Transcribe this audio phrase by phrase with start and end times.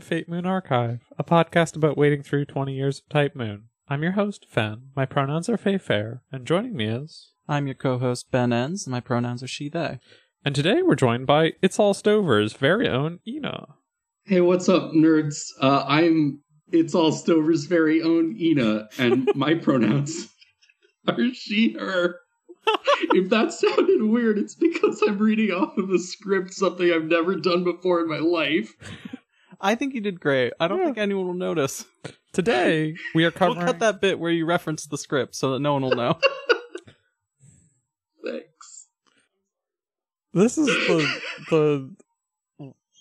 [0.00, 3.64] Welcome to Fate Moon Archive, a podcast about wading through 20 years of Type Moon.
[3.86, 4.92] I'm your host, Fen.
[4.96, 7.32] My pronouns are Faye Fair, and joining me is.
[7.46, 8.88] I'm your co-host Ben Enns.
[8.88, 9.98] My pronouns are she/they.
[10.42, 13.74] And today we're joined by It's All Stover's very own Ina.
[14.24, 15.50] Hey, what's up, nerds?
[15.60, 16.40] Uh, I'm
[16.72, 20.30] It's All Stover's very own Ina, and my pronouns
[21.08, 22.20] are she, her.
[23.12, 27.36] if that sounded weird, it's because I'm reading off of a script, something I've never
[27.36, 28.74] done before in my life.
[29.60, 30.52] I think you did great.
[30.58, 30.86] I don't Yeah.
[30.86, 31.84] think anyone will notice.
[32.32, 33.58] Today we are covering.
[33.58, 36.18] We'll cut that bit where you reference the script so that no one will know.
[38.24, 38.86] Thanks.
[40.32, 41.96] This is the the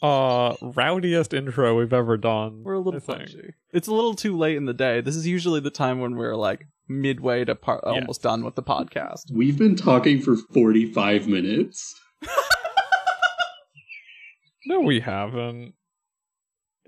[0.01, 2.63] uh rowdiest intro we've ever done.
[2.63, 3.53] We're a little I punchy.
[3.71, 5.01] It's a little too late in the day.
[5.01, 7.91] This is usually the time when we're like midway to par- Yeah.
[7.91, 9.31] almost done with the podcast.
[9.31, 11.95] We've been talking for 45 minutes.
[14.65, 15.73] No, we haven't.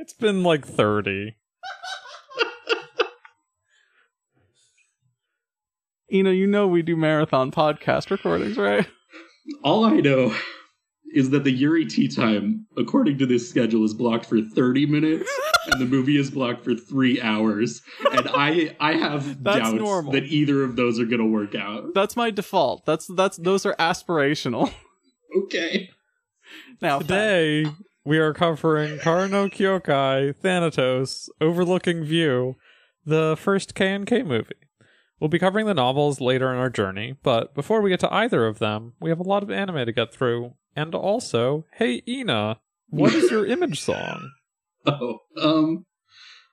[0.02, 1.36] It's been like 30.
[6.10, 8.86] You know, you know we do marathon podcast recordings, right?
[9.64, 10.36] All I know
[11.14, 15.32] is that the Yuri tea time, according to this schedule, is blocked for 30 minutes,
[15.72, 17.82] and the movie is blocked for three hours.
[18.12, 20.12] And I I have That's doubts normal.
[20.12, 21.94] that either of those are gonna work out.
[21.94, 22.86] That's my default.
[22.86, 24.74] That's that's those are aspirational.
[25.46, 25.92] Okay.
[26.82, 27.68] Now, Today
[28.04, 32.56] we are covering Kara no Kyokai Thanatos Overlooking View,
[33.06, 34.56] the first K&K movie.
[35.20, 38.48] We'll be covering the novels later in our journey, but before we get to either
[38.48, 40.56] of them, we have a lot of anime to get through.
[40.76, 42.60] And also, hey Ina,
[42.90, 44.32] what is your image song?
[44.86, 45.86] Oh, um,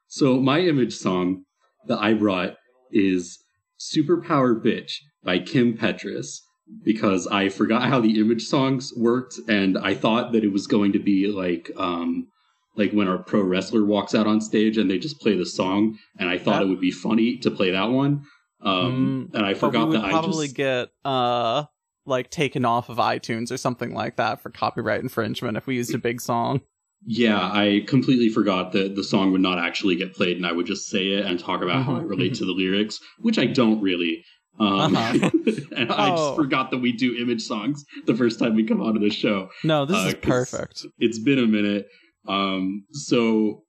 [0.07, 1.45] so my image song
[1.87, 2.57] that I brought
[2.93, 3.39] is
[3.81, 4.93] Superpower Bitch
[5.25, 6.41] by Kim Petras
[6.85, 10.93] because I forgot how the image songs worked and I thought that it was going
[10.93, 12.29] to be like, um,
[12.77, 15.99] like when our pro wrestler walks out on stage and they just play the song
[16.19, 18.23] and I thought That- it would be funny to play that one.
[18.61, 21.65] Um, and I but we forgot would that I probably just, get uh
[22.07, 25.95] like taken off of iTunes or something like that for copyright infringement if we used
[25.95, 26.63] a big song.
[27.07, 30.67] Yeah, I completely forgot that the song would not actually get played, and I would
[30.67, 33.81] just say it and talk about how it relates to the lyrics, which I don't
[33.81, 34.25] really.
[34.61, 35.31] Um, Uh-huh.
[35.77, 36.17] and I Oh.
[36.17, 39.49] just forgot that we do image songs the first time we come onto the show.
[39.65, 40.85] No, this Uh, is perfect.
[40.99, 41.87] It's been a minute.
[42.27, 43.63] Um, so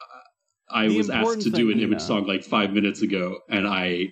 [0.00, 2.00] uh, I The was asked to do an image Nina.
[2.00, 4.08] song like five minutes ago, and I,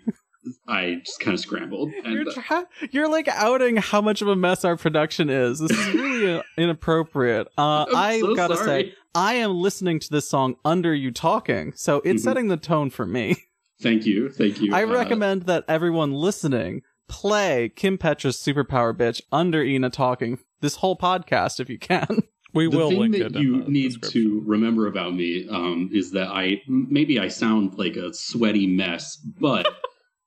[0.68, 1.92] I just kind of scrambled.
[2.04, 5.58] And You're, tra- you're like outing how much of a mess our production is.
[5.58, 7.48] This is really inappropriate.
[7.58, 8.66] Uh, I'm so gotta sorry.
[8.90, 12.24] say, I am listening to this song under you talking, so it's Mhm.
[12.24, 13.36] setting the tone for me.
[13.82, 14.74] Thank you, thank you.
[14.74, 20.76] I Uh, recommend that everyone listening play Kim Petra's Superpower Bitch under Ina talking this
[20.76, 22.06] whole podcast if you can.
[22.54, 23.36] We the will thing link that it.
[23.36, 27.78] in you the need to remember about me um, is that I maybe I sound
[27.78, 29.66] like a sweaty mess, but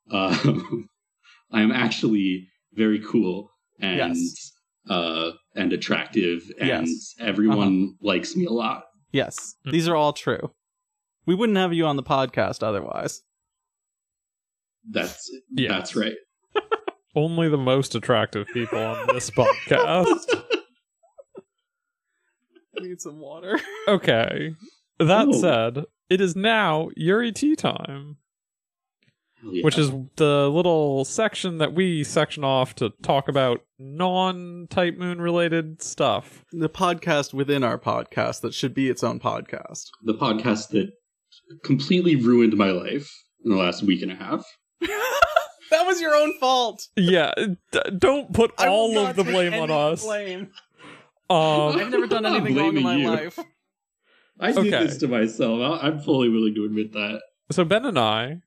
[0.09, 0.89] um,
[1.51, 4.51] I am actually very cool and Yes.
[4.89, 7.13] uh, and attractive, and Yes.
[7.19, 8.85] everyone likes me a lot.
[9.11, 9.69] Yes, Hmm.
[9.71, 10.51] these are all true.
[11.27, 13.21] We wouldn't have you on the podcast otherwise.
[14.89, 15.69] That's Yes.
[15.71, 16.13] that's right.
[17.15, 20.43] Only the most attractive people on this podcast.
[22.77, 23.59] I need some water.
[23.87, 24.53] Okay.
[24.99, 25.31] That Oh.
[25.31, 28.17] said, it is now Yuri tea time.
[29.43, 29.63] Oh, yeah.
[29.63, 35.21] which is the little section that we section off to talk about non Type Moon
[35.21, 36.43] related stuff.
[36.51, 39.89] The podcast within our podcast that should be its own podcast.
[40.03, 40.89] the podcast that
[41.63, 43.11] completely ruined my life
[43.43, 44.43] in the last week and a half.
[45.71, 46.87] that was your own fault.
[46.95, 47.33] Yeah,
[47.71, 50.03] d- don't put I will all not of the take blame any on us.
[50.03, 50.51] Blame.
[51.29, 53.09] Um, I've never done I'm not anything wrong in my you.
[53.09, 53.39] life.
[54.39, 54.85] I did Okay.
[54.85, 55.59] this to myself.
[55.61, 57.21] I- I'm fully willing to admit that.
[57.51, 58.41] so Ben and I,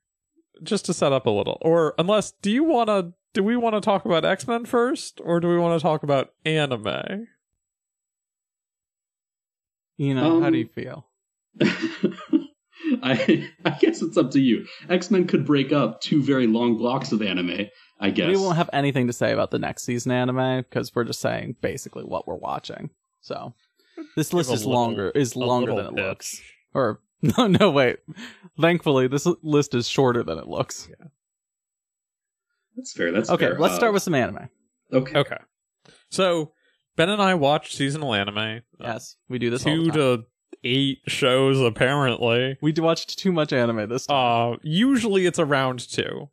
[0.63, 3.13] just to set up a little, or unless, do you want to?
[3.33, 6.03] Do we want to talk about X Men first, or do we want to talk
[6.03, 7.27] about anime?
[9.97, 11.05] You know, how Um, do you feel?
[13.03, 14.65] I I guess it's up to you.
[14.89, 17.67] X Men could break up two very long blocks of anime.
[17.99, 21.03] I guess We won't have anything to say about the next season anime because we're
[21.03, 22.89] just saying basically what we're watching.
[23.21, 23.53] So
[24.15, 26.41] this list is little- longer is longer than it looks.
[26.73, 27.97] Or no, no, wait.
[28.61, 30.87] Thankfully, this list is shorter than it looks.
[30.89, 31.07] Yeah.
[32.77, 33.11] That's fair.
[33.11, 33.59] That's Okay, fair.
[33.59, 34.49] let's Uh, start with some anime.
[34.93, 35.17] okay.
[35.19, 35.37] Okay,
[36.09, 36.53] so
[36.95, 38.37] Ben and I watch seasonal anime.
[38.37, 39.97] uh, Yes, we do this all two the time.
[39.99, 40.25] to
[40.63, 42.57] eight shows apparently.
[42.61, 44.53] We watched too much anime this time.
[44.53, 46.29] Uh, usually it's around two,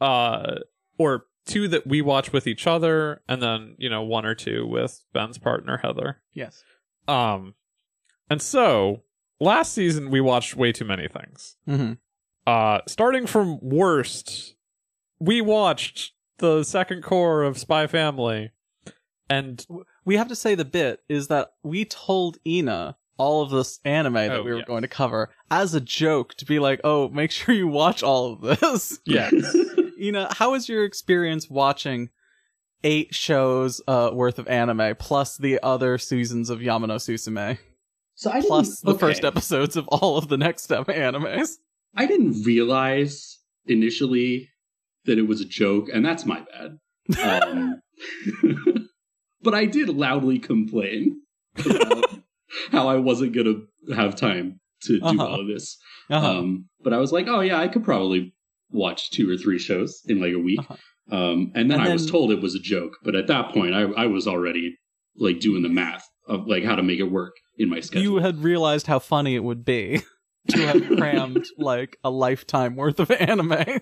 [0.00, 0.56] uh,
[0.98, 4.66] or two that we watch with each other, and then you know one or two
[4.66, 6.18] with Ben's partner Heather.
[6.34, 6.62] yes.
[7.08, 7.54] Um,
[8.28, 9.02] And so,
[9.40, 11.56] last season we watched way too many things.
[11.66, 11.92] hmm
[12.46, 14.54] Uh, starting from worst,
[15.20, 18.50] we watched the second cour of Spy Family,
[19.30, 19.64] and
[20.04, 24.14] We have to say the bit is that we told Ina all of this anime
[24.14, 24.66] that Oh, we were yes.
[24.66, 28.32] going to cover as a joke to be like, oh, make sure you watch all
[28.34, 28.98] of this.
[29.06, 29.32] yes,
[30.00, 32.10] Ina, how was your experience watching
[32.84, 37.58] eight shows uh, worth of anime plus the other seasons of Yama no Susume
[38.14, 41.52] so I plus the didn't- first episodes of all of the next step animes?
[41.94, 44.50] I didn't realize initially
[45.06, 46.78] that it was a joke, and that's my bad.
[47.22, 47.80] Um,
[49.42, 51.20] but I did loudly complain
[51.64, 52.05] about
[52.70, 53.46] how I wasn't going
[53.88, 55.26] to have time to do Uh-huh.
[55.26, 55.76] all of this.
[56.10, 56.38] Uh-huh.
[56.38, 58.34] Um, but I was like, oh yeah, I could probably
[58.70, 60.60] watch two or three shows in like a week.
[60.60, 60.76] Uh-huh.
[61.16, 62.94] Um, and then And I was told it was a joke.
[63.04, 64.76] But at that point, I, I was already
[65.16, 68.02] like doing the math of like how to make it work in my schedule.
[68.02, 70.02] you had realized how funny it would be
[70.48, 73.80] to have crammed like a lifetime worth of anime into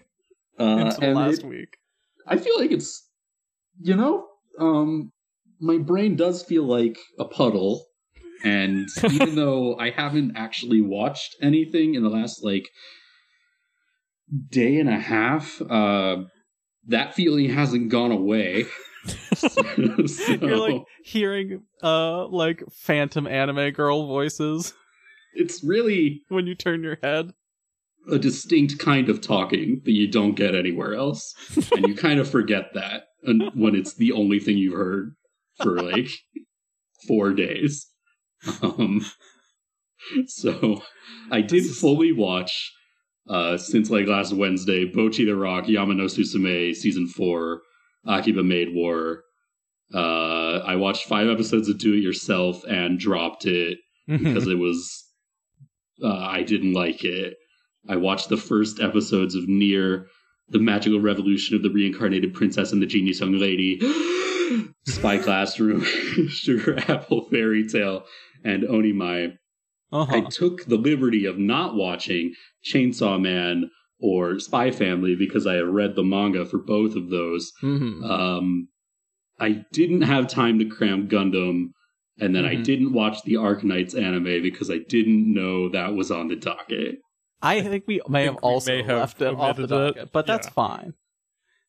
[0.59, 1.77] uh, the and last it- week.
[2.27, 3.07] I feel like it's,
[3.81, 4.27] you know,
[4.59, 5.13] um,
[5.61, 7.85] my brain does feel like a puddle.
[8.45, 12.69] And even though I haven't actually watched anything in the last like
[14.51, 16.17] day and a half, uh,
[16.87, 18.67] that feeling hasn't gone away.
[19.35, 19.63] So-
[20.41, 24.73] You're like hearing uh like phantom anime girl voices
[25.35, 27.33] it's really when you turn your head.
[28.11, 31.35] a distinct kind of talking that you don't get anywhere else.
[31.77, 33.05] and you kind of forget that
[33.55, 35.15] when it's the only thing you've heard
[35.61, 36.09] for like
[37.07, 37.87] four days.
[38.63, 39.05] Um,
[40.27, 40.83] so
[41.31, 42.73] I did fully watch
[43.29, 47.63] uh, since like last Wednesday Bocchi the Rock, Yama no Susume season four,
[48.07, 49.23] Akiba Maid War.
[49.93, 55.05] Uh, I watched five episodes of Do It Yourself and dropped it because it was
[56.03, 57.37] uh, I didn't like it.
[57.89, 60.07] I watched the first episodes of Near,
[60.49, 63.81] the magical revolution of the reincarnated princess and the genius young lady,
[64.87, 65.85] Spy Classroom,
[66.29, 68.05] Sugar Apple Fairy Tale,
[68.45, 69.37] and Onimai.
[69.93, 70.23] I uh-huh.
[70.31, 73.71] took the liberty of not watching Chainsaw Man
[74.01, 77.53] or Spy Family because I have read the manga for both of those.
[77.63, 78.05] Mhm.
[78.09, 78.69] Um,
[79.41, 81.69] I didn't have time to cram Gundam,
[82.19, 82.65] and then I Mhm.
[82.65, 86.99] didn't watch the Arknights anime because I didn't know that was on the docket.
[87.41, 89.65] I think we may have think we also may have left it off the omitted
[89.65, 89.95] it.
[89.97, 90.53] docket, but that's Yeah.
[90.53, 90.95] fine.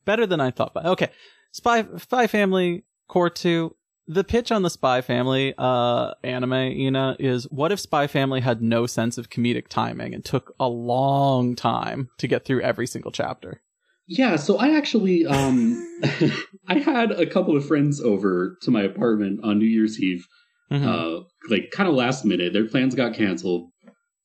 [0.05, 0.73] Better than I thought.
[0.73, 1.09] But okay,
[1.51, 3.75] Spy Spy Family Cour Two.
[4.07, 8.61] The pitch on the Spy Family uh, anime, Ina, is what if Spy Family had
[8.61, 13.11] no sense of comedic timing and took a long time to get through every single
[13.11, 13.61] chapter?
[14.07, 15.75] Yeah, so I actually um
[16.67, 20.27] I had a couple of friends over to my apartment on New Year's Eve,
[20.71, 20.85] Mhm.
[20.85, 22.53] uh like kind of last minute.
[22.53, 23.71] Their plans got canceled.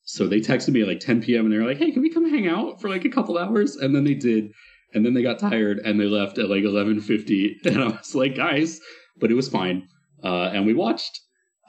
[0.03, 1.45] So they texted me at like 10 p.m.
[1.45, 3.75] and they were like, "Hey, can we come hang out for like a couple hours?"
[3.75, 4.51] And then they did,
[4.93, 7.55] and then they got tired and they left at like 11:50.
[7.65, 8.79] And I was like, "Guys,"
[9.21, 9.87] but it was fine.
[10.23, 11.21] Uh, and we watched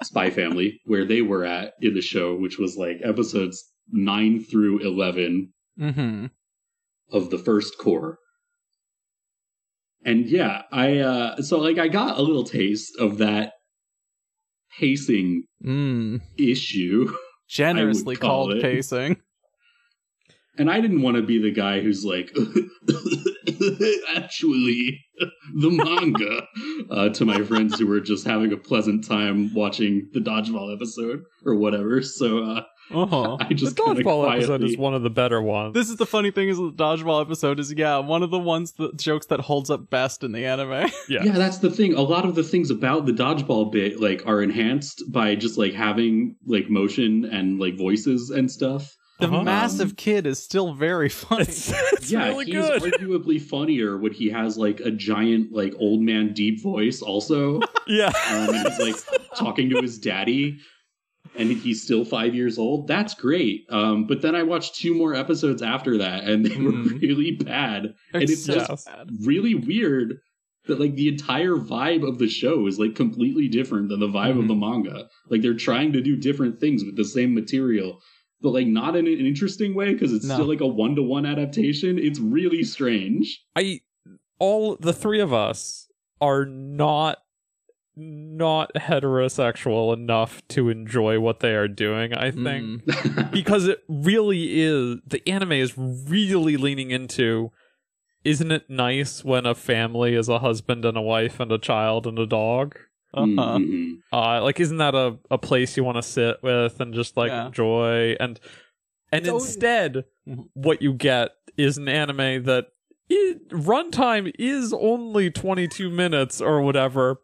[0.03, 4.79] Spy Family where they were at in the show, which was like episodes nine through
[4.81, 6.31] 11 Mhm.
[7.11, 8.19] of the first cour.
[10.05, 13.53] And yeah, I uh so like I got a little taste of that
[14.79, 16.21] pacing Mm.
[16.39, 17.13] issue.
[17.49, 18.63] Generously call called it.
[18.63, 19.21] pacing.
[20.59, 22.31] And I didn't want to be the guy who's like
[24.15, 25.05] actually
[25.55, 26.47] the manga
[26.91, 31.23] uh, to my friends who were just having a pleasant time watching the dodgeball episode
[31.45, 32.03] or whatever.
[32.03, 33.37] So uh Uh-huh.
[33.41, 35.75] I just kinda dodgeball episode is one of the better ones.
[35.75, 38.73] This is the funny thing is the dodgeball episode is yeah one of the ones
[38.73, 40.91] the jokes that holds up best in the anime.
[41.09, 41.23] yeah.
[41.25, 41.95] Yeah, that's the thing.
[41.95, 45.73] A lot of the things about the dodgeball bit like are enhanced by just like
[45.73, 48.95] having like motion and like voices and stuff.
[49.23, 49.45] The Uh-huh.
[49.45, 51.43] massive kid is still very funny.
[51.43, 52.83] It's, it's yeah, really he's good.
[52.83, 57.61] arguably funnier when he has like a giant like old man deep voice also.
[57.87, 58.09] yeah.
[58.31, 60.59] Um, and he's like talking to his daddy
[61.37, 62.89] and he's still five years old.
[62.89, 63.65] That's great.
[63.71, 67.01] Um, but then I watched two more episodes after that and they were Mhm.
[67.01, 67.95] really bad.
[68.13, 69.09] And it's so just bad.
[69.25, 70.19] really weird
[70.67, 74.39] that like the entire vibe of the show is like completely different than the vibe
[74.39, 74.49] of Mhm.
[74.49, 75.09] the manga.
[75.31, 78.01] Like they're trying to do different things with the same material,
[78.43, 80.35] but like not in an interesting way because it's No.
[80.35, 81.99] still like a one to one adaptation.
[81.99, 83.43] It's really strange.
[83.57, 83.81] I
[84.39, 85.89] all the three of us
[86.21, 87.19] are not
[87.95, 92.83] not heterosexual enough to enjoy what they are doing, I think.
[92.85, 93.31] Mm.
[93.33, 97.51] because it really is the anime is really leaning into
[98.25, 102.07] isn't it nice when a family is a husband and a wife and a child
[102.07, 102.77] and a dog
[103.15, 103.59] Uh-huh.
[103.59, 103.99] Mhm.
[104.13, 107.31] Uh, like, isn't that a, a place you want to sit with and just like
[107.31, 107.47] Yeah.
[107.47, 108.17] enjoy?
[108.19, 108.39] And
[109.11, 110.49] and It's instead, Mhm.
[110.55, 112.69] what you get is an anime that
[113.11, 117.21] i runtime is only 22 minutes or whatever,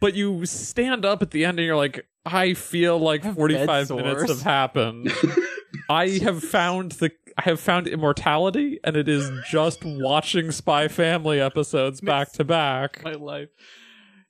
[0.00, 3.90] but you stand up at the end and you're like, I feel like I 45
[3.90, 5.12] minutes have happened.
[5.88, 11.40] I have found the I have found immortality, and it is just watching Spy Family
[11.40, 13.00] episodes back to back.
[13.04, 13.50] my life.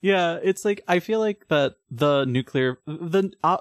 [0.01, 3.59] Yeah, it's like I feel like that the nuclear the uh,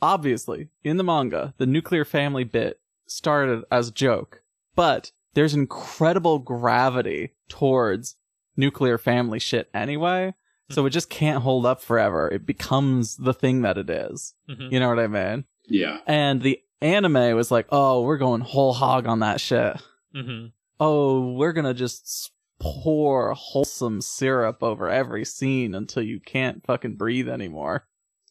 [0.00, 4.42] obviously in the manga the nuclear family bit started as a joke,
[4.74, 8.16] but there's incredible gravity towards
[8.56, 10.34] nuclear family shit anyway.
[10.70, 12.30] So it just can't hold up forever.
[12.30, 14.32] It becomes the thing that it is.
[14.48, 14.72] Mhm.
[14.72, 15.44] You know what I mean?
[15.66, 15.98] Yeah.
[16.06, 19.76] And the anime was like, "Oh, we're going whole hog on that shit."
[20.14, 20.46] hmm
[20.80, 22.32] oh, we're gonna just
[22.62, 27.86] pour wholesome syrup over every scene until you can't fucking breathe anymore.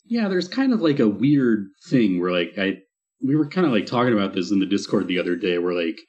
[0.06, 2.78] Yeah, there's kind of like a weird thing where like I
[3.22, 5.74] we were kind of like talking about this in the Discord the other day where
[5.74, 6.00] like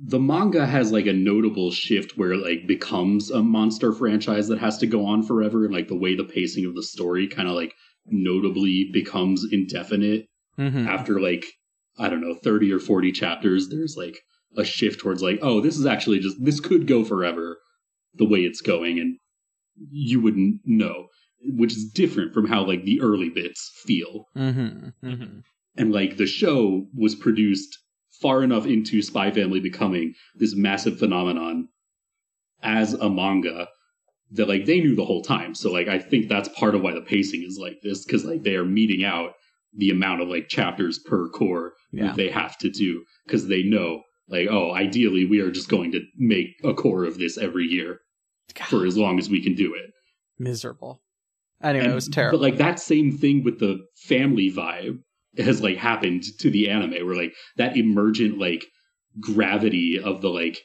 [0.00, 4.58] the manga has like a notable shift where it like becomes a monster franchise that
[4.58, 7.48] has to go on forever and like the way the pacing of the story kind
[7.48, 7.74] of like
[8.06, 10.26] notably becomes indefinite
[10.58, 10.88] Mm-hmm.
[10.88, 11.46] after like
[12.00, 14.18] I don't know 30 or 40 chapters there's like
[14.56, 17.58] a shift towards like oh this is actually just this could go forever
[18.14, 19.16] the way it's going and
[19.90, 21.06] you wouldn't know
[21.56, 25.06] which is different from how like the early bits feel Mm-hmm.
[25.06, 25.42] Mhm.
[25.76, 27.78] and like the show was produced
[28.20, 31.68] far enough into spy family becoming this massive phenomenon
[32.62, 33.68] as a manga
[34.32, 36.92] that like they knew the whole time so like i think that's part of why
[36.92, 39.34] the pacing is like this because like they are meeting out
[39.76, 42.08] the amount of like chapters per cour Yeah.
[42.08, 45.92] that they have to do because they know like oh ideally we are just going
[45.92, 48.00] to make a cour of this every year
[48.66, 49.90] for as long as we can do it
[50.38, 51.02] Miserable.
[51.62, 52.38] Anyway, and- it was terrible.
[52.38, 55.00] But like that same thing with the family vibe
[55.38, 58.66] has like happened to the anime where like that emergent like
[59.20, 60.58] gravity of the like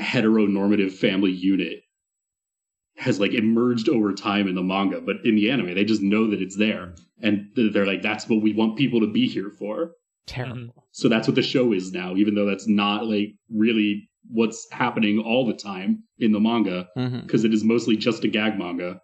[0.00, 1.80] heteronormative family unit
[2.96, 6.30] has like emerged over time in the manga, but in the anime they just know
[6.30, 9.92] that it's there and they're like that's what we want people to be here for.
[10.28, 10.86] Terrible.
[10.92, 15.18] So that's what the show is now, even though that's not like really what's happening
[15.18, 17.20] all the time in the manga Mm-hmm.
[17.20, 19.00] because it is mostly just a gag manga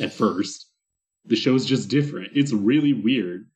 [0.00, 0.66] at first.
[1.26, 2.30] The show's just different.
[2.34, 3.46] It's really weird.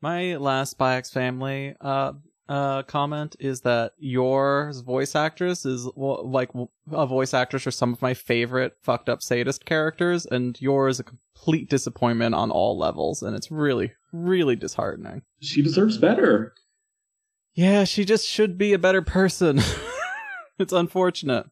[0.00, 2.12] My last Spy X Family uh
[2.48, 6.50] uh comment is that your voice actress is well, like
[6.92, 11.00] a voice actress for some of my favorite fucked up sadist characters, and yours is
[11.00, 15.22] a complete disappointment on all levels, and it's really really disheartening.
[15.40, 16.54] She deserves better.
[17.54, 19.60] Yeah, she just should be a better person.
[20.58, 21.46] it's unfortunate.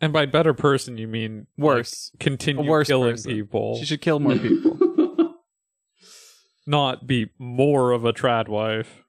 [0.00, 2.12] And by better person, you mean like, Worse.
[2.20, 3.32] continue worse killing person.
[3.32, 4.78] people, She should kill more people.
[6.66, 9.02] not be more of a trad wife.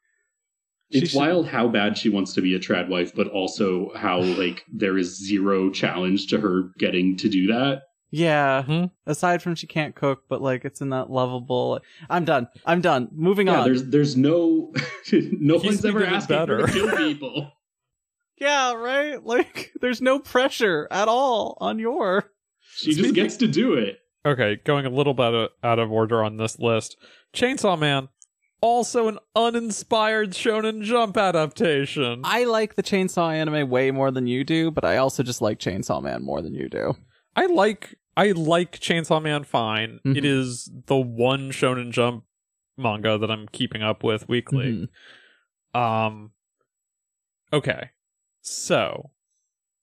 [0.91, 3.91] She it's should- wild how bad she wants to be a trad wife, but also
[3.95, 7.81] how like there is zero challenge to her getting to do that.
[8.09, 8.63] yeah.
[8.65, 8.91] Mhm.
[9.05, 11.79] Aside from she can't cook, but like it's in that lovable.
[12.09, 12.47] I'm done.
[12.65, 13.09] I'm done.
[13.11, 13.65] Moving Yeah, on.
[13.65, 14.71] there's there's no
[15.11, 16.67] no He's one's ever thinking it asking her better.
[16.67, 17.51] to kill people.
[18.39, 19.21] Yeah, right?
[19.25, 22.31] Like, there's no pressure at all on your.
[22.75, 23.97] She just gets to do it.
[24.25, 26.95] Okay, going a little bit out of order on this list.
[27.33, 28.09] Chainsaw Man,
[28.61, 32.21] also an uninspired Shonen Jump adaptation.
[32.23, 35.59] I like the Chainsaw anime way more than you do, but I also just like
[35.59, 36.95] Chainsaw Man more than you do.
[37.35, 39.99] I like I like Chainsaw Man fine.
[40.05, 40.17] Mhm.
[40.17, 42.23] It is the one Shonen Jump
[42.77, 44.87] manga that I'm keeping up with weekly.
[45.75, 45.79] Mhm.
[45.79, 46.31] Um
[47.53, 47.89] okay.
[48.41, 49.11] So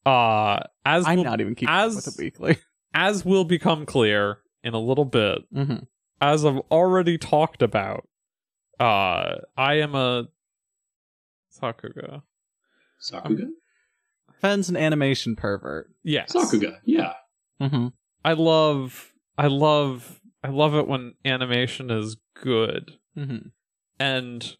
[0.06, 2.58] uh as I'm will, not even keeping as- up with it weekly.
[2.94, 5.76] as will become clear in a little bit, hmm
[6.20, 8.08] as I've already talked about,
[8.80, 10.28] uh I am a
[11.60, 12.22] Sakuga.
[13.00, 13.48] Sakuga?
[14.40, 15.90] Fen's an animation pervert.
[16.02, 16.32] Yes.
[16.32, 17.14] Sakuga, yeah.
[17.60, 17.88] Mm-hmm.
[18.24, 22.98] I love I love I love it when animation is good.
[23.16, 23.48] Mm-hmm.
[23.98, 24.56] And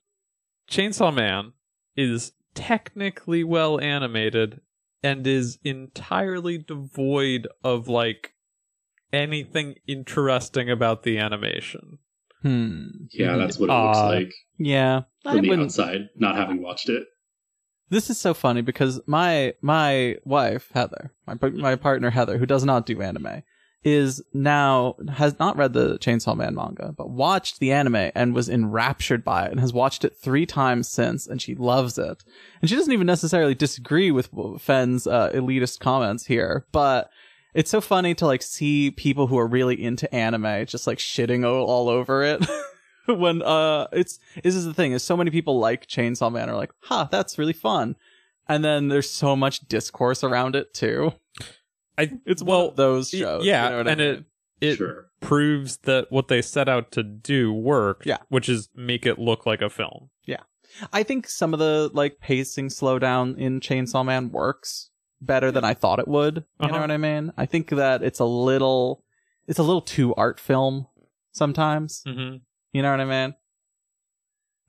[0.71, 1.53] Chainsaw Man
[1.97, 4.61] is technically well animated
[5.03, 8.33] and is entirely devoid of like
[9.13, 11.99] anything interesting about the animation.
[12.45, 12.85] Hmm.
[13.11, 15.03] Yeah, that's what it looks Uh, like Yeah.
[15.25, 15.67] I from the wouldn't.
[15.69, 17.05] outside, not having watched it.
[17.91, 22.65] This is so funny because my my wife Heather, my my partner Heather, who does
[22.65, 23.43] not do anime,
[23.83, 28.49] is now has not read the Chainsaw Man manga, but watched the anime and was
[28.49, 32.25] enraptured by it and has watched it three times since, and she loves it.
[32.61, 37.11] And she doesn't even necessarily disagree with Fen's uh, elitist comments here, but
[37.55, 41.45] it's so funny to like see people who are really into anime just like shitting
[41.45, 42.45] o- all over it.
[43.07, 46.57] when uh it's this is the thing is so many people like Chainsaw Man are
[46.57, 47.97] like, "Ha, that's really fun."
[48.49, 51.13] And then there's so much discourse around it too.
[51.97, 53.45] I It's well, one of those y- shows.
[53.45, 54.25] yeah, you know what I and it
[54.61, 55.07] it sure.
[55.21, 58.07] proves that what they set out to do worked.
[58.07, 58.19] Yeah.
[58.29, 60.11] which is make it look like a film.
[60.25, 60.41] Yeah.
[60.93, 64.91] I think some of the like pacing slowdown in Chainsaw Man works
[65.27, 66.37] better than I thought it would.
[66.37, 66.75] You Uh-huh.
[66.75, 67.33] know what I mean?
[67.37, 69.05] I think that it's a little
[69.47, 70.87] it's a little too art film
[71.33, 72.03] sometimes.
[72.07, 72.37] Mm-hmm.
[72.73, 73.35] You know what I mean?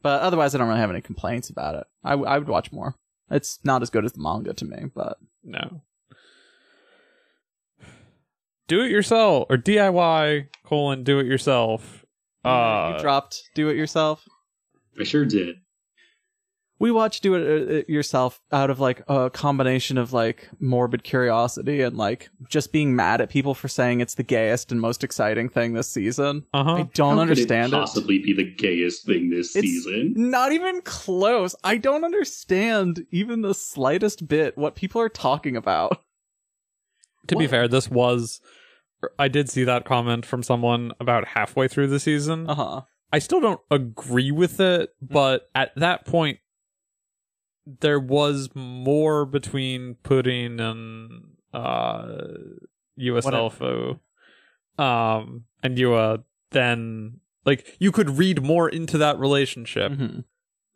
[0.01, 1.87] But otherwise, I don't really have any complaints about it.
[2.03, 2.95] I, w- I would watch more.
[3.31, 5.81] It's not as good as the manga to me, but No.
[8.67, 12.05] Do it yourself or DIY colon do it yourself.
[12.43, 14.23] Uh, you dropped Do It Yourself.
[14.99, 15.55] I sure did.
[16.77, 21.81] We watched Do It uh, Yourself out of like a combination of like morbid curiosity
[21.81, 25.47] and like just being mad at people for saying it's the gayest and most exciting
[25.47, 26.43] thing this season.
[26.53, 26.73] uh huh.
[26.75, 27.79] I don't How understand could it.
[27.79, 30.13] it possibly be the gayest thing this It's season?
[30.17, 31.55] Not even close.
[31.63, 36.01] I don't understand even the slightest bit what people are talking about.
[37.27, 38.39] To be fair, this was.
[39.17, 42.49] I did see that comment from someone about halfway through the season.
[42.49, 42.81] Uh huh.
[43.11, 46.39] I still don't agree with it, but at that point,
[47.65, 51.09] there was more between Pudding and
[51.53, 52.17] uh,
[52.99, 53.99] USLFO
[54.77, 59.91] um, and Yua than like you could read more into that relationship.
[59.91, 60.23] Mhm.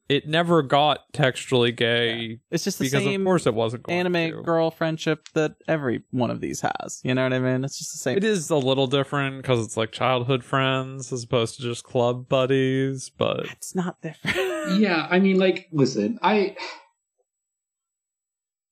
[0.07, 4.31] It never got textually gay It's just the because same of course it wasn't anime
[4.37, 4.41] to.
[4.41, 6.99] girl friendship that every one of these has.
[7.03, 7.63] You know what I mean?
[7.63, 8.17] It's just the same.
[8.17, 12.27] It is a little different because it's like childhood friends as opposed to just club
[12.27, 14.35] buddies, but It's not different.
[14.77, 16.55] yeah, I mean, like, listen, I.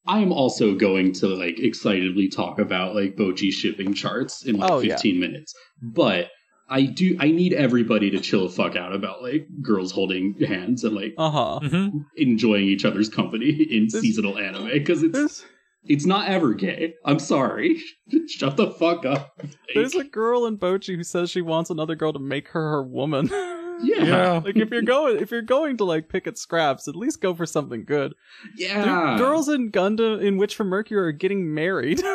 [0.09, 4.71] I am also going to like excitedly talk about like Bocchi shipping charts in like
[4.71, 4.93] Oh, yeah.
[4.95, 5.53] 15 minutes.
[5.81, 6.29] But
[6.69, 10.85] I do I need everybody to chill the fuck out about like girls holding hands
[10.85, 11.59] and like Uh huh.
[11.61, 12.05] Mhm.
[12.15, 15.45] enjoying each other's company in This- seasonal anime because it's There's
[15.83, 16.93] it's not ever gay.
[17.03, 17.81] I'm sorry.
[18.29, 19.41] Shut the fuck up.
[19.73, 22.83] there's a girl in Bocchi who says she wants another girl to make her her
[22.83, 23.29] woman.
[23.81, 24.03] yeah.
[24.03, 24.31] yeah.
[24.43, 27.33] like if you're going if you're going to like pick at scraps, at least go
[27.33, 28.13] for something good.
[28.57, 29.15] Dude, Yeah.
[29.17, 32.01] girls in Gundam in Witch from Mercury are getting married.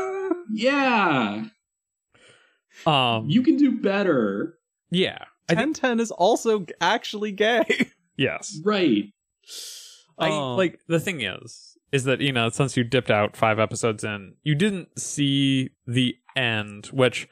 [0.54, 1.44] Yeah.
[2.86, 4.58] um, You can do better.
[4.90, 7.90] yeah, I think Ten Ten is also actually gay.
[8.16, 8.58] yes.
[8.64, 9.12] Right.
[10.18, 13.58] I Um, like the thing is is that you know since you dipped out five
[13.58, 17.28] episodes in, you didn't see the end, which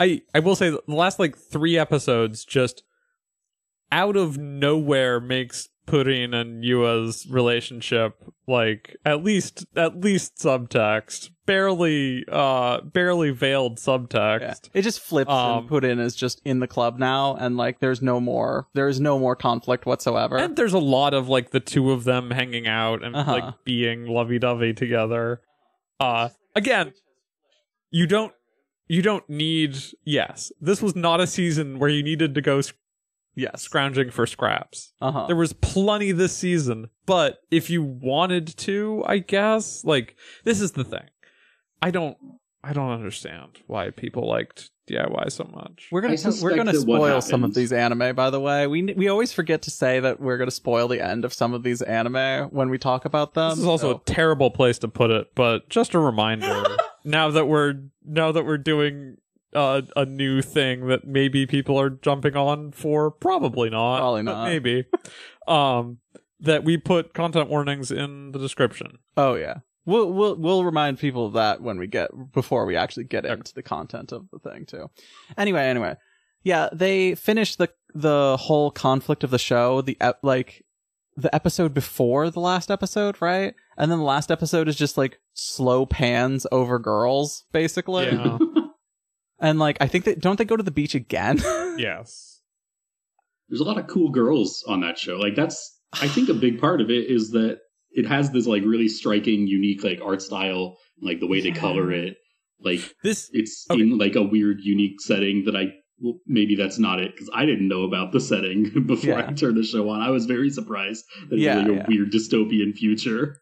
[0.00, 2.82] I I will say the last like three episodes just
[3.92, 8.14] out of nowhere makes Pudding and Yua's relationship
[8.46, 13.98] like at least at least subtext, barely uh barely veiled Yeah.
[13.98, 14.70] subtext.
[14.74, 17.80] It just flips Um, and put in as just in the club now, and like
[17.80, 20.36] there's no more there is no more conflict whatsoever.
[20.36, 23.32] And there's a lot of like the two of them hanging out and Uh-huh.
[23.32, 25.40] like being lovey dovey together.
[25.98, 26.92] Uh again,
[27.90, 28.32] you don't
[28.86, 30.52] you don't need yes.
[30.60, 32.60] This was not a season where you needed to go
[33.32, 33.62] sc- yes.
[33.62, 34.92] scrounging for scraps.
[35.00, 35.26] Uh huh.
[35.26, 40.72] There was plenty this season, but if you wanted to, I guess, like this is
[40.72, 41.08] the thing.
[41.80, 42.16] I don't
[42.64, 45.88] I don't understand why people liked DIY so much.
[45.90, 48.14] We're gonna we're gonna spoil some of these anime.
[48.14, 51.24] By the way, we we always forget to say that we're gonna spoil the end
[51.24, 53.50] of some of these anime when we talk about them.
[53.50, 56.64] This is also so- a terrible place to put it, but just a reminder.
[57.04, 59.16] now that we're now that we're doing
[59.54, 64.32] uh, a new thing that maybe people are jumping on for, probably not, Probably but
[64.32, 64.44] not.
[64.48, 64.84] maybe.
[65.48, 65.98] Um,
[66.38, 68.98] that we put content warnings in the description.
[69.16, 69.56] Oh yeah.
[69.84, 73.34] We'll we'll we'll remind people of that when we get before we actually get Okay.
[73.34, 74.88] into the content of the thing too.
[75.36, 75.96] Anyway, anyway.
[76.44, 80.64] Yeah, they finished the the whole conflict of the show, the ep- like
[81.16, 83.54] the episode before the last episode, right?
[83.76, 88.06] And then the last episode is just like slow pans over girls basically.
[88.06, 88.38] Yeah.
[89.42, 91.38] And like I think that don't they go to the beach again?
[91.78, 92.40] yes.
[93.48, 95.16] There's a lot of cool girls on that show.
[95.16, 97.58] Like that's I think a big part of it is that
[97.90, 101.92] it has this like really striking, unique like art style, like the way they color
[101.92, 102.16] it.
[102.64, 103.82] Like This it's Okay.
[103.82, 107.44] in like a weird, unique setting that I well, maybe that's not it because I
[107.44, 109.26] didn't know about the setting before Yeah.
[109.28, 110.00] I turned the show on.
[110.00, 111.86] I was very surprised that Yeah, it was like a yeah.
[111.88, 113.36] weird dystopian future.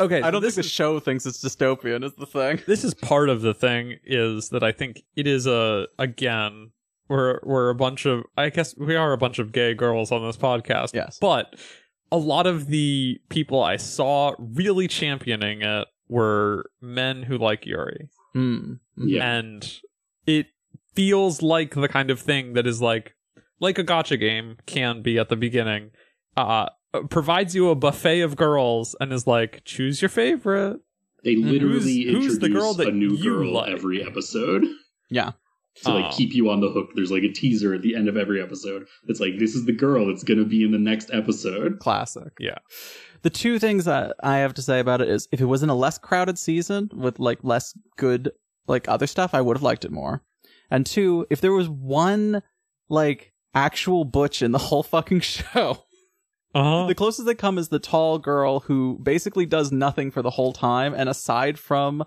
[0.00, 0.22] Okay.
[0.22, 2.60] I don't this think the show thinks it's dystopian is the thing.
[2.66, 6.70] this is part of the thing is that I think it is a again
[7.08, 10.24] we're we're a bunch of I guess we are a bunch of gay girls on
[10.24, 10.94] this podcast.
[10.94, 11.18] Yes.
[11.20, 11.56] But
[12.10, 18.08] a lot of the people I saw really championing it were men who like Yuri.
[18.34, 18.80] Mm.
[18.96, 19.36] Yeah.
[19.38, 19.80] and
[20.26, 20.46] it
[20.94, 23.14] feels like the kind of thing that is like
[23.60, 25.90] like a gotcha game can be at the beginning
[26.36, 30.80] uh Uh, provides you a buffet of girls and is like choose your favorite
[31.24, 31.50] They mm-hmm.
[31.50, 33.70] literally Who's- who's the introduce girl that a new girl like?
[33.72, 34.64] every episode
[35.10, 35.32] Yeah.
[35.82, 36.16] to like Oh.
[36.16, 36.90] keep you on the hook.
[36.94, 38.86] There's like a teaser at the end of every episode.
[39.08, 41.78] It's like this is the girl that's gonna be in the next episode.
[41.80, 42.32] Classic.
[42.38, 42.58] Yeah.
[43.22, 45.70] The two things that I have to say about it is if it was in
[45.70, 48.30] a less crowded season with like less good
[48.68, 50.22] like other stuff, I would have liked it more.
[50.70, 52.42] And two, if there was one
[52.88, 55.84] like actual butch in the whole fucking show,
[56.54, 60.30] uh-huh the closest they come is the tall girl who basically does nothing for the
[60.30, 62.04] whole time and aside from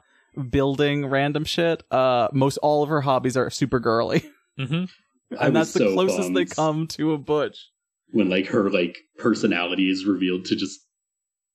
[0.50, 4.24] building random shit, uh most all of her hobbies are super girly.
[4.58, 4.86] hmm
[5.32, 7.70] and was that's the so closest they come to a butch.
[8.12, 10.80] when like her like personality is revealed to just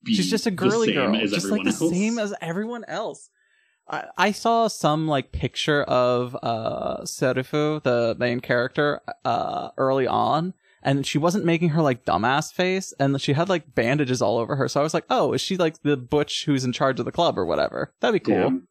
[0.03, 1.79] be She's just a the girly same girl, as just like the else.
[1.79, 3.29] same as everyone else.
[3.87, 10.53] I, I saw some like picture of uh Serufu, the main character, uh early on,
[10.83, 14.55] and she wasn't making her like dumbass face, and she had like bandages all over
[14.57, 14.67] her.
[14.67, 17.11] So I was like, oh, is she like the butch who's in charge of the
[17.11, 17.93] club or whatever?
[18.01, 18.35] That'd be cool.
[18.41, 18.67] Damn.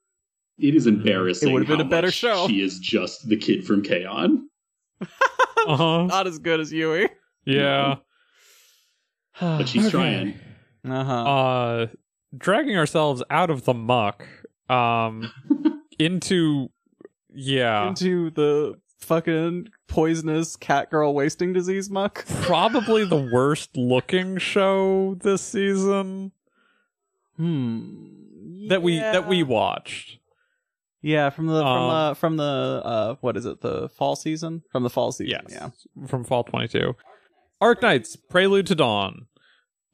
[0.58, 1.48] It is embarrassing.
[1.48, 2.46] It would've been a better show.
[2.46, 4.48] She is just the kid from K-On!
[5.00, 7.08] uh-huh Not as good as Yui.
[7.44, 7.96] yeah
[9.40, 9.90] but she's Okay.
[9.90, 10.34] trying.
[10.88, 11.12] Uh-huh.
[11.12, 11.86] uh
[12.36, 14.26] dragging ourselves out of the muck
[14.68, 15.32] um
[15.98, 16.68] into
[17.34, 22.24] yeah Into the fucking poisonous cat girl wasting disease muck.
[22.42, 26.32] probably the worst looking show this season
[27.36, 28.68] Hmm.
[28.68, 30.18] that we that we watched
[31.00, 33.60] Yeah, from the from Um, the from the uh what is it?
[33.60, 34.62] The fall season?
[34.70, 35.40] From the fall season.
[35.50, 36.06] yes Yeah.
[36.06, 36.94] from fall 22
[37.60, 39.26] Arknights prelude to dawn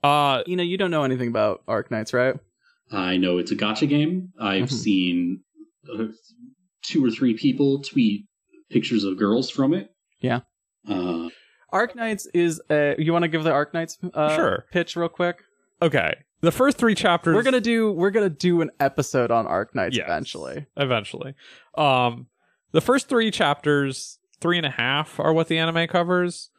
[0.03, 2.37] uh You know, you don't know anything about Arknights, right?
[2.91, 4.33] I know it's a gotcha game.
[4.41, 4.73] I've Mhm.
[4.73, 5.41] seen
[5.93, 6.07] uh,
[6.83, 8.27] two or three people tweet
[8.71, 9.91] pictures of girls from it.
[10.21, 10.41] Yeah.
[10.89, 11.29] Uh,
[11.73, 14.65] Arknights is uh you want to give the Arknights uh Sure.
[14.73, 15.43] pitch real quick?
[15.83, 19.31] okay the first three chapters We're going to do we're going to do an episode
[19.31, 20.05] on Arknights Yes.
[20.07, 20.67] eventually.
[20.77, 21.35] eventually
[21.77, 22.27] um
[22.73, 26.51] the first three chapters three and a half are what the anime covers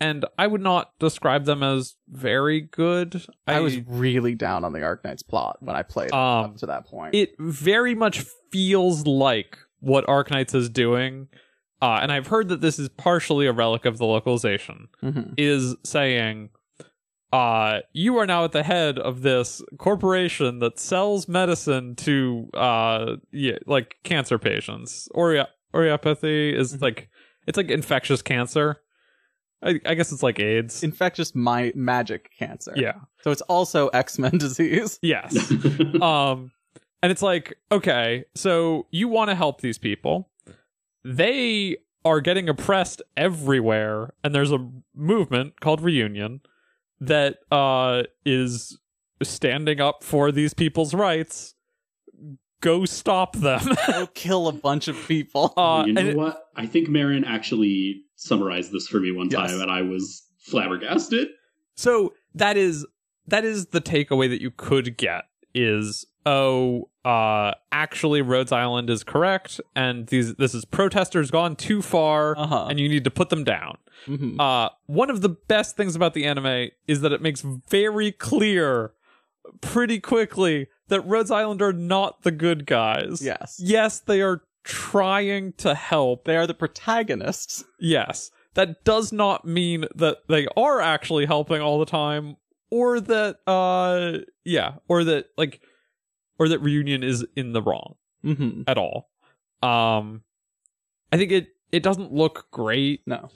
[0.00, 4.82] and i would not describe them as very good I, was really down on the
[4.82, 7.14] Arc Knights plot when I played Um, up to that point.
[7.14, 11.28] it very much feels like what Arc Arknights is doing,
[11.84, 15.34] uh, and I've heard that this is partially a relic of the localization, Mhm.
[15.36, 16.50] is saying,
[17.32, 23.16] uh, you are now at the head of this corporation that sells medicine to, uh,
[23.32, 25.08] yeah, like cancer patients.
[25.14, 25.44] Ori-
[25.74, 26.82] Oripathy is Mhm.
[26.82, 27.08] like,
[27.46, 28.80] it's like infectious cancer.
[29.62, 30.82] I, I guess it's like AIDS.
[30.84, 32.72] Infectious my magic cancer.
[32.76, 32.98] yeah.
[33.22, 34.98] So it's also X-Men disease.
[35.02, 35.32] Yes.
[36.02, 36.52] um
[37.02, 40.30] and it's like okay so you want to help these people
[41.04, 46.40] they are getting oppressed everywhere and there's a movement called reunion
[47.00, 48.78] that uh is
[49.22, 51.54] standing up for these people's rights
[52.60, 55.52] go stop them Go kill a bunch of people.
[55.56, 56.44] uh you know it- what?
[56.56, 59.50] I think Marin actually summarized this for me one Yes.
[59.50, 61.28] time, and I was flabbergasted.
[61.74, 62.86] so that is
[63.26, 69.04] that is the takeaway that you could get is oh uh actually Rhodes Island is
[69.04, 72.66] correct and these this is protesters gone too far Uh-huh.
[72.70, 73.76] and you need to put them down.
[74.06, 74.40] Mhm.
[74.40, 78.92] Uh one of the best things about the anime is that it makes very clear
[79.60, 83.22] pretty quickly that Rhodes Island are not the good guys.
[83.22, 83.58] Yes.
[83.62, 86.24] Yes, they are trying to help.
[86.24, 87.64] They are the protagonists.
[87.78, 88.30] Yes.
[88.54, 92.36] That does not mean that they are actually helping all the time
[92.70, 95.60] or that uh yeah, or that like
[96.38, 97.94] or that reunion is in the wrong
[98.24, 98.62] Mm-hmm.
[98.66, 99.10] at all.
[99.62, 100.22] Um
[101.12, 103.02] I think it it doesn't look great.
[103.06, 103.28] No.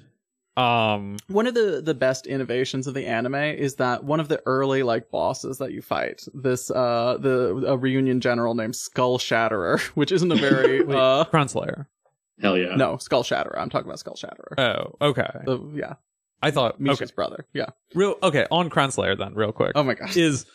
[0.56, 4.42] Um One of the the best innovations of the anime is that one of the
[4.46, 9.78] early like bosses that you fight, this uh the a reunion general named Skull Shatterer,
[9.94, 10.96] which isn't a very Wait.
[10.96, 11.88] uh Crown Slayer.
[12.40, 12.76] Hell yeah!
[12.76, 13.58] no Skull Shatterer.
[13.58, 14.58] I'm talking about Skull Shatterer.
[14.58, 15.28] Oh, okay.
[15.44, 15.94] The- yeah,
[16.42, 17.14] I thought Misha's okay.
[17.14, 17.46] brother.
[17.52, 17.66] Yeah.
[17.94, 19.72] Real okay, on Crown Slayer then, real quick.
[19.74, 20.16] Oh my gosh.
[20.16, 20.46] is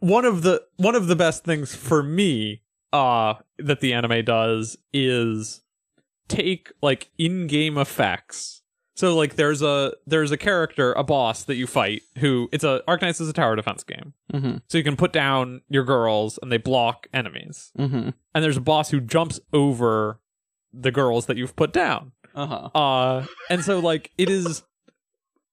[0.00, 4.76] one of the one of the best things for me uh that the anime does
[4.92, 5.62] is
[6.28, 8.62] take like in-game effects
[8.94, 12.82] so like there's a there's a character a boss that you fight who it's a
[12.88, 14.56] Arknights is a tower defense game mm-hmm.
[14.68, 18.10] so you can put down your girls and they block enemies Mm-hmm.
[18.34, 20.20] and there's a boss who jumps over
[20.72, 22.78] the girls that you've put down Uh huh.
[22.78, 24.62] uh, and so like it is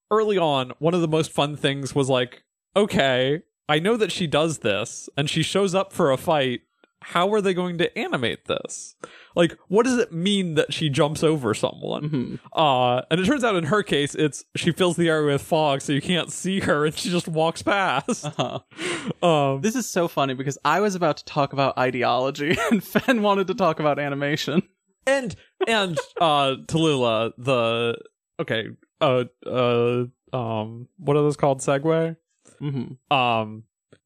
[0.10, 2.43] early on, one of the most fun things was like,
[2.75, 6.62] okay, I know that she does this, and she shows up for a fight
[7.03, 8.95] how are they going to animate this?
[9.36, 12.10] Like, what does it mean that she jumps over someone?
[12.10, 12.39] Mhm.
[12.53, 15.81] Uh, and it turns out in her case, it's she fills the area with fog,
[15.81, 18.25] so you can't see her, and she just walks past.
[18.25, 18.60] Uh-huh.
[19.27, 23.23] Um, This is so funny because I was about to talk about ideology and Fen
[23.23, 24.62] wanted to talk about animation.
[25.07, 25.36] and
[25.67, 27.97] and uh, Talulah, the
[28.39, 28.67] okay,
[28.99, 30.03] uh, uh,
[30.34, 31.62] um, what are those called?
[31.62, 32.15] Segway.
[32.60, 33.63] Hmm um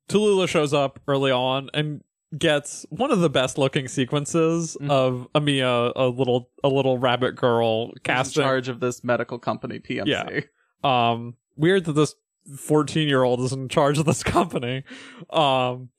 [0.09, 2.01] Talulah shows up early on and
[2.37, 4.89] gets one of the best looking sequences Mhm.
[4.89, 10.07] of Amiya, a little a little rabbit girl In charge of this medical company, PMC.
[10.07, 10.41] Yeah.
[10.83, 12.15] Um weird that this
[12.57, 14.83] 14 year old is in charge of this company.
[15.31, 15.89] Um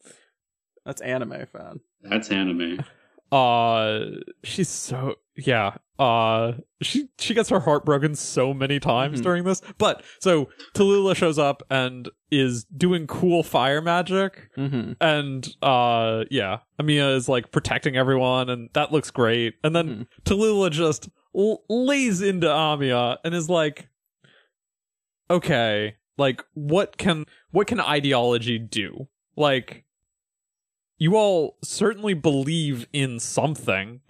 [0.84, 1.80] That's anime fan.
[2.02, 2.84] That's anime.
[3.32, 4.00] uh
[4.44, 9.22] she's so yeah uh she she gets her heart broken so many times Mhm.
[9.22, 15.48] during this but so Talulah shows up and is doing cool fire magic hmm and
[15.62, 20.06] uh yeah Amiya is like protecting everyone and that looks great and then Mhm.
[20.24, 23.88] Talulah just l- lays into Amiya and is like
[25.30, 29.84] okay like what can what can ideology do like
[30.98, 34.00] you all certainly believe in something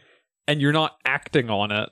[0.49, 1.89] and you're not acting on it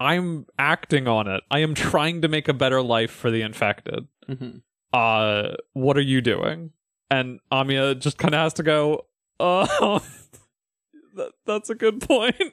[0.00, 4.06] i'm acting on it i am trying to make a better life for the infected
[4.26, 4.58] hmm
[4.92, 6.70] uh what are you doing
[7.10, 9.06] and amiya just kind of has to go
[9.38, 9.98] uh
[11.14, 12.34] that, that's a good point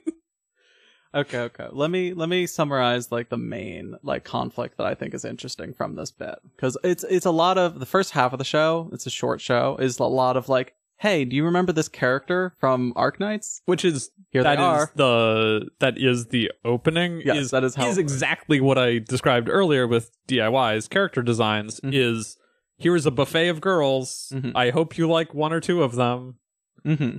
[1.16, 1.68] Okay, okay.
[1.72, 5.72] Let me let me summarize like the main like conflict that I think is interesting
[5.72, 8.90] from this bit because it's it's a lot of the first half of the show.
[8.92, 9.76] It's a short show.
[9.80, 13.60] Is a lot of like, hey, do you remember this character from Arknights?
[13.66, 14.92] which is Here that they is are.
[14.96, 19.48] the that is the opening Yes, is that is how is exactly what I described
[19.48, 21.90] earlier with DIYs character designs Mhm.
[21.94, 22.36] is
[22.78, 24.52] here's a buffet of girls Mhm.
[24.54, 26.36] I hope you like one or two of them
[26.84, 27.18] hmm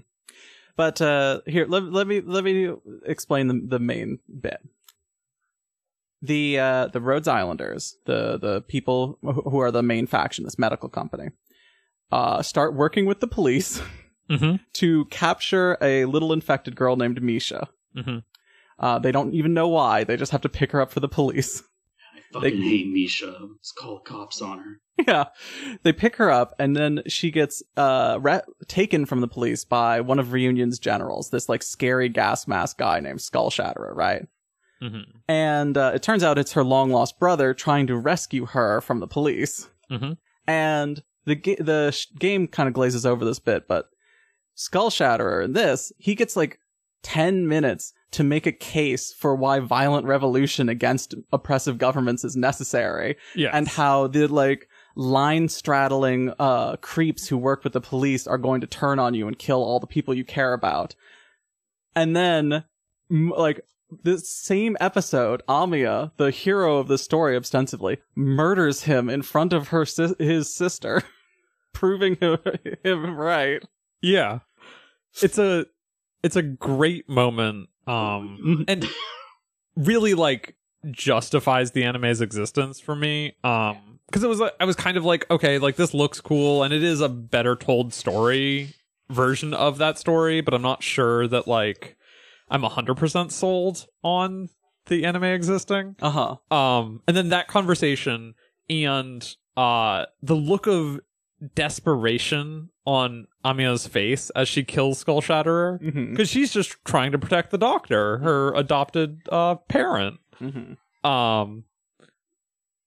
[0.76, 2.72] But uh here, let, let me let me
[3.06, 4.60] explain the the main bit.
[6.22, 10.90] The uh the Rhodes Islanders, the the people who are the main faction, this medical
[10.90, 11.30] company,
[12.12, 13.82] uh start working with the police
[14.30, 14.56] mm-hmm.
[14.74, 17.68] to capture a little infected girl named Misha.
[17.96, 18.20] Mm-hmm.
[18.80, 20.04] Uh, they don't even know why.
[20.04, 21.64] They just have to pick her up for the police.
[22.16, 23.38] I fucking hate Misha.
[23.42, 25.04] Let's call cops on her.
[25.08, 25.26] yeah.
[25.84, 30.02] They pick her up and then she gets uh re- taken from the police by
[30.02, 34.28] one of Reunion's generals, this like scary gas mask guy named Skull Shatterer, right?
[34.82, 35.18] Mm-hmm.
[35.28, 39.00] And uh, it turns out it's her long lost brother trying to rescue her from
[39.00, 39.70] the police.
[39.92, 40.14] Mm-hmm.
[40.48, 43.90] And the ga- the sh- game kind of glazes over this bit, but
[44.56, 46.60] Skull Shatterer in this, he gets like
[47.04, 53.16] 10 minutes to make a case for why violent revolution against oppressive governments is necessary
[53.36, 58.38] yeah and how the like line straddling uh creeps who work with the police are
[58.40, 60.96] going to turn on you and kill all the people you care about.
[61.96, 62.64] And then
[63.12, 63.62] m- like
[64.04, 69.70] this same episode, Amiya, the hero of the story ostensibly, murders him in front of
[69.70, 71.04] her sis- his sister,
[71.78, 72.38] proving him,
[72.84, 73.62] him right.
[74.02, 74.40] yeah
[75.22, 75.66] it's a
[76.24, 78.86] it's a great moment um and
[79.76, 80.56] really like
[80.92, 85.30] justifies the anime's existence for me um because it was i was kind of like
[85.30, 88.74] okay like this looks cool and it is a better told story
[89.10, 91.96] version of that story but i'm not sure that like
[92.50, 94.50] i'm 100% sold on
[94.88, 96.38] the anime existing Uh-huh.
[96.56, 98.34] um and then that conversation
[98.70, 101.00] and uh the look of
[101.56, 106.12] desperation on Amiya's face as she kills Skull Shatterer Mm-hmm.
[106.12, 110.20] because she's just trying to protect the doctor, her adopted uh parent.
[110.42, 111.08] Mm-hmm.
[111.10, 111.64] Um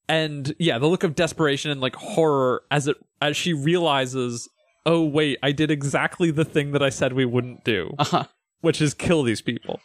[0.09, 4.49] and yeah, the look of desperation and like horror as it as she realizes,
[4.85, 8.25] "Oh wait, I did exactly the thing that I said we wouldn't do." Uh-huh.
[8.63, 9.81] which is kill these people.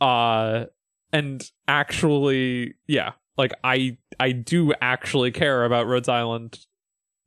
[0.00, 0.66] Uh
[1.12, 6.58] and actually yeah, like I I do actually care about Rhodes Island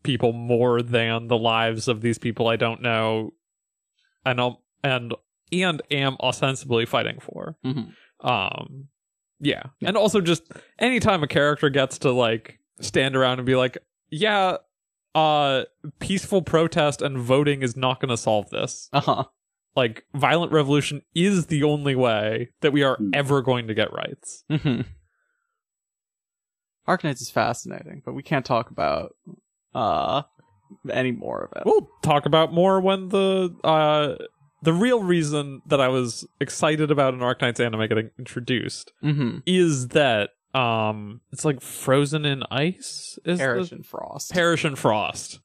[0.04, 3.34] people more than the lives of these people I don't know
[4.26, 5.14] and I'll, and
[5.52, 7.58] and am ostensibly fighting for.
[7.66, 7.94] Mhm.
[8.22, 8.88] Um
[9.40, 9.64] yeah.
[9.84, 10.44] And also just
[10.80, 13.78] anytime a character gets to like stand around and be like,
[14.10, 14.58] yeah,
[15.16, 15.64] uh
[16.00, 19.26] peaceful protest and voting is not going to solve this Uh-huh.
[19.76, 23.10] like violent revolution is the only way that we are Hmm.
[23.14, 24.44] ever going to get rights.
[24.50, 24.82] Mm-hmm.
[26.88, 29.16] Arknights is fascinating, but we can't talk about
[29.76, 30.24] uh
[30.90, 31.64] any more of it.
[31.66, 34.16] We'll talk about more when the uh
[34.64, 39.40] the real reason that I was excited about an Arknights anime getting introduced Mm-hmm.
[39.46, 44.32] is that um it's like frozen in ice is Perish the- and Frost.
[44.34, 45.40] perish in frost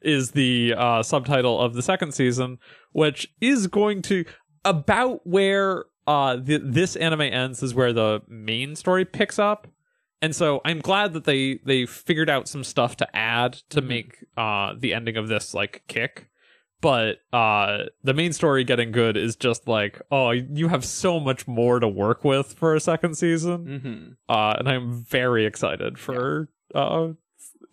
[0.00, 2.58] is the uh, subtitle of the second season,
[2.90, 4.24] which is going to
[4.64, 9.68] about where uh, th- this anime ends is where the main story picks up.
[10.22, 13.86] And so I'm glad that they they figured out some stuff to add to Mhm.
[13.88, 16.28] make uh, the ending of this like kick.
[16.80, 21.46] But uh, the main story getting good is just like, oh, you have so much
[21.46, 24.12] more to work with for a second season Mm-hmm.
[24.32, 27.08] uh, and I'm very excited for uh,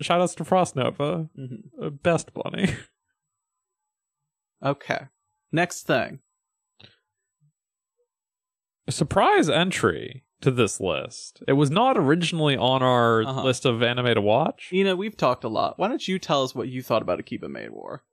[0.01, 1.83] shout outs to Frost Nova, Mm-hmm.
[1.83, 2.75] uh, best bunny.
[4.61, 4.99] Okay.
[5.53, 6.19] Next thing.
[8.89, 11.41] Surprise entry to this list.
[11.47, 13.43] It was not originally on our Uh-huh.
[13.43, 14.69] list of anime to watch.
[14.71, 15.77] You know, we've talked a lot.
[15.77, 18.03] Why don't you tell us what you thought about Akiba Maid War?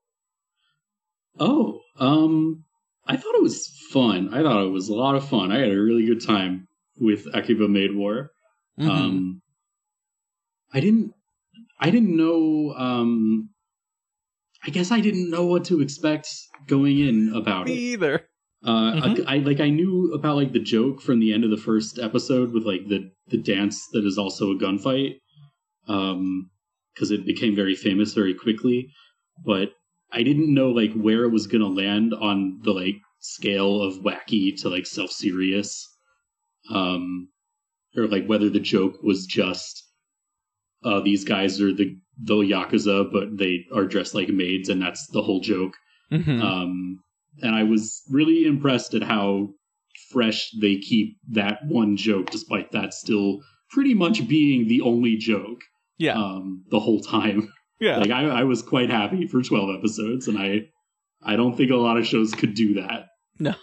[1.38, 2.64] Oh, um,
[3.06, 4.32] I thought it was fun.
[4.32, 5.52] I thought it was a lot of fun.
[5.52, 6.66] I had a really good time
[6.98, 8.30] with Akiba Maid War.
[8.80, 8.88] Mhm.
[8.88, 9.42] Um,
[10.72, 11.12] I didn't,
[11.78, 12.74] I didn't know.
[12.76, 13.50] Um,
[14.64, 16.28] I guess I didn't know what to expect
[16.66, 17.76] going in about Me it.
[17.76, 18.28] either.
[18.64, 19.25] Uh, Mhm.
[19.27, 21.99] I, I like I knew about like the joke from the end of the first
[21.99, 25.16] episode with like the the dance that is also a gunfight,
[25.88, 26.51] um,
[26.95, 28.88] because it became very famous very quickly.
[29.45, 29.73] But
[30.12, 34.57] I didn't know like where it was gonna land on the like scale of wacky
[34.62, 35.87] to like self serious,
[36.71, 37.29] um,
[37.97, 39.83] or like whether the joke was just
[40.85, 45.07] uh these guys are the the yakuza, but they are dressed like maids, and that's
[45.09, 45.75] the whole joke.
[46.11, 46.40] Mhm.
[46.40, 47.01] Um,
[47.42, 49.51] and I was really impressed at how
[50.11, 55.61] fresh they keep that one joke, despite that still pretty much being the only joke
[55.99, 56.14] yeah.
[56.14, 57.53] um, the whole time.
[57.81, 57.99] yeah.
[57.99, 60.68] Like I, I was quite happy for twelve episodes, and I
[61.22, 63.09] I don't think a lot of shows could do that.
[63.38, 63.55] No.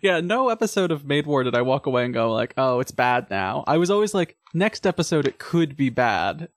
[0.00, 2.90] Yeah, no episode of Maid War did I walk away and go like, "Oh, it's
[2.90, 6.48] bad now." I was always like, "Next episode, it could be bad."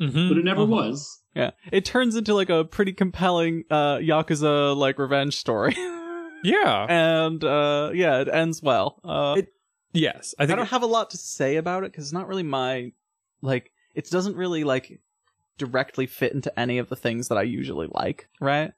[0.00, 0.28] Mhm.
[0.28, 0.70] But it never Uh-huh.
[0.70, 1.20] was.
[1.34, 5.76] Yeah, it turns into like a pretty compelling uh, yakuza like revenge story,
[6.44, 6.86] Yeah.
[6.88, 9.00] and uh, yeah, it ends well.
[9.04, 9.52] Uh, It-
[9.92, 10.34] yes.
[10.38, 12.42] I think I, don't have a lot to say about it because it's not really
[12.42, 12.92] my
[13.42, 13.70] like.
[13.94, 15.00] It doesn't really like
[15.58, 18.28] directly fit into any of the things that I usually like.
[18.40, 18.72] Right?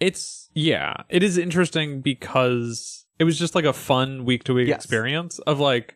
[0.00, 0.94] it's yeah.
[1.08, 5.60] It is interesting because it was just like a fun week to week experience of
[5.60, 5.94] like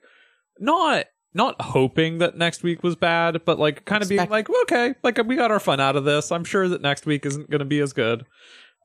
[0.61, 4.95] not not hoping that next week was bad, but like kind of being like, okay,
[5.03, 6.33] like we got our fun out of this.
[6.33, 8.25] I'm sure that next week isn't going to be as good.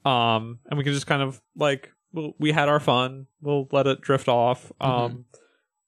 [0.06, 3.28] Um, and we can just kind of like, well, we had our fun.
[3.42, 4.72] We'll let it drift off.
[4.82, 5.26] Um,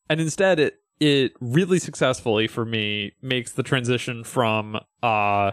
[0.09, 5.51] and instead, it it really successfully for me makes the transition from uh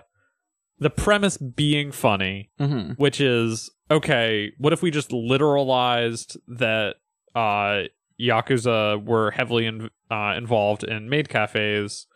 [0.79, 2.93] the premise being funny Mm-hmm.
[2.93, 6.95] which is okay what if we just literalized that
[7.35, 7.89] uh
[8.21, 12.07] yakuza were heavily in, uh, involved in maid cafes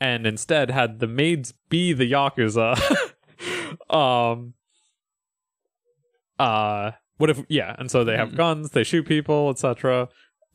[0.00, 2.68] and instead had the maids be the yakuza
[3.90, 4.54] um
[6.38, 8.36] uh what if yeah and so they have Mhm.
[8.36, 10.08] guns they shoot people etc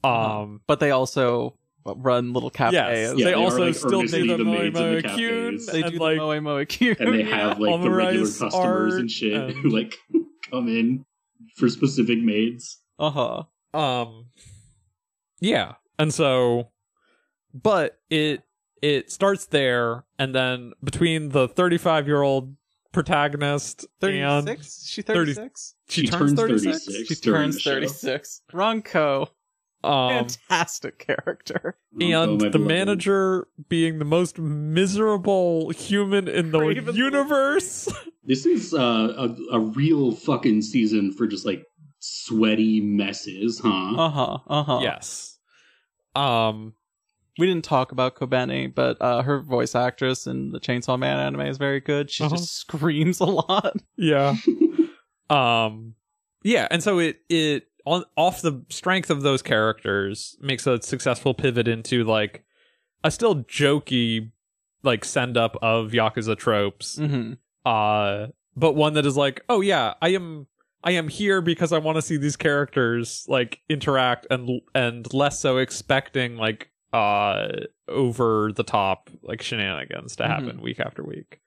[0.04, 0.42] Uh-huh.
[0.42, 2.74] um But they also run little cafes.
[2.74, 5.72] yes Yeah, they, they also like, still earnestly do the the Moe maids Moe the
[5.72, 6.96] They do like the Moe Moe Q.
[7.00, 9.98] And they have like the regular customers and shit and- who like
[10.52, 11.06] come in
[11.58, 12.80] for specific maids.
[13.00, 13.44] Uh huh.
[13.78, 14.28] um
[15.42, 16.70] yeah and so
[17.54, 18.44] but it
[18.82, 22.56] it starts there and then between the 35 year old
[22.92, 24.86] protagonist Thirty and six.
[24.88, 25.76] She 30 thirty six.
[25.90, 27.08] she, She turns turns 36 36.
[27.08, 28.42] She turns thirty six.
[28.52, 29.30] Ranko,
[29.84, 31.76] um fantastic character.
[32.00, 32.62] and the beloved.
[32.62, 36.96] manager being the most miserable human in the Craven.
[36.96, 37.90] universe
[38.26, 38.78] This is uh,
[39.18, 41.66] a a real fucking season for just like
[42.00, 43.70] sweaty messes, huh?
[43.98, 44.38] Uh huh.
[44.48, 44.80] Uh huh.
[44.82, 45.33] yes
[46.16, 46.74] um
[47.40, 51.42] We didn't talk about Kobeni, but uh, her voice actress in the Chainsaw Man anime
[51.42, 52.12] is very good.
[52.12, 52.36] She Uh-huh.
[52.36, 53.76] just screams a lot.
[53.98, 54.36] yeah
[55.30, 55.96] um
[56.44, 61.34] yeah and so it it on off the strength of those characters makes a successful
[61.34, 62.44] pivot into like
[63.04, 64.32] a still jokey
[64.84, 67.34] like send up of yakuza tropes Mm-hmm.
[67.66, 70.48] uh but one that is like oh yeah i am
[70.84, 75.40] i am here because i want to see these characters like interact and and less
[75.40, 77.48] so expecting like uh
[77.88, 81.40] over the top like shenanigans to happen week after week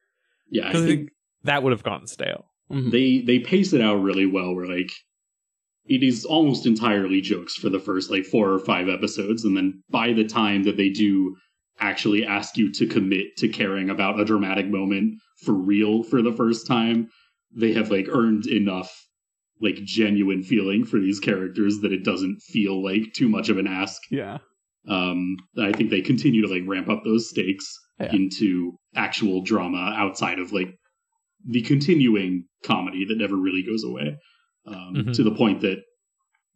[0.50, 1.12] yeah, I because i think think
[1.44, 2.90] that would have gone stale Mm-hmm.
[2.90, 4.54] they they pace it out really well.
[4.54, 4.90] Where like
[5.84, 9.82] it is almost entirely jokes for the first like four or five episodes, and then
[9.88, 11.36] by the time that they do
[11.78, 15.14] actually ask you to commit to caring about a dramatic moment
[15.44, 17.08] for real for the first time,
[17.54, 19.05] they have like earned enough
[19.60, 23.66] like genuine feeling for these characters that it doesn't feel like too much of an
[23.66, 24.02] ask.
[24.10, 24.38] yeah.
[24.88, 27.66] Um, I think they continue to like ramp up those stakes
[27.98, 28.12] Yeah.
[28.14, 30.68] into actual drama outside of like
[31.48, 34.16] the continuing comedy that never really goes away.
[34.66, 35.14] Um, Mhm.
[35.14, 35.78] To the point that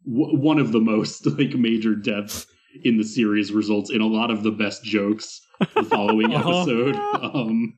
[0.05, 2.45] w- one of the most like major deaths
[2.83, 5.41] in the series results in a lot of the best jokes
[5.75, 6.61] the following Uh-huh.
[6.61, 6.95] episode.
[7.35, 7.77] Um,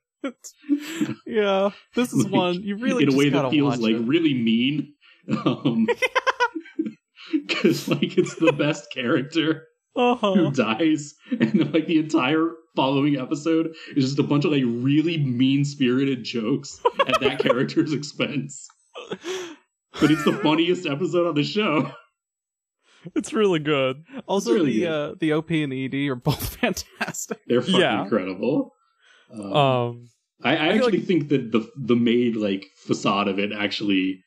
[1.26, 4.00] yeah, this is Like, one you really in a way that feels like it.
[4.00, 4.94] really mean.
[5.46, 5.88] Um,
[7.48, 9.64] because like it's the best character
[9.96, 10.50] who Uh-huh.
[10.52, 15.18] dies, and then, like the entire following episode is just a bunch of like really
[15.20, 18.68] mean spirited jokes at that character's expense.
[20.02, 21.92] But it's the funniest episode on the show.
[23.16, 24.04] It's really good.
[24.28, 25.12] Also, really the good.
[25.12, 27.40] uh, the OP and the ED are both fantastic.
[27.48, 28.04] They're fucking Yeah.
[28.04, 28.72] incredible.
[29.32, 30.10] Um, Um,
[30.44, 34.24] I, I, I actually think that the the maid like facade of it actually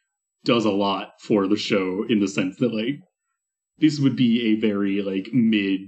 [0.46, 3.00] does a lot for the show in the sense that like
[3.78, 5.80] this would be a very like mid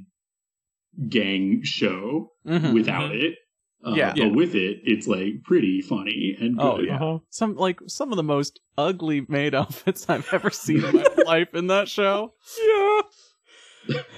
[1.08, 2.74] gang show Mhm.
[2.74, 3.36] without it.
[3.86, 4.12] Uh, Yeah.
[4.16, 6.64] but with it, it's like pretty funny and good.
[6.66, 6.96] Oh, yeah.
[6.96, 7.18] uh-huh.
[7.30, 11.54] some like some of the most ugly made outfits I've ever seen in my life
[11.54, 12.34] in that show.
[12.60, 13.00] Yeah.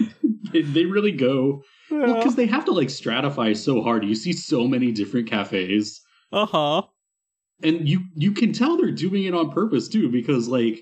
[0.53, 1.63] They, they really go
[1.93, 2.15] well Yeah.
[2.17, 4.05] because they have to like stratify so hard.
[4.05, 6.01] You see so many different cafes,
[6.33, 6.83] Uh huh.
[7.63, 10.81] And you you can tell they're doing it on purpose too because like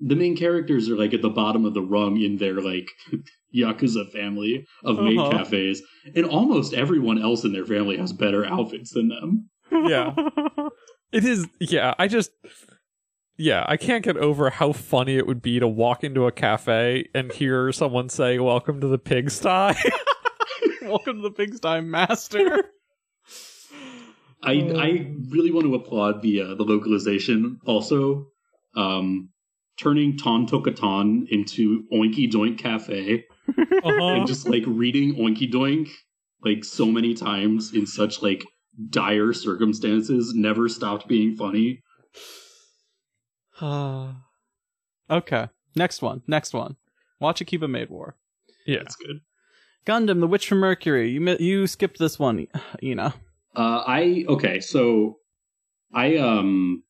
[0.00, 2.88] the main characters are like at the bottom of the rung in their like
[3.54, 5.30] yakuza family of maid Uh-huh.
[5.38, 5.82] cafes
[6.14, 10.14] and almost everyone else in their family has better outfits than them Yeah.
[11.12, 11.46] It is.
[11.60, 11.94] Yeah.
[11.98, 12.30] I just.
[13.38, 17.08] Yeah, I can't get over how funny it would be to walk into a cafe
[17.14, 19.48] and hear someone say, "Welcome to the pigsty."
[20.82, 22.64] Welcome to the Pigsty Master.
[24.42, 28.26] I i really want to applaud the uh, the localization also
[28.76, 29.28] um
[29.78, 34.14] turning ton tokaton into oinky doink cafe uh-huh.
[34.14, 35.90] and just like reading oinky doink
[36.44, 38.44] like so many times in such like
[38.90, 41.82] dire circumstances never stopped being funny
[45.10, 45.48] okay.
[45.74, 46.22] Next one.
[46.26, 46.76] Next one.
[47.20, 48.16] Watch Akiba Maid War.
[48.66, 48.78] yeah.
[48.78, 49.20] that's good
[49.86, 51.10] Gundam, The Witch from Mercury.
[51.10, 52.48] You you skipped this one,
[52.80, 53.12] you know.
[53.56, 55.16] Uh i okay so
[55.94, 56.82] i um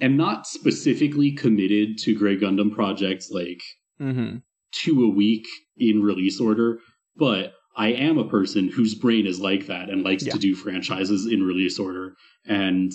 [0.00, 3.62] am not specifically committed to great gundam projects like
[4.00, 4.36] Mm-hmm.
[4.72, 5.46] two a week
[5.78, 6.80] in release order,
[7.16, 10.34] but I am a person whose brain is like that and likes Yeah.
[10.34, 12.14] to do franchises in release order.
[12.44, 12.92] And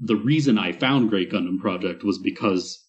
[0.00, 2.84] the reason I found Great Gundam Project was because,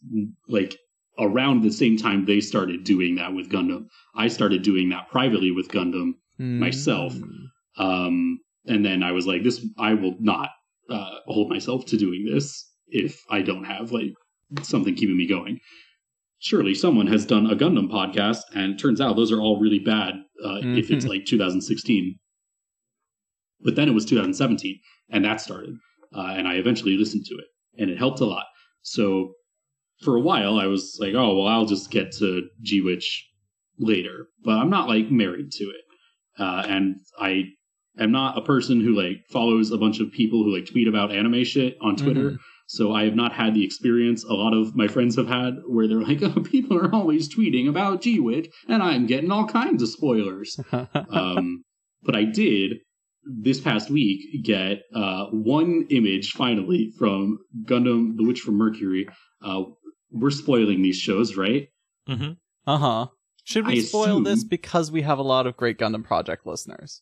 [0.47, 0.75] like,
[1.19, 3.85] around the same time they started doing that with Gundam,
[4.15, 6.13] I started doing that privately with Gundam.
[6.59, 7.13] Myself.
[7.77, 10.49] Um, and then I was like, this, I will not
[10.89, 14.13] uh, hold myself to doing this if I don't have, like,
[14.63, 15.59] something keeping me going
[16.39, 20.15] surely someone has done a Gundam podcast, and turns out those are all really bad
[20.43, 22.17] uh, if it's like 2016.
[23.61, 24.79] But then it was 2017,
[25.11, 25.75] and that started,
[26.15, 27.45] uh, and I eventually listened to it,
[27.77, 28.45] and it helped a lot.
[28.81, 29.33] So
[30.01, 33.27] for a while, I was like, oh, well, I'll just get to G Witch
[33.77, 35.81] later, but I'm not like married to it,
[36.39, 37.45] uh, and I
[37.99, 41.11] am not a person who like follows a bunch of people who like tweet about
[41.11, 42.37] anime shit on Twitter.
[42.67, 45.87] So I have not had the experience a lot of my friends have had where
[45.87, 49.89] they're like, oh, people are always tweeting about G-Witch and I'm getting all kinds of
[49.89, 50.59] spoilers.
[50.71, 51.63] um,
[52.03, 52.77] but I did
[53.25, 59.07] this past week get uh, one image finally from Gundam The Witch from Mercury.
[59.43, 59.63] Uh,
[60.11, 61.67] we're spoiling these shows, right?
[62.07, 62.31] Mm-hmm.
[62.65, 63.07] Uh huh.
[63.49, 67.01] Should we I spoil this because we have a lot of Great Gundam Project listeners,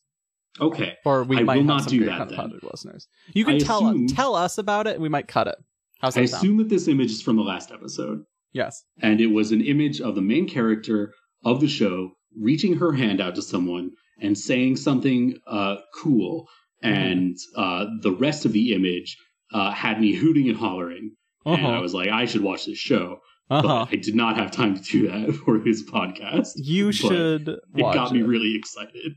[0.62, 0.94] Okay.
[1.06, 2.38] or we I might will not some do Great that Gundam then.
[2.38, 3.08] Project listeners?
[3.34, 5.56] You can I tell assume- tell us about it, and we might cut it.
[6.00, 6.44] How's that I sound?
[6.44, 8.24] assume that this image is from the last episode.
[8.54, 8.82] Yes.
[9.02, 13.20] and it was an image of the main character of the show reaching her hand
[13.22, 13.92] out to someone
[14.22, 16.48] and saying something uh, cool.
[16.82, 19.18] And uh, the rest of the image
[19.54, 21.12] uh, had me hooting and hollering.
[21.46, 21.82] And I Uh-huh.
[21.82, 23.20] was like, I should watch this show.
[23.50, 23.86] Uh-huh.
[23.88, 26.52] But I did not have time to do that for this podcast.
[26.56, 29.14] You should It watch got me really excited.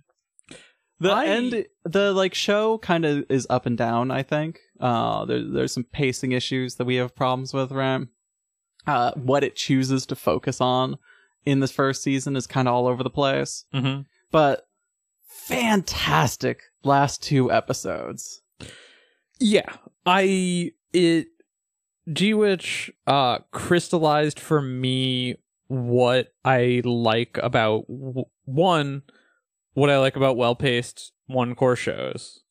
[1.00, 4.10] The I- end, the like show kind of is up and down.
[4.10, 7.72] I think uh, there, there's some pacing issues that we have problems with.
[7.72, 8.06] Right,
[8.86, 10.98] uh, what it chooses to focus on
[11.44, 13.64] in this first season is kind of all over the place.
[13.74, 14.02] Mm-hmm.
[14.30, 14.66] But
[15.26, 18.42] fantastic last two episodes.
[19.38, 19.72] Yeah,
[20.06, 21.28] I it
[22.12, 25.36] G Witch uh crystallized for me
[25.68, 29.02] what I like about w- one
[29.74, 32.42] what I like about well-paced one cour shows.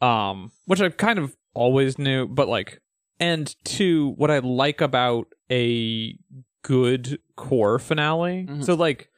[0.00, 2.80] Um which I kind of always knew but like
[3.20, 6.16] and two what I like about a
[6.62, 8.46] good cour finale.
[8.48, 8.64] Mhm.
[8.64, 9.08] So like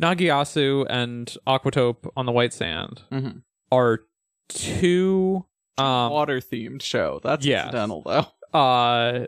[0.00, 3.42] Nagiasu and Aquatope on the White Sand Mhm.
[3.72, 4.00] are
[4.48, 5.44] two
[5.78, 7.20] um, Water themed show.
[7.22, 7.66] That's yes.
[7.66, 8.26] incidental though.
[8.56, 9.26] Uh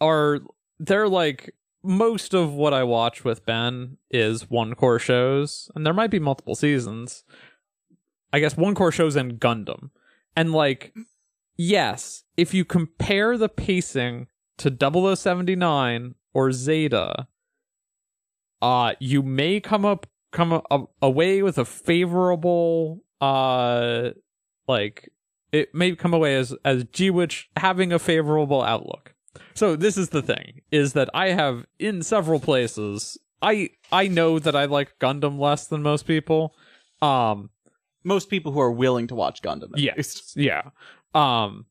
[0.00, 0.40] are
[0.78, 5.94] they're like most of what I watch with Ben is one cour shows, and there
[5.94, 7.24] might be multiple seasons.
[8.32, 9.90] I guess one cour shows and Gundam.
[10.36, 10.94] And like
[11.56, 17.26] yes, if you compare the pacing to 0079 or Zeta,
[18.62, 24.10] uh you may come up come a- away with a favorable uh
[24.68, 25.10] like
[25.52, 29.14] it may come away as as G-Witch having a favorable outlook.
[29.54, 34.38] So this is the thing is that I have in several places I I know
[34.38, 36.54] that I like Gundam less than most people.
[37.02, 37.50] Um
[38.04, 39.72] Most people who are willing to watch Gundam.
[39.72, 39.96] At least.
[39.96, 40.62] yes, yeah.
[41.14, 41.66] Um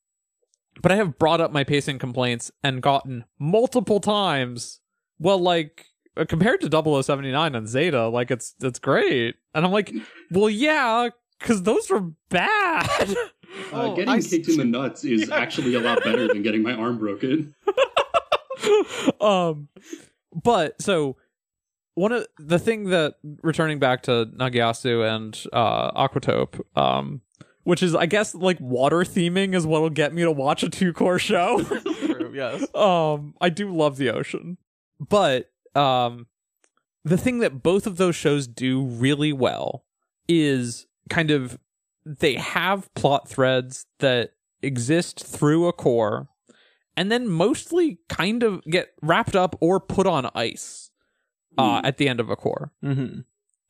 [0.81, 4.79] but I have brought up my pacing complaints and gotten multiple times
[5.19, 5.85] well like
[6.17, 6.69] uh, compared to
[7.03, 9.35] 0079 and Zeta like it's it's great.
[9.53, 9.91] And I'm like,
[10.31, 11.09] "Well, yeah,
[11.39, 13.15] cuz those were bad."
[13.71, 15.35] Uh, Oh, getting I kicked in the nuts is Yeah.
[15.35, 17.53] actually a lot better than getting my arm broken.
[19.21, 19.67] um
[20.43, 21.15] but so
[21.95, 27.21] one of the thing that returning back to Nagiasu and uh Aquatope um
[27.63, 30.93] which is I guess like water theming is what'll get me to watch a two
[30.93, 31.61] cour show.
[31.63, 32.65] True, yes.
[32.75, 34.57] um I do love the ocean.
[34.99, 36.27] But um
[37.05, 39.85] the thing that both of those shows do really well
[40.27, 41.57] is kind of
[42.17, 44.31] they have plot threads that
[44.61, 46.27] exist through a cour
[46.97, 50.89] and then mostly kind of get wrapped up or put on ice
[51.57, 51.85] uh, Hmm.
[51.85, 52.71] at the end of a cour.
[52.83, 53.21] Mm-hmm.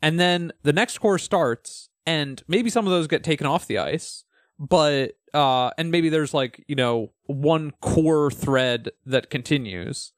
[0.01, 3.77] And then the next cour starts, and maybe some of those get taken off the
[3.77, 4.23] ice,
[4.57, 10.13] but uh, and maybe there's like you know one cour thread that continues,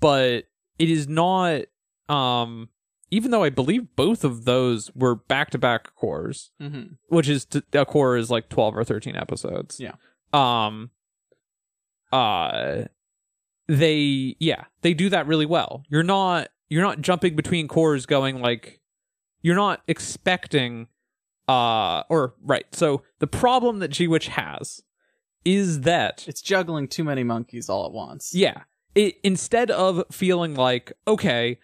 [0.00, 0.44] but
[0.78, 1.62] it is not.
[2.08, 2.68] Um,
[3.10, 6.94] even though I believe both of those were back to back cours, Mm-hmm.
[7.08, 9.80] which is t- a cour is like 12 or 13 episodes.
[9.80, 9.94] Yeah.
[10.32, 10.90] Um
[12.12, 12.82] uh
[13.68, 15.84] they yeah, they do that really well.
[15.88, 18.80] You're not you're not jumping between cours going like
[19.42, 20.88] you're not expecting
[21.48, 22.66] uh or right.
[22.74, 24.80] So the problem that G-Witch has
[25.44, 28.32] is that It's juggling too many monkeys all at once.
[28.34, 28.62] yeah.
[28.94, 31.58] It instead of feeling like, okay,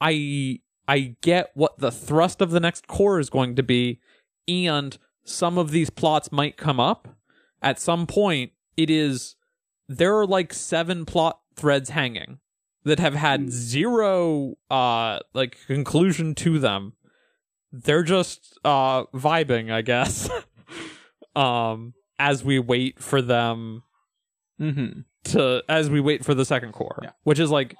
[0.00, 0.60] I
[0.90, 4.00] I get what the thrust of the next cour is going to be,
[4.48, 7.08] and some of these plots might come up.
[7.62, 9.36] At some point, it is
[9.88, 12.38] there are like seven plot threads hanging
[12.84, 16.94] that have had zero uh like conclusion to them.
[17.72, 20.28] They're just uh vibing, I guess.
[21.36, 23.82] um as we wait for them
[24.60, 25.00] Mm-hmm.
[25.32, 27.10] to as we wait for the second cour, Yeah.
[27.22, 27.74] which is like,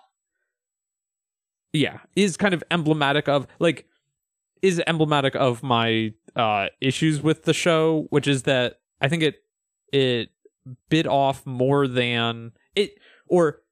[1.73, 3.87] yeah, is kind of emblematic of like
[4.63, 9.37] is emblematic of my uh issues with the show, which is that I think it
[9.93, 10.31] it
[10.89, 13.63] bit off more than it or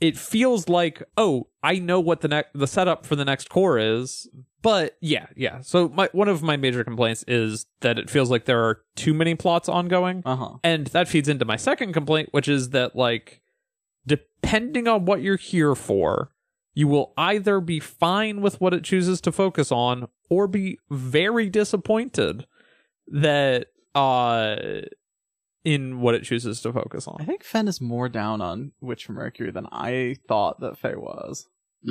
[0.00, 3.78] it feels like oh I know what the next the setup for the next cour
[3.78, 4.28] is,
[4.62, 5.60] but yeah yeah.
[5.60, 9.14] So my one of my major complaints is that it feels like there are too
[9.14, 10.22] many plots ongoing.
[10.24, 10.52] Uh huh.
[10.64, 13.42] And that feeds into my second complaint, which is that, like,
[14.06, 16.30] depending on what you're here for,
[16.74, 21.48] you will either be fine with what it chooses to focus on or be very
[21.48, 22.46] disappointed
[23.08, 24.56] that, uh,
[25.64, 27.16] in what it chooses to focus on.
[27.20, 30.94] I think Fen is more down on Witch from Mercury than I thought that Faye
[30.96, 31.46] was.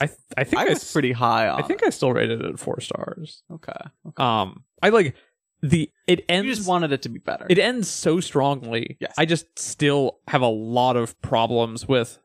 [0.00, 1.62] I, th- I think I I, was s- pretty high on.
[1.62, 3.42] I think I still rated it four stars.
[3.50, 3.72] Okay.
[4.06, 4.22] okay.
[4.22, 5.14] Um, I like
[5.62, 6.46] the, it ends.
[6.46, 7.46] You just wanted it to be better.
[7.48, 8.96] It ends so strongly.
[9.00, 9.14] Yes.
[9.18, 12.18] I just still have a lot of problems with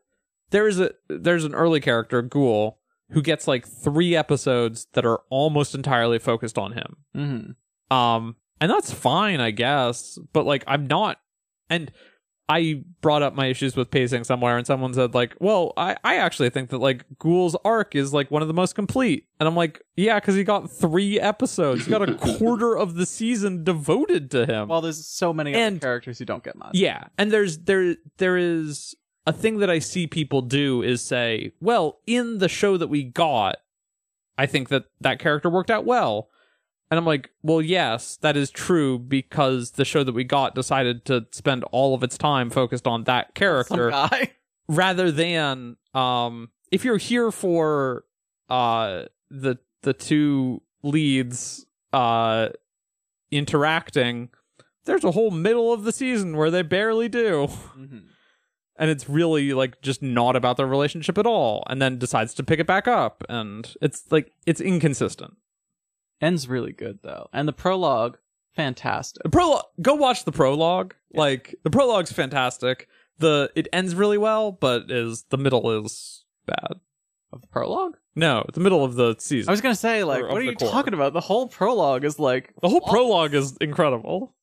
[0.50, 2.78] there is a there's an early character, Ghoul,
[3.10, 6.96] who gets like three episodes that are almost entirely focused on him.
[7.16, 7.94] mm-hmm.
[7.96, 10.18] Um and that's fine, I guess.
[10.32, 11.18] But like I'm not
[11.68, 11.92] and
[12.48, 16.14] I brought up my issues with pacing somewhere and someone said like, well, I, I
[16.18, 19.26] actually think that like Ghoul's arc is like one of the most complete.
[19.40, 21.86] And I'm like, yeah, because he got three episodes.
[21.86, 24.68] He got a quarter of the season devoted to him.
[24.68, 26.70] Well, there's so many other And- characters who don't get much.
[26.74, 28.94] Yeah, and there's there there is
[29.26, 33.02] a thing that I see people do is say, well, in the show that we
[33.04, 33.56] got,
[34.38, 36.28] I think that that character worked out well.
[36.90, 41.04] And I'm like, well, yes, that is true because the show that we got decided
[41.06, 44.32] to spend all of its time focused on that character guy.
[44.68, 48.04] rather than um if you're here for
[48.48, 52.48] uh the the two leads uh
[53.30, 54.28] interacting
[54.84, 58.02] there's a whole middle of the season where they barely do Mhm.
[58.78, 62.42] And it's really like just not about their relationship at all and then decides to
[62.44, 65.34] pick it back up and it's like it's inconsistent
[66.20, 68.16] Ends really good though, and the prologue
[68.54, 69.22] fantastic.
[69.22, 69.64] The prologue.
[69.82, 70.94] Go watch the prologue.
[71.12, 72.88] Like the prologue's fantastic.
[73.18, 76.80] The it ends really well, but is the middle is bad.
[77.32, 77.98] Of the prologue?
[78.14, 79.50] No, the middle of the season.
[79.50, 80.70] I was gonna say, like, Or what are you cour.
[80.70, 81.12] talking about?
[81.12, 84.34] The whole prologue is like the whole prologue is incredible.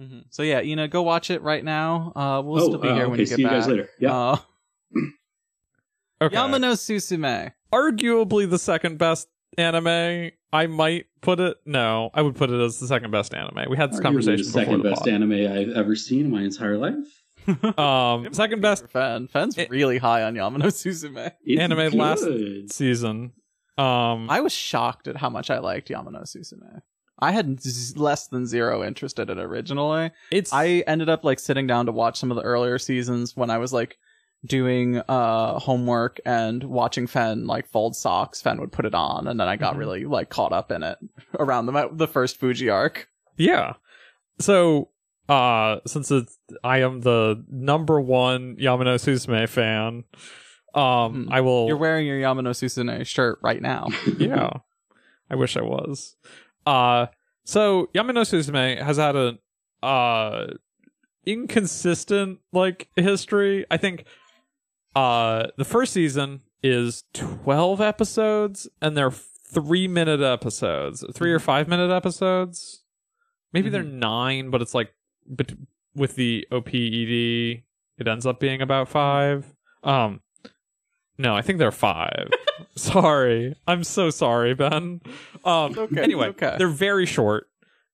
[0.00, 0.24] Mhm.
[0.30, 2.12] So yeah, you know, go watch it right now.
[2.16, 3.22] Uh, we'll oh, still be uh, here when okay.
[3.22, 3.58] you get See you back.
[3.60, 3.88] guys later.
[4.00, 4.16] Yeah.
[4.16, 4.36] Uh,
[6.22, 6.36] Okay.
[6.36, 7.52] Yama no Susume.
[7.72, 9.28] Arguably the second best
[9.58, 10.30] anime.
[10.52, 11.56] I might put it.
[11.66, 13.68] No, I would put it as the second best anime.
[13.68, 15.08] We had this Arguably conversation the before second the best pod.
[15.08, 17.22] anime I've ever seen in my entire life.
[17.78, 19.26] Um, second best Fan.
[19.28, 21.32] Fan's It- really high on Yama no Susume.
[21.44, 22.24] It's Anime last-
[22.72, 23.32] season.
[23.76, 26.80] Um, I was shocked at how much I liked Yama no Susume.
[27.24, 30.10] I had z- less than zero interest in it originally.
[30.30, 33.50] it's I ended up like sitting down to watch some of the earlier seasons when
[33.50, 33.98] I was like
[34.46, 38.42] doing uh homework and watching Fen like fold socks.
[38.42, 39.78] Fen would put it on, and then I got Mhm.
[39.78, 40.98] really like caught up in it
[41.38, 43.08] around the the first Fuji arc.
[43.36, 43.74] Yeah.
[44.40, 44.90] So,
[45.28, 50.04] uh, since it's, I am the number one Yama no Susume fan,
[50.74, 51.32] um, Hmm.
[51.32, 51.66] I will.
[51.68, 53.88] You're wearing your Yama no Susume shirt right now.
[54.18, 54.50] yeah.
[55.30, 56.16] I wish I was.
[56.66, 57.06] Uh,
[57.44, 59.38] so Yama no Susume has had an
[59.82, 60.46] uh,
[61.26, 63.66] inconsistent, like, history.
[63.70, 64.04] I think,
[64.96, 71.68] uh, the first season is 12 episodes and they're three minute episodes, three or five
[71.68, 72.82] minute episodes.
[73.52, 74.92] Maybe they're nine, but it's like,
[75.26, 75.54] bet-
[75.94, 77.62] with the OPED,
[77.98, 79.54] it ends up being about five.
[79.84, 80.20] Um,
[81.18, 82.28] no, I think they're five.
[82.76, 83.54] sorry.
[83.66, 85.00] I'm so sorry, Ben.
[85.44, 86.54] Um okay, anyway, okay.
[86.58, 87.48] they're very short.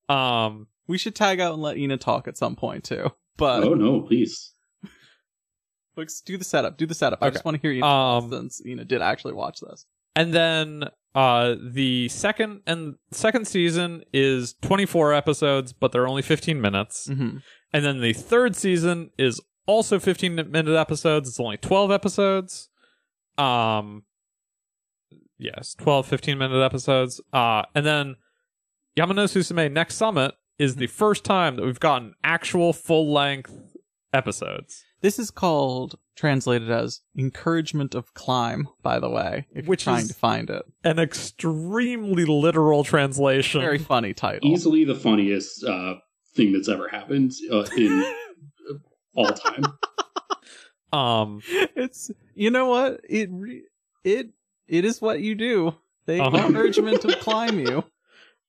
[0.09, 3.11] Um We should tag out and let Ina talk at some point too.
[3.37, 4.55] But oh no, please.
[5.97, 6.77] let's do the setup.
[6.79, 7.23] Do the setup.
[7.23, 9.87] I just want to hear you Um, since Ina did actually watch this.
[10.17, 16.61] and then uh the second and second season is 24 episodes, but they're only 15
[16.61, 17.09] minutes.
[17.09, 17.39] Mm-hmm.
[17.73, 21.29] And then the third season is also 15 minute episodes.
[21.29, 22.70] It's only 12 episodes.
[23.39, 24.05] Um
[25.39, 27.21] yes, 12 15 minute episodes.
[27.33, 28.17] Uh and then
[28.97, 33.53] Yama no Susume Next Summit is the first time that we've gotten actual full length
[34.13, 34.85] episodes.
[35.01, 38.69] This is called translated as encouragement of climb.
[38.83, 43.63] By the way, if Which you're trying is- to find it, An extremely literal translation.
[43.63, 44.51] very funny title.
[44.51, 45.95] Easily the funniest uh,
[46.35, 48.05] thing that's ever happened uh, in
[49.17, 49.63] all time.
[50.93, 51.43] Um
[51.77, 53.65] it's you know what it re-
[54.05, 54.31] it
[54.69, 55.75] it is what you do.
[56.07, 56.37] They Uh-huh.
[56.47, 57.85] encouragement of climb you.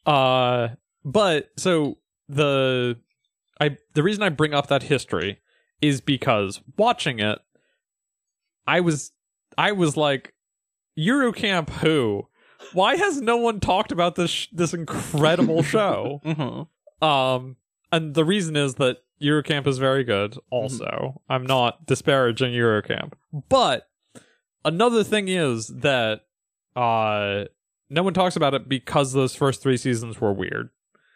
[0.03, 0.69] Uh,
[1.05, 2.97] but so the
[3.59, 5.39] I the reason I bring up that history
[5.79, 7.37] is because watching it,
[8.65, 9.11] I was
[9.59, 10.33] I was like,
[10.97, 12.27] Yuru Camp who?
[12.73, 16.19] Why has no one talked about this sh- this incredible show?
[16.25, 17.05] Mm-hmm.
[17.07, 17.57] um,
[17.91, 20.37] and the reason is that Yuru Camp is very good.
[20.49, 23.15] Also, I'm not disparaging Yuru Camp,
[23.49, 23.87] but
[24.65, 26.21] another thing is that
[26.75, 27.45] uh,
[27.89, 30.69] no one talks about it because those first three seasons were weird.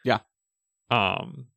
[0.04, 0.20] Yeah.
[0.92, 1.48] Um.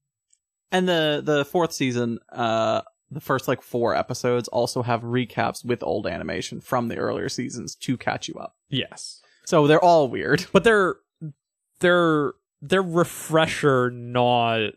[0.71, 5.83] And the the fourth season, uh, the first like four episodes also have recaps with
[5.83, 8.55] old animation from the earlier seasons to catch you up.
[8.69, 10.45] Yes, So they're all weird.
[10.53, 10.97] but they're
[11.81, 14.73] they're they're refresher, not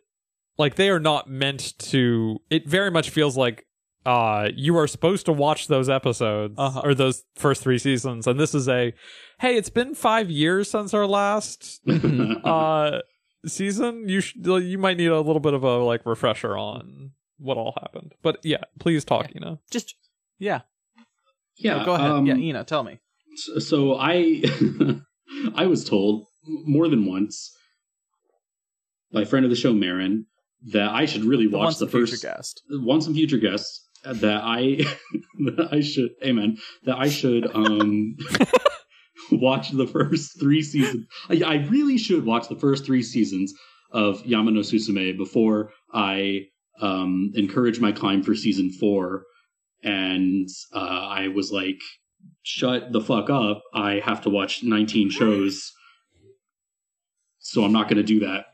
[0.61, 2.37] like they are not meant to.
[2.49, 3.65] It very much feels like
[4.05, 6.81] uh you are supposed to watch those episodes Uh-huh.
[6.83, 8.93] or those first three seasons, and this is a
[9.39, 11.81] hey, it's been five years since our last
[12.43, 12.99] uh
[13.45, 14.07] season.
[14.07, 17.73] You should you might need a little bit of a like refresher on what all
[17.81, 18.13] happened.
[18.21, 19.59] But yeah, please talk, you know.
[19.71, 19.95] Just
[20.39, 20.61] yeah.
[21.57, 22.09] yeah, go ahead.
[22.11, 22.99] um, yeah, Ina, tell me.
[23.35, 24.41] So, so I
[25.55, 26.25] I was told
[26.65, 27.55] more than once
[29.13, 30.25] by a friend of the show, Marin,
[30.67, 32.61] that I should really watch the first guest.
[32.69, 34.83] once and future guests that I
[35.55, 38.15] that I should amen that I should um
[39.31, 41.05] watch the first three seasons.
[41.29, 43.53] I, I really should watch the first three seasons
[43.91, 46.41] of Yama no Susume before I
[46.79, 49.23] um encourage my climb for season four.
[49.83, 51.79] And uh, I was like,
[52.43, 53.63] shut the fuck up.
[53.73, 55.71] I have to watch 19 shows.
[57.39, 58.45] So I'm not going to do that.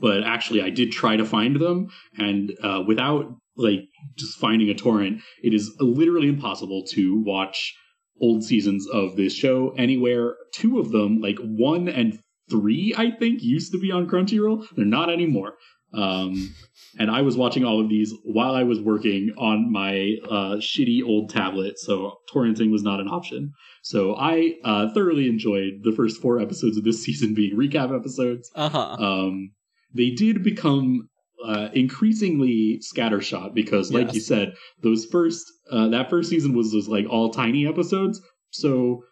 [0.00, 1.88] But actually, I did try to find them.
[2.18, 3.26] And uh, without
[3.56, 3.80] like
[4.16, 7.74] just finding a torrent, it is literally impossible to watch
[8.20, 10.36] old seasons of this show anywhere.
[10.52, 12.18] Two of them, like one and
[12.50, 14.66] three, I think, used to be on Crunchyroll.
[14.76, 15.54] They're not anymore.
[15.94, 16.54] Um,
[16.98, 21.02] and I was watching all of these while I was working on my uh, shitty
[21.04, 23.52] old tablet, so torrenting was not an option.
[23.82, 28.50] So I uh, thoroughly enjoyed the first four episodes of this season being recap episodes.
[28.54, 28.96] Uh huh.
[28.98, 29.52] Um,
[29.94, 31.08] they did become
[31.44, 34.14] uh, increasingly scattershot because, like Yes.
[34.14, 38.20] you said, those first uh, that first season was just like all tiny episodes.
[38.50, 39.04] So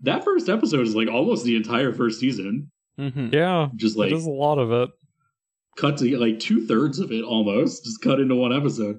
[0.00, 4.16] that first episode is like almost the entire first season, hmm Yeah, just like it
[4.16, 4.90] is a lot of it.
[5.76, 8.96] cut to like two thirds of it almost, just cut into one episode.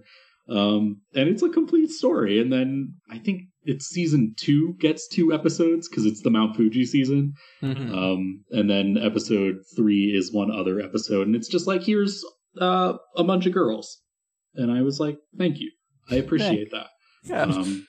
[0.50, 2.40] Um, and it's a complete story.
[2.40, 6.86] And then I think it's season two gets two episodes because it's the Mount Fuji
[6.86, 7.34] season.
[7.62, 12.24] hmm Um, and then episode three is one other episode, and it's just like here's
[12.60, 14.02] uh, a bunch of girls,
[14.56, 15.72] and I was like, thank you,
[16.10, 16.88] I appreciate that.
[17.24, 17.44] Yeah.
[17.44, 17.88] Um,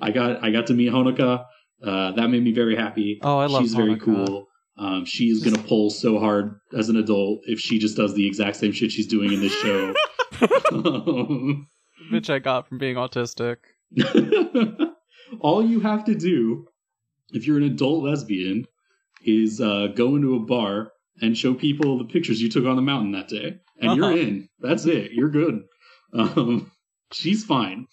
[0.00, 1.44] I got I got to meet Honoka.
[1.82, 3.20] Uh, that made me very happy.
[3.22, 4.46] Oh, I love She's very cool.
[4.78, 8.56] Um, she's gonna pull so hard as an adult if she just does the exact
[8.56, 9.94] same shit she's doing in this show.
[12.12, 13.56] Bitch, I got from being autistic.
[15.40, 16.66] All you have to do,
[17.30, 18.66] if you're an adult lesbian,
[19.24, 22.82] is uh, go into a bar and show people the pictures you took on the
[22.82, 23.94] mountain that day, and Uh-huh.
[23.96, 24.48] you're in.
[24.60, 25.12] That's it.
[25.12, 25.62] You're good.
[26.14, 26.70] Um,
[27.12, 27.86] she's fine.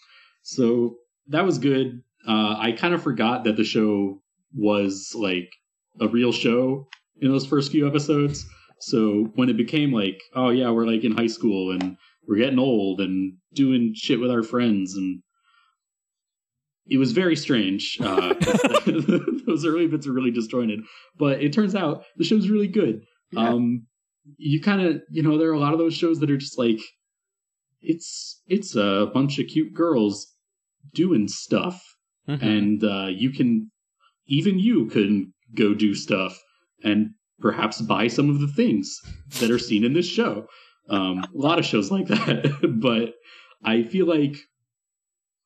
[0.43, 2.01] So that was good.
[2.27, 4.21] Uh, I kind of forgot that the show
[4.53, 5.51] was like
[5.99, 6.87] a real show
[7.21, 8.45] in those first few episodes.
[8.79, 12.59] So when it became like, oh yeah, we're like in high school and we're getting
[12.59, 15.21] old and doing shit with our friends and
[16.87, 17.97] it was very strange.
[17.99, 18.33] Uh,
[19.47, 20.81] those early bits are really disjointed,
[21.17, 23.01] but it turns out the show's really good.
[23.31, 23.49] Yeah.
[23.49, 23.87] Um,
[24.37, 26.57] you kind of, you know, there are a lot of those shows that are just
[26.57, 26.79] like,
[27.81, 30.33] it's it's a bunch of cute girls
[30.93, 31.81] doing stuff,
[32.27, 32.41] Mhm.
[32.41, 33.69] and uh, you can,
[34.27, 36.41] even you can go do stuff
[36.83, 38.99] and perhaps buy some of the things
[39.39, 40.47] that are seen in this show.
[40.89, 43.13] Um, a lot of shows like that, but
[43.63, 44.37] I feel like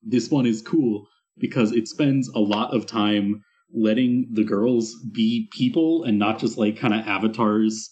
[0.02, 1.06] this one is cool
[1.40, 6.58] because it spends a lot of time letting the girls be people and not just
[6.58, 7.90] like kind of avatars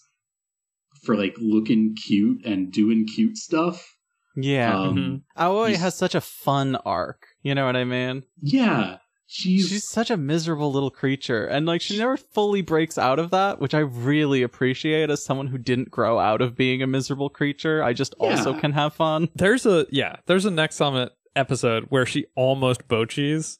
[1.03, 3.95] for like looking cute and doing cute stuff.
[4.35, 4.77] yeah.
[4.77, 5.21] Um, Mhm.
[5.37, 7.27] Aoi has such a fun arc.
[7.41, 8.23] You know what I mean?
[8.41, 13.19] Yeah, she's, She's such a miserable little creature, and like she never fully breaks out
[13.19, 16.87] of that, which I really appreciate as someone who didn't grow out of being a
[16.87, 17.81] miserable creature.
[17.81, 19.29] I just also can have fun.
[19.35, 23.57] There's a yeah, there's a next summit episode where she almost bocchis.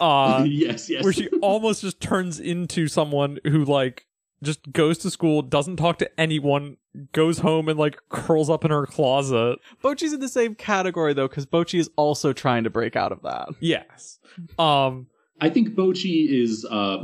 [0.00, 1.02] Uh yes, yes.
[1.02, 4.06] where she almost just turns into someone who like
[4.42, 6.76] just goes to school, doesn't talk to anyone,
[7.12, 9.58] goes home and like curls up in her closet.
[9.82, 13.22] Bocchi's in the same category though, because Bocchi is also trying to break out of
[13.22, 13.48] that.
[13.60, 14.18] Yes.
[14.58, 15.06] Um
[15.42, 16.98] I think Bocchi is uh,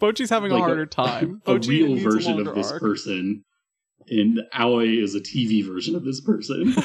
[0.00, 1.42] Bocchi's having like a harder time.
[1.46, 2.80] a Bocchi real needs a version of this arc.
[2.80, 3.44] person,
[4.08, 6.74] and Aoi is a TV version of this person.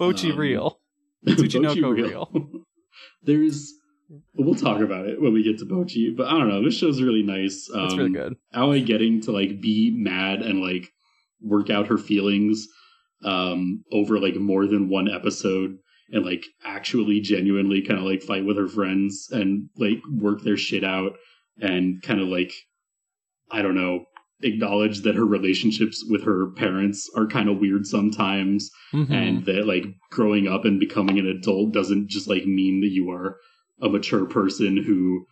[0.00, 0.80] Bocchi Um, real.
[1.26, 2.30] Tsuchinoko real.
[3.22, 3.72] There's,
[4.34, 6.64] we'll talk about it when we get to Bocchi, but I don't know.
[6.64, 7.68] This show's really nice.
[7.72, 8.36] Um, That's really good.
[8.54, 10.88] Aoi getting to like be mad and like
[11.42, 12.66] work out her feelings
[13.22, 15.76] um over like more than one episode
[16.10, 20.56] and like actually genuinely kind of like fight with her friends and like work their
[20.56, 21.12] shit out
[21.60, 22.52] and kind of like
[23.50, 24.06] I don't know
[24.42, 29.10] acknowledge that her relationships with her parents are kind of weird sometimes Mhm.
[29.10, 33.10] and that like growing up and becoming an adult doesn't just like mean that you
[33.10, 33.36] are
[33.82, 35.26] a mature person who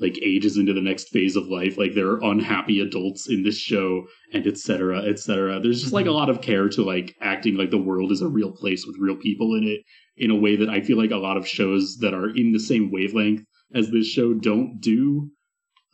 [0.00, 1.76] like ages into the next phase of life.
[1.76, 6.12] Like there are unhappy adults in this show and etc etc there's just like a
[6.12, 9.16] lot of care to like acting like the world is a real place with real
[9.16, 9.80] people in it
[10.16, 12.60] in a way that i feel like a lot of shows that are in the
[12.60, 13.42] same wavelength
[13.74, 15.30] as this show don't do.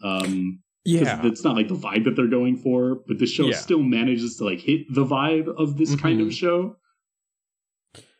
[0.02, 1.20] Um yeah.
[1.24, 3.56] it's not like the vibe that they're going for but the show Yeah.
[3.56, 6.76] still manages to like hit the vibe of this kind of show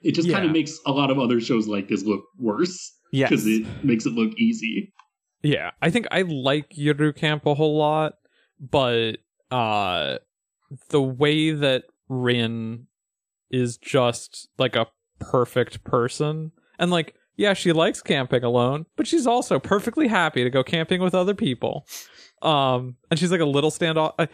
[0.01, 3.29] it just kind of makes a lot of other shows like this look worse yes.
[3.31, 4.93] because it makes it look easy
[5.43, 8.15] Yeah, I think I like Yuru Camp a whole lot,
[8.59, 9.19] but
[9.51, 10.19] uh
[10.89, 12.87] the way that Rin
[13.51, 14.87] is just like a
[15.19, 20.51] perfect person and like yeah, she likes camping alone, but she's also perfectly happy to
[20.51, 21.85] go camping with other people.
[22.45, 24.29] Um and she's like a little standoff I,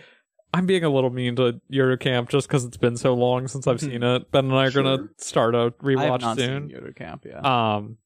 [0.52, 3.66] I'm being a little mean to Yuru Camp just because it's been so long since
[3.66, 4.32] I've seen it.
[4.32, 5.58] Ben and I are gonna start a.
[5.58, 6.68] I rewatch not soon.
[6.68, 7.40] seen Yuru Camp, yeah.
[7.76, 7.98] Um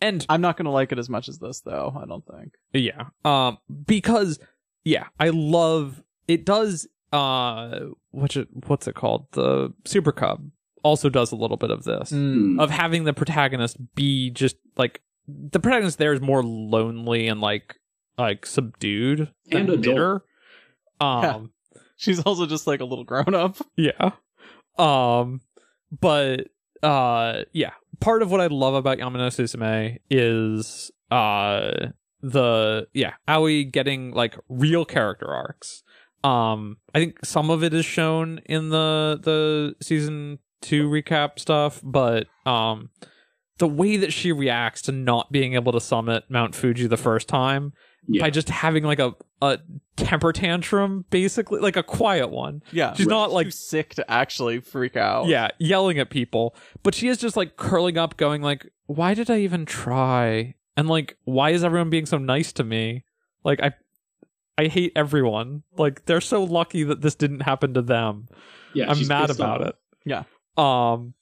[0.00, 2.54] and I'm not gonna like it as much as this though, I don't think.
[2.72, 3.06] Yeah.
[3.24, 4.38] Um because
[4.84, 7.80] yeah, I love it does uh
[8.12, 9.26] what's it what's it called?
[9.32, 10.48] The Super Cub
[10.82, 12.10] also does a little bit of this.
[12.10, 12.60] Hmm.
[12.60, 17.76] Of having the protagonist be just like the protagonist there is more lonely and like
[18.20, 19.82] like subdued And adult.
[19.82, 20.24] bitter.
[21.00, 21.52] Um
[21.96, 23.56] She's also just like a little grown up.
[23.76, 24.12] Yeah.
[24.78, 25.40] Um
[26.00, 26.48] but
[26.82, 31.88] uh yeah, part of what I love about Yama no Susume is uh
[32.22, 35.82] the yeah, Aoi getting like real character arcs.
[36.24, 41.80] Um I think some of it is shown in the the season 2 recap stuff,
[41.82, 42.90] but um
[43.58, 47.28] the way that she reacts to not being able to summit Mount Fuji the first
[47.28, 47.74] time
[48.08, 48.22] Yeah.
[48.22, 49.58] by just having like a a
[49.96, 54.60] temper tantrum basically like a quiet one Yeah, She's not, like- too sick to actually
[54.60, 55.26] freak out.
[55.28, 56.54] yeah, yelling at people.
[56.82, 60.88] But she is just like curling up, going like, "Why did I even try?" And
[60.88, 63.04] like, "Why is everyone being so nice to me?"
[63.44, 63.72] Like, I,
[64.58, 65.62] I hate everyone.
[65.78, 68.28] Like, they're so lucky that this didn't happen to them.
[68.74, 69.68] yeah, I'm mad about off.
[69.68, 69.74] it.
[70.04, 70.24] Yeah.
[70.58, 71.14] Um,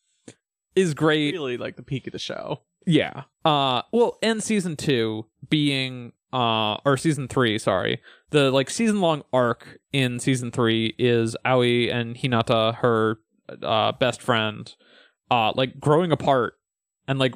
[0.74, 1.35] is great.
[1.35, 2.62] really like the peak of the show.
[2.87, 3.24] Yeah.
[3.45, 8.01] Uh well, and season 2 being uh or season 3, sorry.
[8.31, 13.18] The like season long arc in season 3 is Aoi and Hinata her
[13.62, 14.74] uh best friend
[15.31, 16.55] uh like growing apart
[17.07, 17.35] and like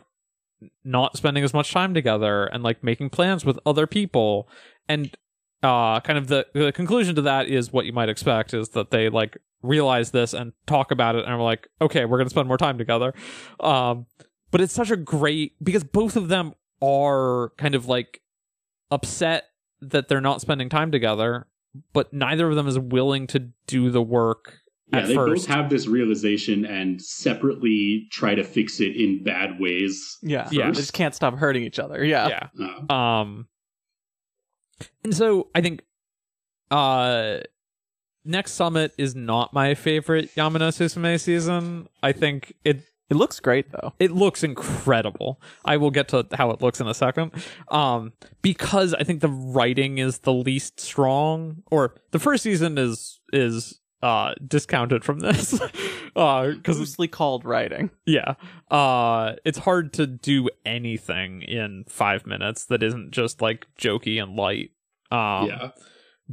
[0.85, 4.49] not spending as much time together and like making plans with other people
[4.89, 5.17] and
[5.63, 8.91] uh kind of the the conclusion to that is what you might expect is that
[8.91, 12.49] they like realize this and talk about it and are like okay we're to spend
[12.49, 13.15] more time together
[13.61, 14.07] um
[14.51, 18.21] but it's such a great because both of them are kind of like
[18.93, 19.45] upset
[19.81, 21.47] that they're not spending time together
[21.93, 24.59] but neither of them is willing to do the work
[24.93, 29.25] Yeah, at they first both have this realization and separately try to fix it in
[29.25, 30.19] bad ways.
[30.23, 30.67] Yeah, Yeah.
[30.67, 32.05] They just can't stop hurting each other.
[32.05, 33.49] Yeah, yeah Uh, Um,
[35.03, 35.83] and so I think,
[36.71, 37.39] uh,
[38.25, 41.89] next summit is not my favorite Yama no Susume season.
[42.03, 43.93] I think it it looks great though.
[43.99, 45.41] it looks incredible.
[45.65, 47.31] I will get to how it looks in a second.
[47.69, 53.21] Um, because I think the writing is the least strong, or the first season is
[53.33, 55.61] is uh discounted from this.
[56.17, 57.91] uh, because Loosely called writing.
[58.07, 58.35] yeah.
[58.71, 64.35] Uh it's hard to do anything in 5 minutes that isn't just like jokey and
[64.37, 64.71] light.
[65.11, 65.71] Um yeah,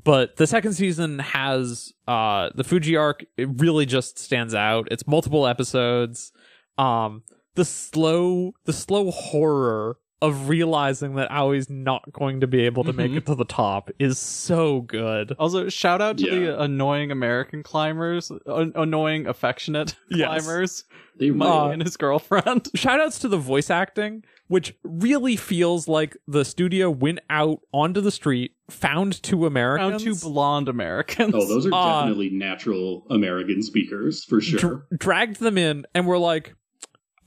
[0.01, 4.87] but the second season has uh the Fuji arc it really just stands out.
[4.89, 6.31] It's multiple episodes.
[6.79, 7.23] Um
[7.55, 12.91] the slow the slow horror of realizing that Aoi's not going to be able to
[12.91, 13.17] make Mhm.
[13.19, 15.31] it to the top is so good.
[15.39, 16.39] Also, shout out to Yeah.
[16.39, 20.43] the annoying American climbers, an- annoying affectionate Yes.
[20.45, 20.83] climbers,
[21.17, 22.67] they Mike Uh, and his girlfriend.
[22.75, 28.01] Shout outs to the voice acting, which really feels like the studio went out onto
[28.01, 31.33] the street, found two Americans, Found two blonde Americans.
[31.33, 34.59] oh, those are uh, definitely natural American speakers for sure.
[34.59, 36.55] dr- dragged them in, and were like,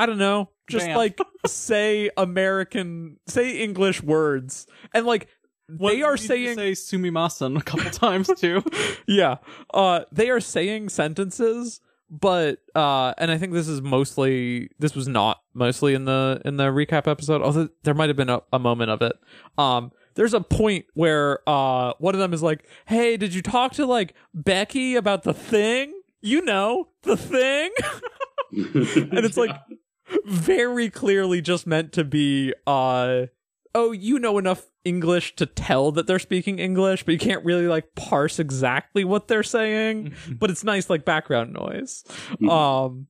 [0.03, 0.97] I don't know, just Bam.
[0.97, 5.29] like say American, say English words, and like
[5.69, 8.65] What- they are saying, say sumimasen a couple times too.
[9.07, 9.37] yeah,
[9.73, 11.81] uh, they are saying sentences.
[12.11, 16.59] But uh, and I think this is mostly this was not mostly in the in
[16.59, 17.41] the recap episode.
[17.41, 19.13] Although there might have been a, a moment of it.
[19.57, 23.73] Um, there's a point where uh one of them is like, "Hey, did you talk
[23.75, 25.95] to like Becky about the thing?
[26.21, 27.71] You know, the thing."
[28.53, 29.57] and it's like-
[30.25, 33.27] very clearly just meant to be uh
[33.75, 37.67] oh you know enough english to tell that they're speaking english but you can't really
[37.69, 42.05] like parse exactly what they're saying but it's nice like background noise.
[42.49, 43.07] Um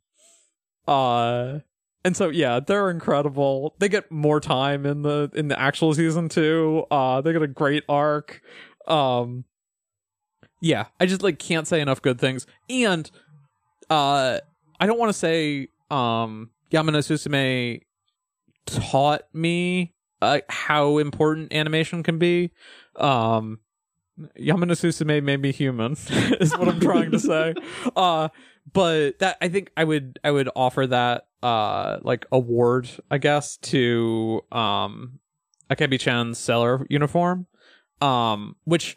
[0.86, 1.58] uh
[2.04, 3.74] and so yeah they're incredible.
[3.78, 6.84] They get more time in the in the actual season too.
[6.90, 8.40] Uh they get a great arc.
[8.86, 9.44] Um
[10.60, 12.46] yeah i just like can't say enough good things.
[12.68, 13.10] And
[13.90, 14.38] uh
[14.78, 17.80] i don't want to say um yama no susume
[18.66, 22.50] taught me uh, how important animation can be
[22.96, 23.58] um
[24.36, 25.92] Yama no Susume made me human
[26.40, 27.54] is what I'm trying to say.
[27.96, 28.28] Uh
[28.72, 33.56] but that I think I would I would offer that uh like award, I guess,
[33.58, 35.18] to um
[35.70, 37.46] Akebi Chan's Sailor uniform.
[38.00, 38.96] Um which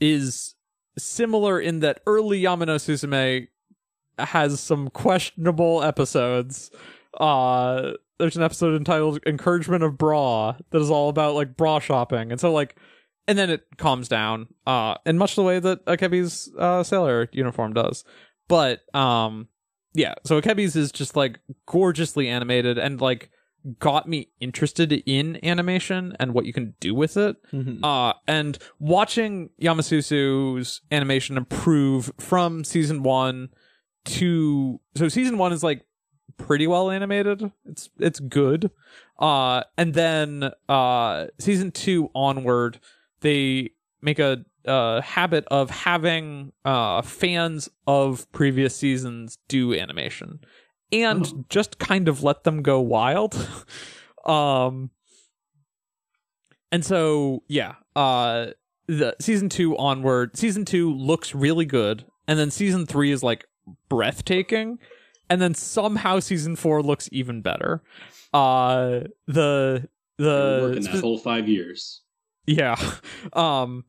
[0.00, 0.54] is
[0.98, 3.48] similar in that early Yama no Susume
[4.18, 6.70] has some questionable episodes.
[7.18, 12.30] Uh there's an episode entitled Encouragement of Bra that is all about like bra shopping.
[12.32, 12.76] And so like
[13.28, 17.72] and then it calms down uh in much the way that akebi's uh sailor uniform
[17.72, 18.04] does
[18.46, 19.48] but um
[19.94, 23.30] yeah so akebi's is just like gorgeously animated and like
[23.80, 27.80] got me interested in animation and what you can do with it Mhm.
[27.82, 33.48] uh and watching yamasusu's animation improve from season one
[34.06, 35.82] to so season one is like
[36.38, 38.70] pretty well animated it's it's good
[39.18, 42.78] uh and then uh season two onward
[43.20, 43.70] they
[44.02, 50.40] make a uh, habit of having uh, fans of previous seasons do animation
[50.92, 51.44] and Oh.
[51.48, 53.34] just kind of let them go wild.
[54.26, 54.90] um,
[56.72, 58.46] and so yeah, uh,
[58.88, 63.44] the season two onward, season two looks really good, and then season three is like
[63.88, 64.78] breathtaking,
[65.30, 67.82] and then somehow season four looks even better.
[68.32, 69.88] Uh, the
[70.18, 72.02] the working that whole five years.
[72.46, 72.76] yeah.
[73.32, 73.84] Um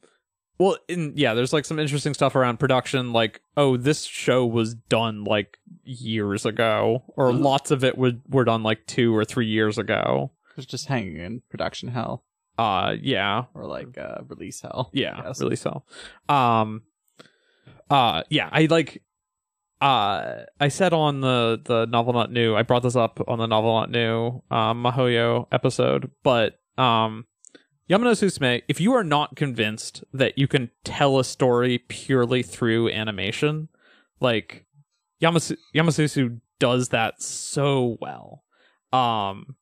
[0.59, 4.73] well, in, yeah, there's like some interesting stuff around production like oh, this show was
[4.73, 7.32] done like years ago or Oh.
[7.32, 10.32] lots of it would were done like 2 or 3 years ago.
[10.57, 12.23] It's just hanging in production hell
[12.57, 13.43] Uh yeah.
[13.53, 14.89] or like uh, release hell.
[14.93, 15.86] Yeah, release hell.
[16.28, 16.82] Um
[17.89, 19.03] uh yeah, I like
[19.82, 23.45] uh I said on the the novel not new, I brought this up on the
[23.45, 27.25] novel not new um Mahoyo episode, but um
[27.88, 32.43] Yama no Susume, if you are not convinced that you can tell a story purely
[32.43, 33.69] through animation,
[34.19, 34.65] like
[35.21, 38.43] Yamasu- Yamasusu does that so well.
[38.91, 39.55] Um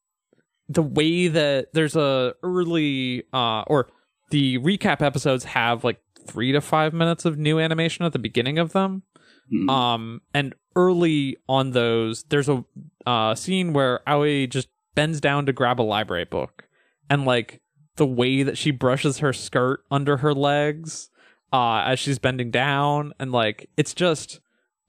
[0.67, 3.89] the way that there's a early uh or
[4.31, 8.57] the recap episodes have like 3 to 5 minutes of new animation at the beginning
[8.57, 9.03] of them.
[9.51, 9.69] Mhm.
[9.69, 12.63] Um, and early on those, there's a
[13.05, 16.67] uh, scene where Aoi just bends down to grab a library book,
[17.09, 17.61] and like
[17.97, 21.09] the way that she brushes her skirt under her legs,
[21.53, 24.39] uh, as she's bending down, and like it's just,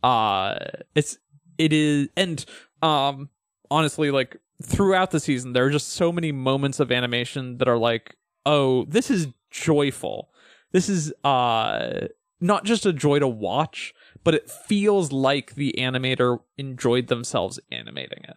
[0.03, 0.57] uh,
[0.95, 1.19] it's
[1.59, 2.45] it is, and
[2.83, 3.29] um,
[3.71, 7.79] honestly, like throughout the season, there are just so many moments of animation that are
[7.79, 10.31] like, oh, this is joyful.
[10.73, 12.09] This is uh
[12.41, 13.95] not just a joy to watch,
[14.27, 18.37] but it feels like the animator enjoyed themselves animating it.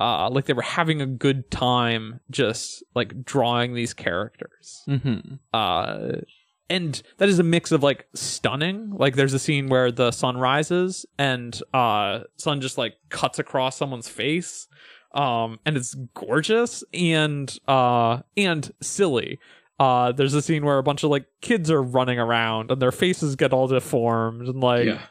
[0.00, 4.82] Uh, like they were having a good time just like drawing these characters.
[4.88, 5.34] Mm-hmm.
[5.54, 6.22] Uh,
[6.68, 8.90] and that is a mix of like stunning.
[8.90, 13.76] Like there's a scene where the sun rises and uh, sun just like cuts across
[13.76, 14.66] someone's face.
[15.14, 19.38] Um, and it's gorgeous and uh, and silly.
[19.78, 22.92] Uh, there's a scene where a bunch of like kids are running around and their
[22.92, 25.02] faces get all deformed and like yeah.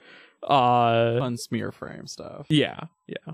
[0.43, 2.45] Uh Fun smear frame stuff.
[2.49, 3.33] yeah yeah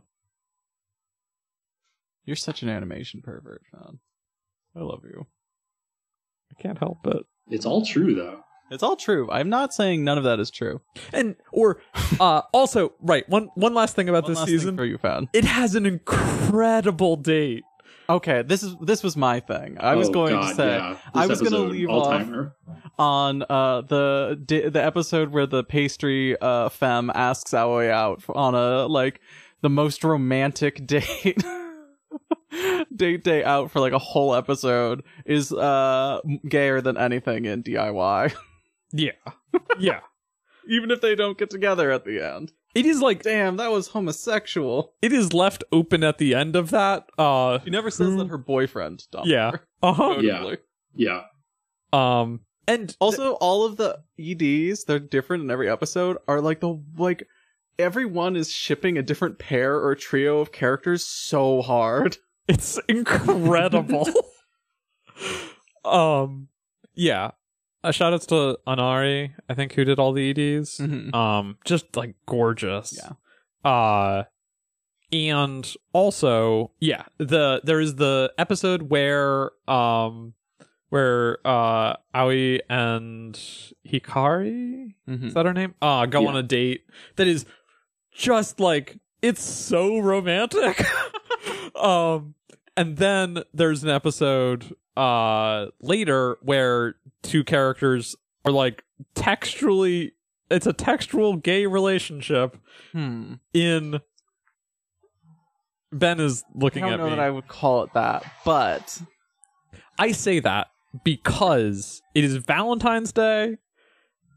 [2.26, 4.00] You're such an animation pervert, man.
[4.76, 5.26] I love you.
[6.52, 8.42] i can't help it It's all true though.
[8.70, 9.32] It's all true.
[9.32, 10.82] I'm not saying none of that is true.
[11.14, 11.82] and or
[12.20, 14.98] uh also right one one last thing about One this last thing season for you,
[14.98, 15.30] fan.
[15.34, 17.64] it has an incredible date
[18.10, 19.78] Okay, this is this was my thing.
[19.80, 20.98] I was Oh, going God, to say yeah.
[21.14, 22.56] I was gonna leave off- all-timer.
[22.98, 28.56] on uh the di- the episode where the pastry uh femme asks Aoi out on
[28.56, 29.20] a like
[29.62, 31.44] the most romantic date
[32.96, 38.34] date day out for like a whole episode is uh gayer than anything in DIY
[38.94, 39.12] yeah
[39.80, 40.00] yeah
[40.70, 43.88] even if they don't get together at the end it is like damn that was
[43.90, 48.18] homosexual it is left open at the end of that uh she never says Who-
[48.20, 50.34] that her boyfriend dumped yeah her, uh-huh Yeah.
[50.34, 50.58] notably.
[50.96, 51.22] Yeah.
[51.94, 56.78] um and Also, all of the EDs, they're different in every episode, are like the
[56.98, 57.26] like
[57.80, 62.18] everyone is shipping a different pair or trio of characters so hard.
[62.50, 64.08] It's incredible.
[65.86, 66.48] um,
[66.94, 67.32] yeah.
[67.88, 70.78] Uh, shout outs to Anari, I think, who did all the EDs.
[70.80, 71.14] Mhm.
[71.16, 72.98] Um, just like gorgeous.
[73.02, 73.70] Yeah.
[73.70, 74.24] Uh,
[75.12, 80.34] and also, yeah, the there is the episode where um
[80.90, 83.34] where uh Aoi and
[83.88, 85.28] Hikari Mhm.
[85.28, 85.76] is that her name?
[85.82, 86.28] Uh go Yeah.
[86.30, 86.84] on a date
[87.16, 87.46] that is
[88.12, 90.86] just like it's so romantic.
[91.76, 92.36] um
[92.76, 98.16] and then there's an episode uh later where two characters
[98.46, 98.84] are like
[99.16, 100.14] textually
[100.50, 102.58] it's a textual gay relationship
[102.94, 103.34] Hmm.
[103.54, 104.00] in
[105.92, 106.94] Ben is looking at me.
[106.94, 107.16] I don't know me.
[107.18, 109.02] that I would call it that, but
[109.98, 110.68] I say that
[111.04, 113.58] because it is Valentine's Day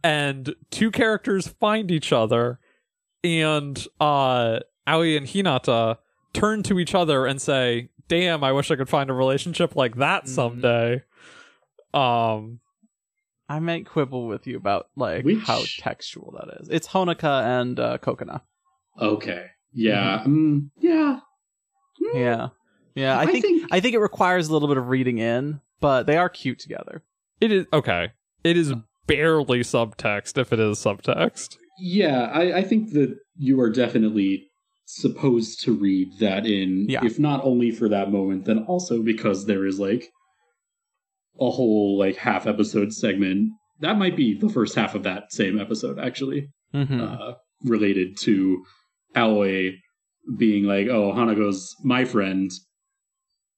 [0.03, 2.59] and two characters find each other
[3.23, 5.99] and uh Aoi and Hinata
[6.33, 9.97] turn to each other and say, "Damn, I wish I could find a relationship like
[9.97, 10.29] that Mhm.
[10.29, 11.03] someday."
[11.93, 12.61] Um
[13.51, 16.69] I might quibble with you about like Which- how textual that is.
[16.71, 18.43] It's Honoka and uh, Kokona.
[19.01, 19.47] Okay.
[19.73, 20.23] Yeah.
[20.27, 21.19] Mm, yeah.
[22.03, 22.49] Mm, Yeah,
[22.95, 23.19] yeah.
[23.19, 26.07] I, I think, think- I think it requires a little bit of reading in, but
[26.07, 27.03] they are cute together.
[27.41, 28.13] it is okay.
[28.45, 28.73] It is
[29.07, 31.57] barely subtext if it is subtext.
[31.79, 34.47] Yeah, I, I think that you are definitely
[34.87, 37.05] supposed to read that in, Yeah.
[37.05, 40.11] if not only for that moment, then also because there is like
[41.41, 45.59] a whole like half episode segment that might be the first half of that same
[45.59, 47.01] episode actually Mhm.
[47.01, 47.35] uh,
[47.65, 48.63] related to
[49.17, 49.73] Aoi
[50.37, 52.51] being like, "Oh, Hanago's my friend."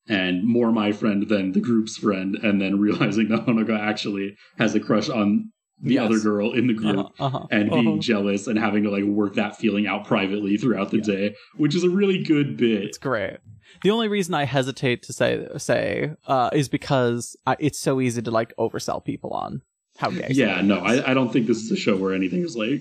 [0.08, 4.74] And more my friend than the group's friend, and then realizing that Hanago actually has
[4.74, 6.04] a crush on the Yes.
[6.06, 7.46] other girl in the group, uh-huh, uh-huh.
[7.50, 7.98] and being Uh-huh.
[8.00, 11.02] jealous and having to like work that feeling out privately throughout the Yeah.
[11.04, 12.82] day, which is a really good bit.
[12.84, 13.38] It's great.
[13.82, 18.22] The only reason I hesitate to say say uh, is because I, it's so easy
[18.22, 19.62] to like oversell people on
[19.98, 20.28] how gay.
[20.30, 20.78] yeah, no.
[20.78, 22.80] I, I don't think this is a show where anything is like,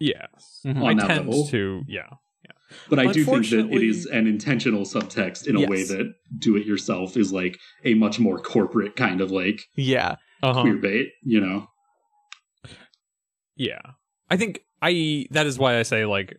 [0.00, 0.60] Yes.
[0.64, 0.76] Mhm.
[0.84, 1.46] I On that tend level.
[1.48, 2.08] to, yeah.
[2.44, 2.52] yeah.
[2.88, 6.56] but I do think that it is an intentional subtext in a way that do
[6.56, 10.16] it yourself is like a much more corporate kind of like yeah.
[10.42, 10.60] Uh-huh.
[10.62, 11.66] queer bait, you know?
[13.56, 13.80] Yeah.
[14.30, 16.38] I think I that is why I say like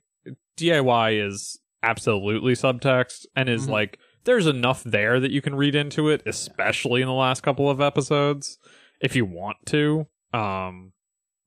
[0.57, 3.71] DIY is absolutely subtext and is Mhm.
[3.71, 7.69] like there's enough there that you can read into it, especially in the last couple
[7.69, 8.57] of episodes,
[9.01, 10.07] if you want to.
[10.33, 10.93] Um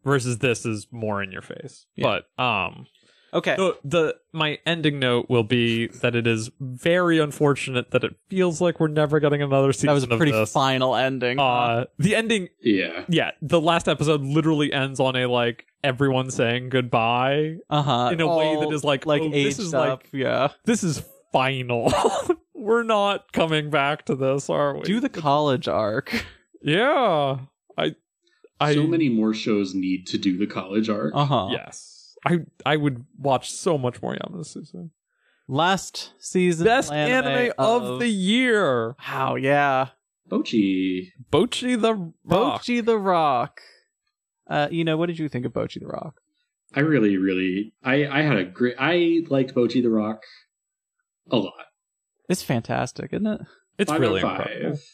[0.04, 1.86] versus this is more in your face.
[1.94, 2.20] Yeah.
[2.36, 2.86] But um
[3.34, 3.56] Okay.
[3.56, 8.60] the, the my ending note will be that it is very unfortunate that it feels
[8.60, 11.38] like we're never getting another season that was a pretty final ending.
[11.38, 13.04] Uh the ending Yeah.
[13.08, 18.10] yeah, the last episode literally ends on a like everyone saying goodbye uh-huh.
[18.12, 19.88] in a way that is like, like oh, aged this is up.
[19.88, 20.48] like yeah.
[20.64, 21.02] this is
[21.32, 21.92] final.
[22.54, 24.82] We're not coming back to this, are we?
[24.82, 26.24] Do the college arc.
[26.62, 27.38] yeah.
[27.76, 27.94] I
[28.60, 31.12] I so many more shows need to do the college arc.
[31.14, 31.48] Uh-huh.
[31.50, 31.91] yes.
[32.24, 34.90] I I would watch so much more Yama this season.
[35.48, 38.94] Last season Best anime, of, the year.
[39.06, 39.88] Wow, yeah.
[40.30, 41.08] Bocchi.
[41.30, 42.12] Bocchi the Rock.
[42.62, 43.60] Bocchi the Rock.
[44.46, 46.20] Uh, you know, what did you think of Bocchi the Rock?
[46.74, 50.22] I really, really, I, I had a great, I liked Bocchi the Rock
[51.30, 51.52] a lot.
[52.28, 53.40] It's fantastic, isn't it?
[53.78, 54.76] It's five really out of incredible.
[54.76, 54.84] five.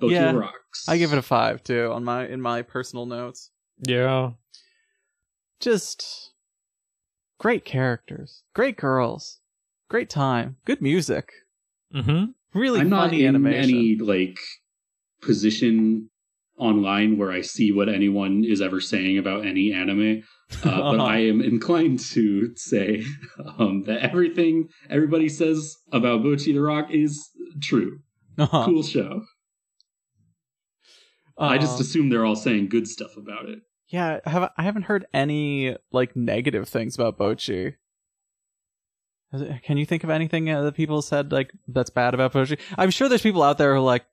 [0.00, 0.32] Bocchi Yeah.
[0.32, 0.88] the Rocks.
[0.88, 3.50] I give it a five too on my in my personal notes.
[3.86, 4.30] Yeah.
[5.60, 6.32] Just
[7.38, 9.40] great characters, great girls,
[9.88, 11.30] great time, good music,
[11.94, 12.58] Mm-hmm.
[12.58, 13.76] really I'm not funny in animation.
[13.76, 14.38] any like
[15.22, 16.10] position
[16.58, 20.22] online where I see what anyone is ever saying about any anime.
[20.62, 21.04] Uh, but Uh-huh.
[21.04, 23.04] I am inclined to say
[23.58, 27.30] um, that everything everybody says about Bocchi the Rock is
[27.62, 28.00] true.
[28.36, 28.64] Uh-huh.
[28.66, 29.22] Cool show.
[31.38, 33.60] I just Uh, assume they're all saying good stuff about it.
[33.88, 34.20] Yeah.
[34.24, 37.74] I haven't I haven't heard any like negative things about Bocchi.
[39.62, 42.58] Can you think of anything uh, that people said like that's bad about Bocchi?
[42.78, 44.06] I'm sure there's people out there who are like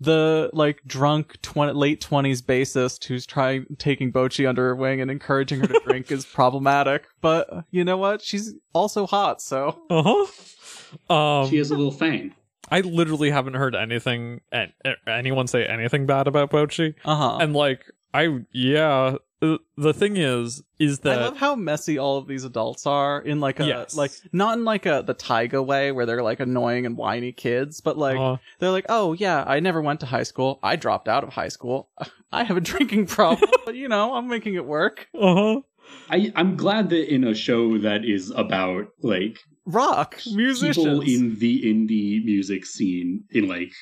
[0.00, 5.10] the like drunk 20, late twenties bassist who's trying taking Bocchi under her wing and
[5.10, 7.04] encouraging her to drink is problematic.
[7.20, 8.20] But uh, you know what?
[8.20, 10.26] She's also hot, so Uh-huh.
[11.14, 12.34] Um she has a little fang.
[12.70, 14.72] I literally haven't heard anything an-
[15.06, 16.94] anyone say anything bad about Bocchi.
[17.04, 17.38] uh huh.
[17.40, 17.84] And like
[18.14, 22.44] I yeah, uh, the thing is is that I love how messy all of these
[22.44, 23.96] adults are in like a Yes.
[23.96, 27.80] like not in like a the Taiga way where they're like annoying and whiny kids,
[27.80, 30.58] but like uh, they're like, oh yeah, I never went to high school.
[30.62, 31.90] I dropped out of high school.
[32.32, 35.08] I have a drinking problem, but you know, I'm making it work.
[35.18, 35.60] uh-huh.
[36.10, 40.76] I, I'm glad that in a show that is about like Rock musicians.
[40.76, 43.72] people in the indie music scene in like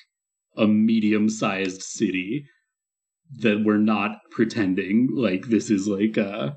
[0.56, 2.46] a medium sized city
[3.40, 6.56] that we're not pretending like this is like a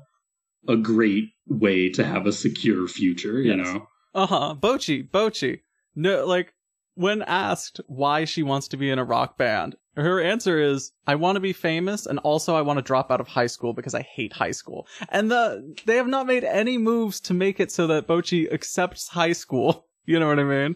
[0.68, 3.66] a great way to have a secure future, you Yes.
[3.66, 3.86] know.
[4.14, 4.54] Uh huh.
[4.60, 5.60] Bocchi, Bocchi.
[5.94, 6.52] No, like
[6.94, 11.14] when asked why she wants to be in a rock band, her answer is, "I
[11.14, 13.94] want to be famous, and also I want to drop out of high school because
[13.94, 17.72] I hate high school." And the they have not made any moves to make it
[17.72, 19.86] so that Bocchi accepts high school.
[20.06, 20.74] You know what I mean?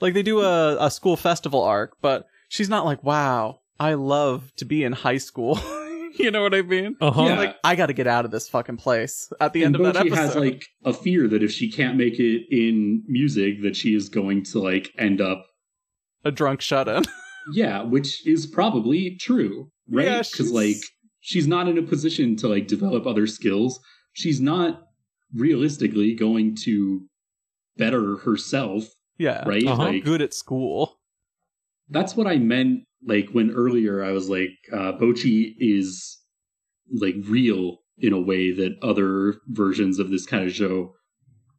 [0.00, 4.52] Like they do a a school festival arc, but she's not like, "Wow, I love
[4.56, 5.58] to be in high school."
[6.18, 6.96] you know what I mean?
[7.00, 7.22] Uh-huh.
[7.24, 7.38] Yeah.
[7.38, 9.94] Like I got to get out of this fucking place at the and end of
[9.94, 10.22] that Bocchi episode.
[10.22, 14.08] has like a fear that if she can't make it in music that she is
[14.08, 15.46] going to like end up
[16.24, 17.04] a drunk shut in.
[17.54, 20.18] yeah, which is probably true, right?
[20.18, 20.76] Cuz she's- like
[21.20, 23.80] she's not in a position to like develop other skills.
[24.12, 24.82] She's not
[25.34, 27.06] realistically going to
[27.76, 29.44] better herself, yeah.
[29.48, 29.64] right?
[29.66, 29.84] Uh-huh.
[29.84, 30.98] Like good at school.
[31.88, 36.18] that's what I meant like when earlier I was like uh Bocchi is
[36.92, 40.94] like real in a way that other versions of this kind of show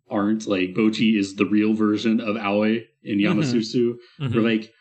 [0.10, 0.48] aren't.
[0.48, 3.94] Like Bocchi is the real version of Aoi in Yamasusu.
[4.20, 4.34] Mhm.
[4.34, 4.72] where like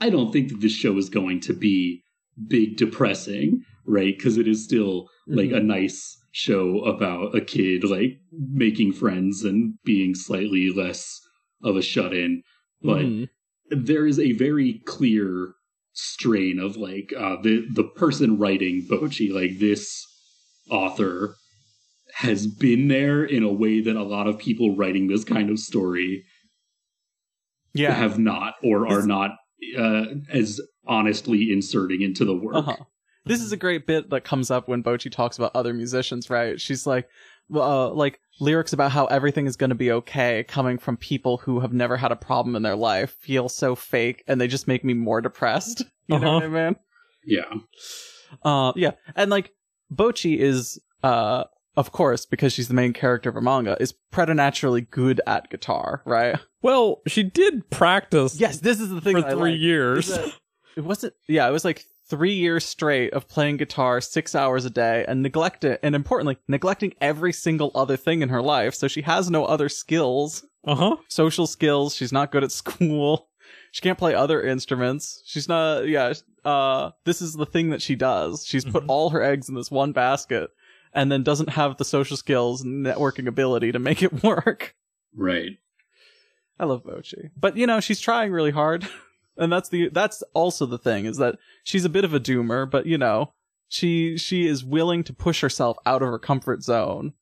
[0.00, 2.02] I don't think that this show is going to be
[2.48, 4.16] big depressing right?
[4.16, 9.74] Because it is still like a nice show about a kid like making friends and
[9.84, 11.20] being slightly less
[11.62, 12.42] of a shut-in.
[12.82, 13.28] But Mhm.
[13.70, 15.54] There is a very clear
[15.92, 20.04] strain of like uh, the the person writing Bocchi, like this
[20.70, 21.36] author
[22.16, 25.58] has been there in a way that a lot of people writing this kind of
[25.58, 26.24] story
[27.74, 27.92] Yeah.
[27.92, 29.32] have not or are not
[29.76, 32.54] uh, as honestly inserting into the work.
[32.56, 32.76] Uh-huh.
[33.26, 36.60] This is a great bit that comes up when Bocchi talks about other musicians, right?
[36.60, 37.08] She's like,
[37.52, 41.60] uh, like lyrics about how everything is going to be okay coming from people who
[41.60, 44.84] have never had a problem in their life feel so fake and they just make
[44.84, 45.82] me more depressed.
[46.06, 46.48] You know Uh-huh.
[46.48, 46.76] what I mean?
[47.24, 47.54] Yeah,
[48.42, 48.90] Uh, yeah.
[49.16, 49.52] And like,
[49.90, 51.44] Bocchi is, uh,
[51.76, 56.02] of course, because she's the main character of a manga, is preternaturally good at guitar,
[56.04, 56.38] right?
[56.60, 59.60] Well, she did practice Yes, this is the thing for that I three like.
[59.60, 60.10] years.
[60.76, 61.84] It wasn't yeah it was like
[62.14, 66.36] three years straight of playing guitar six hours a day and neglect it and importantly
[66.48, 70.74] neglecting every single other thing in her life so she has no other skills Uh
[70.76, 70.96] huh.
[71.08, 73.28] social skills she's not good at school
[73.72, 76.12] she can't play other instruments she's not yeah
[76.44, 78.88] uh this is the thing that she does she's put Mhm.
[78.88, 80.50] all her eggs in this one basket
[80.92, 84.76] and then doesn't have the social skills and networking ability to make it work
[85.16, 85.58] right.
[86.60, 87.30] I love Bocchi.
[87.36, 88.86] But you know, she's trying really hard.
[89.36, 92.70] And that's the that's also the thing is that she's a bit of a doomer,
[92.70, 93.32] but you know,
[93.68, 97.12] she she is willing to push herself out of her comfort zone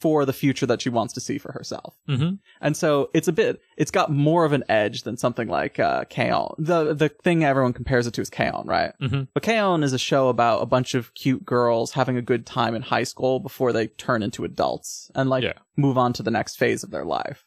[0.00, 1.96] for the future that she wants to see for herself.
[2.08, 2.34] Mm-hmm.
[2.60, 6.04] And so it's a bit it's got more of an edge than something like uh
[6.04, 6.54] K-On!
[6.58, 8.92] The the thing everyone compares it to is K-On!, right?
[9.02, 9.26] Mhm.
[9.34, 9.82] But K-On!
[9.82, 13.02] is a show about a bunch of cute girls having a good time in high
[13.02, 15.54] school before they turn into adults and like Yeah.
[15.76, 17.44] move on to the next phase of their life.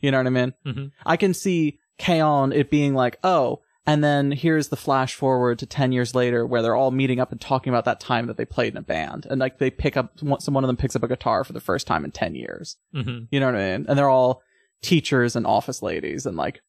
[0.00, 0.52] You know what I mean?
[0.66, 0.90] Mhm.
[1.06, 2.52] I can see K-On!
[2.52, 6.62] it being like, oh, and then here's the flash forward to 10 years later where
[6.62, 9.26] they're all meeting up and talking about that time that they played in a band.
[9.28, 11.60] And like they pick up, some one of them picks up a guitar for the
[11.60, 12.76] first time in 10 years.
[12.94, 13.24] Mm-hmm.
[13.30, 13.86] You know what I mean?
[13.88, 14.42] And they're all
[14.82, 16.60] teachers and office ladies and like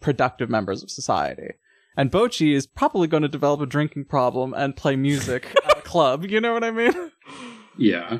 [0.00, 1.54] productive members of society.
[1.96, 5.82] And Bocchi is probably going to develop a drinking problem and play music at a
[5.82, 6.24] club.
[6.24, 7.10] You know what I mean?
[7.78, 8.18] Yeah.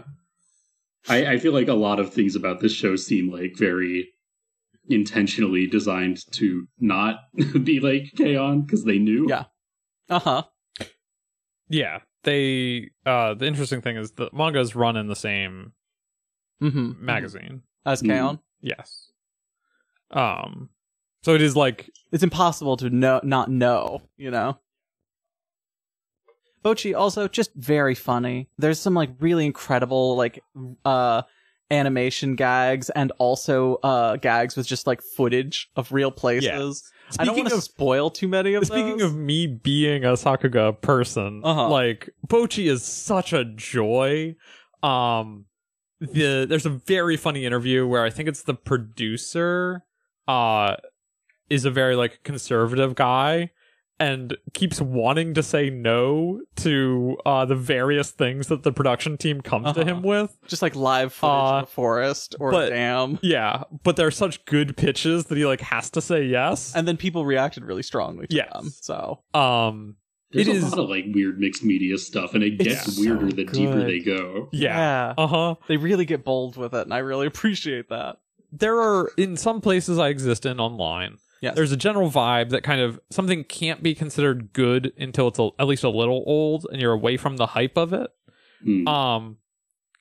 [1.09, 4.14] I, I feel like a lot of things about this show seem like very
[4.89, 7.17] intentionally designed to not
[7.65, 8.63] be like K-On!
[8.63, 9.27] because they knew.
[9.29, 9.45] Yeah.
[10.11, 10.43] Uh huh.
[11.69, 12.01] Yeah.
[12.25, 15.73] They uh the interesting thing is the manga's run in the same
[16.63, 17.05] Mm-hmm.
[17.05, 17.63] magazine.
[17.85, 18.07] As Mhm.
[18.09, 18.39] K-On!
[18.61, 19.11] Yes.
[20.11, 20.71] Um
[21.23, 24.59] so it is like It's impossible to know not know, you know.
[26.65, 28.49] Bocchi also just very funny.
[28.57, 30.43] There's some like really incredible like
[30.85, 31.23] uh
[31.75, 36.83] animation gags and also uh gags with just like footage of real places.
[37.19, 39.11] I don't want to spoil too many of Speaking those.
[39.13, 41.69] of me being a Sakuga person, Uh-huh.
[41.69, 44.35] like Bocchi is such a joy.
[44.83, 45.47] Um
[46.01, 49.83] the there's a very funny interview where I think it's the producer
[50.29, 50.77] uh
[51.51, 53.51] is a very like conservative guy
[54.01, 59.41] and keeps wanting to say no to uh the various things that the production team
[59.41, 59.85] comes to Uh-huh.
[59.97, 60.37] him with.
[60.49, 63.19] just like live footage Uh, of a forest or but- a dam.
[63.23, 66.75] Yeah, but they're such good pitches that he like has to say yes.
[66.75, 68.53] And then people reacted really strongly to Yes.
[68.53, 68.71] them.
[68.71, 69.97] So um
[70.33, 72.97] There's It a is- lot of like weird mixed media stuff, and it It's gets
[72.97, 74.49] so weirder the deeper they go.
[74.53, 75.15] yeah.
[75.17, 75.55] Uh-huh.
[75.69, 78.17] They really get bold with it, and I really appreciate that.
[78.51, 81.19] there are in some places I exist in online.
[81.45, 81.55] Yes.
[81.55, 85.51] There's a general vibe that kind of something can't be considered good until it's a,
[85.59, 88.11] at least a little old and you're away from the hype of it.
[88.63, 88.89] Hmm.
[88.89, 89.37] Um,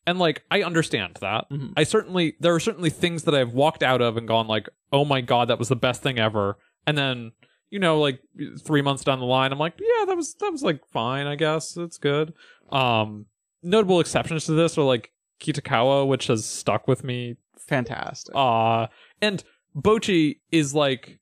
[0.08, 1.50] and like I understand that.
[1.52, 1.74] Mhm.
[1.78, 5.06] I certainly there are certainly things that I've walked out of and gone like, oh
[5.06, 6.58] my god, that was the best thing ever.
[6.88, 7.32] And then
[7.70, 8.20] you know, like
[8.64, 11.36] three months down the line, I'm like, yeah, that was that was like fine, I
[11.36, 12.34] guess it's good.
[12.72, 13.26] Um,
[13.64, 18.36] notable exceptions to this are like Kitakawa, which has stuck with me Fantastic.
[18.36, 18.88] uh
[19.22, 19.44] and
[19.76, 21.20] Bocchi is like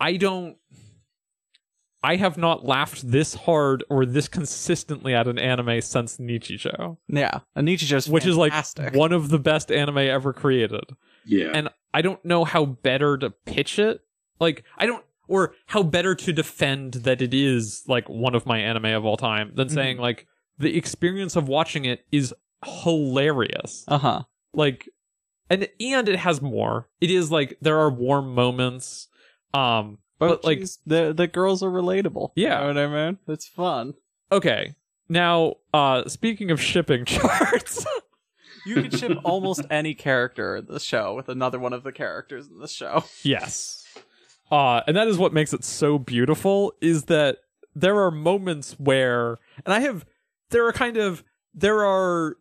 [0.00, 0.56] I don't
[2.02, 7.40] I have not laughed this hard or this consistently at an anime since Nichijou, yeah.
[7.56, 8.52] And Nichijou's which is like
[8.94, 10.84] one of the best anime ever created.
[11.24, 11.50] yeah.
[11.54, 14.02] And I don't know how better to pitch it.
[14.38, 18.58] Like I don't or how better to defend that it is like one of my
[18.60, 19.74] anime of all time than Mhm.
[19.74, 20.26] saying like
[20.58, 22.32] the experience of watching it is
[22.64, 24.22] hilarious Uh huh.
[24.54, 24.88] like
[25.50, 29.08] and and it has more it is like there are warm moments
[29.56, 32.30] um But, But, like- the the girls are relatable.
[32.36, 32.66] Yeah.
[32.66, 33.18] You know what I mean?
[33.28, 33.94] It's fun.
[34.32, 34.74] okay
[35.08, 37.84] now uh speaking of shipping charts
[38.66, 42.48] You can ship almost any character in the show with another one of the characters
[42.48, 43.04] in the show.
[43.22, 43.84] yes
[44.50, 47.38] uh and that is what makes it so beautiful is that
[47.74, 50.04] there are moments where and i have
[50.50, 51.22] there are kind of
[51.54, 52.36] there are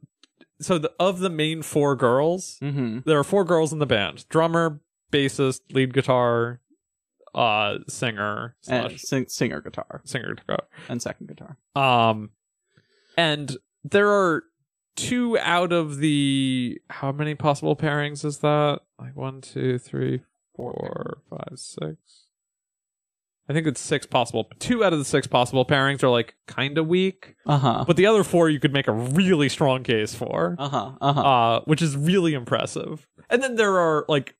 [0.61, 2.99] so the, of the main four girls Mm-hmm.
[3.05, 4.79] there are four girls in the band drummer
[5.11, 6.61] bassist lead guitar
[7.35, 10.63] uh singer and slash sing, singer guitar singer guitar.
[10.89, 11.57] and second guitar.
[11.75, 12.29] Um,
[13.17, 14.43] and there are
[14.95, 18.79] two out of the how many possible pairings is that?
[18.97, 20.21] Like one, two, three,
[20.55, 21.97] four, five, six.
[23.47, 24.49] I think it's six possible.
[24.57, 27.83] Two out of the six possible pairings are like kind of weak, Uh huh.
[27.85, 30.91] but the other four you could make a really strong case for, Uh huh.
[30.99, 31.21] Uh huh.
[31.21, 33.07] uh, which is really impressive.
[33.29, 34.35] And then there are like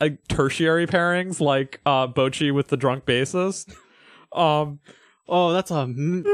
[0.00, 3.74] uh, tertiary pairings, like uh, Bocchi with the drunk bassist.
[4.32, 4.80] Um,
[5.32, 6.24] Oh, that's a m-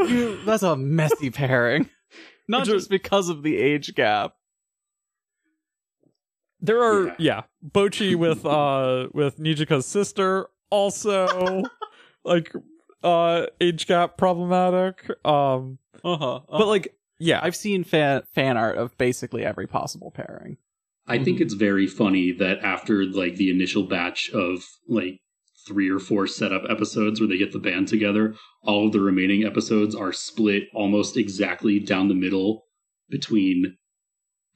[0.46, 1.90] that's a messy pairing.
[2.48, 4.32] Not Which are- just because of the age gap.
[6.60, 7.14] There are Yeah.
[7.18, 11.62] yeah, Bocchi with uh with Nijika's sister also
[12.24, 12.52] like
[13.02, 15.10] uh age gap problematic.
[15.26, 16.40] Um Uh huh.
[16.48, 20.56] but like yeah, I've seen fan fan art of basically every possible pairing.
[21.08, 25.20] I think it's very funny that after like the initial batch of like
[25.66, 29.44] three or four setup episodes where they get the band together, all of the remaining
[29.44, 32.64] episodes are split almost exactly down the middle
[33.08, 33.76] between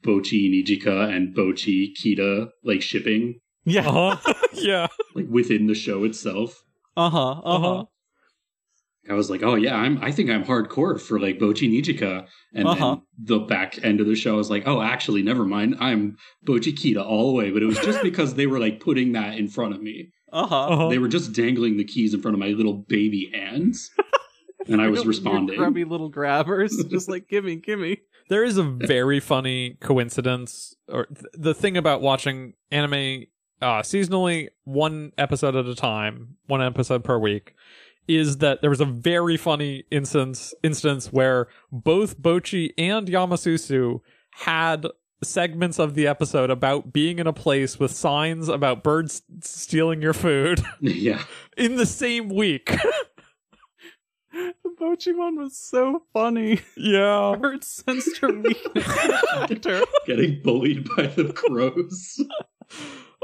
[0.03, 3.87] Bocchi Nijika and Bocchi Kita like shipping Yeah.
[3.87, 4.33] uh-huh.
[4.53, 4.87] yeah.
[5.15, 6.63] like within the show itself.
[6.97, 7.29] Uh huh.
[7.31, 7.71] Uh huh.
[7.73, 7.85] Uh-huh.
[9.09, 12.27] I was like, oh yeah, I'm I think I'm hardcore for like Bocchi Nijika.
[12.53, 12.95] And Uh-huh.
[12.95, 15.75] then the back end of the show I was like, oh actually never mind.
[15.79, 17.49] I'm Bocchi Kita all the way.
[17.51, 20.11] But it was just because they were like putting that in front of me.
[20.31, 20.67] Uh huh.
[20.67, 20.89] Uh-huh.
[20.89, 23.89] They were just dangling the keys in front of my little baby hands.
[24.67, 25.57] And I was responding.
[25.57, 27.97] Grubby little grabbers, just like gimme, gimme.
[28.29, 33.23] There is a very funny coincidence or th- the thing about watching anime
[33.61, 37.53] uh seasonally one episode at a time, one episode per week
[38.07, 44.01] is that there was a very funny instance instance where both Bocchi and Yamasusu
[44.31, 44.87] had
[45.23, 50.13] segments of the episode about being in a place with signs about birds stealing your
[50.13, 51.23] food yeah.
[51.57, 52.75] in the same week.
[54.33, 56.61] The Bocchi one was so funny.
[56.77, 57.35] yeah.
[57.41, 58.87] Hurt sensed her weakness.
[60.07, 62.23] Getting bullied by the crows.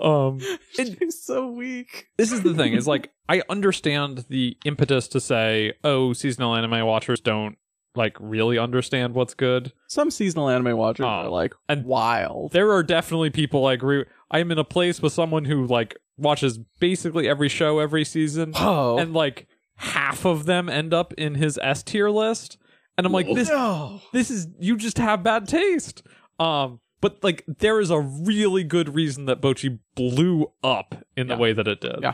[0.01, 0.39] Um
[0.73, 2.07] She's so weak.
[2.17, 6.85] this is the thing is like i understand the impetus to say oh seasonal anime
[6.85, 7.57] watchers don't
[7.95, 11.09] like really understand what's good Some seasonal anime watchers Oh.
[11.09, 12.51] are like And- wild.
[12.51, 16.59] there are definitely people i agree i'm in a place with someone who like watches
[16.79, 19.47] basically every show every season Oh, and like
[19.77, 22.57] half of them end up in his s tier list
[22.97, 23.33] and i'm like Whoa.
[23.35, 24.01] this no.
[24.13, 26.03] this is you just have bad taste
[26.39, 31.35] um but like there is a really good reason that bocchi blew up in Yeah.
[31.35, 32.13] the way that it did Yeah.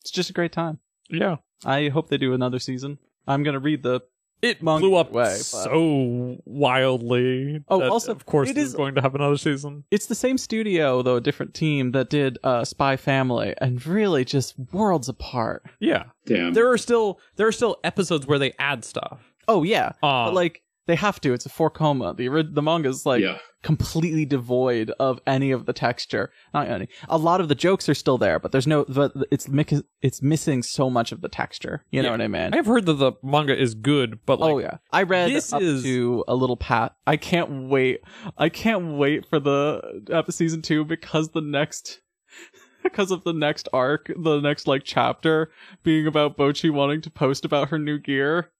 [0.00, 0.78] It's just a great time.
[1.10, 2.98] yeah I hope they do another season.
[3.26, 4.00] I'm gonna read the.
[4.42, 7.62] it Monkey blew up way, but- so wildly.
[7.68, 9.84] Oh, that, also, of course, it's going to have another season.
[9.92, 14.24] It's the same studio though, a different team that did uh, Spy Family, and really
[14.24, 15.62] just worlds apart.
[15.78, 16.52] Yeah, Damn.
[16.54, 19.32] there are still there are still episodes where they add stuff.
[19.46, 21.32] Oh yeah, Uh, but like they have to.
[21.32, 22.14] It's a four koma.
[22.14, 23.38] The ori- the manga's like yeah.
[23.62, 26.32] completely devoid of any of the texture.
[26.52, 26.88] Not any.
[27.08, 28.84] A lot of the jokes are still there, but there's no.
[28.88, 29.48] But it's
[30.00, 31.84] it's missing so much of the texture.
[31.90, 32.52] You know what I mean?
[32.52, 35.52] I have heard that the manga is good, but like, oh yeah, I read this
[35.52, 36.96] up is- to a little pat.
[37.06, 38.00] I can't wait.
[38.36, 42.00] I can't wait for the uh, season two because the next.
[42.82, 45.52] Because of the next arc, the next like chapter
[45.84, 48.50] being about Bocchi wanting to post about her new gear.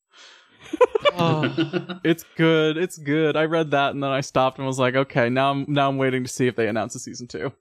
[1.15, 2.77] Oh, it's good.
[2.77, 3.37] It's good.
[3.37, 5.99] I read that and then I stopped and was like, okay, now I'm now I'm
[5.99, 7.53] waiting to see if they announce a season two.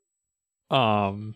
[0.70, 1.36] um,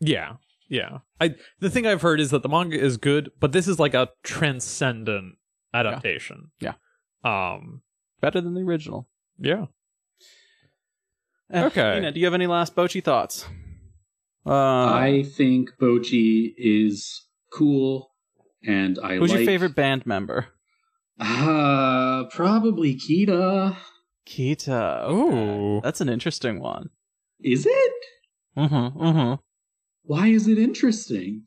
[0.00, 0.34] yeah,
[0.68, 0.98] yeah.
[1.20, 3.94] I the thing I've heard is that the manga is good, but this is like
[3.94, 5.36] a transcendent
[5.74, 6.50] adaptation.
[6.60, 6.74] Yeah.
[7.24, 7.82] Um.
[8.20, 9.08] Better than the original.
[9.38, 9.66] Yeah.
[11.52, 11.94] Eh, Okay.
[11.94, 13.46] Nina, do you have any last Bocchi thoughts?
[14.46, 18.12] Uh, I think Bocchi is cool,
[18.66, 19.40] and I who's like.
[19.40, 20.48] your favorite band member?
[21.18, 23.76] Uh, probably Kita.
[24.26, 25.02] Kita.
[25.04, 25.14] okay.
[25.14, 25.80] Ooh.
[25.82, 26.90] That's an interesting one.
[27.40, 27.92] Is it?
[28.56, 28.90] Uh huh.
[28.96, 29.34] Mm-hmm.
[30.04, 31.44] Why is it interesting?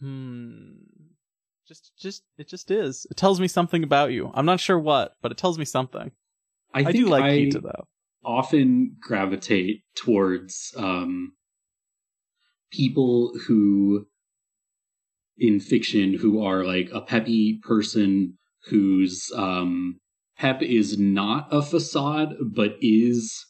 [0.00, 0.72] Hmm.
[1.66, 3.06] Just just it just is.
[3.10, 4.30] It tells me something about you.
[4.34, 6.10] I'm not sure what, but it tells me something.
[6.72, 7.86] I, I, think do like I Kita though.
[8.24, 11.32] often gravitate towards um,
[12.70, 14.06] people who,
[15.38, 18.36] in fiction, who are like a peppy person
[18.68, 19.98] whose um,
[20.38, 23.44] pep is not a facade, but is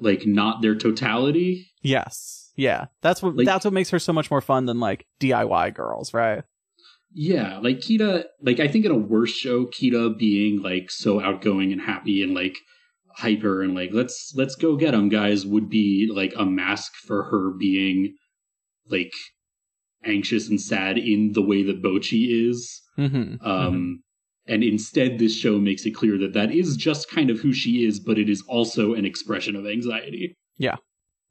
[0.00, 1.66] like not their totality.
[1.82, 2.52] Yes.
[2.56, 2.86] Yeah.
[3.00, 6.12] That's what Like- that's what makes her so much more fun than like DIY girls,
[6.12, 6.42] right?
[7.12, 11.72] Yeah, like Kita, like I think in a worse show, Kita being like so outgoing
[11.72, 12.56] and happy and like
[13.16, 17.24] hyper and like let's let's go get them guys would be like a mask for
[17.24, 18.14] her being
[18.88, 19.10] like
[20.04, 22.80] anxious and sad in the way that Bocchi is.
[22.98, 23.46] Mm-hmm.
[23.46, 24.02] Um,
[24.46, 27.84] And instead, this show makes it clear that that is just kind of who she
[27.84, 30.34] is, but it is also an expression of anxiety.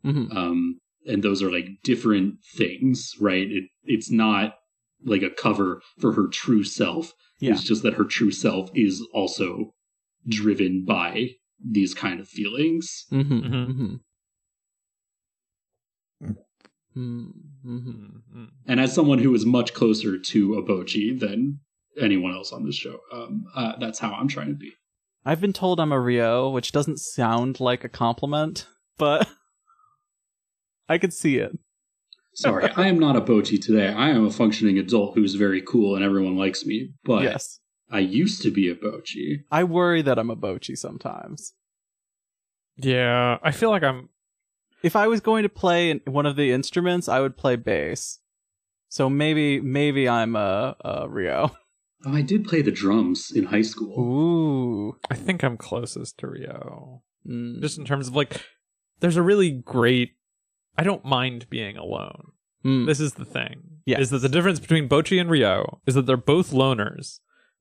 [0.05, 0.37] Mm-hmm.
[0.37, 3.49] Um, and those are like different things, right?
[3.49, 4.55] It, it's not
[5.03, 7.13] like a cover for her true self.
[7.39, 7.53] Yeah.
[7.53, 9.73] It's just that her true self is also
[10.27, 13.05] driven by these kind of feelings.
[16.99, 17.69] Mm-hmm.
[17.69, 17.79] Mhm.
[17.79, 17.89] Mm-hmm.
[17.89, 18.45] Mm-hmm.
[18.67, 21.59] And as someone who is much closer to Obochi than
[21.99, 24.71] anyone else on this show, um, uh, that's how I'm trying to be.
[25.25, 28.67] I've been told I'm a Ryo, which doesn't sound like a compliment,
[28.97, 29.27] but
[30.89, 31.57] I could see it.
[32.33, 33.89] Sorry, I am not a Bocchi today.
[33.89, 36.93] I am a functioning adult who's very cool and everyone likes me.
[37.03, 37.59] But yes.
[37.91, 39.43] I used to be a Bocchi.
[39.51, 41.53] I worry that I'm a Bocchi sometimes.
[42.77, 44.09] Yeah, I feel like I'm.
[44.83, 48.19] If I was going to play one of the instruments, I would play bass.
[48.87, 51.51] So maybe maybe I'm a, a Ryo.
[52.05, 53.99] Oh, I did play the drums in high school.
[53.99, 54.97] Ooh.
[55.11, 57.03] I think I'm closest to Ryo.
[57.27, 57.61] Mm.
[57.61, 58.45] Just in terms of like,
[59.01, 60.15] there's a really great.
[60.77, 62.31] I don't mind being alone.
[62.65, 62.85] Mm.
[62.85, 63.81] This is the thing.
[63.85, 63.99] Yes.
[63.99, 67.19] Is that the difference between Bocchi and Ryo is that they're both loners.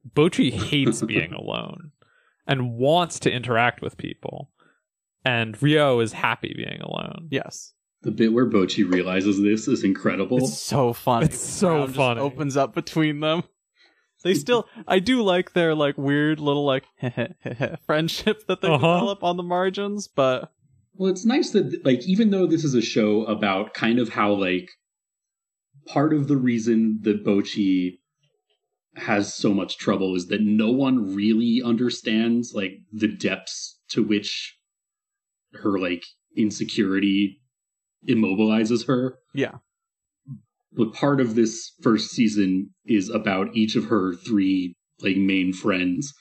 [0.09, 1.91] Bocchi hates being alone
[2.47, 4.51] and wants to interact with people.
[5.29, 7.29] And Ryo is happy being alone.
[7.31, 7.73] Yes.
[8.03, 10.39] The bit where Bocchi realizes this is incredible.
[10.39, 11.27] It's so funny.
[11.27, 12.21] It's so Brown just funny.
[12.21, 13.43] opens up between them.
[14.25, 16.85] They still, I do like their like weird little like
[17.87, 18.77] friendship that they Uh-huh.
[18.95, 20.51] develop on the margins, but
[20.95, 24.33] Well, it's nice that, like, even though this is a show about kind of how,
[24.33, 24.69] like,
[25.87, 27.99] part of the reason that Bocchi
[28.97, 34.58] has so much trouble is that no one really understands, like, the depths to which
[35.55, 36.05] her, like,
[36.37, 37.41] insecurity
[38.09, 39.19] immobilizes her.
[39.35, 39.59] yeah,
[40.73, 46.13] But part of this first season is about each of her three, like, main friends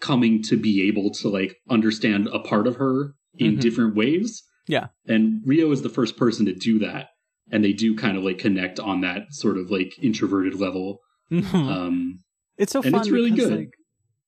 [0.00, 3.60] coming to be able to, like, understand a part of her in Mhm.
[3.60, 4.42] different ways.
[4.66, 4.88] Yeah.
[5.06, 7.08] And Ryo is the first person to do that.
[7.50, 10.98] And they do kind of like connect on that sort of like introverted level.
[11.30, 12.24] Um,
[12.58, 13.00] it's so and fun.
[13.00, 13.58] it's really because, good.
[13.58, 13.74] Like,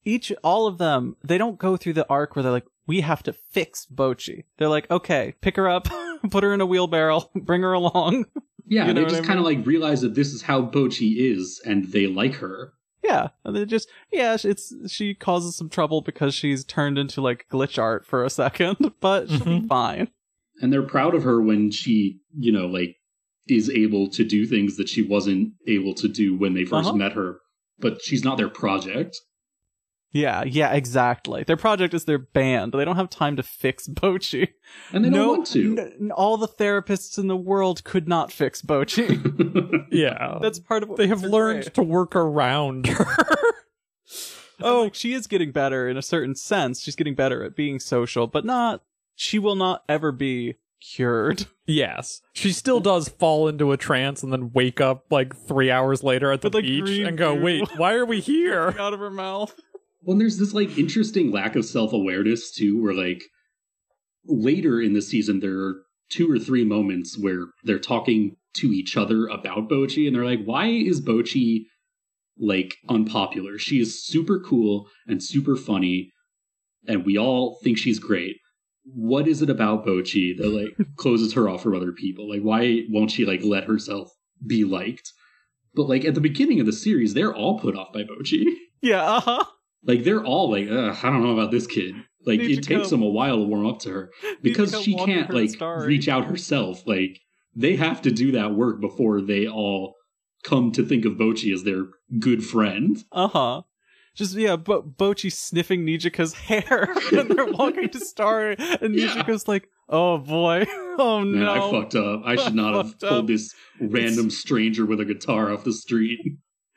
[0.05, 3.23] each, all of them, they don't go through the arc where they're like, we have
[3.23, 4.45] to fix Bocchi.
[4.57, 5.87] They're like, okay, pick her up,
[6.31, 8.25] put her in a wheelbarrow, bring her along.
[8.67, 11.15] yeah, You know they just I kind of like realize that this is how Bocchi
[11.19, 12.73] is and they like her.
[13.05, 17.47] Yeah, and they just yeah, it's she causes some trouble because she's turned into like
[17.51, 19.69] glitch art for a second, but she'll be Mhm.
[19.69, 20.09] fine.
[20.61, 22.97] And they're proud of her when she, you know, like
[23.49, 26.93] is able to do things that she wasn't able to do when they 1st Uh-huh.
[26.97, 27.39] met her.
[27.79, 29.17] But she's not their project.
[30.11, 31.45] Yeah, yeah, exactly.
[31.45, 32.73] Their project is their band.
[32.73, 34.49] They don't have time to fix Bocchi.
[34.93, 35.79] And they don't want to.
[35.79, 39.87] n- all the therapists in the world could not fix Bocchi.
[39.91, 40.39] Yeah.
[40.43, 41.75] That's part of what they have learned great.
[41.75, 43.07] to work around her.
[44.61, 46.83] Oh, like, she is getting better in a certain sense.
[46.83, 48.83] She's getting better at being social, but not.
[49.15, 51.47] She will not ever be cured.
[51.67, 52.21] yes.
[52.33, 56.33] She still does fall into a trance and then wake up like three hours later
[56.33, 58.75] at the With, like, beach and go, wait, why are we here?
[58.79, 59.55] out of her mouth.
[60.03, 63.23] Well, and there's this like interesting lack of self awareness too, where like
[64.25, 68.97] later in the season there are two or three moments where they're talking to each
[68.97, 71.67] other about Bocchi, and they're like, "Why is Bocchi
[72.39, 73.59] like unpopular?
[73.59, 76.13] She is super cool and super funny,
[76.87, 78.37] and we all think she's great.
[78.85, 82.29] What is it about Bocchi that like closes her off from other people?
[82.29, 84.11] Like, why won't she like let herself
[84.47, 85.13] be liked?"
[85.75, 88.45] But like at the beginning of the series, they're all put off by Bocchi.
[88.81, 89.45] Yeah, uh huh.
[89.85, 91.95] Like they're all like, Ugh, I don't know about this kid.
[92.27, 94.11] Like it takes go- them a while to warm up to her
[94.43, 96.83] because she can't like reach out herself.
[96.87, 97.21] Like
[97.55, 99.95] they have to do that work before they all
[100.45, 101.85] come to think of Bocchi as their
[102.19, 102.97] good friend.
[103.13, 103.63] Uh huh.
[104.15, 109.09] Just yeah, but Bocchi sniffing Nijika's hair and they're walking to Starry, and Yeah.
[109.09, 110.67] Nijika's like, "Oh boy,
[110.99, 112.23] oh Man, no." I fucked up.
[112.25, 113.11] I should not have Fucked up.
[113.11, 116.19] pulled this random stranger with a guitar off the street.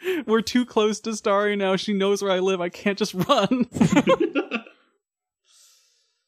[0.25, 1.75] We're too close to Starry now.
[1.75, 2.61] She knows where I live.
[2.61, 3.67] I can't just run.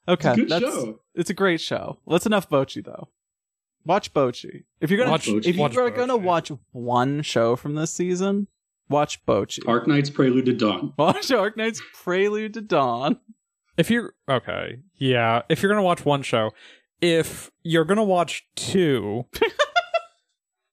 [0.05, 0.99] Okay, Good that's show.
[1.15, 1.99] it's a great show.
[2.05, 3.07] That's enough Bocchi though.
[3.85, 4.63] Watch Bocchi.
[4.81, 6.23] If you're gonna Watch- if you're gonna Bocchi.
[6.23, 8.47] watch one show from this season,
[8.89, 9.65] watch Bocchi.
[9.65, 10.91] Arc Knight's Prelude to Dawn.
[10.97, 13.17] Watch Arknights Prelude to Dawn.
[13.77, 15.43] If you're okay, yeah.
[15.47, 16.51] If you're gonna watch one show,
[16.99, 19.25] if you're gonna watch two,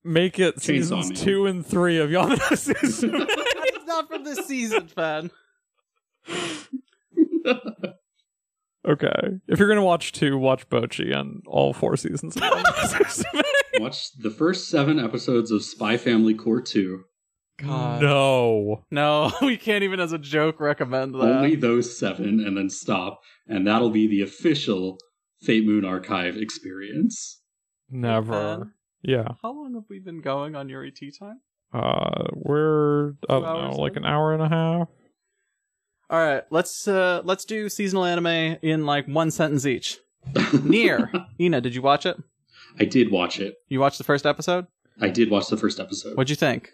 [0.05, 1.18] make it Chainsaw seasons Man.
[1.18, 3.27] two and three of Yama no Susume.
[3.28, 5.31] it's not from this season, fan.
[8.89, 9.40] Okay.
[9.47, 13.43] If you're gonna watch two, watch Bocchi and all four seasons of Susume.
[13.78, 17.02] Watch the first seven episodes of Spy Family Cour 2.
[17.60, 18.02] God.
[18.02, 18.85] No.
[18.90, 21.20] No, we can't even as a joke recommend that.
[21.20, 23.20] Only those seven, and then stop.
[23.47, 24.98] And that'll be the official
[25.40, 27.40] Fate Moon Archive experience.
[27.89, 28.72] Never.
[29.05, 29.16] Man.
[29.16, 29.32] Yeah.
[29.43, 31.40] How long have we been going on your ET time?
[31.72, 34.89] Uh we're I don't know, like an hour and a half.
[36.10, 39.98] All right, let's uh let's do seasonal anime in like one sentence each.
[40.35, 41.27] NieR.
[41.40, 42.16] Ina, did you watch it?
[42.78, 43.56] I did watch it.
[43.68, 44.66] You watched the first episode?
[45.01, 46.16] I did watch the first episode.
[46.16, 46.70] What'd you think?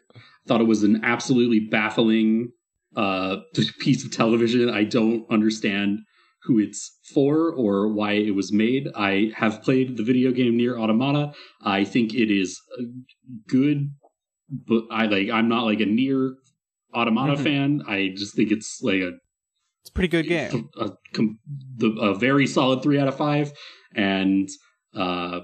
[0.46, 2.52] thought it was an absolutely baffling
[2.96, 3.38] uh,
[3.80, 4.70] piece of television.
[4.70, 6.00] I don't understand
[6.46, 8.88] who it's for or why it was made.
[8.94, 11.32] I have played the video game NieR Automata.
[11.62, 12.60] I think it is
[13.48, 13.90] good,
[14.48, 15.28] but I like.
[15.30, 16.34] I'm not like a NieR
[16.94, 17.42] Automata Mhm.
[17.44, 17.82] fan.
[17.88, 19.12] I just think it's like a
[19.80, 20.68] It's a pretty good game.
[20.78, 20.90] a,
[21.76, 23.52] the, a very solid three out of five,
[23.94, 24.48] and
[24.94, 25.40] uh,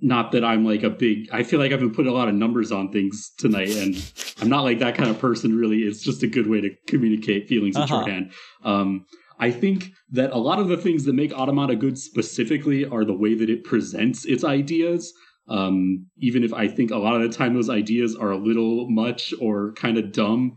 [0.00, 1.28] not that I'm like a big.
[1.32, 3.94] I feel like I've been putting a lot of numbers on things tonight, and
[4.40, 5.56] I'm not like that kind of person.
[5.56, 7.96] Really, it's just a good way to communicate feelings in Uh-huh.
[7.96, 8.32] shorthand.
[8.62, 9.06] Um,
[9.38, 13.16] I think that a lot of the things that make Automata good specifically are the
[13.16, 15.12] way that it presents its ideas.
[15.48, 18.90] Um, even if I think a lot of the time those ideas are a little
[18.90, 20.56] much or kind of dumb,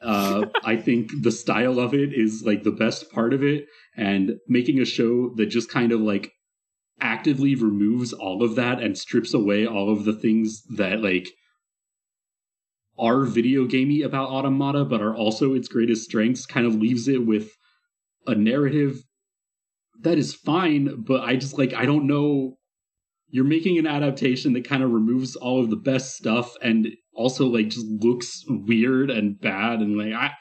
[0.00, 3.66] uh, I think the style of it is like the best part of it.
[3.96, 6.32] And making a show that just kind of like
[7.00, 11.28] actively removes all of that and strips away all of the things that like
[12.98, 17.26] are video gamey about Automata, but are also its greatest strengths, kind of leaves it
[17.26, 17.50] with
[18.26, 19.02] a narrative
[20.02, 22.56] that is fine, but I just like I don't know.
[23.32, 27.46] You're making an adaptation that kind of removes all of the best stuff and also
[27.46, 30.32] like just looks weird and bad and like I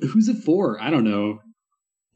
[0.00, 0.80] who's it for?
[0.80, 1.40] I don't know.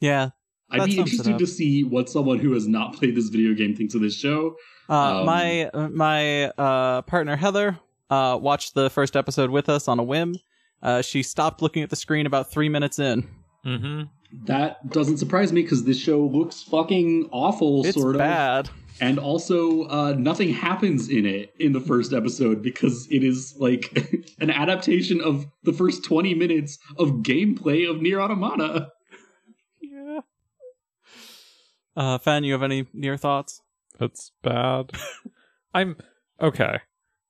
[0.00, 0.30] Yeah.
[0.70, 3.94] I'd be interested to see what someone who has not played this video game thinks
[3.94, 4.56] of this show.
[4.88, 7.78] Uh, Um, my uh, my uh, partner Heather
[8.10, 10.36] uh, watched the first episode with us on a whim.
[10.82, 13.28] Uh, she stopped looking at the screen about three minutes in.
[13.64, 14.02] Mm-hmm.
[14.32, 18.18] That doesn't surprise me because this show looks fucking awful, It's sort of.
[18.18, 18.68] bad.
[19.00, 23.92] And also, uh, nothing happens in it in the first episode because it is like
[24.40, 28.90] an adaptation of the first 20 minutes of gameplay of NieR Automata.
[29.82, 30.20] Yeah.
[31.94, 33.60] Uh, Fan, you have any NieR thoughts?
[34.00, 34.92] It's bad.
[35.74, 35.96] I'm
[36.40, 36.78] okay.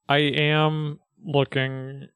[0.09, 2.09] I am looking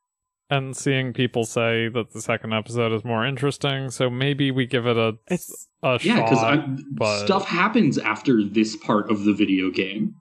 [0.51, 4.87] and seeing people say that the second episode is more interesting, so maybe we give
[4.87, 9.71] it a It's a Yeah, because but- stuff happens after this part of the video
[9.71, 10.15] game.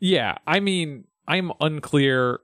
[0.00, 2.40] Yeah, I mean, I'm unclear.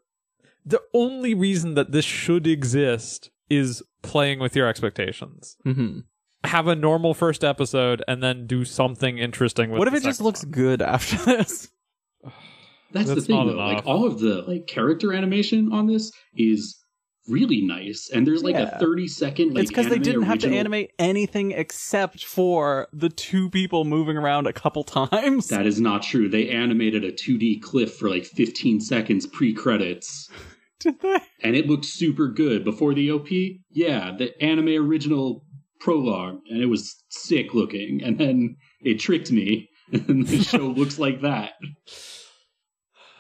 [0.67, 5.57] The only reason that this should exist is playing with your expectations.
[5.65, 6.01] hmm
[6.45, 9.81] Have a normal first episode and then do something interesting with it.
[9.81, 10.53] What if the it just looks one.
[10.53, 11.69] good after this?
[12.93, 13.57] That's, That's the thing, not though.
[13.57, 16.79] Like all of the like character animation on this is
[17.29, 18.77] really nice, and there's like Yeah.
[18.77, 23.09] a 30 second like it's because they didn't have to animate anything except for the
[23.09, 25.49] two people moving around a couple times.
[25.49, 26.29] That is not true.
[26.29, 30.29] They animated a 2D cliff for like 15 seconds pre credits.
[30.81, 31.19] Did they?
[31.43, 33.29] and it looked super good before the OP.
[33.71, 35.45] Yeah, the anime original
[35.81, 38.03] prologue, and it was sick looking.
[38.05, 41.53] And then it tricked me, and the show looks like that.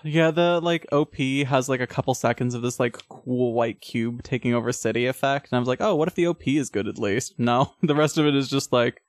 [0.04, 1.16] Yeah, the like OP
[1.48, 5.48] has like a couple seconds of this like cool white cube taking over city effect,
[5.50, 7.34] and I was like, oh, what if the OP is good at least?
[7.38, 9.00] No, the rest of it is just like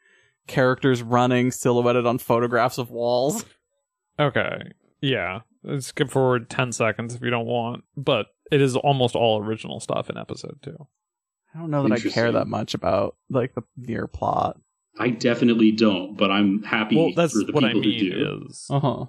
[0.47, 3.45] characters running silhouetted on photographs of walls.
[4.17, 4.72] Okay.
[5.01, 5.41] Yeah.
[5.80, 10.09] Skip forward 10 seconds if you don't want, but it is almost all original stuff
[10.09, 10.88] in episode 2.
[11.53, 14.57] I don't know that I care that much about like the NieR plot.
[14.97, 18.39] I definitely don't, but I'm happy Well, that's for the what people I who do.
[18.47, 19.05] is Uh huh.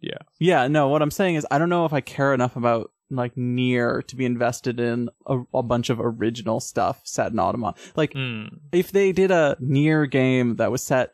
[0.00, 0.18] Yeah.
[0.38, 0.68] Yeah.
[0.68, 4.06] No, what I'm saying is I don't know if I care enough about like NieR
[4.06, 7.78] to be invested in a, a bunch of original stuff set in Automata.
[7.96, 8.58] Like Mm.
[8.72, 11.12] if they did a NieR game that was set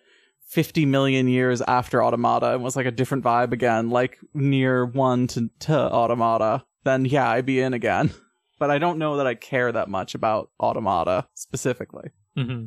[0.48, 5.26] 50 million years after Automata and was like a different vibe again, like NieR one
[5.28, 8.10] to, to Automata, then yeah, I'd be in again.
[8.56, 12.10] But I don't know that I care that much about Automata specifically.
[12.36, 12.66] hmm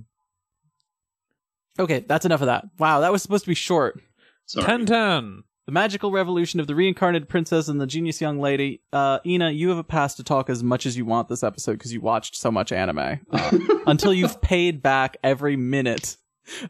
[1.80, 2.66] Okay, that's enough of that.
[2.78, 4.02] Wow, that was supposed to be short.
[4.46, 4.66] Sorry.
[4.66, 5.44] 10 10.
[5.68, 8.80] The magical revolution of the reincarnated princess and the genius young lady.
[8.94, 11.74] Uh, Ina, you have a pass to talk as much as you want this episode
[11.74, 13.20] because you watched so much anime.
[13.30, 16.16] Uh, until you've paid back every minute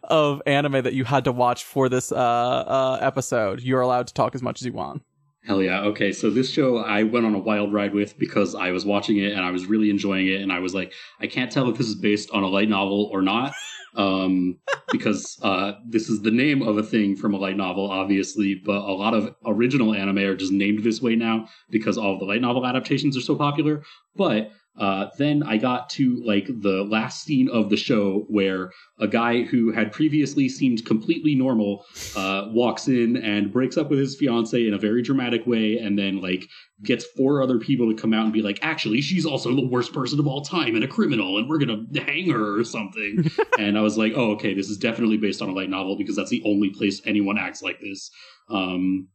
[0.03, 4.15] of anime that you had to watch for this uh, uh, episode, you're allowed to
[4.15, 5.03] talk as much as you want.
[5.45, 5.81] Hell yeah.
[5.81, 9.17] Okay, so this show I went on a wild ride with because I was watching
[9.17, 10.91] it and I was really enjoying it, and I was like,
[11.21, 13.53] I can't tell if this is based on a light novel or not.
[13.97, 14.57] Um,
[14.91, 18.77] because uh, this is the name of a thing from a light novel, obviously, but
[18.77, 22.41] a lot of original anime are just named this way now because all the light
[22.41, 23.83] novel adaptations are so popular.
[24.15, 29.07] But uh, then I got to like the last scene of the show where a
[29.07, 31.85] guy who had previously seemed completely normal
[32.15, 35.97] uh, walks in and breaks up with his fiance in a very dramatic way, and
[35.97, 36.47] then like
[36.83, 39.93] gets four other people to come out and be like, actually, she's also the worst
[39.93, 43.29] person of all time and a criminal, and we're gonna hang her or something.
[43.59, 46.15] and I was like, oh, okay, this is definitely based on a light novel because
[46.15, 48.11] that's the only place anyone acts like this.
[48.49, 49.07] Um,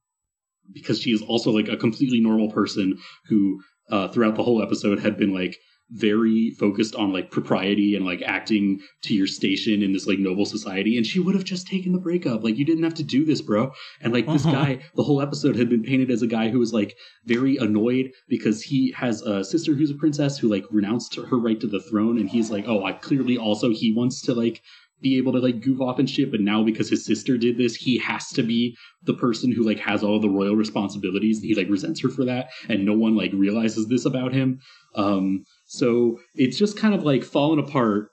[0.72, 3.60] because she is also like a completely normal person who
[3.92, 5.56] uh, throughout the whole episode had been like
[5.94, 10.46] very focused on like propriety and like acting to your station in this like noble
[10.46, 13.26] society and she would have just taken the breakup like you didn't have to do
[13.26, 13.70] this bro
[14.00, 14.54] and like this Uh-huh.
[14.64, 16.96] guy the whole episode had been painted as a guy who was like
[17.26, 21.60] very annoyed because he has a sister who's a princess who like renounced her right
[21.60, 24.62] to the throne and he's like oh i clearly also he wants to like
[25.02, 27.74] be able to like goof off and shit but now because his sister did this
[27.74, 31.54] he has to be the person who like has all the royal responsibilities and he
[31.54, 34.58] like resents her for that and no one like realizes this about him
[34.94, 38.08] um so it's just kind of like fallen apart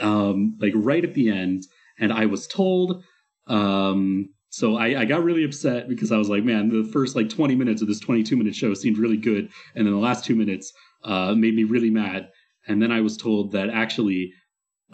[0.00, 1.62] um like right at the end
[1.98, 3.02] and i was told
[3.46, 7.28] um so I, I got really upset because I was like, man, the first like
[7.28, 9.50] 20 minutes of this 22 minute show seemed really good.
[9.74, 10.72] And then the last two minutes
[11.02, 12.28] uh, made me really mad.
[12.68, 14.32] And then I was told that actually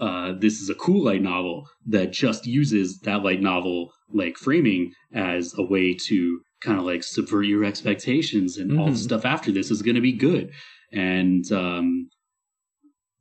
[0.00, 4.92] uh, this is a cool light novel that just uses that light novel like framing
[5.14, 8.96] as a way to kind of like subvert your expectations and all the Mhm.
[9.08, 10.50] stuff after this is going to be good.
[10.92, 12.08] And um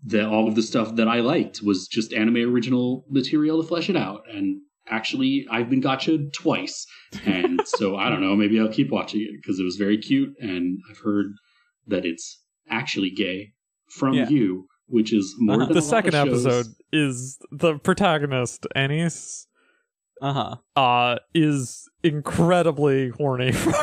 [0.06, 3.90] that all of the stuff that i liked was just anime original material to flesh
[3.90, 4.22] it out.
[4.34, 6.86] And actually i've been gotcha twice.
[7.26, 10.34] And so i don't know maybe i'll keep watching it because it was very cute.
[10.40, 11.28] And i've heard
[11.88, 13.52] that it's actually gay
[13.98, 14.30] from Yeah.
[14.30, 15.66] you which is more Uh-huh.
[15.68, 19.48] than the second episode is the protagonist Anis
[20.22, 20.56] Uh huh.
[20.76, 23.74] uh is incredibly horny for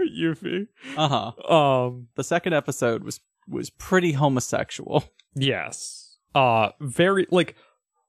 [0.00, 0.66] Euphie.
[0.96, 1.52] Uh huh.
[1.54, 5.04] Um The second episode was was pretty homosexual.
[5.34, 6.16] yes.
[6.34, 7.50] Uh very like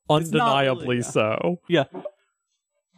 [0.09, 1.01] It's not really, undeniably yeah.
[1.03, 1.61] so.
[1.69, 1.83] Yeah.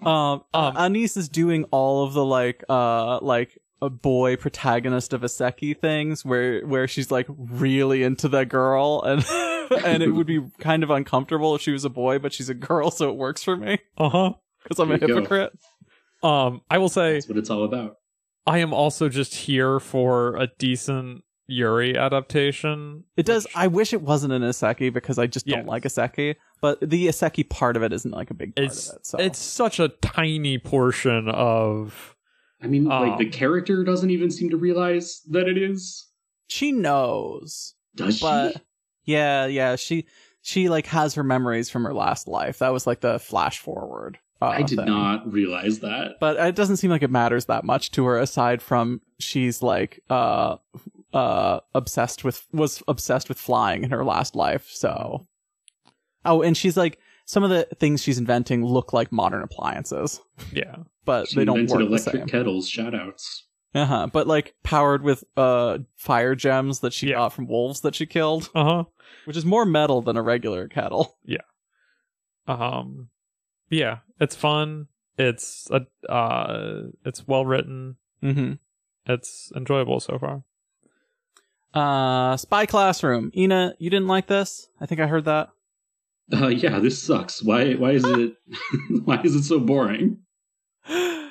[0.02, 5.22] Um, Um, Anis is doing all of the like, uh, like a boy protagonist of
[5.22, 9.24] isekai things, where where she's like really into the girl, and
[9.86, 12.54] and it would be kind of uncomfortable if she was a boy, but she's a
[12.54, 14.34] girl, so it works for me Uh-huh.
[14.64, 15.22] because I'm a There you go.
[15.22, 15.54] hypocrite.
[16.24, 17.98] Um I will say that's what it's all about
[18.46, 23.04] I am also just here for a decent Yuri adaptation.
[23.18, 23.46] It does.
[23.56, 27.50] I wish it wasn't an isekai because I just don't like isekai, but the isekai
[27.50, 29.06] part of it isn't like a big part It's of it.
[29.06, 32.12] So it's such a tiny portion of
[32.64, 36.07] i mean like the Um, character doesn't even seem to realize that it is
[36.48, 37.73] she knows.
[37.95, 38.61] does but she
[39.06, 40.06] yeah yeah she
[40.41, 44.18] she like has her memories from her last life that was like the flash forward
[44.41, 44.85] uh, i did thing.
[44.85, 48.61] not realize that but it doesn't seem like it matters that much to her aside
[48.61, 50.56] from she's like uh
[51.14, 55.27] uh obsessed with was obsessed with flying in her last life so
[56.26, 60.19] oh and she's like some of the things she's inventing look like modern appliances
[60.52, 60.76] yeah.
[61.06, 65.02] But she they don't invented work the same kettles shout outs uh-huh but like powered
[65.04, 67.16] with uh fire gems that she Yeah.
[67.16, 68.84] got from wolves that she killed Uh-huh.
[69.26, 71.38] which is more metal than a regular kettle Yeah.
[72.48, 73.10] Um
[73.70, 74.88] yeah, it's fun.
[75.18, 75.82] It's a
[76.12, 77.96] uh it's well written.
[78.22, 78.54] mm-hmm
[79.08, 80.44] It's enjoyable so far.
[81.74, 83.32] Uh, Spy Classroom.
[83.36, 84.68] Ina, you didn't like this?
[84.80, 85.50] I think I heard that.
[86.32, 88.36] uh, yeah this sucks why why is it
[89.06, 90.18] why is it so boring
[90.90, 91.30] uh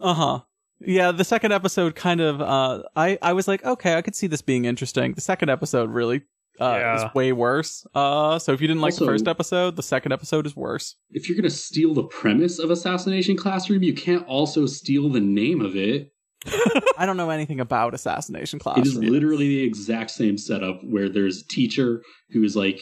[0.00, 0.40] huh.
[0.80, 2.40] Yeah, the second episode kind of.
[2.40, 5.14] Uh, I I was like, okay, I could see this being interesting.
[5.14, 6.22] The second episode really.
[6.58, 6.96] Uh, Yeah.
[7.08, 7.86] is way worse.
[7.94, 10.96] Uh, so if you didn't like Also- the first episode, the second episode is worse.
[11.10, 15.60] if you're gonna steal the premise of assassination classroom you can't also steal the name
[15.60, 16.12] of it
[16.96, 18.86] I don't know anything about Assassination it Classroom.
[18.86, 22.80] is literally the exact same setup where there's a teacher who is like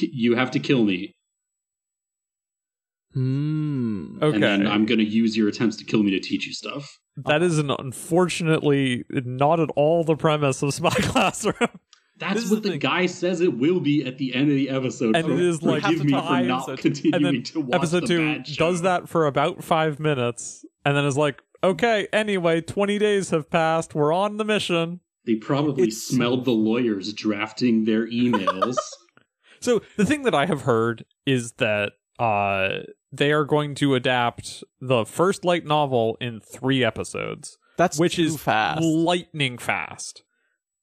[0.00, 1.16] you have to kill me
[3.14, 4.18] Hmm.
[4.22, 4.34] Okay.
[4.34, 7.42] and then i'm gonna use your attempts to kill me to teach you stuff That
[7.42, 11.68] is an unfortunately not at all the premise of Spy Classroom.
[12.18, 14.68] That's This what the the, guy says it will be at the end of the
[14.70, 15.14] episode.
[15.16, 17.46] And For- it is like- forgive me Half the for time, not so- continuing and
[17.46, 18.66] to watch episode the two bad show.
[18.70, 23.48] does that for about five minutes and then is like, okay, anyway, 20 days have
[23.50, 23.94] passed.
[23.94, 25.00] We're on the mission.
[25.26, 28.76] They probably It's- smelled the lawyers drafting their emails.
[29.60, 32.80] So the thing that I have heard is that uh,
[33.12, 38.24] they are going to adapt the first light novel in three episodes, That's which too
[38.24, 38.82] is fast.
[38.82, 40.22] lightning fast.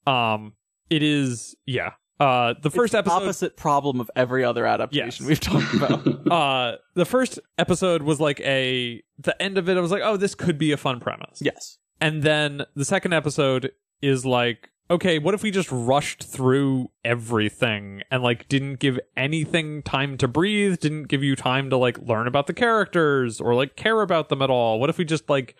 [0.07, 0.53] Um,
[0.89, 1.91] it is, yeah.
[2.19, 5.27] Uh, the first It's episode opposite problem of every other adaptation Yes.
[5.27, 6.07] we've talked about.
[6.31, 10.15] uh the first episode was like a the end of it i was like oh
[10.17, 11.77] this could be a fun premise yes.
[11.99, 13.71] and then the second episode
[14.01, 19.81] is like okay what if we just rushed through everything and like didn't give anything
[19.81, 23.75] time to breathe didn't give you time to like learn about the characters or like
[23.75, 25.55] care about them at all what if we just like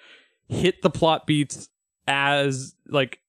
[0.47, 1.69] hit the plot beats
[2.07, 3.19] as like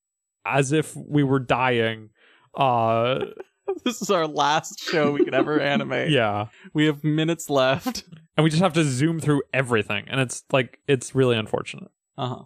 [0.45, 2.09] as if we were dying
[2.55, 3.19] uh
[3.83, 6.09] This is our last show we could ever animate.
[6.09, 8.05] yeah We have minutes left.
[8.37, 12.27] and we just have to zoom through everything and it's like it's really unfortunate Uh
[12.29, 12.43] huh.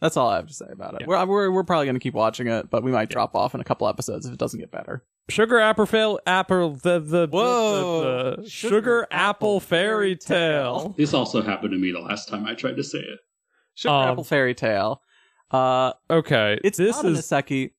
[0.00, 1.00] That's all I have to say about it.
[1.02, 1.06] Yeah.
[1.06, 3.64] We're, we're we're probably gonna keep watching it, but we might drop off in a
[3.64, 5.04] couple episodes if it doesn't get better.
[5.28, 8.36] sugar apple fail apple the the Whoa.
[8.36, 9.18] the, the Sugar sugar, apple
[9.56, 12.84] apple fairy fairy tale This also happened to me the last time I tried to
[12.84, 13.18] say it.
[13.74, 15.02] Sugar Um, Apple Fairy Tale.
[15.50, 17.70] Uh, okay it's this not is an isekai,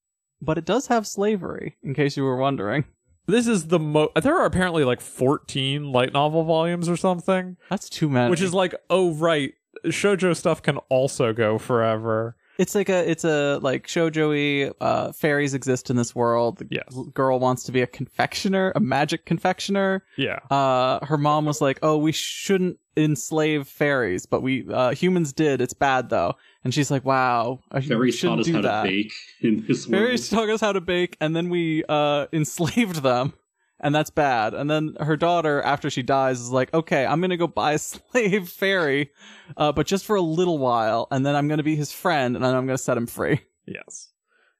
[0.41, 1.77] but it does have slavery.
[1.83, 2.85] In case you were wondering,
[3.27, 4.11] this is the most.
[4.23, 8.29] there are apparently like 14 light novel volumes or something that's too many.
[8.31, 9.53] which is like oh right
[9.85, 15.53] shojo stuff can also go forever it's like a it's a like shoujo uh fairies
[15.53, 16.57] exist in this world.
[16.57, 16.97] The Yes.
[17.13, 20.03] girl wants to be a confectioner, a magic confectioner.
[20.17, 25.33] yeah Uh her mom was like, "Oh, we shouldn't enslave fairies, but we uh humans
[25.33, 25.61] did.
[25.61, 26.33] It's bad though."
[26.63, 29.63] And she's like, "Wow, I Fairies taught shouldn't us do how that." to bake in
[29.67, 30.01] this world.
[30.03, 33.33] Fairies taught us how to bake, and then we uh enslaved them,
[33.79, 34.53] and that's bad.
[34.53, 37.77] And then her daughter, after she dies, is like, "Okay, I'm gonna go buy a
[37.79, 39.11] slave fairy,
[39.55, 42.43] uh, but just for a little while, and then I'm gonna be his friend, and
[42.43, 44.09] then I'm gonna set him free." yes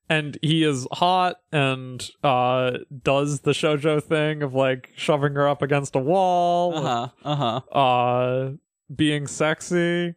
[0.10, 2.72] and he is hot and uh
[3.03, 7.07] does the shojo thing of like shoving her up against a wall Uh huh.
[7.23, 7.77] Uh huh.
[7.77, 8.52] uh
[8.94, 10.15] being sexy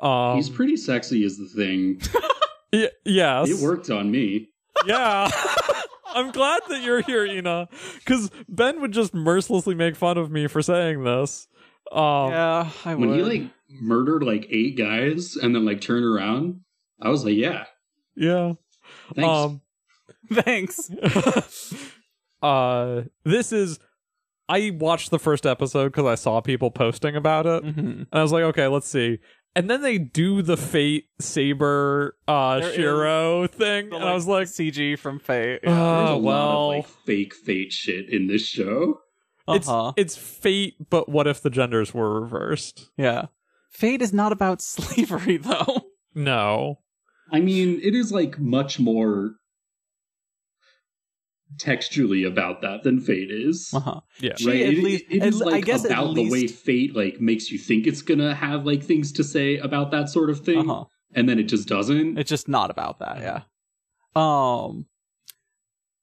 [0.00, 2.00] um He's pretty sexy, is the thing.
[2.72, 4.48] y- yes It worked on me.
[4.86, 5.30] yeah
[6.14, 7.68] i'm glad that you're here ina
[7.98, 11.46] because ben would just mercilessly make fun of me for saying this
[11.92, 13.18] um yeah, I When would.
[13.18, 16.60] he like murdered like eight guys and then like turned around,
[17.02, 17.64] I was like, yeah,
[18.14, 18.52] yeah
[19.14, 19.28] thanks.
[19.28, 19.60] um
[20.32, 20.88] Thanks.
[22.42, 23.78] uh this is
[24.48, 27.78] i watched the first episode because i saw people posting about it Mhm.
[27.78, 29.18] And I was like, okay, let's see.
[29.56, 33.90] And then they do the Fate Saber uh There is Shiro thing.
[33.90, 35.60] The, and I was like, CG from Fate.
[35.62, 36.70] There's oh, a lot well.
[36.70, 39.00] of like fake fate shit in this show.
[39.68, 39.92] uh-huh.
[39.96, 42.90] it's fate, but what if the genders were reversed?
[42.96, 43.26] Yeah.
[43.70, 45.86] Fate is not about slavery, though.
[46.14, 46.78] No.
[47.32, 49.36] I mean, it is like much more
[51.58, 53.70] textually about that than Fate is.
[53.74, 54.00] Uh-huh.
[54.20, 54.32] Yeah.
[54.36, 54.60] She right?
[54.60, 56.94] at It- least- it at is le- I like guess at about the way Fate
[56.96, 60.40] like makes you think it's gonna have like things to say about that sort of
[60.40, 60.84] thing, Uh-huh.
[61.14, 62.18] and then it just doesn't.
[62.18, 63.42] It's just not about that, yeah.
[64.16, 64.86] Um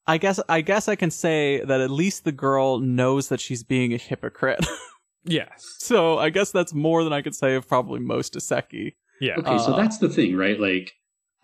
[0.06, 3.62] I guess I guess I can say that at least the girl knows that she's
[3.62, 4.64] being a hypocrite.
[5.24, 5.74] Yes.
[5.78, 8.94] so I guess that's more than I could say of probably most isekai.
[9.20, 9.34] Yeah.
[9.36, 10.58] Okay, so Uh, that's the thing, right?
[10.58, 10.92] Like,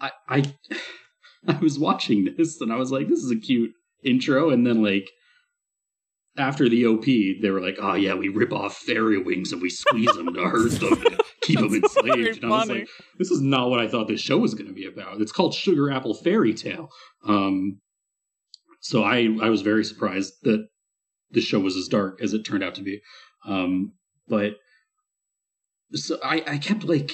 [0.00, 0.54] I, I,
[1.48, 3.72] I was watching this and I was like, this is a cute
[4.04, 5.10] intro, and then like
[6.36, 9.70] after the OP, they were like, oh yeah, we rip off fairy wings and we
[9.70, 12.42] squeeze them to hurt them, to keep them enslaved.
[12.42, 12.80] And I was funny.
[12.80, 15.20] like, this is not what I thought this show was going to be about.
[15.20, 16.90] It's called Sugar Apple Fairy Tale.
[17.26, 17.80] Um,
[18.80, 20.66] so I I was very surprised that
[21.30, 23.00] the show was as dark as it turned out to be.
[23.46, 23.92] Um,
[24.28, 24.56] but
[25.92, 27.12] so I I kept like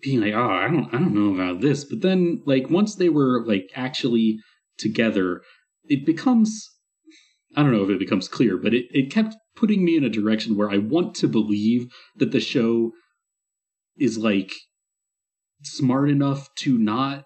[0.00, 1.84] being like, oh, I don't I don't know about this.
[1.84, 4.38] But then like once they were like actually
[4.78, 5.42] together,
[5.88, 6.70] it becomes
[7.56, 10.10] I don't know if it becomes clear, but it, it kept putting me in a
[10.10, 12.92] direction where I want to believe that the show
[13.98, 14.52] is like
[15.62, 17.24] smart enough to not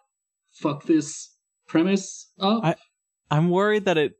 [0.52, 1.34] fuck this
[1.68, 2.64] premise up.
[2.64, 2.76] I-
[3.30, 4.12] I'm worried that it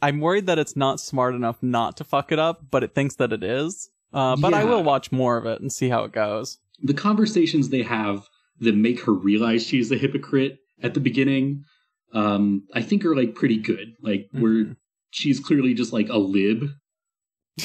[0.00, 3.16] I'm worried that it's not smart enough not to fuck it up, but it thinks
[3.16, 3.90] that it is.
[4.12, 6.58] Uh, but I will watch more of it and see how it goes.
[6.80, 8.26] the conversations they have
[8.60, 11.64] that make her realize she's a hypocrite at the beginning,
[12.12, 13.94] um, I think are like pretty good.
[14.02, 14.76] Like where Mhm.
[15.10, 16.64] she's clearly just like a lib.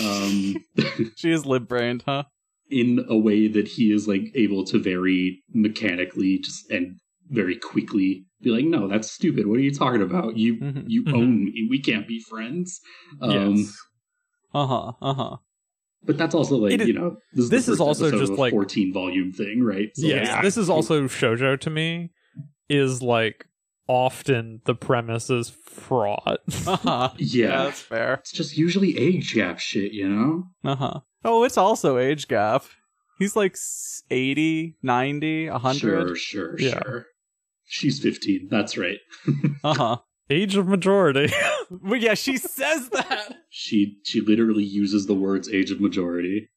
[0.03, 0.55] Um
[1.17, 2.23] She is lib brained, huh?
[2.69, 6.95] in a way that he is like able to very mechanically just and
[7.29, 9.45] very quickly be like, no, that's stupid.
[9.47, 10.37] What are you talking about?
[10.37, 10.85] You Mhm.
[10.87, 11.13] you Mhm.
[11.13, 11.67] own me.
[11.69, 12.79] We can't be friends.
[13.21, 13.77] Um, yes.
[14.53, 14.91] Uh huh.
[15.01, 15.37] Uh huh.
[16.05, 18.31] But that's also like It is- you know this is, this the is also just
[18.31, 19.89] of a like- fourteen volume thing, right?
[19.95, 20.27] So, yes.
[20.29, 22.11] like, This is also shojo to me.
[22.69, 23.45] Is like
[23.87, 26.39] often the premise is fraught.
[26.67, 27.09] Uh huh.
[27.17, 27.63] yeah.
[27.65, 28.13] that's fair.
[28.15, 30.43] It's just usually age gap shit, you know.
[30.63, 30.99] Uh huh.
[31.25, 32.63] Oh, it's also age gap.
[33.19, 35.79] He's like s- 80, 90, 100.
[35.79, 36.81] Sure, sure, Yeah.
[36.83, 37.05] sure.
[37.65, 38.47] She's fifteen.
[38.51, 38.97] That's right.
[39.63, 39.97] Uh huh.
[40.29, 41.31] Age of majority.
[41.81, 43.35] Well, yeah, she says that.
[43.49, 46.49] She she literally uses the words age of majority.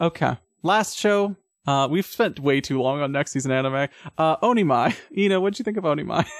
[0.00, 0.36] Okay.
[0.62, 1.36] Last show.
[1.66, 3.88] Uh, we've spent way too long on next season anime.
[4.18, 4.96] Uh, Onimai.
[5.16, 6.26] Ina, what'd you think of Onimai?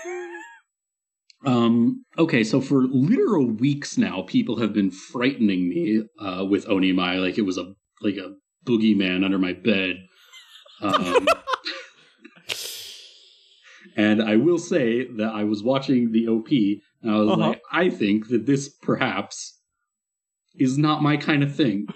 [1.47, 7.18] Um, okay, so for literal weeks now, people have been frightening me uh, with Onimai
[7.18, 7.72] like it was a
[8.02, 8.34] like a
[8.66, 9.97] boogeyman under my bed.
[10.82, 11.26] Um,
[13.97, 17.48] and I will say that I was watching the OP, and I was Uh-huh.
[17.48, 19.59] like, I think that this perhaps
[20.56, 21.86] is not my kind of thing.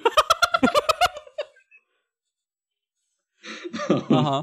[3.89, 4.43] uh huh.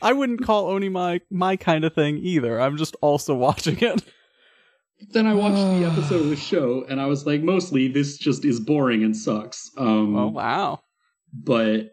[0.00, 2.60] I wouldn't call Onimai my my kind of thing either.
[2.60, 4.02] I'm just also watching it.
[5.00, 8.16] But Then I watched the episode of the show, and I was like, mostly this
[8.18, 9.70] just is boring and sucks.
[9.76, 10.80] Um, Oh wow.
[11.32, 11.90] but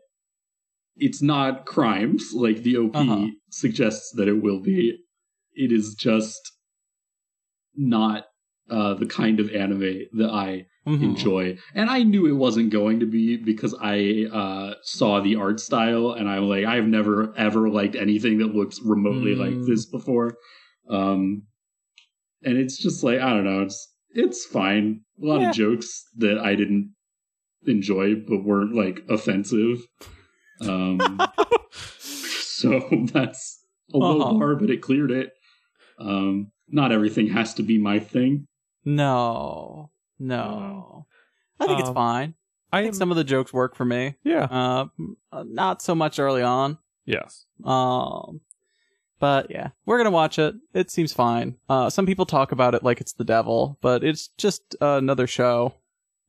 [0.97, 3.27] it's not crimes like the OP Uh-huh.
[3.49, 4.97] suggests that it will be.
[5.53, 6.51] It is just
[7.75, 8.25] not
[8.69, 11.03] uh, the kind of anime that I Mhm.
[11.03, 15.59] enjoy, and I knew it wasn't going to be because I uh, saw the art
[15.59, 19.39] style, and I'm like, I've never ever liked anything that looks remotely Mm.
[19.39, 20.35] like this before.
[20.89, 21.43] Um,
[22.43, 25.01] and it's just like I don't know, it's it's fine.
[25.21, 25.49] A lot Yeah.
[25.49, 26.93] of jokes that I didn't
[27.65, 29.79] enjoy but weren't like offensive.
[30.61, 31.19] Um,
[31.99, 32.79] so
[33.13, 33.59] that's
[33.93, 34.33] a low Uh-huh.
[34.37, 35.31] bar, but it cleared it.
[35.99, 38.45] Um, not everything has to be my thing.
[38.85, 41.05] No, no.
[41.59, 42.33] I think it's Um, fine.
[42.71, 42.97] I I think am.
[42.99, 44.15] some of the jokes work for me.
[44.23, 44.43] yeah.
[44.45, 44.85] Uh,
[45.31, 46.77] uh, not so much early on.
[47.05, 47.45] Yes.
[47.63, 48.41] Um,
[49.19, 50.55] but yeah, we're gonna watch it.
[50.73, 51.57] It seems fine.
[51.69, 55.27] Uh, some people talk about it like it's the devil, but it's just uh, another
[55.27, 55.75] show.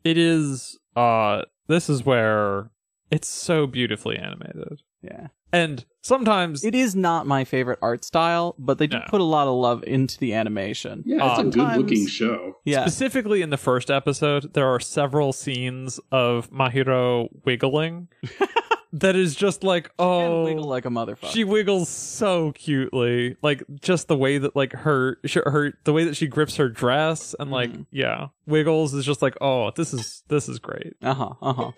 [0.05, 0.79] It is.
[0.95, 1.43] Uh.
[1.69, 2.71] This is where
[3.11, 8.79] it's so beautifully animated, Yeah, and sometimes it is not my favorite art style, but
[8.79, 9.05] they do No.
[9.09, 11.03] put a lot of love into the animation.
[11.07, 12.57] Yeah, it's Uh, a good looking sometimes- show.
[12.65, 18.09] Yeah, Specifically in the first episode, there are several scenes of Mahiro wiggling
[18.93, 21.31] that is just like, Can oh, wiggle like a motherfucker.
[21.31, 23.37] she wiggles so cutely.
[23.43, 26.69] Like just the way that like her sh- her the way that she grips her
[26.69, 27.87] dress and like Mhm.
[27.91, 30.95] yeah, wiggles is just like, oh, this is this is great.
[31.03, 31.35] uh huh.
[31.43, 31.71] Uh huh.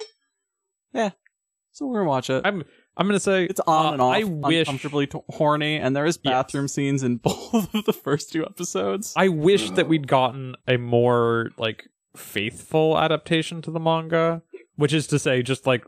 [0.92, 1.10] Yeah.
[1.72, 2.42] So we're gonna watch it.
[2.44, 2.64] I'm
[2.98, 6.04] I'm gonna say It's on uh, and off, I wish uncomfortably t- horny, and there
[6.04, 6.32] is Yes.
[6.32, 9.14] bathroom scenes in both of the first two episodes.
[9.16, 14.42] I wish that we'd gotten a more like faithful adaptation to the manga,
[14.76, 15.84] which is to say, just like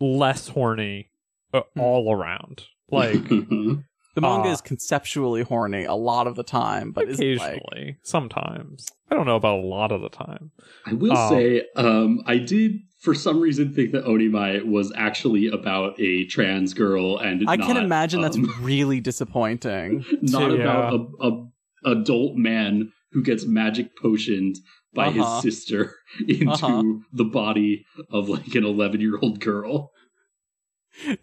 [0.00, 1.10] less horny
[1.54, 1.80] uh, Hmm.
[1.80, 2.64] all around.
[2.90, 7.28] Like the manga uh, is conceptually horny a lot of the time, but is like
[7.38, 8.88] occasionally, sometimes.
[9.10, 10.50] I don't know about a lot of the time.
[10.86, 15.48] I will Um, say, um, I did for some reason think that Onimai was actually
[15.48, 20.04] about a trans girl, and I not, can imagine that's um, really disappointing.
[20.22, 20.60] not too.
[20.60, 24.56] about a, a adult man who gets magic potioned
[24.94, 25.40] by Uh-huh.
[25.40, 25.94] his sister
[26.28, 26.82] into Uh-huh.
[27.12, 29.90] the body of like an 11 year old girl.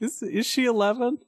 [0.02, 1.20] Is is she eleven?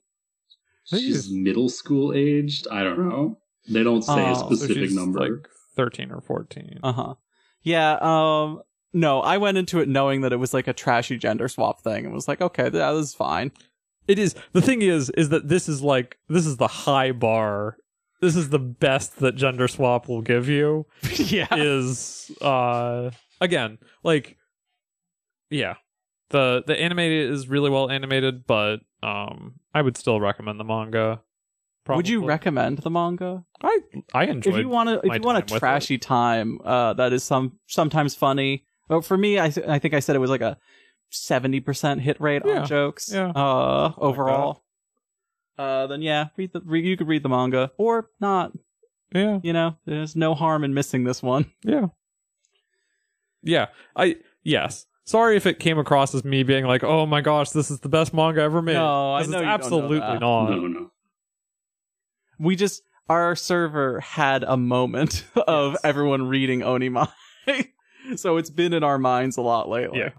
[0.85, 2.67] She's middle school aged.
[2.71, 3.37] I don't know.
[3.69, 5.19] They don't say Oh, a so So specific she's number.
[5.19, 6.79] like thirteen or fourteen.
[6.83, 7.13] Uh huh.
[7.61, 7.97] Yeah.
[8.01, 8.61] Um.
[8.93, 12.05] No, I went into it knowing that it was like a trashy gender swap thing,
[12.05, 13.51] and was like, okay, that is fine.
[14.07, 17.77] It is the thing is is that this is like this is the high bar.
[18.19, 20.85] This is the best that gender swap will give you.
[21.17, 21.47] yeah.
[21.55, 24.37] is uh again like
[25.49, 25.75] yeah
[26.29, 31.21] the the animated is really well animated but um i would still recommend the manga
[31.97, 33.43] Would you recommend the manga?
[33.63, 33.79] i
[34.13, 37.23] i enjoyed if you want to, if you want a trashy time, uh, that is
[37.23, 38.65] some sometimes funny.
[38.91, 40.57] But for me, I th- I think I said it was like a
[41.11, 43.09] seventy percent hit rate Yeah, on jokes.
[43.11, 43.29] yeah.
[43.29, 44.63] Uh, like overall.
[45.57, 48.51] Uh, then yeah, read the re- you could read the manga or not.
[49.15, 51.49] yeah You know, there's no harm in missing this one.
[51.63, 51.87] yeah
[53.43, 57.49] yeah i yes sorry if it came across as me being like oh my gosh
[57.49, 59.53] this is the best manga ever made No, I 'Cause know it's you don't know
[59.53, 60.19] absolutely that.
[60.19, 60.91] not no, no.
[62.39, 65.81] We just our server had a moment of Yes.
[65.83, 67.09] everyone reading Onimai.
[68.19, 69.99] so it's been in our minds a lot lately.
[69.99, 70.09] Yeah.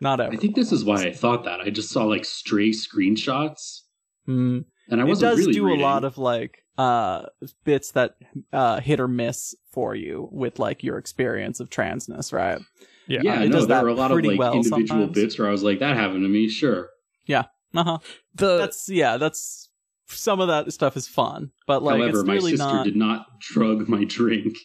[0.00, 0.32] Not ever.
[0.32, 1.60] I think this is why I thought that.
[1.60, 3.82] I just saw like stray screenshots,
[4.26, 4.60] Hmm.
[4.88, 5.80] and I wasn't does really do reading.
[5.80, 7.26] a lot of like uh
[7.64, 8.16] bits that
[8.52, 12.60] uh hit or miss for you with like your experience of transness, right?
[13.06, 15.14] yeah, Yeah, it no, does there were a lot of like well individual sometimes.
[15.14, 16.88] bits where I was like, "That happened to me." Sure.
[17.26, 17.44] Yeah.
[17.74, 17.98] Uh-huh.
[18.34, 19.70] the That's yeah, that's
[20.08, 22.96] some of that stuff is fun, but like However, it's my really sister not did
[22.96, 24.56] not drug my drink.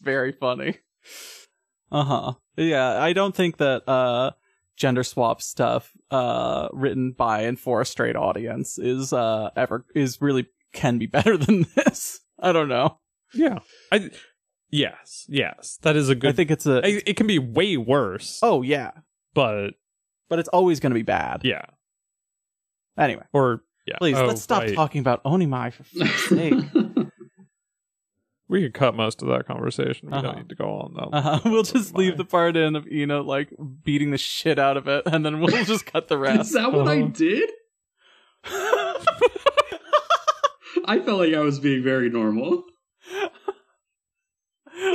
[0.00, 0.76] Very funny.
[1.90, 2.34] Uh-huh.
[2.58, 4.32] Yeah, I don't think that uh
[4.76, 10.20] gender swap stuff uh written by and for a straight audience is uh ever is
[10.20, 12.20] really can be better than this.
[12.38, 12.98] I don't know.
[13.32, 13.60] Yeah.
[13.90, 14.10] I
[14.68, 15.78] yes, yes.
[15.80, 18.38] That is a good I think it's a I- it can be way worse.
[18.42, 18.90] Oh yeah.
[19.32, 19.70] But
[20.28, 21.40] But it's always going to be bad.
[21.42, 21.64] yeah.
[22.98, 23.96] Anyway, Or yeah.
[23.96, 24.74] please Oh, let's stop right.
[24.74, 26.52] talking about Onimai for fuck's sake.
[28.48, 30.08] We could cut most of that conversation.
[30.10, 30.22] We Uh-huh.
[30.22, 31.16] don't need to go on that.
[31.16, 31.40] Uh-huh.
[31.44, 33.50] We'll just leave the part in of Ina like
[33.84, 36.32] beating the shit out of it, and then we'll just cut the rest.
[36.40, 36.54] Is rest.
[36.54, 37.10] that what I Uh-huh.
[37.14, 37.50] did?
[40.86, 42.64] I felt like I was being very normal.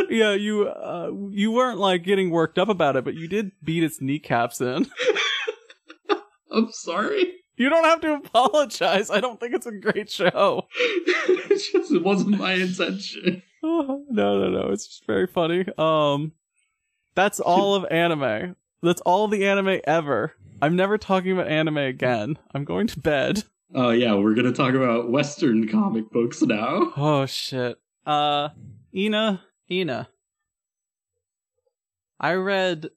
[0.09, 3.84] yeah, you uh, you weren't like getting worked up about it, but you did beat
[3.84, 4.88] its kneecaps in.
[6.51, 7.34] I'm sorry.
[7.55, 9.09] You don't have to apologize.
[9.09, 10.67] I don't think it's a great show.
[10.75, 13.43] it just it wasn't my intention.
[13.63, 14.69] no, no, no.
[14.69, 15.65] It's just very funny.
[15.77, 16.34] Um,
[17.15, 18.55] that's all of anime.
[18.81, 20.34] That's all the anime ever.
[20.61, 22.38] I'm never talking about anime again.
[22.53, 23.43] I'm going to bed.
[23.75, 26.91] Oh yeah, we're gonna talk about Western comic books now.
[26.95, 27.80] Oh shit.
[28.05, 28.49] Uh,
[28.93, 30.09] Ina, Ina.
[32.19, 32.89] I read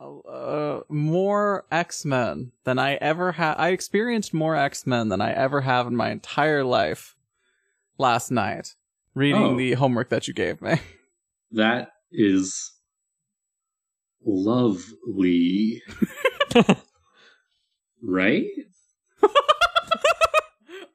[0.00, 3.54] uh, more X Men than I ever had.
[3.54, 7.16] I experienced more X Men than I ever have in my entire life
[7.98, 8.74] last night,
[9.14, 9.56] reading Oh.
[9.56, 10.80] the homework that you gave me.
[11.52, 12.72] That is
[14.24, 15.80] lovely.
[18.02, 18.46] right?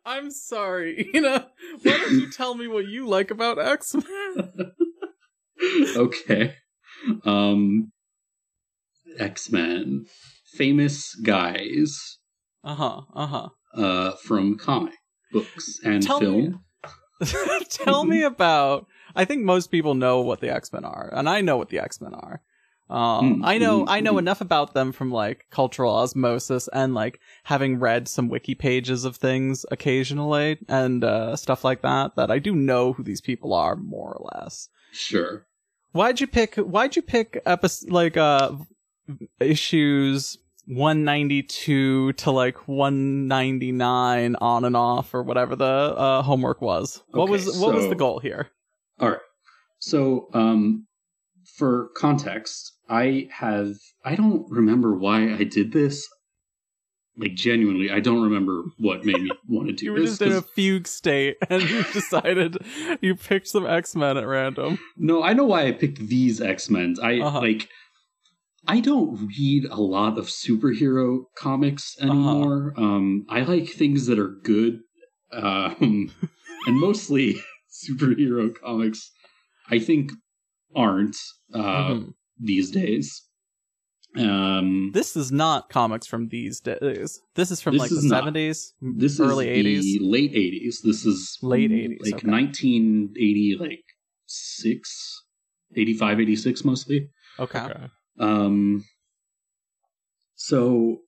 [0.05, 1.47] I'm sorry, Ina.
[1.83, 4.71] Why don't you tell me what you like about X Men?
[5.95, 6.55] okay.
[7.25, 7.91] Um
[9.19, 10.05] X-Men.
[10.53, 12.17] Famous guys
[12.63, 13.01] Uh huh.
[13.13, 13.49] Uh huh.
[13.75, 14.95] uh from comic
[15.31, 16.63] books and Tell me- film.
[17.69, 18.88] Tell me about.
[19.15, 21.79] I think most people know what the X Men are, and I know what the
[21.79, 22.41] X Men are.
[22.89, 24.19] Um, Mm, I know mm, I know mm.
[24.19, 29.15] enough about them from like cultural osmosis and like having read some wiki pages of
[29.15, 32.15] things occasionally and uh, stuff like that.
[32.17, 34.67] That I do know who these people are more or less.
[34.91, 35.45] Sure.
[35.93, 36.55] Why'd you pick?
[36.55, 38.53] Why'd you pick episode like uh
[39.39, 47.03] issues 192 to like 199 on and off or whatever the uh, homework was?
[47.11, 48.49] What Okay, was what was the goal here?
[48.99, 49.19] All right.
[49.79, 50.85] So, um,
[51.57, 53.73] for context, I have
[54.05, 56.07] I don't remember why I did this.
[57.17, 60.11] Like genuinely, I don't remember what made me want to do You were this.
[60.11, 62.57] just in a fugue state and you decided
[63.01, 64.79] you picked some X Men at random.
[64.97, 66.95] No, I know why I picked these X Men.
[67.03, 67.39] I Uh-huh.
[67.41, 67.67] like.
[68.67, 72.11] I don't read a lot of superhero comics Uh-huh.
[72.11, 72.73] anymore.
[72.77, 74.81] Um, I like things that are good,
[75.33, 76.11] um,
[76.67, 79.11] and mostly superhero comics.
[79.69, 80.11] I think
[80.75, 81.17] aren't
[81.53, 82.13] uh, Mhm.
[82.39, 83.23] these days.
[84.17, 87.21] Um, This is not comics from these days.
[87.35, 88.25] This is from This like the is not.
[88.25, 90.01] 70s, this early is 80s.
[90.01, 90.81] late eighties.
[90.83, 92.27] This is Late 80s, like okay.
[92.29, 93.83] 1980, like
[94.27, 95.23] six,
[95.75, 97.09] 85, 86 mostly.
[97.39, 97.59] Okay.
[97.59, 97.88] Okay.
[98.19, 98.83] Um,
[100.35, 100.99] so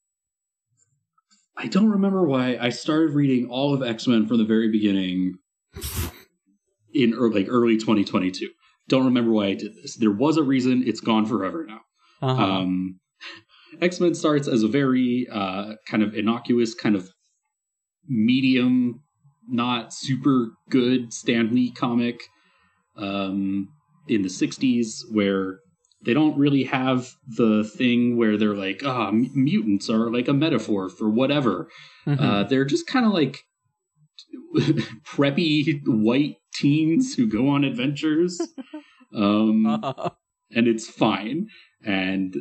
[1.58, 5.36] I don't remember why I started reading all of X Men from the very beginning
[6.94, 8.50] in ear- like early 2022.
[8.90, 9.98] Don't remember why I did this.
[9.98, 10.84] There was a reason.
[10.86, 11.82] It's gone forever now.
[12.22, 12.44] Uh-huh.
[12.44, 13.00] Um,
[13.82, 17.10] X Men starts as a very uh, kind of innocuous, kind of
[18.08, 19.02] medium,
[19.48, 22.22] not super good Stan Lee comic
[22.98, 23.70] um,
[24.08, 25.60] in the 60s, where
[26.06, 30.34] they don't really have the thing where they're like, ah, m- mutants are like a
[30.34, 31.70] metaphor for whatever.
[32.06, 32.20] Mhm.
[32.20, 33.44] Uh, they're just kind of like
[35.06, 38.42] preppy white teens who go on adventures.
[39.16, 40.10] Um, Uh-huh.
[40.50, 41.48] and it's fine.
[41.86, 42.36] And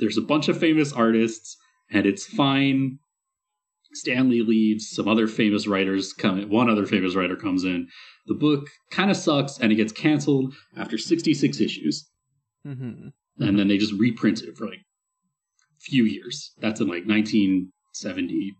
[0.00, 1.56] there's a bunch of famous artists,
[1.92, 2.98] and it's fine.
[3.92, 7.86] Stan Lee leaves, some other famous writers come in, one other famous writer comes in.
[8.26, 12.04] The book kind of sucks, and it gets canceled after 66 issues.
[12.66, 13.12] Mhm.
[13.38, 16.52] And then they just reprint it for like a few years.
[16.60, 18.52] That's in like 1970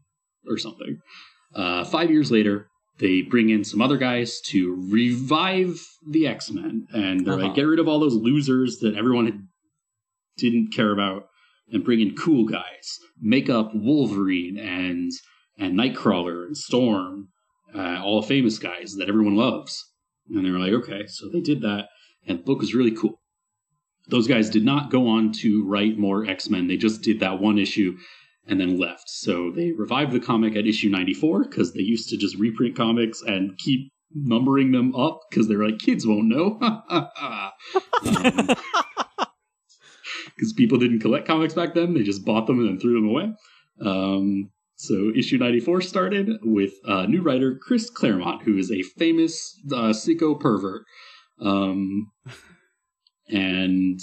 [0.48, 0.98] or something.
[1.54, 2.66] Uh, five years later,
[2.98, 5.80] they bring in some other guys to revive
[6.10, 7.46] the X Men, and they're Uh-huh.
[7.48, 9.46] like, get rid of all those losers that everyone had,
[10.38, 11.28] didn't care about,
[11.70, 12.98] and bring in cool guys.
[13.20, 15.10] Make up Wolverine and
[15.58, 17.28] and Nightcrawler and Storm,
[17.74, 19.84] uh, all the famous guys that everyone loves.
[20.30, 21.88] And they were like, okay, so they did that,
[22.26, 23.20] and the book was really cool.
[24.08, 26.66] Those guys did not go on to write more X Men.
[26.66, 27.96] They just did that one issue
[28.46, 29.08] and then left.
[29.08, 33.22] So they revived the comic at issue 94 because they used to just reprint comics
[33.22, 36.58] and keep numbering them up because they're like, kids won't know.
[40.36, 43.08] because people didn't collect comics back then; they just bought them and then threw them
[43.08, 43.32] away.
[43.84, 49.56] Um, so issue 94 started with uh, new writer Chris Claremont, who is a famous
[49.72, 50.84] uh, sicko pervert.
[51.40, 52.10] Um,
[53.32, 54.00] and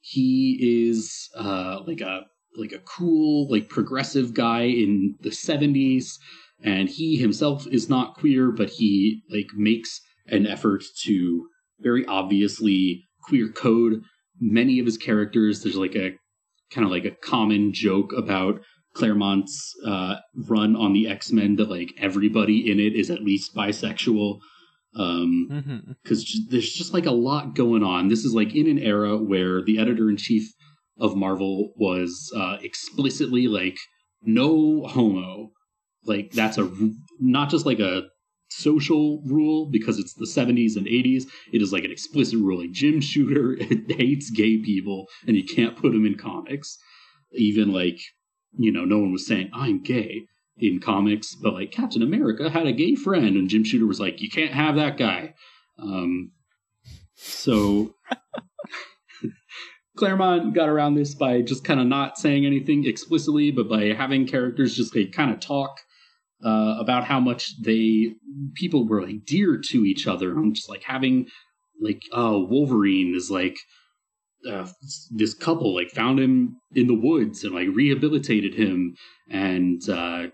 [0.00, 2.22] he is uh, like a
[2.56, 6.18] like a cool, like progressive guy in the 70s.
[6.62, 11.48] And he himself is not queer, but he like makes an effort to
[11.80, 14.02] very obviously queer code
[14.40, 15.62] many of his characters.
[15.62, 16.12] There's like a
[16.70, 18.60] kind of like a common joke about
[18.94, 23.54] Claremont's uh, run on the X Men that like everybody in it is at least
[23.54, 24.40] bisexual.
[24.94, 25.92] Um, Mm-hmm.
[26.02, 28.08] because there's just like a lot going on.
[28.08, 30.42] This is like in an era where the editor in chief
[30.98, 33.76] of Marvel was uh, explicitly like
[34.22, 35.50] no homo.
[36.04, 36.70] Like that's a
[37.20, 38.02] not just like a
[38.50, 41.24] social rule because it's the 70s and 80s.
[41.52, 42.60] It is like an explicit rule.
[42.60, 43.56] Like Jim Shooter
[43.88, 46.76] hates gay people and you can't put him in comics.
[47.32, 47.98] Even like
[48.58, 50.26] you know, no one was saying I'm gay
[50.58, 54.20] in comics, but like Captain America had a gay friend, and Jim Shooter was like,
[54.20, 55.34] "You can't have that guy."
[55.78, 56.32] Um,
[57.14, 57.94] so
[59.96, 64.26] Claremont got around this by just kind of not saying anything explicitly, but by having
[64.26, 65.80] characters just like kind of talk
[66.44, 68.14] uh, about how much they
[68.54, 70.32] people were like dear to each other.
[70.32, 71.28] I'm just like having
[71.80, 73.56] like uh, Wolverine is like
[74.48, 74.66] uh,
[75.10, 78.96] this couple like found him in the woods and like rehabilitated him,
[79.30, 80.26] and uh,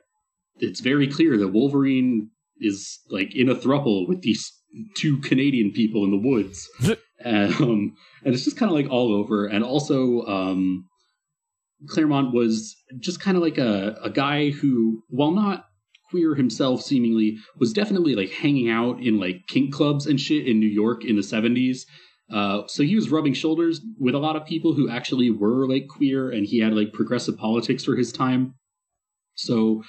[0.60, 2.30] it's very clear that Wolverine
[2.60, 4.52] is like in a thruple with these
[4.97, 6.68] two Canadian people in the woods.
[7.24, 7.94] um,
[8.24, 9.47] and it's just kind of like all over.
[9.47, 10.89] And also, um,
[11.89, 15.66] Claremont was just kind of like a, a guy who, while not
[16.10, 20.59] queer himself, seemingly, was definitely like hanging out in like kink clubs and shit in
[20.59, 21.82] New York in the 70s.
[22.32, 25.86] Uh, so he was rubbing shoulders with a lot of people who actually were like
[25.89, 28.55] queer, and he had like progressive politics for his time.
[29.35, 29.82] So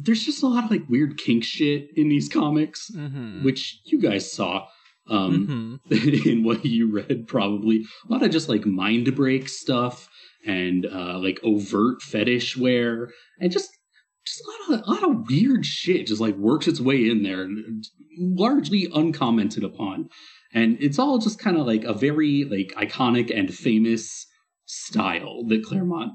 [0.00, 3.44] there's just a lot of like weird kink shit in these comics, Mm-hmm.
[3.44, 4.66] which you guys saw
[5.10, 6.28] um, mm-hmm.
[6.28, 7.26] in what you read.
[7.26, 10.08] Probably a lot of just like mind break stuff
[10.46, 13.10] and uh, like overt fetish wear,
[13.40, 13.70] and just
[14.24, 17.22] just a lot of a lot of weird shit just like works its way in
[17.22, 17.48] there,
[18.18, 20.08] largely uncommented upon.
[20.54, 24.26] And it's all just kind of like a very like iconic and famous
[24.66, 26.12] style that Claremont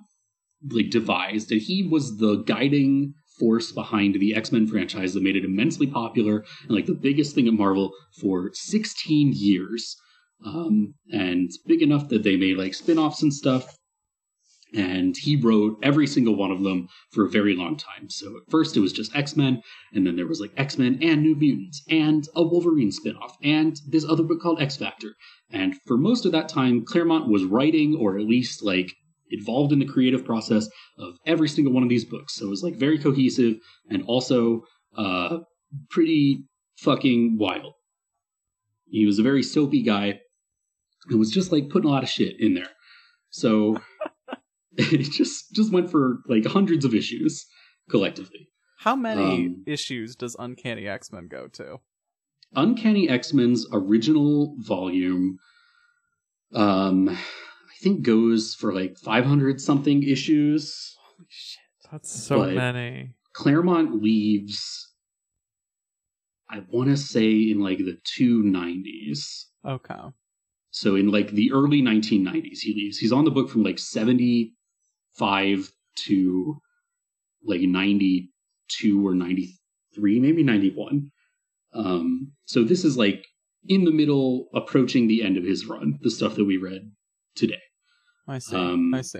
[0.69, 5.45] like devised, and he was the guiding force behind the X-Men franchise that made it
[5.45, 9.95] immensely popular and like the biggest thing at Marvel for 16 years.
[10.45, 13.77] Um, and big enough that they made like spin-offs and stuff.
[14.75, 18.09] And he wrote every single one of them for a very long time.
[18.09, 19.61] So at first it was just X-Men,
[19.93, 24.03] and then there was like X-Men and New Mutants, and a Wolverine spin-off, and this
[24.03, 25.13] other book called X Factor.
[25.51, 28.95] And for most of that time, Claremont was writing or at least like
[29.31, 30.67] involved in the creative process
[30.97, 32.35] of every single one of these books.
[32.35, 33.55] So it was like very cohesive
[33.89, 34.61] and also
[34.97, 35.39] uh
[35.89, 36.43] pretty
[36.77, 37.73] fucking wild.
[38.89, 40.19] He was a very soapy guy
[41.09, 42.69] and was just like putting a lot of shit in there.
[43.29, 43.77] So
[44.77, 47.45] it just just went for like hundreds of issues
[47.89, 48.49] collectively.
[48.79, 51.79] How many Um, issues does Uncanny X Men go to?
[52.55, 55.39] Uncanny X-Men's original volume
[56.53, 57.17] um
[57.83, 60.95] think goes for like 500 something issues.
[60.99, 61.59] Holy shit!
[61.91, 63.11] That's so But- many.
[63.33, 64.89] Claremont leaves
[66.49, 69.45] I want to say in like the 290s.
[69.67, 69.95] Okay.
[70.69, 72.97] So in like the early 1990s he leaves.
[72.99, 75.71] He's on the book from like 75
[76.05, 76.61] to
[77.43, 81.09] like 92 or 93, maybe 91.
[81.73, 83.25] Um so this is like
[83.67, 86.91] in the middle approaching the end of his run, the stuff that we read
[87.35, 87.62] today.
[88.27, 88.55] I see.
[88.55, 89.19] Um, I see.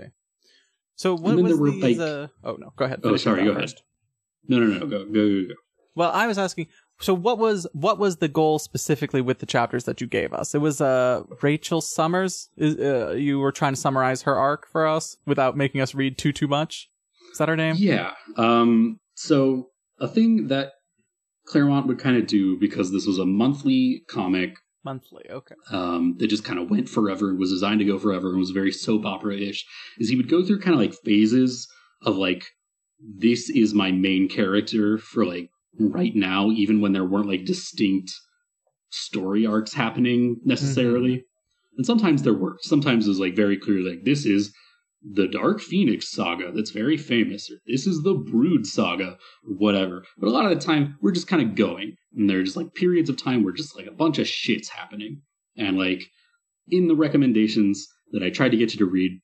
[0.96, 1.98] So what was were, these?
[1.98, 2.28] like- uh...
[2.42, 3.00] Oh no, go ahead.
[3.02, 3.62] Oh, sorry, go ahead.
[3.62, 3.82] first.
[4.48, 5.54] No, no, no, go, go, go, go.
[5.94, 6.68] Well, I was asking.
[7.00, 10.54] So what was what was the goal specifically with the chapters that you gave us?
[10.54, 12.48] It was uh Rachel Summers.
[12.56, 16.18] Is, uh, you were trying to summarize her arc for us without making us read
[16.18, 16.88] too too much.
[17.32, 17.74] Is that her name?
[17.78, 18.12] Yeah.
[18.36, 20.72] Um, so a thing that
[21.46, 25.24] Claremont would kind of do because this was a monthly comic Monthly.
[25.30, 25.54] Okay.
[25.70, 28.50] um, that just kind of went forever and was designed to go forever and was
[28.50, 29.64] very soap opera ish,
[29.98, 31.66] is he would go through kind of like phases
[32.02, 32.44] of like,
[33.00, 35.48] this is my main character for like
[35.78, 38.12] right now, even when there weren't like distinct
[38.90, 41.24] story arcs happening necessarily.
[41.76, 42.56] And sometimes there were.
[42.60, 44.52] Sometimes it was like very clear, like, this is
[45.12, 50.04] the Dark Phoenix saga that's very famous, or this is the Brood saga, or whatever.
[50.18, 51.96] But a lot of the time, we're just kind of going.
[52.16, 54.68] And there are just like periods of time where just like a bunch of shit's
[54.68, 55.20] happening.
[55.56, 56.02] And like
[56.68, 59.20] in the recommendations that I tried to get you to read.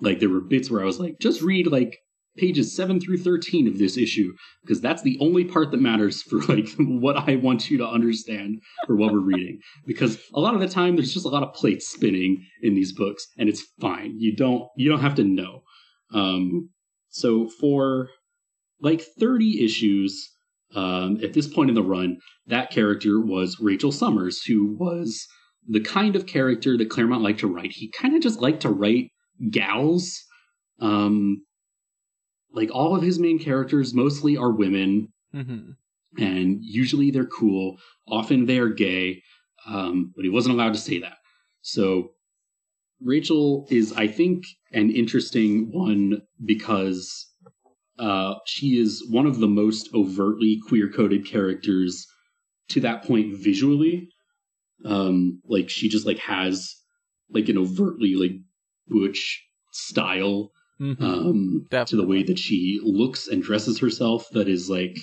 [0.00, 1.98] Like there were bits where I was like, just read like
[2.38, 4.32] pages 7 through 13 of this issue
[4.62, 8.62] because that's the only part that matters for like what I want you to understand
[8.86, 9.60] for what we're reading.
[9.86, 12.92] Because a lot of the time there's just a lot of plates spinning in these
[12.92, 14.14] books and it's fine.
[14.18, 15.62] You don't you don't have to know.
[16.12, 16.70] Um
[17.08, 18.08] so for
[18.80, 20.30] like 30 issues
[20.74, 25.26] um at this point in the run that character was Rachel Summers who was
[25.66, 27.72] the kind of character that Claremont liked to write.
[27.72, 29.10] He kind of just liked to write
[29.50, 30.24] gals
[30.80, 31.42] um
[32.58, 35.72] like all of his main characters mostly are women Mm-hmm.
[36.28, 37.76] and usually they're cool.
[38.08, 39.22] Often they are gay
[39.66, 41.18] um, but he wasn't allowed to say that.
[41.62, 42.10] So
[43.00, 47.26] rachel is i think an interesting one because
[47.98, 52.06] uh, she is one of the most overtly queer coded characters
[52.68, 54.08] to that point visually.
[54.84, 56.74] Um, like she just like has
[57.30, 58.36] like an overtly like
[58.86, 60.50] butch style
[60.80, 61.04] Mm-hmm.
[61.04, 64.96] um, to the way that she looks and dresses herself that is like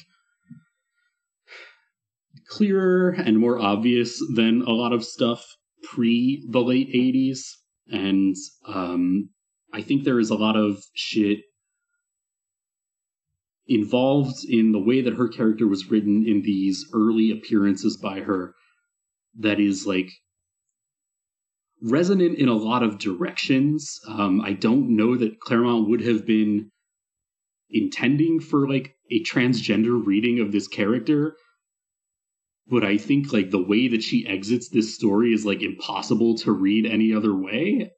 [2.48, 5.46] clearer and more obvious than a lot of stuff
[5.84, 7.40] pre the late 80s
[7.92, 8.36] and
[8.68, 9.30] um,
[9.74, 11.40] i think there is a lot of shit
[13.68, 18.54] involved in the way that her character was written in these early appearances by her
[19.40, 20.10] that is like
[21.86, 24.00] resonant in a lot of directions.
[24.08, 26.72] Um, I don't know that Claremont would have been
[27.70, 31.36] intending for like a transgender reading of this character,
[32.68, 36.52] but I think like the way that she exits this story is like impossible to
[36.52, 37.92] read any other way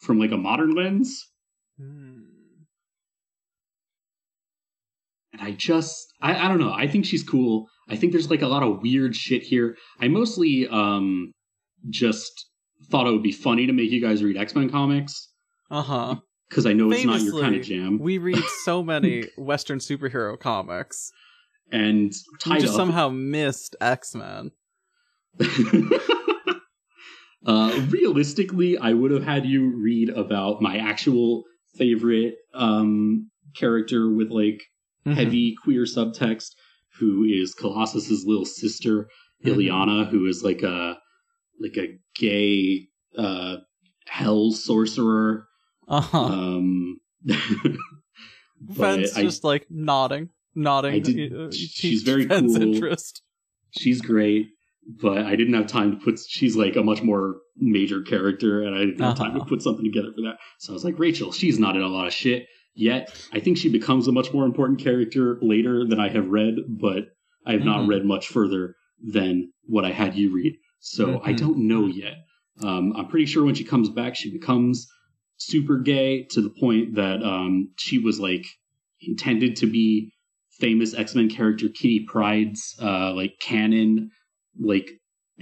[0.00, 1.26] from like a modern lens.
[1.78, 2.20] Hmm.
[5.32, 6.72] And I just I, I don't know.
[6.72, 7.66] I think she's cool.
[7.88, 9.76] I think there's like a lot of weird shit here.
[10.00, 11.32] I mostly um
[11.88, 12.46] just
[12.90, 15.28] thought it would be funny to make you guys read X-Men comics
[15.70, 16.16] Uh-huh.
[16.48, 17.98] because I know it's not your kind of jam.
[17.98, 21.10] We read so many Western superhero comics.
[21.72, 22.12] and
[22.48, 24.50] We just up somehow missed X-Men.
[27.46, 31.44] uh, realistically, I would have had you read about my actual
[31.76, 34.62] favorite um, character with like
[35.06, 35.18] Mm-hmm.
[35.18, 36.52] heavy queer subtext,
[36.98, 39.06] who is Colossus's little sister,
[39.44, 39.52] Mhm.
[39.54, 40.96] Illyana, who is like a
[41.60, 42.88] like a gay
[43.18, 43.56] uh,
[44.06, 45.46] hell sorcerer.
[45.88, 46.18] Uh-huh.
[46.24, 47.00] Um,
[48.76, 51.02] Fence just like nodding, nodding.
[51.02, 52.74] Did- uh, she's very Fence's cool.
[52.74, 53.22] interest.
[53.76, 54.46] she's great,
[55.02, 56.18] but I didn't have time to put.
[56.26, 59.48] She's like a much more major character, and I didn't have time to Uh-huh.
[59.48, 60.38] put something together for that.
[60.58, 63.14] So I was like, Rachel, she's not in a lot of shit yet.
[63.32, 67.04] I think she becomes a much more important character later than I have read, but
[67.46, 67.88] I have not Mhm.
[67.88, 70.54] read much further than what I had you read.
[70.84, 71.38] So I Mhm.
[71.38, 72.26] don't know yet.
[72.60, 74.86] Um, I'm pretty sure when she comes back, she becomes
[75.38, 78.46] super gay to the point that um, she was like
[79.00, 80.12] intended to be
[80.60, 84.10] famous X-Men character Kitty Pryde's uh, like canon
[84.60, 84.90] like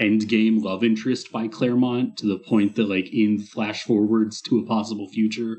[0.00, 4.66] endgame love interest by Claremont to the point that like in flash forwards to a
[4.66, 5.58] possible future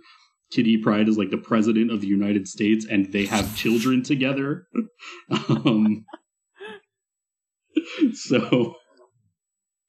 [0.49, 4.65] Kitty Pryde is like the president of the United States and they have children together.
[5.49, 6.05] um,
[8.14, 8.76] so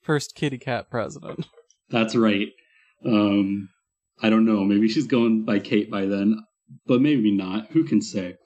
[0.05, 1.47] First kitty cat president.
[1.91, 2.49] that's right.
[3.05, 3.69] Um,
[4.23, 4.63] I don't know.
[4.65, 6.39] Maybe she's going by Kate by then,
[6.87, 7.69] but maybe not.
[7.73, 8.37] Who can say?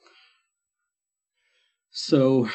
[1.91, 2.47] So,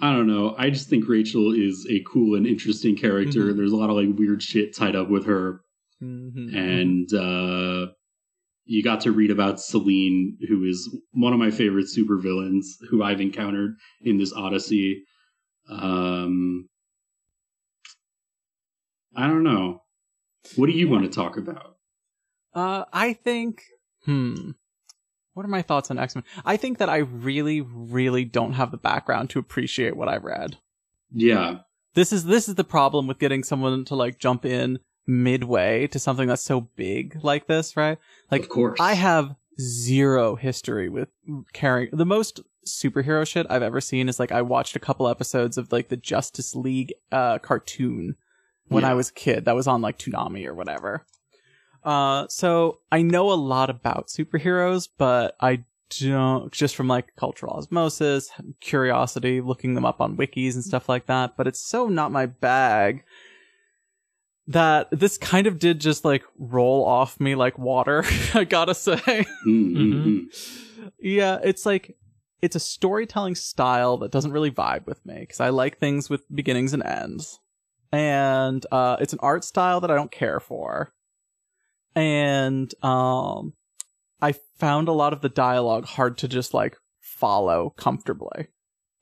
[0.00, 0.54] I don't know.
[0.56, 3.52] I just think Rachel is a cool and interesting character.
[3.52, 3.56] Mhm.
[3.56, 5.60] There's a lot of like weird shit tied up with her,
[6.02, 6.54] Mhm.
[6.54, 7.92] and uh,
[8.64, 13.20] you got to read about Selene, who is one of my favorite supervillains who I've
[13.20, 15.02] encountered in this Odyssey.
[15.68, 16.67] Um,
[19.18, 19.82] I don't know.
[20.54, 21.76] What do you want to talk about?
[22.54, 23.62] Uh, I think.
[24.04, 24.52] Hmm.
[25.34, 26.24] What are my thoughts on X Men?
[26.44, 30.58] I think that I really, really don't have the background to appreciate what I've read.
[31.12, 31.58] Yeah,
[31.94, 35.98] This is this is the problem with getting someone to like jump in midway to
[35.98, 37.98] something that's so big like this, right?
[38.30, 38.78] Like of course.
[38.80, 41.08] I have zero history with
[41.52, 45.56] carrying the most superhero shit I've ever seen is like I watched a couple episodes
[45.56, 48.16] of like the Justice League uh cartoon
[48.68, 48.90] when Yeah.
[48.90, 51.04] I was a kid that was on like Toonami or whatever.
[51.84, 55.64] Uh so I know a lot about superheroes, but I
[56.00, 58.30] don't just from like cultural osmosis,
[58.60, 62.26] curiosity, looking them up on wikis and stuff like that, but it's so not my
[62.26, 63.04] bag
[64.46, 68.04] that this kind of did just like roll off me like water,
[68.34, 68.96] I gotta say.
[68.96, 70.04] Mm, mm, Mhm.
[70.04, 70.90] mm.
[70.98, 71.96] yeah, it's like
[72.40, 76.22] it's a storytelling style that doesn't really vibe with me because I like things with
[76.34, 77.40] beginnings and ends.
[77.92, 80.92] And uh, it's an art style that I don't care for.
[81.94, 83.54] and um,
[84.20, 88.48] I found a lot of the dialogue hard to just like follow comfortably,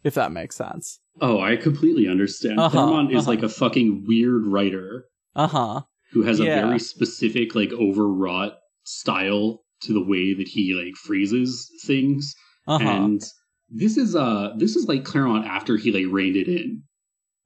[0.05, 1.01] if that makes sense.
[1.21, 2.61] Oh, I completely understand.
[2.61, 3.31] Uh-huh, Claremont is uh-huh.
[3.31, 5.81] like a fucking weird writer Uh huh.
[6.13, 6.59] who has Yeah.
[6.59, 8.55] a very specific, like overwrought
[8.85, 12.35] style to the way that he like phrases things.
[12.67, 12.89] Uh huh.
[12.89, 13.23] And
[13.69, 16.83] this is uh this is like Claremont after he like reined it in.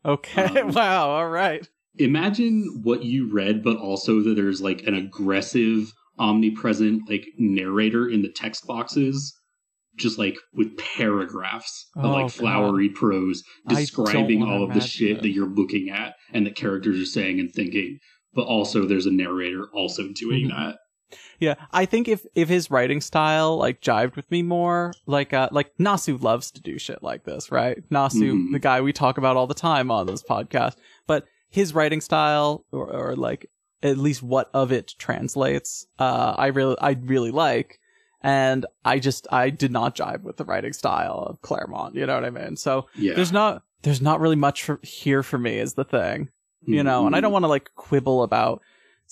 [0.05, 0.44] Okay.
[0.60, 1.10] um, wow.
[1.10, 1.66] All right.
[1.98, 8.22] Imagine what you read, but also that there's like an aggressive, omnipresent like narrator in
[8.22, 9.36] the text boxes,
[9.97, 12.32] just like with paragraphs of Oh, like God.
[12.32, 15.22] flowery prose describing all of the shit it.
[15.22, 17.98] that you're looking at and the characters are saying and thinking.
[18.32, 20.51] But also, there's a narrator also doing Mhm.
[20.51, 20.78] that.
[21.39, 25.49] Yeah, I think if if his writing style like jived with me more, like uh
[25.53, 27.78] like Nasu loves to do shit like this, right?
[27.91, 28.53] Nasu, Mhm.
[28.53, 30.77] the guy we talk about all the time on this podcast,
[31.07, 33.51] but his writing style or, or like
[33.82, 37.78] at least what of it translates, uh I really I really like
[38.23, 42.15] and I just I did not jive with the writing style of Claremont, you know
[42.15, 42.57] what I mean?
[42.57, 46.28] So Yeah, there's not there's not really much for, here for me is the thing
[46.66, 48.61] you know and i don't want to like quibble about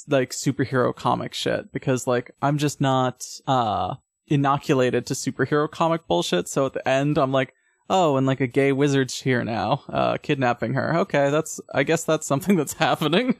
[0.07, 3.95] like superhero comic shit because like i'm just not uh
[4.29, 7.55] inoculated to superhero comic bullshit so at the end i'm like
[7.91, 12.05] oh and like a gay wizard's here now uh kidnapping her okay that's i guess
[12.05, 13.35] that's something that's happening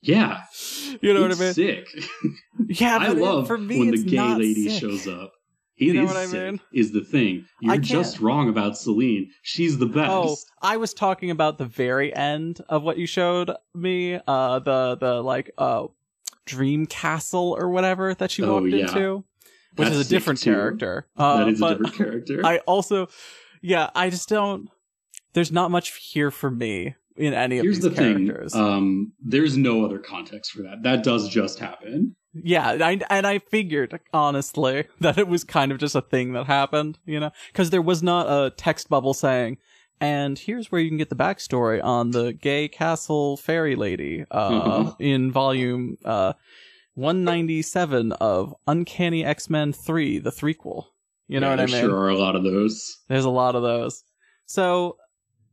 [0.00, 0.42] yeah,
[1.02, 1.86] you know it's what i mean sick.
[2.68, 4.80] yeah I but it- love for me when the gay lady sick.
[4.80, 5.32] shows up.
[5.78, 6.60] It You know is what I sick, mean?
[6.72, 9.30] Is the thing you're just wrong about Selene?
[9.42, 10.10] She's the best.
[10.10, 14.20] Oh, I was talking about the very end of what you showed me.
[14.26, 15.86] Uh, the the like uh,
[16.46, 18.86] dream castle or whatever that she Oh, walked yeah.
[18.88, 19.24] into,
[19.76, 20.52] which That's is a different too.
[20.52, 21.06] character.
[21.16, 22.40] Uh, that is a different character.
[22.44, 23.08] I also,
[23.62, 24.68] yeah, I just don't.
[25.34, 28.26] There's not much here for me in any of Here's these the thing.
[28.26, 28.54] characters.
[28.54, 30.82] Um, there's no other context for that.
[30.82, 32.16] That does just happen.
[32.34, 36.46] Yeah, I, and I figured honestly that it was kind of just a thing that
[36.46, 39.58] happened, you know, because there was not a text bubble saying,
[40.00, 44.34] "And here's where you can get the backstory on the gay castle fairy lady," uh,
[44.34, 44.94] Uh-huh.
[44.98, 46.34] in volume uh,
[46.94, 50.84] one ninety seven of Uncanny X Men three, the threequel.
[51.28, 51.90] You know Yeah, what I there mean?
[51.90, 52.98] Sure are a lot of those.
[53.08, 54.02] There's a lot of those.
[54.46, 54.96] So,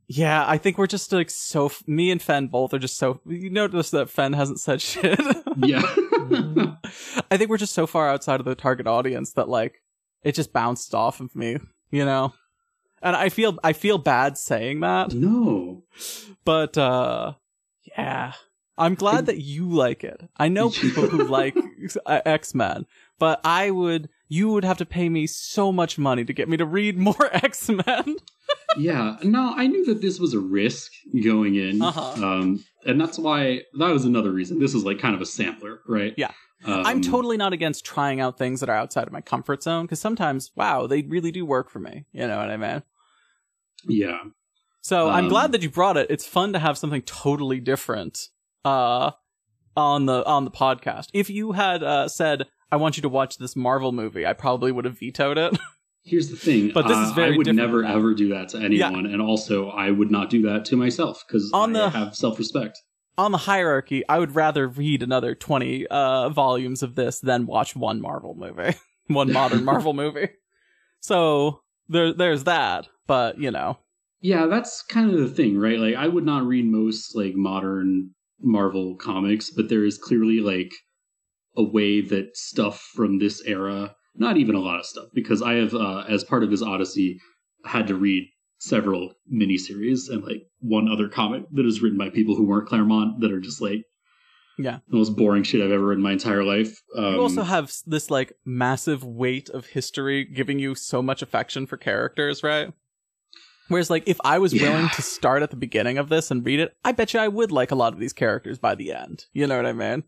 [0.08, 1.70] yeah, I think we're just like so.
[1.86, 3.20] Me and Fen both are just so.
[3.26, 5.18] You notice that Fen hasn't said shit.
[5.56, 5.82] Yeah.
[7.30, 9.82] I think we're just so far outside of the target audience that like
[10.22, 11.58] it just bounced off of me,
[11.90, 12.34] you know.
[13.02, 15.84] And I feel I feel bad saying that, no.
[16.44, 17.34] but uh
[17.96, 18.32] yeah.
[18.78, 20.28] I'm glad that you like it.
[20.36, 21.56] I know people who like
[22.06, 22.86] X-Men,
[23.18, 26.56] but I would you would have to pay me so much money to get me
[26.56, 28.16] to read more X-Men.
[28.76, 29.16] Yeah.
[29.22, 30.92] No, I knew that this was a risk
[31.22, 31.80] going in.
[31.80, 32.12] Uh-huh.
[32.24, 34.58] Um, and that's why that was another reason.
[34.58, 36.14] This is like kind of a sampler, right?
[36.16, 36.30] Yeah.
[36.64, 39.84] Um, I'm totally not against trying out things that are outside of my comfort zone
[39.84, 42.06] because sometimes, wow, they really do work for me.
[42.12, 42.82] You know what I mean?
[43.86, 44.18] Yeah.
[44.80, 46.06] So I'm Um, glad that you brought it.
[46.10, 48.28] It's fun to have something totally different
[48.64, 49.10] uh
[49.76, 51.08] on the on the podcast.
[51.12, 54.72] If you had uh said I want you to watch this Marvel movie, I probably
[54.72, 55.58] would have vetoed it.
[56.06, 56.70] Here's the thing.
[56.72, 59.68] But this is uh, very I would never ever do that to anyone, and also
[59.70, 62.78] I would not do that to myself because I the- have self respect.
[63.18, 67.74] on the hierarchy, I would rather read another 20 uh volumes of this than watch
[67.74, 68.76] one Marvel movie.
[69.08, 70.28] one modern Marvel movie.
[71.00, 73.78] So there there's that, but you know.
[74.20, 75.78] Yeah, that's kind of the thing, right?
[75.80, 78.10] Like I would not read most like modern
[78.40, 80.72] Marvel comics, but there is clearly like
[81.56, 85.54] a way that stuff from this era, not even a lot of stuff, because I
[85.54, 87.18] have uh as part of this Odyssey
[87.64, 88.28] had to read
[88.58, 93.20] several miniseries and like one other comic that is written by people who weren't Claremont
[93.20, 93.82] that are just like
[94.56, 94.78] Yeah.
[94.88, 96.80] the most boring shit I've ever read in my entire life.
[96.96, 101.66] Um, you also have this like massive weight of history giving you so much affection
[101.66, 102.72] for characters, right?
[103.68, 104.62] Whereas like if I was Yeah.
[104.62, 107.28] willing to start at the beginning of this and read it, I bet you I
[107.28, 109.26] would like a lot of these characters by the end.
[109.32, 110.04] You know what I mean?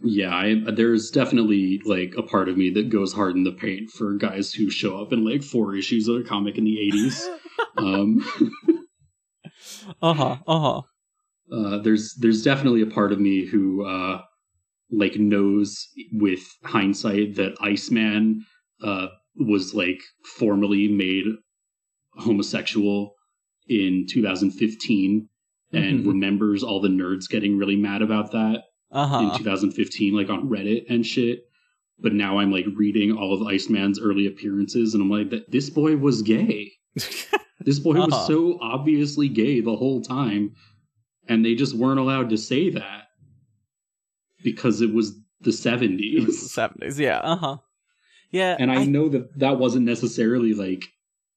[0.00, 3.90] Yeah, I, there's definitely like a part of me that goes hard in the paint
[3.90, 7.14] for guys who show up in like four issues of a comic in the 80s.
[7.78, 8.24] um,
[10.02, 10.36] Uh-huh.
[10.46, 10.82] Uh-huh.
[11.52, 14.22] uh, there's there's definitely a part of me who uh,
[14.90, 18.44] like knows with hindsight that Iceman
[18.82, 20.00] uh, was like
[20.38, 21.24] formally made
[22.14, 23.14] homosexual
[23.68, 25.28] in 2015
[25.72, 26.06] and Mhm.
[26.06, 28.62] remembers all the nerds getting really mad about that.
[28.92, 29.38] In Uh-huh.
[29.38, 31.44] 2015, like on Reddit and shit.
[31.98, 35.70] But now I'm like reading all of Iceman's early appearances, and I'm like, "That this
[35.70, 36.72] boy was gay.
[37.64, 38.08] This boy Uh-huh.
[38.10, 40.54] was so obviously gay the whole time,
[41.28, 43.04] and they just weren't allowed to say that
[44.42, 45.12] because it was
[45.42, 46.48] the It was the 70s.
[46.48, 46.98] seventies.
[46.98, 47.20] Yeah.
[47.22, 47.56] Uh huh.
[48.32, 48.56] Yeah.
[48.58, 50.86] And I, know that that wasn't necessarily like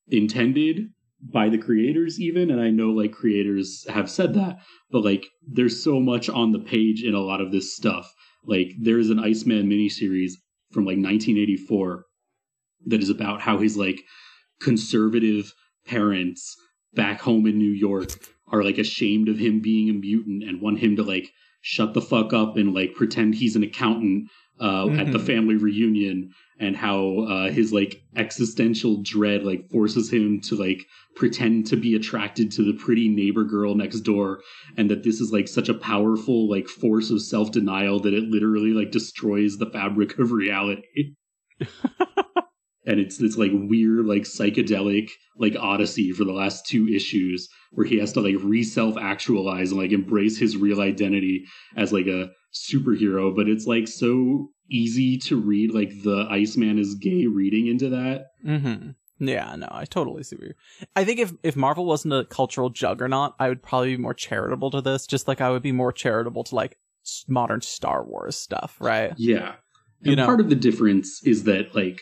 [0.07, 0.89] intended
[1.21, 4.59] by the creators even and I know like creators have said that,
[4.91, 8.13] but like there's so much on the page in a lot of this stuff.
[8.45, 10.33] Like there's an Iceman miniseries
[10.71, 12.05] from like 1984
[12.87, 14.01] that is about how his like
[14.61, 15.53] conservative
[15.85, 16.55] parents
[16.93, 18.11] back home in New York
[18.47, 21.31] are like ashamed of him being a mutant and want him to like
[21.61, 24.29] shut the fuck up and like pretend he's an accountant
[24.59, 25.25] uh, at the Mhm.
[25.25, 31.65] family reunion and how uh, his like existential dread like forces him to like pretend
[31.67, 34.39] to be attracted to the pretty neighbor girl next door
[34.77, 38.71] and that this is like such a powerful like force of self-denial that it literally
[38.71, 41.13] like destroys the fabric of reality
[42.87, 47.85] and it's this like weird like psychedelic like odyssey for the last two issues where
[47.85, 51.43] he has to like re-self actualize and like embrace his real identity
[51.75, 56.95] as like a superhero but it's like so easy to read like the iceman is
[56.95, 58.91] gay reading into that Mm-hmm.
[59.17, 60.55] Yeah, no, I totally see you're.
[60.95, 64.69] I think if if Marvel wasn't a cultural juggernaut, I would probably be more charitable
[64.71, 65.07] to this.
[65.07, 66.77] Just like I would be more charitable to like
[67.27, 69.13] modern Star Wars stuff, right?
[69.17, 69.55] yeah
[70.01, 70.25] and You know.
[70.25, 72.01] part of the difference is that like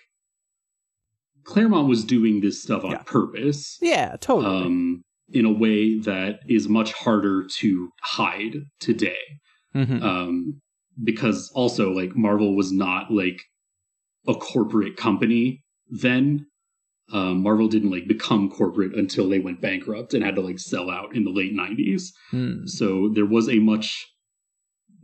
[1.43, 3.03] claremont was doing this stuff on Yeah.
[3.05, 4.65] purpose Yeah, totally.
[4.65, 9.17] um in a way that is much harder to hide today
[9.75, 10.01] Mhm.
[10.01, 10.61] um,
[11.03, 13.41] because also like Marvel was not like
[14.27, 16.45] a corporate company then.
[17.11, 20.89] Um, Marvel didn't like become corporate until they went bankrupt and had to like sell
[20.89, 22.11] out in the late '90s.
[22.31, 22.65] Hmm.
[22.65, 24.05] So there was a much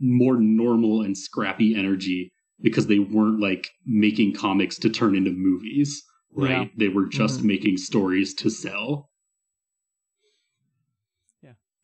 [0.00, 2.32] more normal and scrappy energy
[2.62, 6.02] because they weren't like making comics to turn into movies,
[6.32, 6.50] right?
[6.50, 6.64] Yeah.
[6.76, 7.44] They were just Mhm.
[7.44, 9.09] making stories to sell.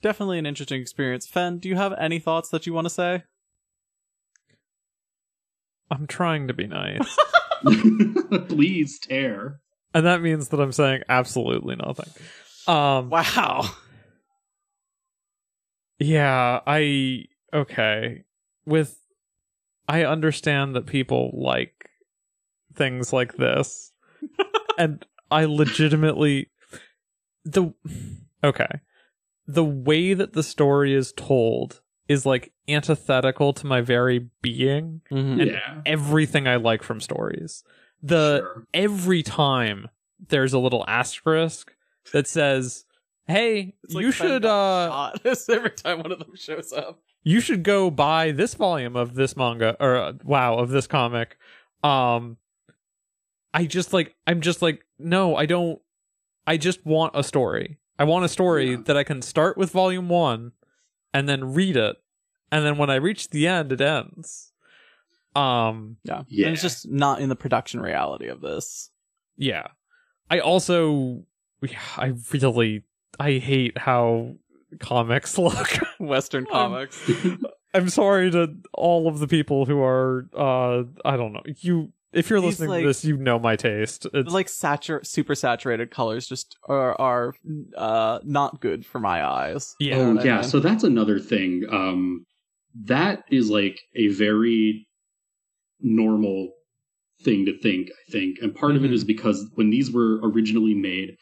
[0.06, 1.26] Definitely an interesting experience.
[1.26, 3.24] Fen, do you have any thoughts that you want to say?
[5.90, 7.18] I'm trying to be nice.
[8.46, 9.58] Please tear.
[9.92, 12.08] and that means that I'm saying absolutely nothing.
[12.68, 13.68] Um Wow.
[15.98, 18.22] yeah, I okay.
[18.64, 19.00] With
[19.88, 21.90] I understand that people like
[22.74, 23.90] things like this.
[24.78, 26.50] and I legitimately
[27.44, 27.74] the
[28.44, 28.68] okay.
[29.46, 35.40] The way that the story is told is like antithetical to my very being Mhm.
[35.42, 35.82] And yeah.
[35.86, 37.64] everything I like from stories.
[38.02, 38.66] The sure.
[38.74, 39.88] every time
[40.28, 41.74] there's a little asterisk
[42.12, 42.84] that says,
[43.26, 47.00] "Hey, like you should uh shot every time one of them shows up.
[47.24, 51.38] you should go buy this volume of this manga or uh, wow, of this comic."
[51.82, 52.36] Um
[53.54, 55.80] I just like I'm just like, "No, I don't
[56.46, 57.78] I just want a story.
[57.98, 58.76] I want a story Yeah.
[58.86, 60.52] that I can start with volume 1
[61.14, 61.96] and then read it.
[62.52, 64.52] And then when I reach the end, it ends."
[65.34, 66.22] Um Yeah.
[66.28, 66.46] Yeah.
[66.46, 68.90] And it's just not in the production reality of this.
[69.36, 69.66] yeah
[70.30, 71.22] i also
[71.62, 72.82] yeah, i really
[73.20, 74.34] i hate how
[74.80, 75.68] comics look
[76.00, 77.10] Western Um, comics.
[77.74, 82.30] i'm sorry to all of the people who are uh i don't know you if
[82.30, 85.90] you're These, listening like- to this you know my taste it's like satur- super saturated
[85.90, 87.34] colors just are are
[87.76, 89.74] uh not good for my eyes.
[89.78, 90.44] yeah oh what I yeah, mean?
[90.44, 91.64] so that's another thing.
[91.70, 92.24] Um,
[92.84, 94.86] that is like a very
[95.80, 96.50] normal
[97.22, 97.88] thing to think.
[97.90, 98.94] I think, and part of it Mhm.
[98.94, 101.16] is because when these were originally made,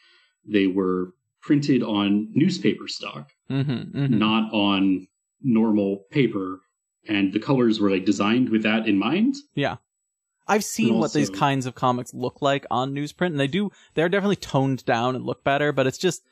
[0.45, 4.17] they were printed on newspaper stock, Mm-hmm, mm-hmm.
[4.17, 5.07] not on
[5.41, 6.59] normal paper,
[7.07, 9.35] and the colors were like designed with that in mind.
[10.47, 13.71] I've seen And what these kinds of comics look like on newsprint, and they do
[13.93, 16.23] they're definitely toned down and look better, but it's just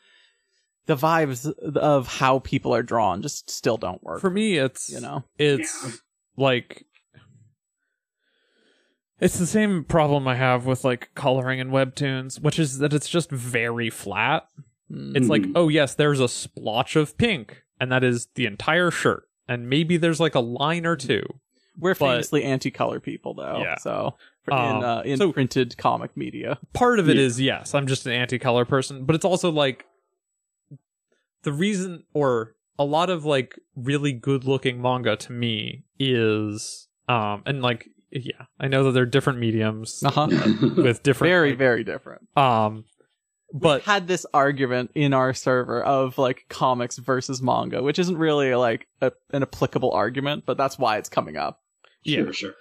[0.86, 4.20] the vibes of how people are drawn just still don't work.
[4.20, 5.24] for me it's you know.
[5.38, 5.92] it's Yeah.
[6.36, 6.86] like
[9.20, 13.08] it's the same problem i have with like coloring in webtoons which is that it's
[13.10, 14.46] just very flat
[14.92, 15.16] Mm.
[15.16, 15.54] It's like, Mhm.
[15.56, 19.24] oh yes, there's a splotch of pink, and that is the entire shirt.
[19.48, 21.24] And maybe there's like a line or two.
[21.78, 23.60] We're but- famously anti-color people, though.
[23.64, 23.78] Yeah.
[23.78, 27.24] So for- Um, in uh, in so- printed comic media, Part of it Yeah.
[27.24, 29.86] is yes, I'm just an anti-color person, but it's also like
[31.44, 37.62] the reason or a lot of like really good-looking manga to me is um and
[37.62, 40.28] like yeah, I know that they're different mediums uh-huh.
[40.78, 42.28] with different very like, very different.
[42.38, 42.86] um
[43.54, 48.56] but had this argument in our server of like comics versus manga, which isn't really
[48.56, 51.62] like a, an applicable argument, but that's why it's coming up.
[52.04, 52.24] Yeah.
[52.24, 52.54] Sure, sure.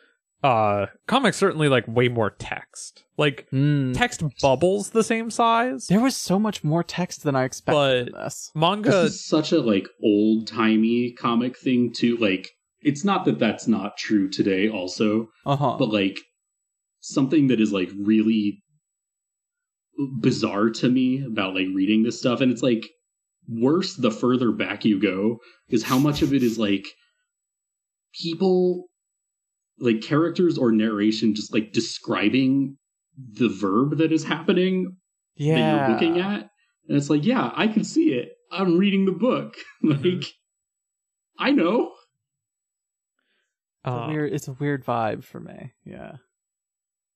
[0.43, 3.05] uh comics certainly like way more text.
[3.17, 3.47] Like
[3.95, 5.87] text bubbles the same size.
[5.87, 8.25] There was so much more text than I expected in this.
[8.25, 12.17] This Manga is such a like old timey comic thing too.
[12.17, 12.51] Like
[12.81, 15.77] it's not that that's not true today also, Uh huh.
[15.79, 16.19] but like
[17.01, 18.63] something that is like really
[20.21, 22.89] bizarre to me about like reading this stuff and it's like
[23.49, 25.39] worse the further back you go
[25.69, 26.87] is how much of it is like
[28.21, 28.87] people
[29.83, 32.77] like characters or narration just like describing
[33.35, 34.97] the verb that is happening
[35.37, 36.49] that you're looking at
[36.89, 40.27] and it's like yeah i can see it i'm reading the book like Mhm.
[41.39, 41.93] i know
[43.85, 44.33] It's a Uh, weird.
[44.33, 45.73] It's a weird vibe for me.
[45.85, 46.13] Yeah.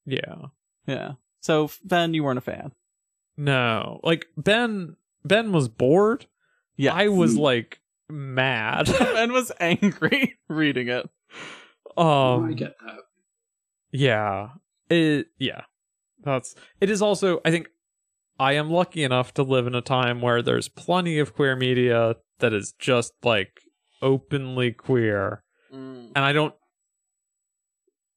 [0.04, 0.46] yeah.
[0.86, 1.12] Yeah.
[1.40, 2.72] So Ben, you weren't a fan.
[3.36, 4.00] No.
[4.02, 6.26] Like Ben Ben was bored.
[6.76, 6.92] Yeah.
[6.94, 7.80] I was like
[8.10, 8.86] mad.
[8.98, 11.08] Ben was angry reading it.
[11.96, 12.98] I um get that
[13.92, 14.48] yeah.
[14.90, 15.62] It yeah.
[16.22, 17.68] That's it is also I think
[18.38, 22.16] I am lucky enough to live in a time where there's plenty of queer media
[22.40, 23.60] that is just like
[24.02, 25.42] openly queer.
[25.72, 26.54] And I don't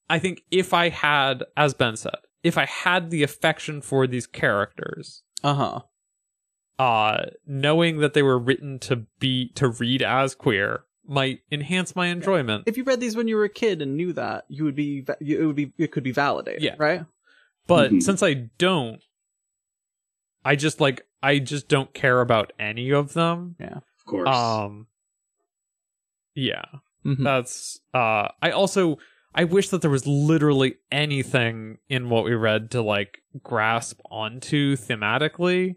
[0.09, 4.27] I think if I had as Ben said, if I had the affection for these
[4.27, 5.79] characters, Uh huh.
[6.77, 12.07] uh knowing that they were written to be to read as queer might enhance my
[12.07, 14.75] enjoyment If you read these when you were a kid and knew that, you would
[14.75, 15.05] be.
[15.19, 15.73] you- It would be.
[15.77, 16.61] It could be validated.
[16.61, 16.75] Yeah.
[16.77, 17.05] Right.
[17.67, 18.01] but Mhm.
[18.01, 19.01] since i don't
[20.43, 23.77] i just like i just don't care about any of them Yeah.
[23.77, 24.87] of course um
[26.35, 26.63] yeah
[27.05, 27.23] Mhm.
[27.23, 28.97] that's uh i also
[29.35, 34.75] i wish that there was literally anything in what we read to like grasp onto
[34.75, 35.75] thematically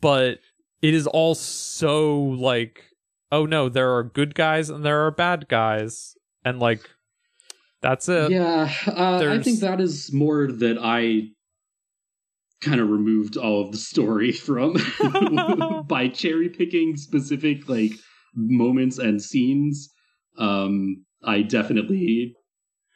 [0.00, 0.40] but
[0.82, 2.84] it is all so like
[3.30, 6.14] oh no there are good guys and there are bad guys.
[6.44, 6.88] And like
[7.80, 8.30] that's it.
[8.30, 11.22] Yeah uh, i think that is more that i
[12.60, 14.74] kind of removed all of the story from
[15.88, 17.92] by cherry picking specific like
[18.34, 19.90] moments and scenes.
[20.38, 22.34] Um i definitely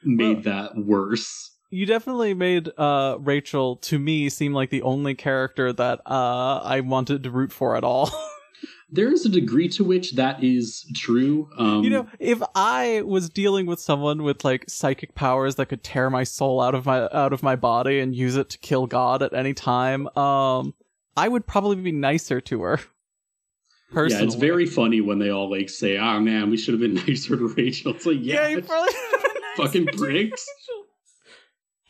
[0.04, 1.50] made that worse.
[1.70, 6.80] you definitely made uh Rachel to me seem like the only character that uh I
[6.80, 8.10] wanted to root for at all.
[8.94, 13.28] there is a degree to which that is true um you know, if I was
[13.31, 17.09] dealing with someone with like psychic powers that could tear my soul out of my
[17.12, 20.74] out of my body and use it to kill God at any time, um
[21.16, 22.81] I would probably be nicer to her.
[23.93, 24.23] Personally.
[24.23, 26.94] yeah it's very funny when they all like say "Oh man we should have been
[27.06, 28.94] nicer to rachel it's like Yeah, yeah, you probably
[29.56, 30.47] fucking pricks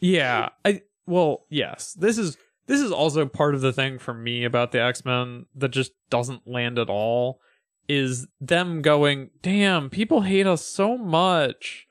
[0.00, 1.94] Yeah, I well, yes.
[1.94, 2.36] This is
[2.66, 6.46] this is also part of the thing for me about the X-Men that just doesn't
[6.46, 7.40] land at all
[7.88, 11.86] is them going, "Damn, people hate us so much."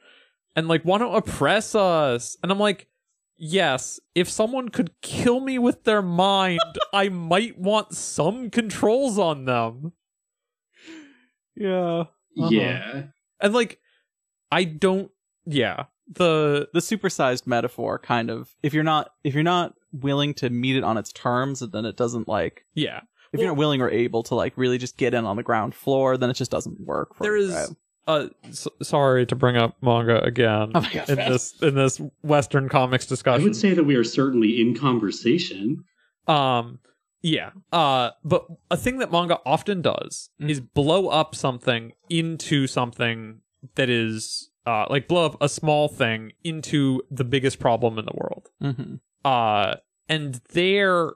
[0.56, 2.38] And like want to oppress us.
[2.42, 2.88] And I'm like,
[3.38, 6.60] "Yes, if someone could kill me with their mind,
[6.94, 9.94] I might want some controls on them."
[11.56, 12.06] Yeah.
[12.40, 12.50] Uh-huh.
[12.50, 13.04] yeah
[13.42, 13.80] And like
[14.52, 15.12] I don't
[15.46, 15.86] yeah.
[16.14, 20.76] The the supersized metaphor kind of if you're not if you're not willing to meet
[20.76, 23.02] it on its terms then it doesn't like yeah.
[23.34, 25.74] if you're not willing or able to like really just get in on the ground
[25.76, 27.70] floor then it just doesn't work for There you, is right?
[28.08, 31.32] uh s- sorry to bring up manga again Oh my God, in man.
[31.32, 35.84] this in this western comics discussion i would say that we are certainly in conversation
[36.28, 36.80] um
[37.22, 40.50] yeah uh but a thing that manga often does Mhm.
[40.50, 43.42] is blow up something into something
[43.76, 48.14] that is uh like blow up a small thing into the biggest problem in the
[48.16, 49.00] world Mhm.
[49.26, 49.76] uh
[50.10, 51.12] and there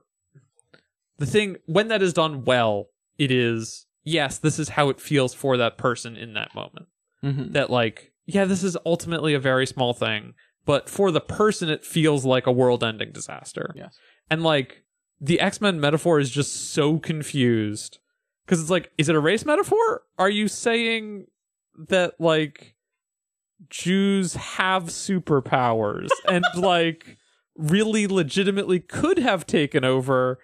[1.17, 5.33] the thing when that is done well it is yes this is how it feels
[5.33, 6.87] for that person in that moment
[7.23, 7.53] Mhm.
[7.53, 10.33] that like yeah this is ultimately a very small thing
[10.65, 13.97] but for the person it feels like a world-ending disaster Yes.
[14.29, 14.83] and like
[15.21, 17.99] the x-men metaphor is just so confused
[18.45, 21.27] because it's like is it a race metaphor are you saying
[21.89, 22.74] that like
[23.69, 27.17] jews have superpowers and like
[27.55, 30.39] really legitimately could have taken over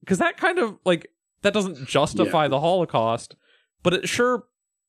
[0.00, 1.08] because that kind of like
[1.42, 3.34] that doesn't justify the holocaust
[3.82, 4.44] but it sure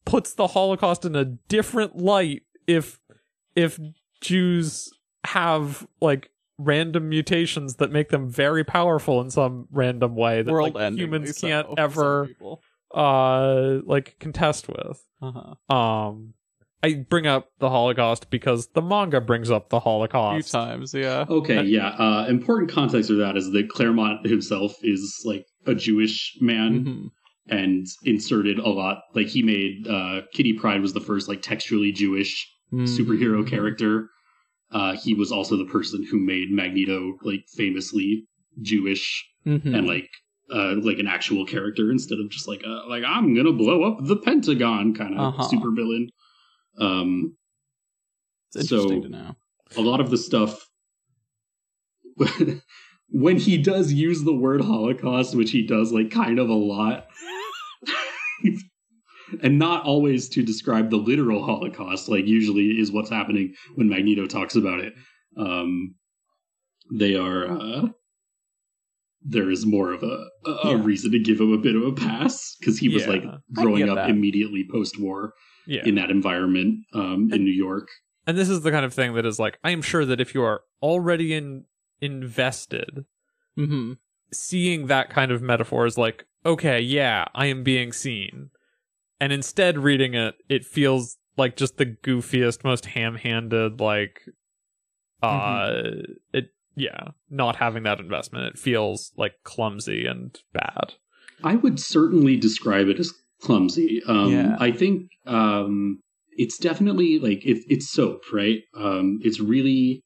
[0.05, 2.99] puts the holocaust in a different light if
[3.55, 3.79] if
[4.21, 4.91] jews
[5.25, 10.75] have like random mutations that make them very powerful in some random way that world
[10.75, 12.29] like, humans can't so, ever
[12.93, 15.05] uh like contest with.
[15.21, 15.75] Uh-huh.
[15.75, 16.34] um
[16.85, 20.93] i bring up the holocaust because the manga brings up the a few holocaust times
[20.93, 21.89] yeah Okay, yeah.
[22.05, 25.01] Uh, important context of that is that Claremont himself is
[25.31, 27.09] like a Jewish man Mhm.
[27.59, 28.97] and inserted a lot.
[29.17, 32.31] Like he made uh, Kitty Pryde was the first like textually Jewish
[32.73, 32.87] Mhm.
[32.97, 33.93] superhero character.
[34.71, 36.99] Uh, he was also the person who made Magneto
[37.29, 38.09] like famously
[38.61, 39.05] Jewish
[39.47, 39.73] Mhm.
[39.77, 40.09] and like
[40.53, 43.97] uh, like an actual character instead of just like a, like I'm gonna blow up
[44.11, 45.47] the Pentagon kind of Uh-huh.
[45.51, 46.05] supervillain.
[46.79, 47.35] Um,
[48.55, 49.35] It's So- to know.
[49.77, 50.67] a lot of the stuff
[53.09, 57.07] when he does use the word holocaust which he does like kind of a lot
[59.43, 64.25] and not always to describe the literal holocaust like usually is what's happening when magneto
[64.25, 64.93] talks about it
[65.37, 65.95] um
[66.93, 67.87] they are uh
[69.27, 70.83] there is more of a a, Yeah.
[70.83, 73.09] reason to give him a bit of a pass because he was Yeah.
[73.09, 73.23] like
[73.53, 74.09] growing up that.
[74.09, 75.33] immediately post-war
[75.67, 75.83] Yeah.
[75.85, 77.87] in that environment um in new york
[78.27, 80.33] and this is the kind of thing that is like I am sure that if
[80.33, 81.65] you are already in
[82.01, 83.05] invested,
[83.57, 83.93] Mm-hmm.
[84.31, 88.49] seeing that kind of metaphor is like, okay, yeah, I am being seen.
[89.21, 94.21] And instead reading it, it feels like just the goofiest, most ham-handed, like
[95.23, 95.81] uh
[96.33, 98.47] it yeah, not having that investment.
[98.47, 100.95] It feels like clumsy and bad.
[101.43, 103.13] I would certainly describe it as
[103.45, 104.01] clumsy.
[104.07, 104.57] Um, Yeah.
[104.59, 105.99] I think um,
[106.31, 108.59] it's definitely like it, it's soap, right?
[108.77, 110.01] Um, it's really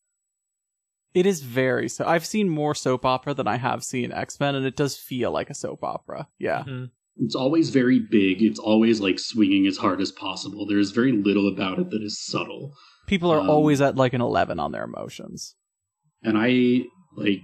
[1.13, 2.05] It is very so.
[2.05, 5.31] I've seen more soap opera than I have seen X Men, and it does feel
[5.31, 6.27] like a soap opera.
[6.37, 6.63] Yeah.
[6.67, 6.91] Mhm.
[7.21, 8.41] it's always very big.
[8.41, 10.65] It's always like swinging as hard as possible.
[10.65, 12.73] There is very little about it that is subtle,
[13.07, 15.55] People are Um, always at like an 11 on their emotions.
[16.23, 16.85] and I
[17.17, 17.41] like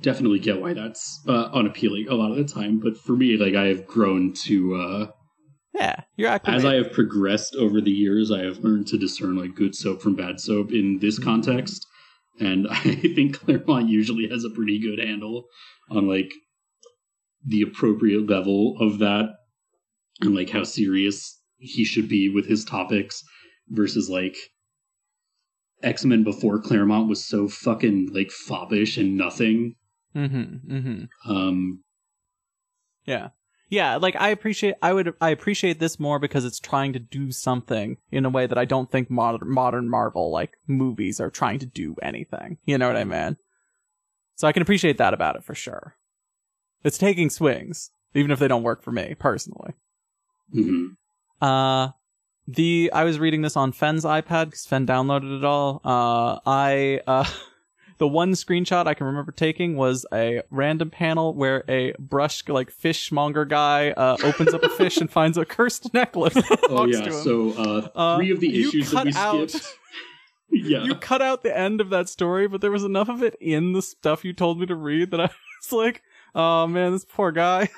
[0.00, 2.78] definitely get why that's uh, unappealing a lot of the time.
[2.78, 4.74] But for me, like I have grown to.
[4.74, 5.06] Uh,
[5.74, 6.00] Yeah.
[6.16, 6.64] You're as.
[6.64, 10.14] I have progressed over the years, I have learned to discern like good soap from
[10.14, 11.86] bad soap in this context.
[12.40, 15.44] And I think Claremont usually has a pretty good handle
[15.90, 16.32] on like
[17.44, 19.28] the appropriate level of that
[20.20, 23.22] and like how serious he should be with his topics
[23.68, 24.36] versus like
[25.82, 29.74] X-Men before Claremont was so fucking like foppish and nothing.
[30.16, 30.72] Mm-hmm.
[30.76, 31.30] Mm-hmm.
[31.30, 31.84] Um
[33.04, 33.28] Yeah.
[33.68, 37.32] Yeah, like I appreciate I would I appreciate this more because it's trying to do
[37.32, 41.58] something in a way that I don't think modern modern Marvel like movies are trying
[41.60, 42.58] to do anything.
[42.64, 43.36] You know what I mean?
[44.36, 45.96] So I can appreciate that about it for sure.
[46.84, 49.72] It's taking swings, even if they don't work for me personally.
[50.54, 50.96] mhm.
[51.40, 51.88] Uh
[52.46, 55.80] the I was reading this on Fen's iPad because Fen downloaded it all.
[55.84, 57.24] Uh I uh
[57.98, 62.70] the one screenshot I can remember taking was a random panel where a brush like
[62.70, 66.34] fishmonger guy uh opens up a fish and finds a cursed necklace.
[66.68, 69.66] Oh yeah, so uh, Uh, three of the issues that we out- skipped.
[70.50, 70.84] yeah.
[70.84, 73.72] you cut out the end of that story, but there was enough of it in
[73.72, 76.02] the stuff you told me to read that I was like,
[76.34, 77.68] oh man, this poor guy.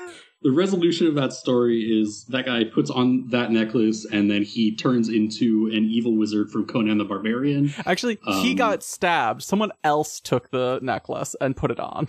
[0.43, 4.75] The resolution of that story is that guy puts on that necklace and then he
[4.77, 7.73] turns into an evil wizard from Conan the Barbarian.
[7.87, 9.43] Actually, he Um, got stabbed.
[9.43, 12.09] Someone else took the necklace and put it on.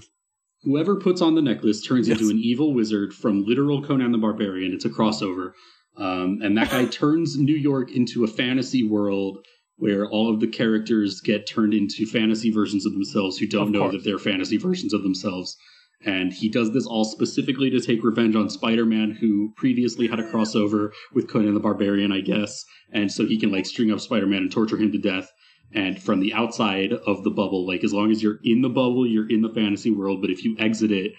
[0.63, 2.19] Whoever puts on the necklace turns Yes.
[2.19, 4.73] into an evil wizard from literal Conan the Barbarian.
[4.73, 5.53] It's a crossover.
[5.97, 9.39] Um, and that guy turns New York into a fantasy world
[9.77, 13.71] where all of the characters get turned into fantasy versions of themselves who don't Of
[13.71, 13.93] know course.
[13.93, 15.57] that they're fantasy versions of themselves.
[16.05, 20.19] And he does this all specifically to take revenge on Spider Man, who previously had
[20.19, 22.63] a crossover with Conan the Barbarian, I guess.
[22.91, 25.29] And so he can like string up Spider Man and torture him to death.
[25.73, 29.05] And from the outside of the bubble, like as long as you're in the bubble,
[29.05, 30.21] you're in the fantasy world.
[30.21, 31.11] But if you exit it,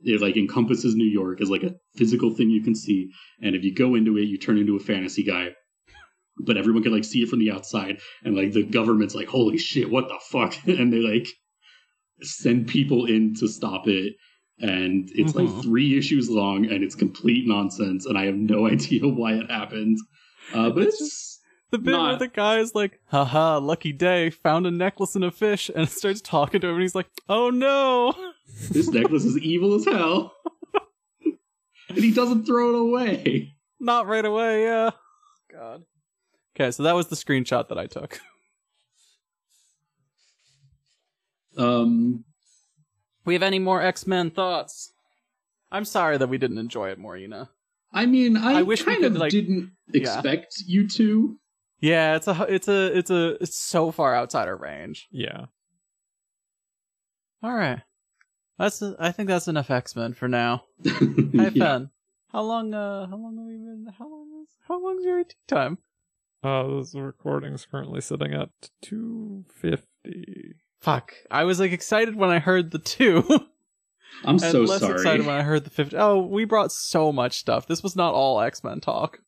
[0.00, 3.10] it like encompasses New York as like a physical thing you can see.
[3.42, 5.50] And if you go into it, you turn into a fantasy guy.
[6.40, 9.58] But everyone can like see it from the outside, and like the government's like, "Holy
[9.58, 11.26] shit, what the fuck?" and they like
[12.22, 14.14] send people in to stop it.
[14.60, 15.36] And it's Mhm.
[15.54, 18.06] like three issues long, and it's complete nonsense.
[18.06, 19.98] And I have no idea why it happened.
[20.52, 24.66] Uh, but It's it's The bit where the guy is like, haha, lucky day, found
[24.66, 28.14] a necklace in a fish, and starts talking to him, and he's like, oh no.
[28.72, 30.32] this necklace is evil as hell,
[31.90, 33.54] and he doesn't throw it away.
[33.78, 34.90] Not right away, yeah.
[35.52, 35.84] God.
[36.56, 38.18] Okay, so that was the screenshot that I took.
[41.56, 42.24] Um,
[43.28, 44.90] We have any more X Men thoughts?
[45.70, 47.46] I'm sorry that we didn't enjoy it more, you know.
[47.92, 50.00] I mean, I, I wish we kind could, of like- didn't Yeah.
[50.00, 51.38] expect you to.
[51.80, 55.08] Yeah, it's a, it's a, it's a, it's so far outside our range.
[55.10, 55.44] Yeah.
[57.42, 57.82] All right,
[58.58, 60.62] that's, I think that's enough X Men for now.
[60.88, 60.98] Hi,
[61.34, 61.50] Yeah.
[61.50, 61.90] Fen.
[62.32, 63.86] How long, uh, how long have we been?
[63.98, 65.76] How long is, how long's your tea time?
[66.42, 68.48] Uh, this recording is currently sitting at
[68.82, 70.54] 250.
[70.80, 73.24] Fuck, I was like excited when I heard the two.
[74.24, 74.94] I'm and so less sorry.
[74.94, 75.96] excited when I heard the 50.
[75.96, 77.66] Oh, we brought so much stuff.
[77.66, 79.18] This was not all X Men talk.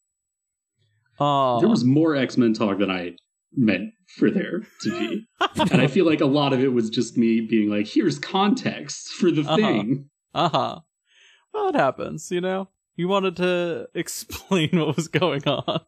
[1.18, 3.12] Oh, There was more X Men talk than I
[3.54, 5.26] meant for there to be.
[5.70, 9.08] and I feel like a lot of it was just me being like, here's context
[9.10, 9.56] for the Uh-huh.
[9.56, 10.08] thing.
[10.34, 10.78] uh huh.
[11.52, 12.68] Well, it happens, you know.
[12.96, 15.80] You wanted to explain what was going on.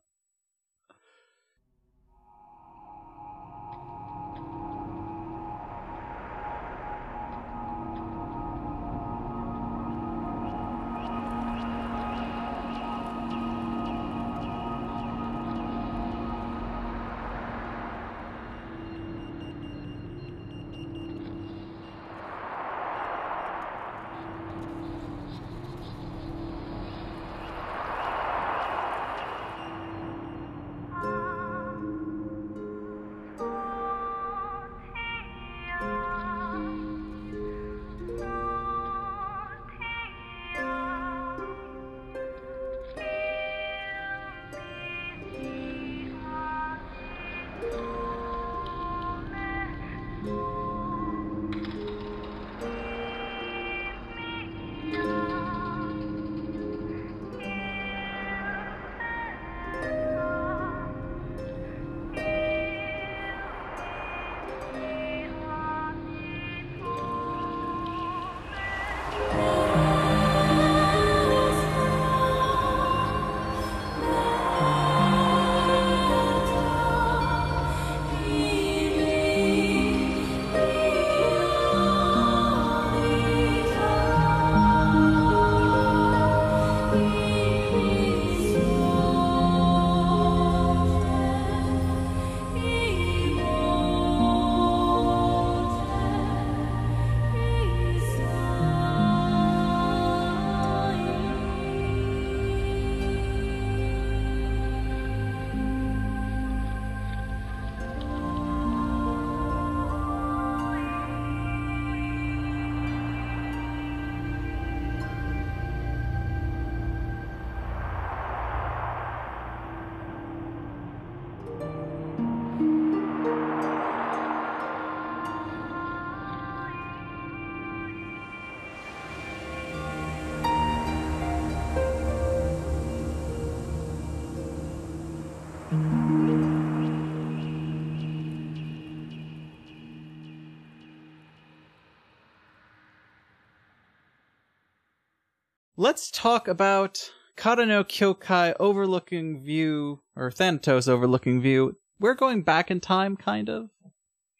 [146.22, 151.74] Talk about Kara no Kyokai overlooking view, or Thanatos overlooking view.
[151.98, 153.70] We're going back in time, kind of.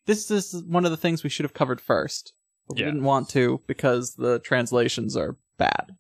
[0.07, 2.35] This is one of the things we should have covered first.
[2.69, 5.97] But we didn't want to because the translations are bad.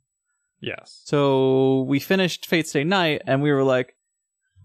[0.60, 1.02] Yes.
[1.04, 3.96] So we finished Fate Stay Night and we were like,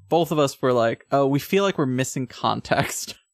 [0.10, 3.16] both of us were like, oh, we feel like we're missing context.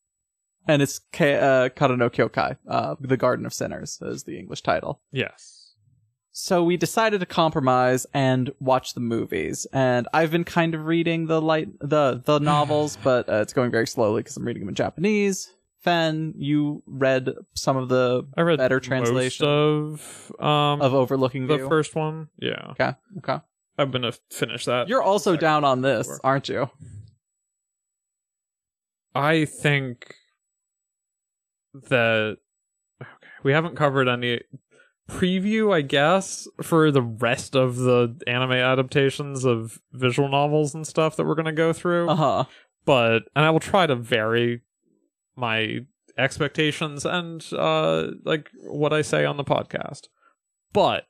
[0.65, 4.61] And it's K- uh, Kara no Kyokai, uh, The Garden of Sinners is the English
[4.61, 5.01] title.
[5.11, 5.62] Yes.
[6.35, 9.67] So we decided to compromise and watch the movies.
[9.71, 13.69] And I've been kind of reading the light, the, the novels, but uh, it's going
[13.69, 15.53] very slowly because I'm reading them in Japanese.
[15.81, 21.57] Fen, you read some of the I read better translation of um of Overlooking the
[21.57, 21.67] View.
[21.67, 22.29] first one.
[22.39, 23.41] Yeah, okay, okay.
[23.77, 24.87] I'm gonna finish that.
[24.87, 26.21] You're also second down on this, work.
[26.23, 26.69] aren't you?
[29.13, 30.15] I think
[31.89, 32.37] that
[33.01, 33.09] okay,
[33.43, 34.39] we haven't covered any
[35.09, 41.15] preview, I guess, for the rest of the anime adaptations of visual novels and stuff
[41.15, 42.09] that we're gonna go through.
[42.09, 42.45] Uh huh.
[42.85, 44.61] But and I will try to vary
[45.35, 45.79] my
[46.17, 50.07] expectations and uh like what I say on the podcast.
[50.71, 51.05] But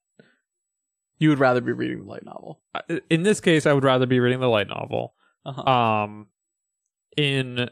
[1.19, 2.61] You would rather be reading the light novel.
[3.09, 5.13] In this case, I would rather be reading the light novel.
[5.45, 5.71] Uh huh.
[5.71, 6.27] Um,
[7.17, 7.69] in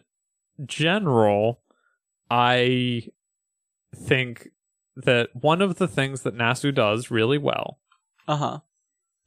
[0.65, 1.61] general,
[2.29, 3.03] I
[3.95, 4.49] think
[4.95, 7.79] that one of the things that Nasu does really well
[8.27, 8.59] Uh huh.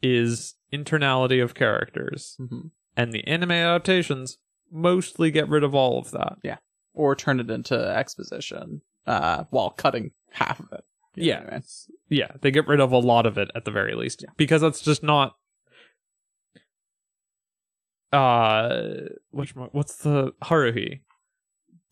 [0.03, 4.39] is internality of characters, hmm and the anime adaptations
[4.71, 6.37] mostly get rid of all of that.
[6.45, 6.59] Yeah.
[6.93, 10.85] Or turn it into exposition, uh, while cutting half of it.
[11.17, 11.45] You Yeah.
[11.49, 11.63] I mean?
[12.09, 14.81] Yeah, they get rid of a lot of it at the very least because that's
[14.81, 15.35] just not.
[18.13, 18.93] Uh,
[19.33, 21.01] which what's the Haruhi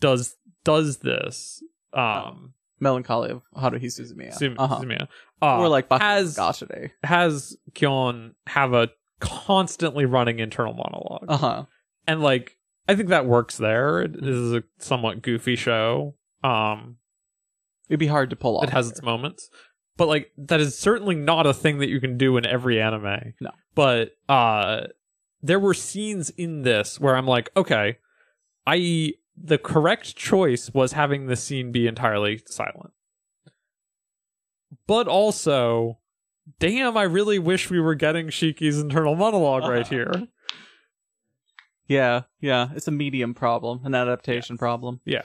[0.01, 4.35] does does this um Melancholy of Haruhi Suzumiya.
[4.35, 4.81] Sum- uh-huh.
[4.81, 5.07] Suzumiya,
[5.41, 6.91] uh, or like Bakugo has Gashade.
[7.05, 8.89] has Kyon have a
[9.21, 11.65] constantly running internal monologue, Uh huh.
[12.07, 14.03] and like I think that works there.
[14.03, 16.17] It is a somewhat goofy show.
[16.43, 16.97] Um,
[17.89, 18.65] It'd be hard to pull off.
[18.65, 19.49] it has its moments,
[19.97, 23.35] but like that is certainly not a thing that you can do in every anime.
[23.41, 23.51] No.
[23.77, 24.87] but uh,
[25.41, 27.99] there were scenes in this where I'm like, okay,
[28.67, 32.93] I the correct choice was having the scene be entirely silent.
[34.87, 35.99] But also,
[36.59, 40.29] damn, I really wish we were getting Shiki's internal monologue right here.
[41.89, 42.69] Yeah, yeah.
[42.75, 45.01] It's a medium problem, an adaptation problem.
[45.05, 45.23] Yeah.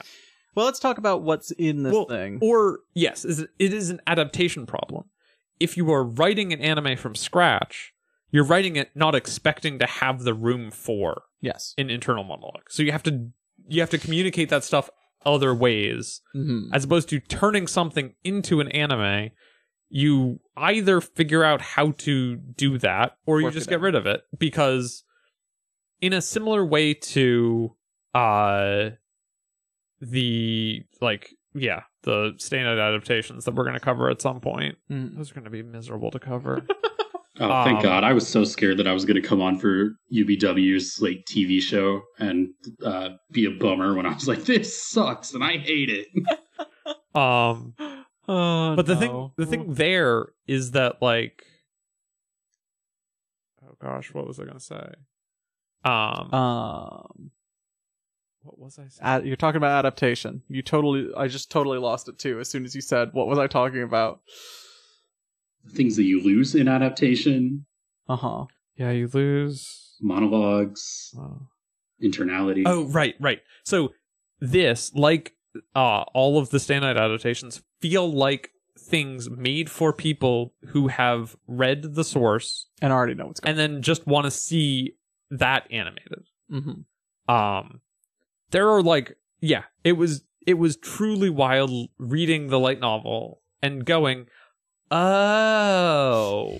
[0.55, 2.39] Well, let's talk about what's in this Well, thing.
[2.41, 5.05] Or yes, it it is an adaptation problem.
[5.59, 7.93] If you are writing an anime from scratch,
[8.31, 11.73] you're writing it not expecting to have the room for yes.
[11.77, 12.69] an internal monologue.
[12.69, 13.29] So you have to
[13.67, 14.89] you have to communicate that stuff
[15.25, 19.31] other ways hmm as opposed to turning something into an anime.
[19.89, 23.81] You either figure out how to do that or you just get out.
[23.81, 25.03] rid of it because
[26.01, 27.75] in a similar way to
[28.13, 28.89] uh
[30.01, 34.77] the like yeah, the standard adaptations that we're going to cover at some point.
[34.91, 35.15] Mm.
[35.17, 36.65] Those are going to be miserable to cover.
[37.39, 38.03] Oh, thank Um, God!
[38.03, 41.61] I was so scared that I was going to come on for UBW's like TV
[41.61, 42.49] show and
[42.83, 46.07] uh, be a bummer when I was like, "This sucks" and I hate it.
[47.15, 47.73] um
[48.29, 48.99] Oh, but the no.
[48.99, 51.43] thing the thing there is that like
[53.65, 54.89] oh gosh what was i gonna say
[55.85, 57.31] um Um,
[58.41, 60.41] what was i saying ad- you're talking about adaptation.
[60.49, 62.39] You totally, I just totally lost it too.
[62.41, 64.19] As soon as you said, "What was I talking about?"
[65.73, 67.65] Things that you lose in adaptation,
[68.07, 68.45] Uh huh.
[68.77, 71.47] yeah you lose monologues, oh.
[72.03, 72.63] internality.
[72.65, 73.91] oh right right so
[74.39, 75.33] this like
[75.75, 81.35] uh all of the stay night adaptations feel like things made for people who have
[81.47, 83.55] read the source And I already know what's going.
[83.55, 84.93] On, and then just want to see
[85.31, 87.33] that animated Mm-hmm.
[87.33, 87.81] um
[88.51, 93.83] there are like yeah it was it was truly wild reading the light novel and
[93.85, 94.27] going
[94.91, 96.57] oh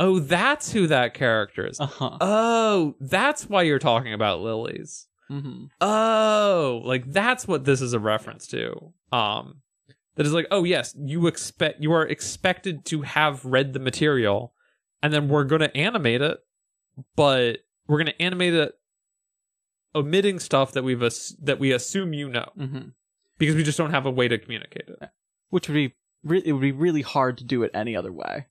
[0.00, 2.18] oh that's who that character is Uh huh.
[2.20, 5.64] oh that's why you're talking about lilies Mm-hmm.
[5.80, 9.62] oh like that's what this is a reference to um
[10.16, 14.52] that is like oh yes you expect you are expected to have read the material
[15.02, 16.38] and then we're going to animate it
[17.16, 18.74] but we're going to animate it
[19.96, 22.88] omitting stuff that we've ass- that we assume you know Mm-hmm.
[23.38, 25.08] because we just don't have a way to communicate it
[25.48, 25.94] Which would be
[26.24, 28.46] re- it would be really hard to do it any other way.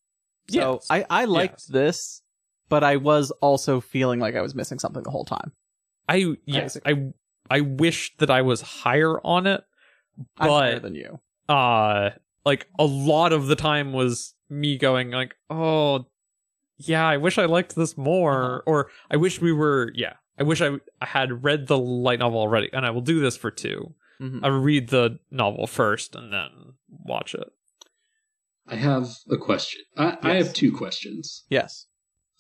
[0.50, 0.88] So Yes.
[0.90, 1.66] I I liked Yes.
[1.66, 2.22] this,
[2.70, 5.52] but I was also feeling like I was missing something the whole time.
[6.08, 6.78] I yes.
[6.86, 7.12] I
[7.50, 9.64] I wish that I was higher on it,
[10.38, 11.20] I'm higher than you.
[11.50, 12.12] uh
[12.46, 16.06] like a lot of the time was me going like, "Oh,
[16.78, 18.62] yeah, I wish I liked this more," Uh-huh.
[18.66, 22.40] or I wish we were, yeah, I wish I, I had read the light novel
[22.40, 23.94] already, and I will do this for two.
[24.20, 24.42] Mhm.
[24.44, 27.50] I will read the novel first and then watch it.
[28.68, 29.82] I have a question.
[29.98, 31.44] I, I have two questions.
[31.50, 31.88] Yes.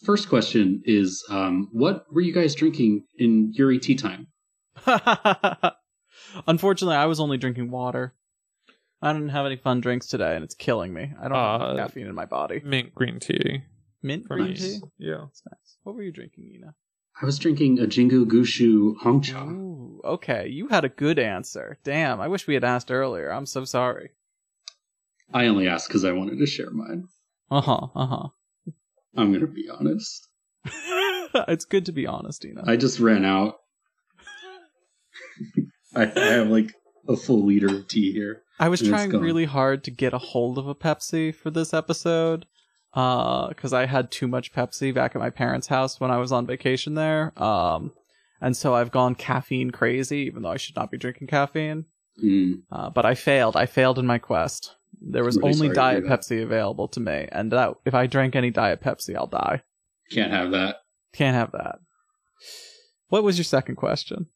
[0.04, 4.28] First question is, um, what were you guys drinking in Yuri tea time?
[6.48, 8.14] Unfortunately, I was only drinking water.
[9.02, 11.12] I didn't have any fun drinks today, and it's killing me.
[11.22, 12.62] I don't have Uh, enough caffeine in my body.
[12.64, 13.64] Mint green tea
[14.02, 14.56] Mint green me.
[14.56, 14.80] tea.
[14.98, 15.26] Yeah.
[15.26, 15.78] That's nice.
[15.84, 16.74] What were you drinking, Ina?
[17.22, 19.46] I was drinking a Jingu Gushu Hongcha.
[19.48, 20.48] Ooh, okay.
[20.48, 21.78] You had a good answer.
[21.84, 22.20] Damn.
[22.22, 23.30] I wish we had asked earlier.
[23.32, 24.12] I'm so sorry.
[25.32, 27.06] I only asked because I wanted to share mine.
[27.52, 27.88] Uh huh.
[27.96, 28.28] Uh huh.
[29.16, 30.28] I'm going to be honest.
[31.48, 32.64] it's good to be honest, Ina.
[32.66, 33.58] I just ran out.
[35.96, 36.74] I, I have like
[37.08, 38.42] a full liter of tea here.
[38.60, 42.46] I was trying really hard to get a hold of a Pepsi for this episode
[42.94, 46.46] because I had too much Pepsi back at my parents' house when I was on
[46.46, 47.34] vacation there.
[47.42, 47.92] Um,
[48.40, 51.86] and so I've gone caffeine crazy, even though I should not be drinking caffeine.
[52.24, 53.56] Mm, Uh, but I failed.
[53.56, 54.76] I failed in my quest.
[55.02, 56.06] There was really only Diet.
[56.06, 59.62] Pepsi available to me, and that if I drank any Diet Pepsi, I'll die.
[60.12, 60.78] can't have that.
[61.14, 61.80] Can't have that.
[63.10, 64.28] What was your second question?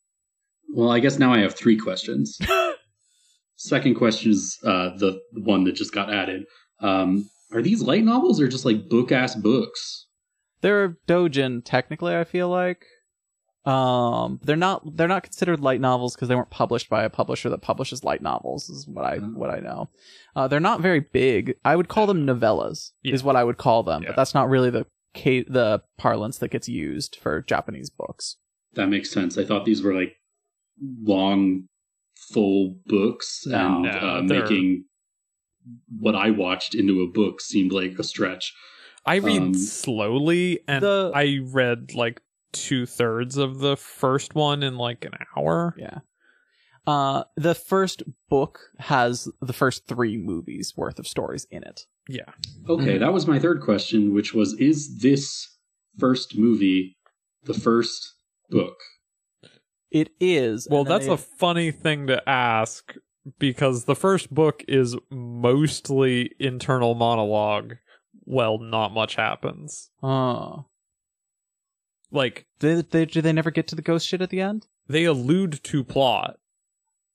[0.73, 2.37] Well, I guess now I have three questions.
[3.55, 6.43] Second question is uh, the one that just got added.
[6.79, 10.05] Um, are these light novels or just like book ass books?
[10.61, 12.15] They're dojin technically.
[12.15, 12.85] I feel like
[13.65, 14.95] um, they're not.
[14.95, 18.21] They're not considered light novels because they weren't published by a publisher that publishes light
[18.21, 18.69] novels.
[18.69, 19.25] Is what I Oh.
[19.35, 19.89] what I know.
[20.35, 21.55] Uh, they're not very big.
[21.65, 22.91] I would call them novellas.
[23.03, 23.13] Yeah.
[23.13, 24.09] Is what I would call them, Yeah.
[24.09, 28.37] but that's not really the ca- the parlance that gets used for Japanese books.
[28.73, 29.37] That makes sense.
[29.37, 30.13] I thought these were like
[31.03, 31.67] long,
[32.31, 33.57] full books, No.
[33.57, 34.85] and No, uh, they're- making
[35.99, 38.53] what I watched into a book seemed like a stretch.
[39.05, 44.63] I read Um, slowly, and the- I read like two thirds of the first one
[44.63, 45.75] in like an hour.
[45.77, 45.99] Yeah.
[46.85, 51.81] Uh, the first book has the first three movies worth of stories in it.
[52.07, 52.31] Yeah.
[52.69, 52.99] Okay, Mhm.
[52.99, 55.57] that was my third question, which was: Is this
[55.97, 56.95] first movie
[57.43, 58.13] the first
[58.49, 58.77] book?
[59.91, 60.67] It is.
[60.71, 62.93] Well, that's they- a funny thing to ask
[63.39, 67.75] because the first book is mostly internal monologue.
[68.25, 69.89] Well, not much happens.
[70.01, 70.65] Oh.
[72.11, 74.67] Like They, they, do they never get to the ghost shit at the end?
[74.89, 76.37] they allude to plot,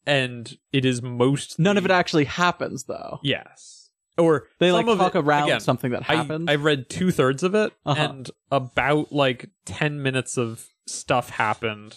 [0.07, 3.19] and it is most None of it actually happens, though.
[3.23, 6.19] Yes, or They like talk it- around again, something that happens.
[6.19, 6.51] I, happened.
[6.51, 8.03] I read two thirds of it, Uh-huh.
[8.11, 11.97] and about like ten minutes of stuff happened,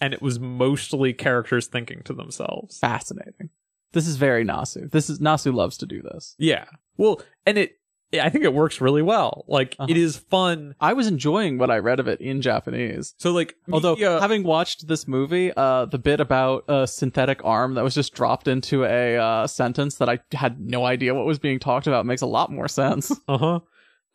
[0.00, 2.78] and it was mostly characters thinking to themselves.
[2.78, 3.50] Fascinating.
[3.92, 4.90] This is very Nasu.
[4.90, 6.34] This is Nasu loves to do this.
[6.38, 6.64] Yeah,
[6.96, 7.78] well, and it,
[8.14, 9.44] I think it works really well.
[9.48, 9.90] Like Uh-huh.
[9.90, 10.74] it is fun.
[10.80, 13.14] I was enjoying what I read of it in Japanese.
[13.18, 17.84] So like, Although having watched this movie, uh, the bit about a synthetic arm that
[17.84, 21.58] was just dropped into a uh, sentence that I had no idea what was being
[21.58, 23.10] talked about makes a lot more sense.
[23.28, 23.60] Uh-huh.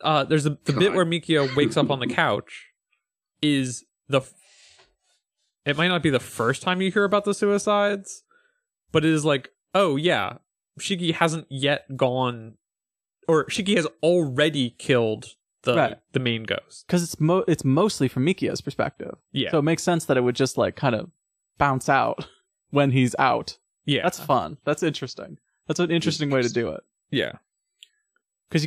[0.00, 2.66] Uh There's a, the bit where Mikio wakes up on the couch.
[3.42, 4.32] Is the f-
[5.66, 8.22] it might not be the first time you hear about the suicides,
[8.92, 10.34] but it is like, oh yeah,
[10.78, 12.57] Shiki hasn't yet gone,
[13.28, 15.26] or Shiki has already killed
[15.62, 15.98] the Right.
[16.12, 16.86] the main ghost.
[16.86, 20.22] Because it's mo- it's mostly from Mikia's perspective, Yeah, so it makes sense that it
[20.22, 21.10] would just like kind of
[21.58, 22.26] bounce out
[22.70, 23.58] when he's out.
[23.84, 24.58] yeah, That's fun.
[24.64, 25.38] That's interesting.
[25.66, 26.80] That's an interesting way to do it.
[27.10, 27.32] yeah,
[28.48, 28.66] because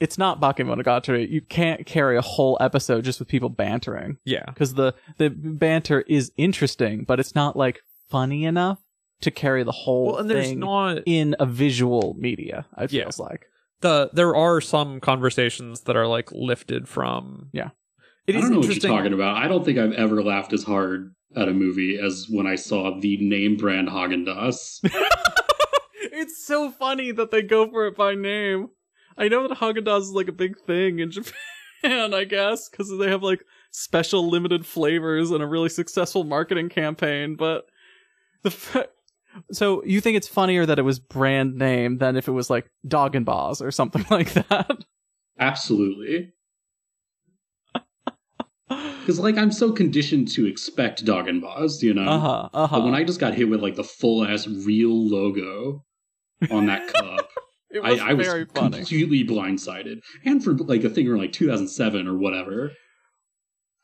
[0.00, 1.28] it's not Bakemonogatari.
[1.30, 4.44] You can't carry a whole episode just with people bantering yeah.
[4.46, 8.78] because the the banter is interesting, but it's not like funny enough
[9.22, 12.66] to carry the whole Well, and there's thing not in a visual media.
[12.78, 13.04] It Yeah.
[13.04, 13.46] feels like
[13.80, 17.50] the there are some conversations that are like lifted from.
[17.52, 17.70] Yeah.
[18.26, 19.36] it I don't know what you're talking about.
[19.36, 22.98] I don't think I've ever laughed as hard at a movie as when I saw
[22.98, 24.78] the name brand Haagen Dazs.
[25.94, 28.68] it's so funny that they go for it by name.
[29.18, 31.10] I know that Haagen Dazs is like a big thing in
[31.82, 36.68] Japan, I guess, because they have like special limited flavors and a really successful marketing
[36.68, 37.36] campaign.
[37.36, 37.66] But
[38.42, 38.88] the fa-
[39.52, 42.70] so you think it's funnier that it was brand name than if it was like
[42.86, 44.70] Dog and Boss or something like that?
[45.38, 46.32] Absolutely.
[48.68, 52.08] Because like I'm so conditioned to expect Dog and Boz, you know.
[52.08, 52.48] Uh huh.
[52.52, 52.94] Uh But when.
[52.94, 55.84] I just got hit with like the full ass real logo
[56.50, 57.30] on that cup,
[57.70, 58.78] It was I, I was very funny.
[58.78, 60.00] completely blindsided.
[60.24, 62.72] And for like a thing from like 2007 or whatever,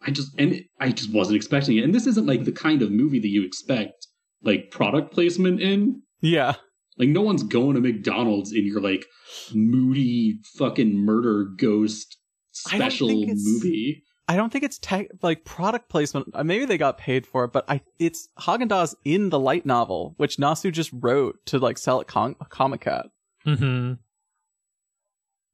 [0.04, 1.84] I just and I just wasn't expecting it.
[1.84, 4.08] And this isn't like the kind of movie that you expect
[4.42, 6.02] like product placement in.
[6.20, 6.54] Yeah.
[6.98, 9.06] Like no one's going to McDonald's in your like
[9.54, 12.18] moody fucking murder ghost
[12.52, 14.04] special think movie.
[14.28, 16.28] I don't think it's tech like product placement.
[16.34, 19.66] Uh, Maybe they got paid for it, but I it's Haagen Dazs in the light
[19.66, 23.08] novel, which Nasu just wrote to like sell at Com- Comiket.
[23.46, 23.94] Mm-hmm.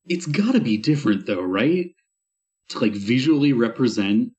[0.07, 1.86] It's got to be different though, right?
[2.70, 4.33] To like visually represent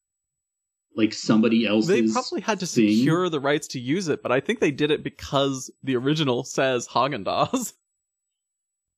[0.96, 1.88] like somebody else's.
[1.88, 2.96] They probably had to thing.
[2.98, 6.44] secure the rights to use it, but I think they did it because the original
[6.44, 7.74] says Haagen Dazs.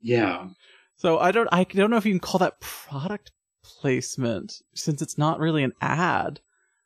[0.03, 0.47] Yeah,
[0.95, 3.31] So I don't I don't know if you can call that product
[3.63, 6.39] placement since it's not really an ad.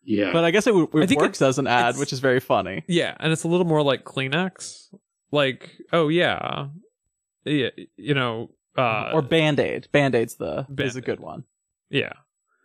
[0.03, 0.33] yeah.
[0.33, 2.41] But I guess it, w- I it think works as an ad, which is very
[2.41, 2.83] funny.
[2.87, 4.87] Yeah, and it's a little more like Kleenex.
[5.31, 6.67] Like, oh yeah,
[7.45, 9.87] yeah, you know, uh, or Band Aid.
[9.93, 11.45] Band Aid's the is a good one.
[11.89, 12.11] yeah,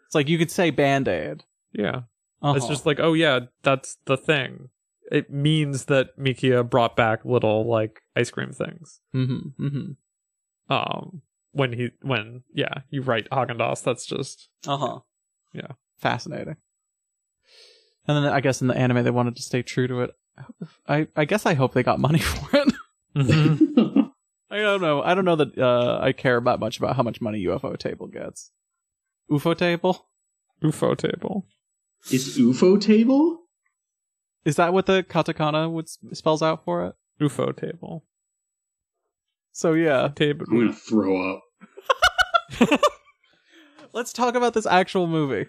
[0.06, 1.44] It's like you could say Band Aid.
[1.72, 2.02] yeah.
[2.42, 2.56] Uh-huh.
[2.56, 4.70] It's just like, oh yeah, that's the thing.
[5.10, 9.00] It means that Mikia brought back little like ice cream things.
[9.14, 10.72] mm-hmm, mm-hmm.
[10.72, 13.82] Um, when he when yeah, you write Haagen Dazs.
[13.82, 14.98] That's just Uh huh.
[15.52, 15.72] Yeah.
[15.98, 16.56] Fascinating.
[18.06, 20.10] And then I guess in the anime they wanted to stay true to it.
[20.88, 22.74] I, I, guess I hope they got money for it.
[23.14, 24.10] Mhm.
[24.50, 25.02] I don't know.
[25.02, 28.06] I don't know that uh, I care about much about how much money UFO Table
[28.06, 28.50] gets.
[29.30, 30.06] UFO Table
[30.62, 31.46] UFO table.
[32.10, 33.38] Is UFO table?
[34.44, 36.94] is that what the katakana would spells out for it?
[37.20, 38.04] UFO table.
[39.52, 40.46] So yeah, Table.
[40.50, 41.42] I'm gonna throw up.
[43.92, 45.46] let's talk about this actual movie.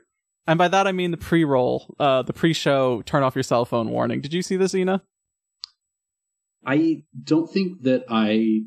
[0.47, 3.89] And by that I mean the pre-roll, uh, the pre-show turn off your cell phone
[3.89, 4.21] warning.
[4.21, 5.03] Did you see this, Ina?
[6.65, 8.63] I don't think that I.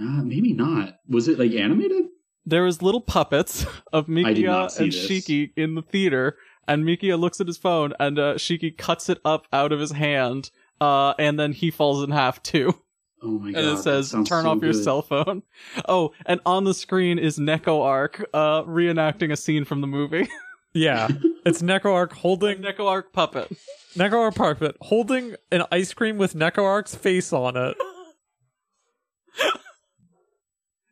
[0.00, 0.96] Uh, maybe not.
[1.08, 2.06] Was it like animated?
[2.46, 5.08] there was little puppets of I Mikia and this.
[5.08, 6.36] Shiki in the theater,
[6.68, 9.92] and Mikia looks at his phone, and uh, Shiki cuts it up out of his
[9.92, 12.74] hand, uh, and then he falls in half too,
[13.22, 13.64] Oh my god!
[13.64, 14.84] and it says "Turn so off your good.
[14.84, 15.42] cell phone."
[15.88, 20.28] Oh, and on the screen is Neko Arc, uh, reenacting a scene from the movie.
[20.76, 21.06] Yeah,
[21.46, 23.52] it's NecoArc holding Neko Arc puppet.
[23.94, 27.76] NecoArc puppet holding an ice cream with NecoArc's face on it.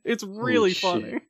[0.05, 0.83] It's really shit.
[0.83, 1.21] funny.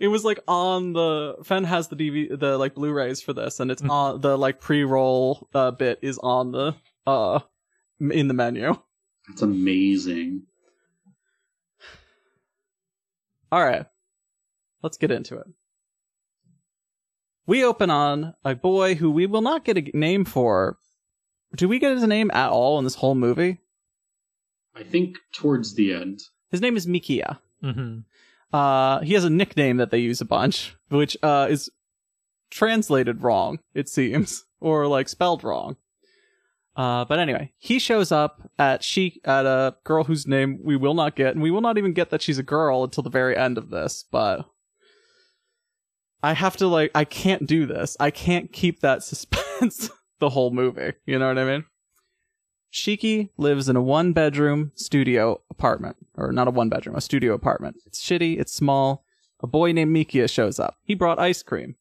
[0.00, 3.70] It was like on the Fen has the DV the like Blu-rays for this, and
[3.70, 3.90] it's Mm.
[3.90, 6.74] on the like pre-roll uh, bit is on the
[7.06, 7.40] uh
[8.00, 8.74] in the menu.
[9.28, 10.42] That's amazing.
[13.50, 13.84] All right,
[14.82, 15.46] let's get into it.
[17.46, 20.78] We open on a boy who we will not get a name for.
[21.54, 23.58] Do we get his name at all in this whole movie?
[24.74, 26.20] I think towards the end.
[26.50, 27.38] His name is Mikia.
[27.62, 27.98] Mm-hmm.
[28.52, 31.70] Uh, he has a nickname that they use a bunch, which uh is
[32.50, 35.76] translated wrong, it seems, or like spelled wrong.
[36.74, 40.94] Uh, but anyway, he shows up at she at a girl whose name we will
[40.94, 43.36] not get, and we will not even get that she's a girl until the very
[43.36, 44.04] end of this.
[44.10, 44.46] But
[46.22, 47.96] I have to like, I can't do this.
[48.00, 50.92] I can't keep that suspense the whole movie.
[51.04, 51.64] You know what I mean?
[52.72, 55.96] Shiki lives in a one bedroom studio apartment.
[56.16, 57.76] Or not a one bedroom, a studio apartment.
[57.86, 59.04] It's shitty, it's small.
[59.42, 60.76] A boy named Mikia shows up.
[60.84, 61.76] He brought ice cream.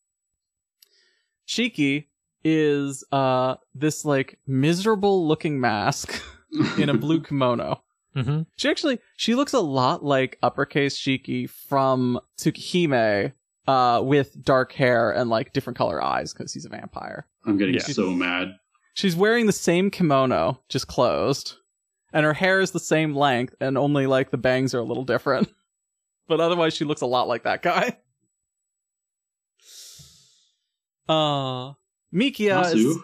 [1.48, 2.06] Shiki
[2.44, 6.22] is uh this like miserable looking mask
[6.78, 7.84] in a blue kimono.
[8.16, 8.42] Mm-hmm.
[8.58, 13.34] She actually she looks a lot like uppercase Shiki from Tsukihime
[13.68, 17.28] uh with dark hair and like different color eyes because he's a vampire.
[17.45, 17.82] I'm getting Yeah.
[17.82, 18.56] so mad.
[18.94, 21.56] She's wearing the same kimono, just closed,
[22.14, 25.06] and her hair is the same length, and only like the bangs are a little
[25.06, 25.52] different.
[26.28, 27.98] But otherwise, she looks a lot like that guy.
[31.10, 31.74] Uh,
[32.14, 32.76] Mikia Nasu.
[32.76, 32.98] is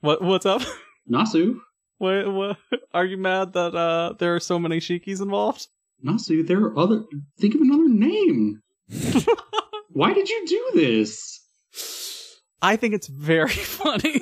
[0.00, 0.22] what?
[0.22, 0.62] What's up?
[1.10, 1.58] Nasu.
[1.98, 2.56] what, what?
[2.94, 5.66] Are you mad that uh there are so many Shikis involved?
[6.04, 7.02] Nasu, there are other.
[7.38, 8.62] Think of another name.
[9.92, 11.40] Why did you do this?
[12.62, 14.20] I think it's very funny.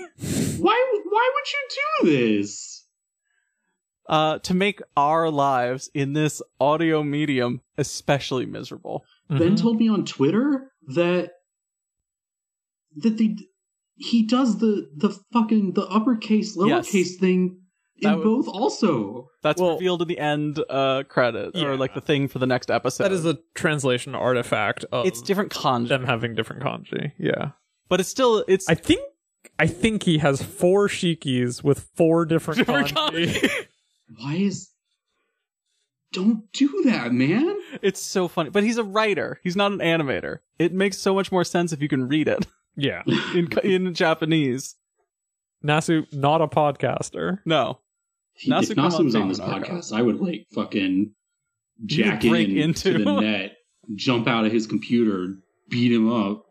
[0.58, 1.00] Why?
[1.04, 2.84] Why would you do this?
[4.08, 9.04] Uh, to make our lives in this audio medium especially miserable.
[9.30, 9.38] Mm-hmm.
[9.38, 11.32] Ben told me on Twitter that
[12.96, 13.36] that they
[13.96, 16.90] he does the the fucking the uppercase Yes.
[16.90, 17.60] lowercase thing
[17.96, 19.28] in That was- both also.
[19.42, 21.66] That's Well- revealed in the end uh credit Yeah.
[21.66, 23.04] or like the thing for the next episode.
[23.04, 27.12] that is a translation artifact of it's different kanji, them having different kanji.
[27.18, 27.50] Yeah,
[27.90, 29.00] but it's still it's I think
[29.58, 33.50] I think he has four shikis with four different, Different kanji.
[34.18, 34.70] Why is
[36.12, 37.56] don't do that, man.
[37.82, 38.50] it's so funny.
[38.50, 39.40] But he's a writer.
[39.42, 40.38] He's not an animator.
[40.58, 42.46] It makes so much more sense if you can read it.
[42.76, 43.02] Yeah.
[43.34, 44.76] in in Japanese.
[45.64, 47.40] Nasu, not a podcaster.
[47.44, 47.80] No,
[48.36, 51.10] If, Nasu if Nasum's Koman on this podcast, I would like fucking
[51.80, 53.56] You jack in into- to the net,
[53.96, 55.34] jump out of his computer,
[55.68, 56.44] beat him up.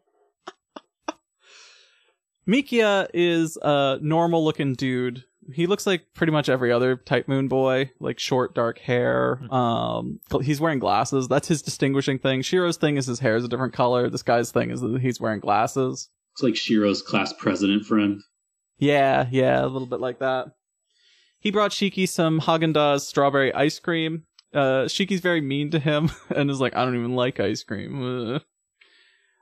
[2.48, 5.24] Mikia is a normal looking dude.
[5.54, 9.42] He looks like pretty much every other Type Moon boy, like short, dark hair.
[9.50, 11.28] Um, he's wearing glasses.
[11.28, 12.42] That's his distinguishing thing.
[12.42, 14.10] Shiro's thing is his hair is a different color.
[14.10, 16.10] This guy's thing is that he's wearing glasses.
[16.34, 18.22] It's like Shiro's class president friend.
[18.78, 20.48] Yeah, yeah, a little bit like that.
[21.40, 24.24] He brought Shiki some Haagen Dazs strawberry ice cream.
[24.54, 28.40] Uh, Shiki's very mean to him and is like, I don't even like ice cream.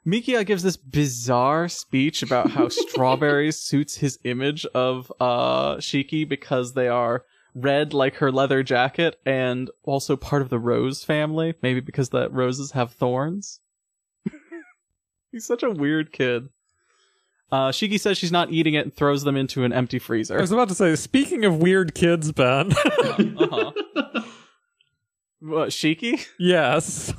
[0.08, 6.74] Mikia gives this bizarre speech about how strawberries suits his image of uh Shiki because
[6.74, 7.24] they are
[7.56, 11.56] red like her leather jacket and also part of the rose family.
[11.61, 13.61] Maybe because the roses have thorns.
[15.32, 16.50] He's such a weird kid.
[17.51, 20.38] Uh, Shiki says she's not eating it and throws them into an empty freezer.
[20.38, 22.72] I was about to say, speaking of weird kids, Ben.
[23.08, 23.72] Uh-huh.
[25.40, 26.25] What, Shiki?
[26.40, 27.14] yes.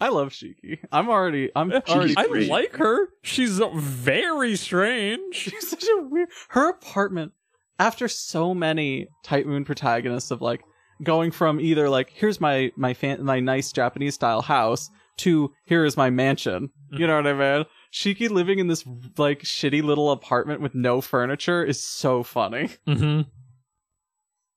[0.00, 0.78] I love Shiki.
[0.92, 1.50] I'm already.
[1.56, 2.14] I'm already.
[2.16, 3.08] I like her.
[3.22, 5.34] She's very strange.
[5.34, 6.28] She's such a weird.
[6.50, 7.32] Her apartment.
[7.80, 10.62] After so many Type Moon protagonists of like
[11.02, 15.84] going from either like here's my my fan, my nice Japanese style house to here
[15.84, 16.70] is my mansion.
[16.90, 17.66] You know what I mean?
[17.92, 18.84] Shiki living in this
[19.16, 22.70] like shitty little apartment with no furniture is so funny.
[22.86, 23.28] Mm-hmm.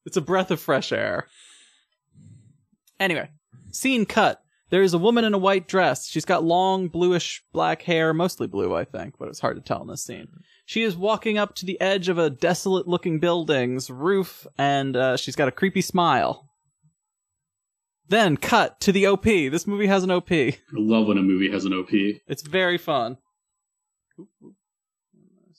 [0.06, 1.28] It's a breath of fresh air.
[3.00, 3.30] Anyway,
[3.72, 4.41] scene cut.
[4.72, 6.08] There is a woman in a white dress.
[6.08, 9.82] She's got long bluish black hair, mostly blue, I think, but it's hard to tell
[9.82, 10.30] in this scene.
[10.66, 15.17] She is walking up to the edge of a desolate looking building's roof, and uh,
[15.17, 16.50] she's got a creepy smile.
[18.08, 19.25] Then cut to the OP.
[19.25, 20.32] This movie has an OP.
[20.32, 21.90] I love when a movie has an OP.
[21.91, 23.17] It's very fun.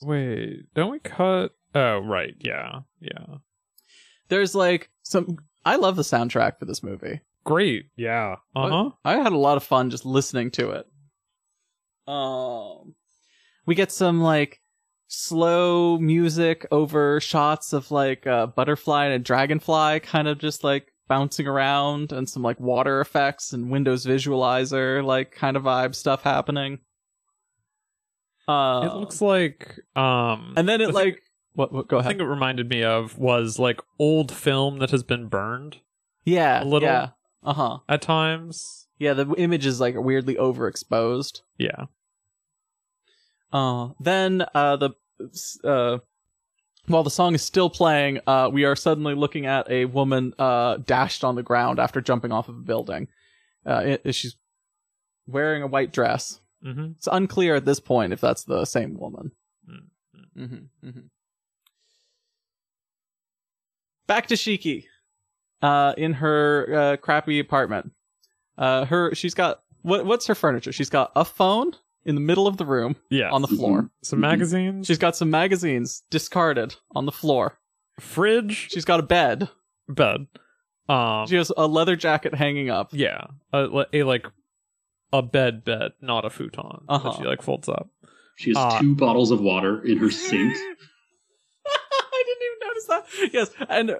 [0.01, 1.51] Wait, don't we cut?
[1.75, 2.33] Oh, right.
[2.39, 2.79] Yeah.
[2.99, 3.37] Yeah.
[4.29, 5.37] There's like some.
[5.63, 7.21] I love the soundtrack for this movie.
[7.45, 7.85] Great.
[7.97, 8.37] Yeah.
[8.55, 8.89] Uh huh.
[9.03, 10.87] I had a lot of fun just listening to it.
[12.07, 12.95] Um,
[13.65, 14.61] we get some like
[15.07, 20.87] slow music over shots of like a butterfly and a dragonfly kind of just like
[21.07, 26.23] bouncing around and some like water effects and Windows visualizer like kind of vibe stuff
[26.23, 26.79] happening.
[28.47, 31.19] Uh, It looks like um and then it the thing- like
[31.53, 32.07] what, what go ahead.
[32.07, 35.77] I think it reminded me of was like old film that has been burned
[36.25, 36.87] yeah, a little.
[36.87, 37.09] Yeah.
[37.43, 37.77] Uh huh.
[37.89, 38.87] at times.
[38.99, 41.41] Yeah, the image is like weirdly overexposed.
[41.57, 41.85] Yeah.
[43.51, 44.91] Uh, then uh, the
[45.63, 45.99] uh,
[46.87, 50.77] while the song is still playing, uh, we are suddenly looking at a woman uh,
[50.77, 53.07] dashed on the ground after jumping off of a building.
[53.65, 54.35] Uh, it, she's
[55.27, 56.39] wearing a white dress.
[56.65, 56.93] Mm-hmm.
[56.97, 59.31] It's unclear at this point if that's the same woman.
[59.69, 59.79] Mm,
[60.37, 60.99] Mm-hmm, mm-hmm.
[64.07, 64.85] Back to Shiki,
[65.63, 67.91] uh, in her uh, crappy apartment.
[68.57, 70.05] Uh, her she's got what?
[70.05, 70.71] What's her furniture?
[70.71, 71.71] She's got a phone
[72.05, 73.31] in the middle of the room Yeah.
[73.31, 73.89] on the floor.
[74.03, 74.21] Some Mhm.
[74.21, 74.85] magazines.
[74.87, 77.57] She's got some magazines discarded on the floor.
[77.99, 78.69] fridge.
[78.71, 79.49] She's got a bed.
[79.87, 80.27] bed.
[80.89, 81.27] Um.
[81.27, 82.89] She has a leather jacket hanging up.
[82.91, 83.25] yeah.
[83.53, 84.25] A, a like
[85.13, 86.83] a bed bed, not a futon.
[86.89, 87.11] Uh-huh.
[87.11, 87.89] That she like folds up.
[88.35, 90.55] She has Uh, two bottles of water in her sink.
[91.67, 92.81] I didn't even notice that.
[93.31, 93.97] Yes, and uh,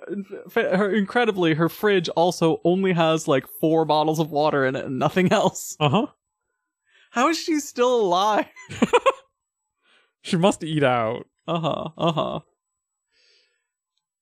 [0.56, 5.00] her incredibly, her fridge also only has like four bottles of water in it and
[5.00, 5.76] nothing else.
[5.80, 6.08] Uh huh.
[7.12, 8.46] How is she still alive?
[10.24, 11.28] She must eat out.
[11.48, 11.90] Uh huh.
[11.98, 12.40] Uh huh.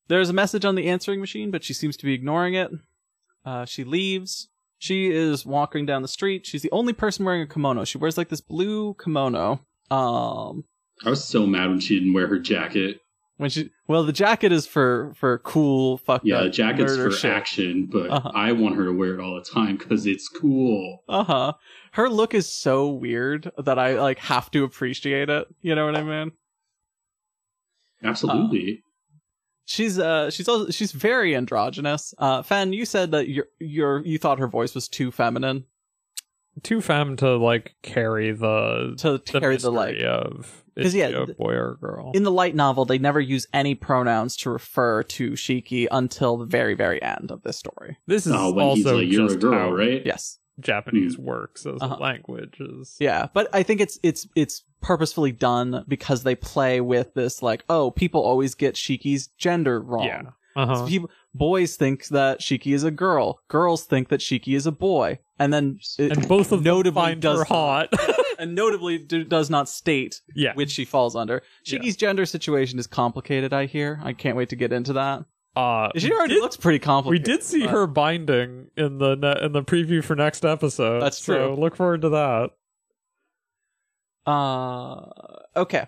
[0.07, 2.71] There's a message on the answering machine, but she seems to be ignoring it.
[3.45, 4.49] Uh, she leaves.
[4.79, 6.47] She is walking down the street.
[6.47, 7.85] She's the only person wearing a kimono.
[7.85, 9.63] She wears like this blue kimono.
[9.91, 10.63] Um,
[11.05, 12.99] I was so mad when she didn't wear her jacket.
[13.41, 16.21] When she well, the jacket is for for cool fuck.
[16.23, 17.31] Yeah, the jacket's for shit.
[17.31, 18.31] action, but Uh-huh.
[18.35, 21.03] I want her to wear it all the time because it's cool.
[21.09, 21.53] Uh huh.
[21.93, 25.47] Her look is so weird that I like have to appreciate it.
[25.61, 26.31] You know what I mean?
[28.03, 28.83] Absolutely.
[29.65, 32.13] She's uh she's also she's very androgynous.
[32.17, 35.65] Uh Fen, you said that your your you thought her voice was too feminine
[36.63, 41.07] Too femme to like carry the to carry the like mystery of 'Cause, is yeah,
[41.09, 42.11] she a boy or a girl.
[42.13, 46.45] in the light novel they never use any pronouns to refer to Shiki until the
[46.45, 47.97] very very end of this story.
[48.07, 50.01] this is Oh, when he's also like, you're a just girl, how right?
[50.05, 50.37] Yes.
[50.59, 51.23] Japanese Hmm.
[51.23, 51.95] works as Uh-huh.
[51.97, 52.57] a language.
[52.59, 57.41] Is Yeah, but I think it's it's it's purposefully done because they play with this
[57.41, 60.05] like, oh, people always get Shiki's gender wrong.
[60.05, 60.21] yeah.
[60.55, 60.75] Uh-huh.
[60.75, 63.39] So people, boys think that Shiki is a girl.
[63.47, 65.19] Girls think that Shiki is a boy.
[65.39, 67.87] And then it and both of them notably find does her hot.
[68.41, 70.53] and notably do, does not state Yeah.
[70.55, 71.41] which she falls under.
[71.63, 73.53] Shiki's gender situation is complicated.
[73.53, 73.99] I hear.
[74.03, 75.23] I can't wait to get into that.
[75.55, 77.27] Uh, She already did- looks pretty complicated.
[77.27, 81.01] we did see but- her binding in the ne- in the preview for next episode.
[81.01, 81.55] That's So true.
[81.61, 82.49] look forward to that.
[84.25, 85.05] Uh,
[85.55, 85.87] okay.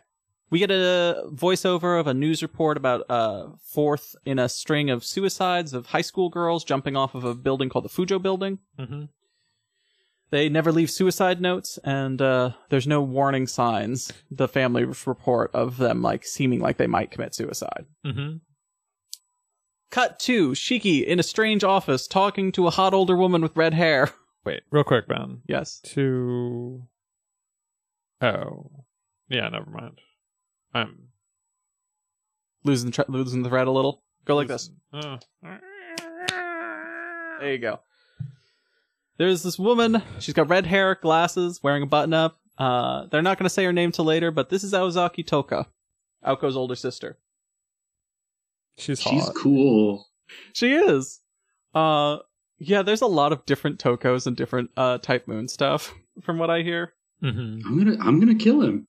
[0.49, 5.03] We get a voiceover of a news report about uh fourth in a string of
[5.03, 8.59] suicides of high school girls jumping off of a building called the Fujo Building.
[8.79, 9.05] Mm-hmm.
[10.33, 14.11] They never leave suicide notes, and uh, there's no warning signs.
[14.31, 17.85] The family report of them like seeming like they might commit suicide.
[18.03, 18.37] Mm-hmm.
[19.91, 23.75] Cut to Shiki in a strange office talking to a hot older woman with red
[23.75, 24.09] hair.
[24.43, 25.41] Wait, real quick, Ben.
[25.47, 25.79] Yes.
[25.93, 26.81] To
[28.19, 28.71] oh,
[29.29, 29.49] yeah.
[29.49, 30.01] Never mind.
[30.73, 31.09] I'm
[32.63, 34.01] Losing the, tra- losing the thread a little.
[34.25, 34.71] Go like this.
[34.91, 35.19] Uh,
[37.39, 37.81] There you go.
[39.17, 40.01] There's this woman.
[40.19, 42.39] She's got red hair, glasses, wearing a button up.
[42.57, 45.65] Uh, they're not going to say her name till later, but this is Aozaki Toko,
[46.25, 47.17] Aoko's older sister.
[48.77, 49.13] she's hot.
[49.13, 50.07] She's cool.
[50.53, 51.19] She is.
[51.73, 52.17] Uh,
[52.59, 56.49] yeah, there's a lot of different Tokos and different uh Type Moon stuff, from what
[56.49, 56.93] I hear.
[57.21, 57.67] Mm-hmm.
[57.67, 58.87] I'm gonna I'm gonna kill him.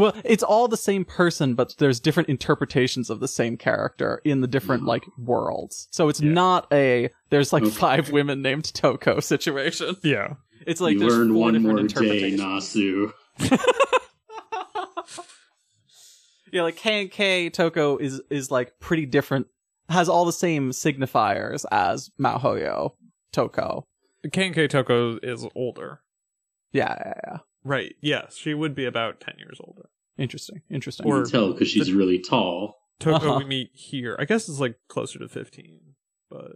[0.00, 4.40] Well, it's all the same person, but there's different interpretations of the same character in
[4.40, 4.86] the different Mhm.
[4.86, 5.88] like worlds.
[5.90, 6.32] So it's Yeah.
[6.32, 7.72] not a there's like Okay.
[7.72, 9.96] five women named Toko situation.
[10.02, 10.34] Yeah.
[10.66, 12.32] It's like you there's learn one more day.
[12.32, 13.12] Nasu.
[16.52, 19.46] yeah, like K and K Toko is is like pretty different.
[19.88, 22.92] Has all the same signifiers as Mahoyo
[23.32, 23.86] Toko.
[24.32, 26.00] K and K Toko is older.
[26.72, 27.38] Yeah, yeah, yeah.
[27.64, 27.94] Right.
[28.00, 29.88] Yes, she would be about ten years older.
[30.18, 30.62] Interesting.
[30.70, 31.06] Interesting.
[31.06, 32.76] You Or- can tell because she's really tall.
[32.98, 33.38] Toko Uh-huh.
[33.38, 34.14] we meet here.
[34.18, 35.94] I guess it's like closer to fifteen,
[36.30, 36.52] but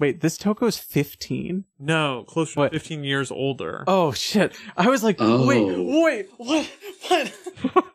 [0.00, 1.64] Wait, this Toko's 15?
[1.80, 2.70] no, closer What?
[2.72, 3.82] to fifteen years older.
[3.88, 4.56] Oh shit.
[4.76, 5.44] I was like, Oh.
[5.46, 6.70] wait, wait, what?
[7.08, 7.84] What?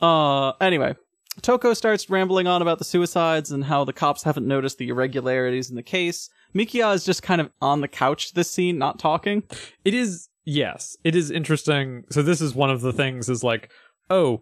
[0.00, 0.94] uh anyway,
[1.42, 5.70] Toko starts rambling on about the suicides and how the cops haven't noticed the irregularities
[5.70, 6.30] in the case.
[6.54, 9.42] Mikia is just kind of on the couch this scene, not talking.
[9.84, 12.04] It is yes, it is interesting.
[12.10, 13.70] So this is one of the things is like,
[14.08, 14.40] oh,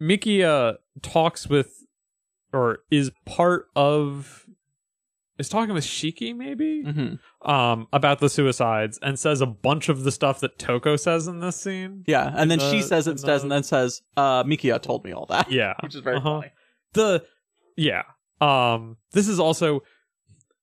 [0.00, 1.72] Mikia talks with
[2.52, 4.45] or is part of
[5.38, 7.50] is talking with Shiki maybe Mm-hmm.
[7.50, 11.40] um about the suicides and says a bunch of the stuff that Toko says in
[11.40, 12.04] this scene.
[12.06, 15.12] Yeah, and then she says it instead, the- and then says, uh, Mikia told me
[15.12, 15.50] all that.
[15.50, 15.74] Yeah.
[15.82, 16.40] Which is very Uh-huh.
[16.40, 16.52] funny.
[16.94, 17.24] the
[17.76, 18.02] yeah
[18.40, 19.80] um this is also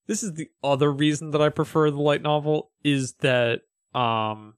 [0.08, 3.62] this is the other reason that i prefer the light novel is that
[3.96, 4.54] um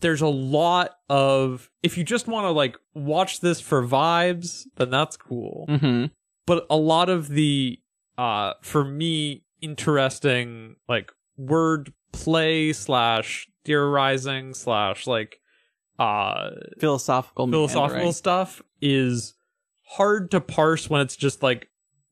[0.00, 4.90] there's a lot of if you just want to like watch this for vibes then
[4.90, 6.06] that's cool Mm-hmm.
[6.46, 7.78] but a lot of the
[8.18, 15.40] uh for me interesting like word play slash theorizing slash like
[15.98, 18.12] uh Philosophical philosophical meandering.
[18.12, 19.34] stuff is
[19.86, 21.68] hard to parse when it's just like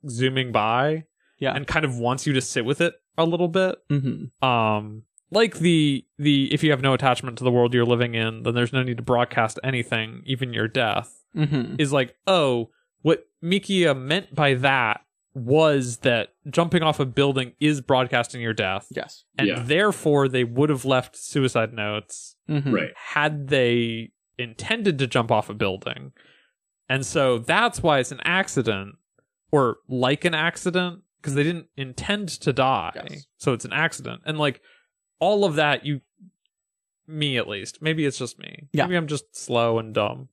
[0.08, 1.05] zooming by
[1.39, 1.55] Yeah.
[1.55, 4.44] and kind of wants you to sit with it a little bit Mm-hmm.
[4.47, 8.42] um like the the if you have no attachment to the world you're living in
[8.42, 11.76] then there's no need to broadcast anything even your death Mm-hmm.
[11.78, 12.70] is like oh
[13.02, 15.00] what mikia meant by that
[15.34, 19.24] was that jumping off a building is broadcasting your death Yes.
[19.38, 19.62] and Yeah.
[19.62, 22.70] therefore they would have left suicide notes Mm-hmm.
[22.74, 22.90] Right.
[22.96, 26.12] had they intended to jump off a building.
[26.88, 28.96] And so that's why it's an accident
[29.50, 32.92] or like an accident because they didn't intend to die.
[33.08, 33.26] Yes.
[33.38, 34.22] So it's an accident.
[34.26, 34.60] And like
[35.20, 36.00] all of that you
[37.06, 37.80] me at least.
[37.80, 38.68] Maybe it's just me.
[38.72, 38.84] Yeah.
[38.84, 40.28] Maybe I'm just slow and dumb.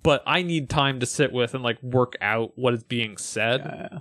[0.00, 3.60] But I need time to sit with and like work out what is being said.
[3.64, 3.98] Yeah.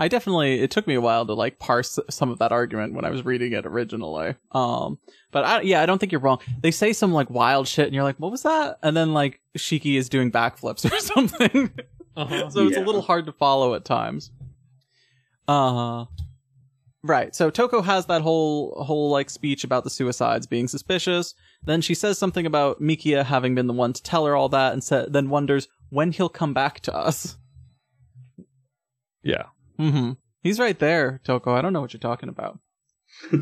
[0.00, 3.04] I definitely it took me a while to like parse some of that argument when
[3.04, 4.34] I was reading it originally.
[4.52, 4.98] Um
[5.30, 6.40] but I yeah, I don't think you're wrong.
[6.62, 9.40] They say some like wild shit and you're like, "What was that?" And then like
[9.58, 11.70] Shiki is doing backflips or something.
[12.16, 12.48] Uh-huh.
[12.48, 14.30] so it's a little hard to follow at times.
[15.46, 16.06] Uh
[17.02, 17.34] Right.
[17.34, 21.34] So Toko has that whole whole like speech about the suicides being suspicious.
[21.62, 24.72] Then she says something about Mikia having been the one to tell her all that
[24.72, 27.36] and sa- then wonders when he'll come back to us.
[29.22, 29.44] Yeah.
[29.80, 30.10] Mm-hmm.
[30.42, 31.52] He's right there, Toko.
[31.54, 32.58] I don't know what you're talking about.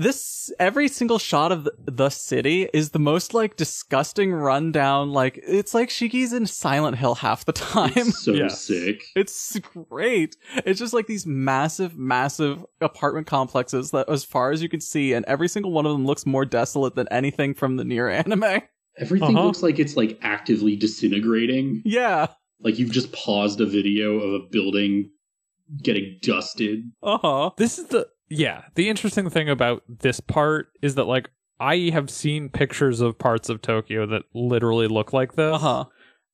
[0.00, 5.10] This every single shot of the, city is the most like disgusting rundown.
[5.10, 7.90] Like it's like Shiki's in Silent Hill half the time.
[7.96, 8.62] It's so Yes.
[8.62, 9.02] sick.
[9.16, 9.58] It's
[9.90, 10.36] great.
[10.64, 15.14] It's just like these massive, massive apartment complexes that, as far as you can see,
[15.14, 18.62] and every single one of them looks more desolate than anything from the NieR anime.
[18.98, 19.46] Everything Uh-huh.
[19.46, 21.82] looks like it's like actively disintegrating.
[21.84, 22.28] Yeah.
[22.60, 25.10] Like you've just paused a video of a building
[25.82, 26.90] getting dusted.
[27.02, 27.50] Uh huh.
[27.56, 31.30] This is the yeah, the interesting thing about this part is that like
[31.60, 35.54] I have seen pictures of parts of Tokyo that literally look like this.
[35.54, 35.84] Uh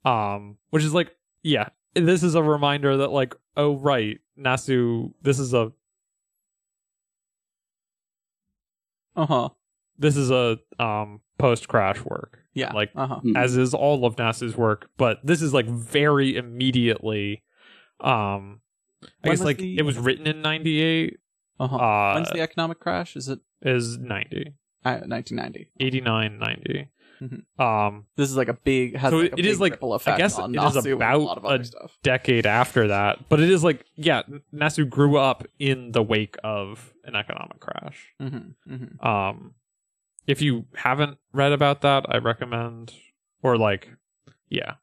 [0.04, 0.10] huh.
[0.10, 5.38] Um, which is like, yeah, this is a reminder that like, oh right, Nasu, this
[5.38, 5.72] is a
[9.16, 9.48] Uh huh.
[9.98, 12.43] this is a um post crash work.
[12.54, 12.72] Yeah.
[12.72, 13.20] Like uh huh.
[13.24, 13.36] Mhm.
[13.36, 17.42] as is all of Nasu's work, but this is like very immediately
[18.00, 18.60] um
[19.22, 21.18] I When guess like the- it was written in 98
[21.60, 21.76] Uh huh.
[21.76, 23.16] uh When's the economic crash?
[23.16, 25.70] Is it is 90 uh, 1990?
[25.80, 26.88] 89 90
[27.22, 27.60] Mhm.
[27.60, 28.96] um This is like a big.
[28.96, 30.84] Has So like a it is big like- ripple I guess on it is Nasu
[30.84, 34.88] and about a lot of a- decade after that but it is like yeah Nasu
[34.88, 38.72] grew up in the wake of an economic crash Mm-hmm.
[38.74, 39.06] Mm-hmm.
[39.06, 39.54] um
[40.26, 42.92] if you haven't read about that i recommend
[43.42, 43.90] or like
[44.48, 44.74] yeah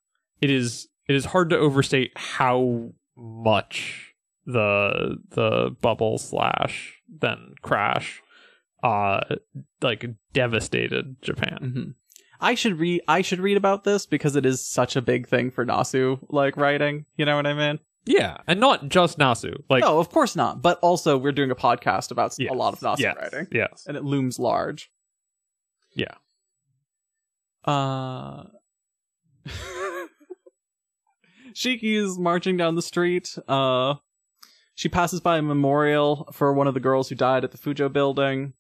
[0.42, 4.14] it is it is hard to overstate how much
[4.45, 8.22] the the bubble slash then crash
[8.84, 9.22] uh
[9.82, 11.90] like devastated japan Mm-hmm.
[12.44, 13.03] I should read.
[13.08, 16.58] I should read about this because it is such a big thing for Nasu, like
[16.58, 17.06] writing.
[17.16, 17.80] You know what I mean?
[18.06, 20.61] yeah and not just nasu like no, of course not.
[20.61, 23.86] But also, we're doing a podcast about yes, a lot of Nasu yes, writing, yes
[23.88, 24.90] and it looms large.
[25.95, 26.16] Yeah.
[27.66, 28.44] Uh.
[31.53, 33.38] Shiki is marching down the street.
[33.48, 33.95] Uh,
[34.76, 37.92] she passes by a memorial for one of the girls who died at the Fujo
[37.92, 38.53] building.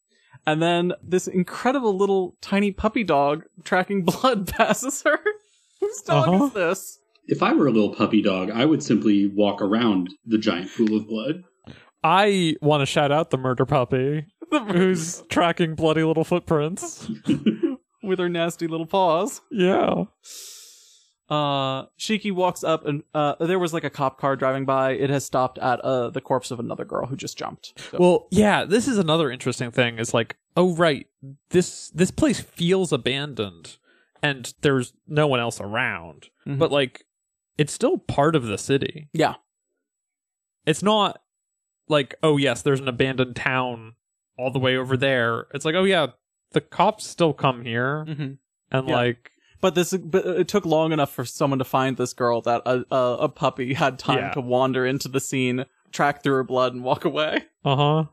[0.45, 5.19] And then this incredible little tiny puppy dog tracking blood passes her.
[5.79, 6.45] Whose dog Uh-huh.
[6.45, 6.99] is this?
[7.27, 10.97] If I were a little puppy dog, I would simply walk around the giant pool
[10.97, 11.43] of blood.
[12.03, 17.09] i want to shout out the murder puppy who's tracking bloody little footprints
[18.03, 19.41] With her nasty little paws.
[19.51, 20.05] yeah
[21.29, 24.91] Uh, Shiki walks up and, uh, there was like a cop car driving by.
[24.91, 27.73] It has stopped at, uh, the corpse of another girl who just jumped.
[27.91, 29.97] So- Well, yeah, this is another interesting thing.
[29.97, 31.07] Is like, oh right,
[31.51, 33.77] this this place feels abandoned,
[34.21, 36.27] and there's no one else around.
[36.45, 36.59] Mhm.
[36.59, 37.05] But like,
[37.57, 39.07] it's still part of the city.
[39.13, 39.35] yeah.
[40.65, 41.21] It's not
[41.87, 43.93] like, oh yes, there's an abandoned town
[44.37, 45.47] all the way over there.
[45.53, 46.07] It's like, oh yeah,
[46.51, 48.31] the cops still come here, Mm-hmm.
[48.71, 48.95] and Yeah.
[48.95, 52.61] like, But this, but it took long enough for someone to find this girl that
[52.65, 54.31] a a, a puppy had time Yeah.
[54.31, 57.45] to wander into the scene, track through her blood, and walk away.
[57.63, 58.05] uh huh,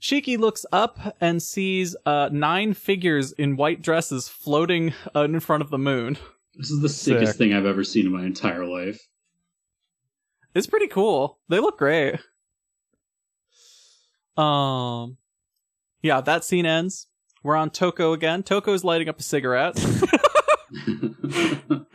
[0.00, 5.62] Shiki looks up and sees uh nine figures in white dresses floating uh, in front
[5.62, 6.18] of the moon.
[6.56, 7.38] This is the sickest Sick.
[7.38, 9.00] thing I've ever seen in my entire life.
[10.54, 11.40] It's pretty cool.
[11.48, 12.20] They look great.
[14.36, 15.16] Um,
[16.02, 17.06] yeah, that scene ends.
[17.42, 18.42] We're on Toko again.
[18.42, 19.76] Toko's lighting up a cigarette.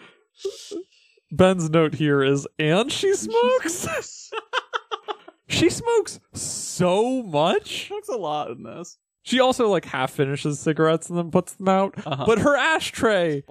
[1.31, 4.31] Ben's note here is, and she smokes.
[5.47, 7.67] she smokes so much.
[7.67, 8.97] She smokes a lot in this.
[9.21, 11.93] She also like half finishes cigarettes and then puts them out.
[12.05, 12.25] Uh-huh.
[12.25, 13.43] But her ashtray,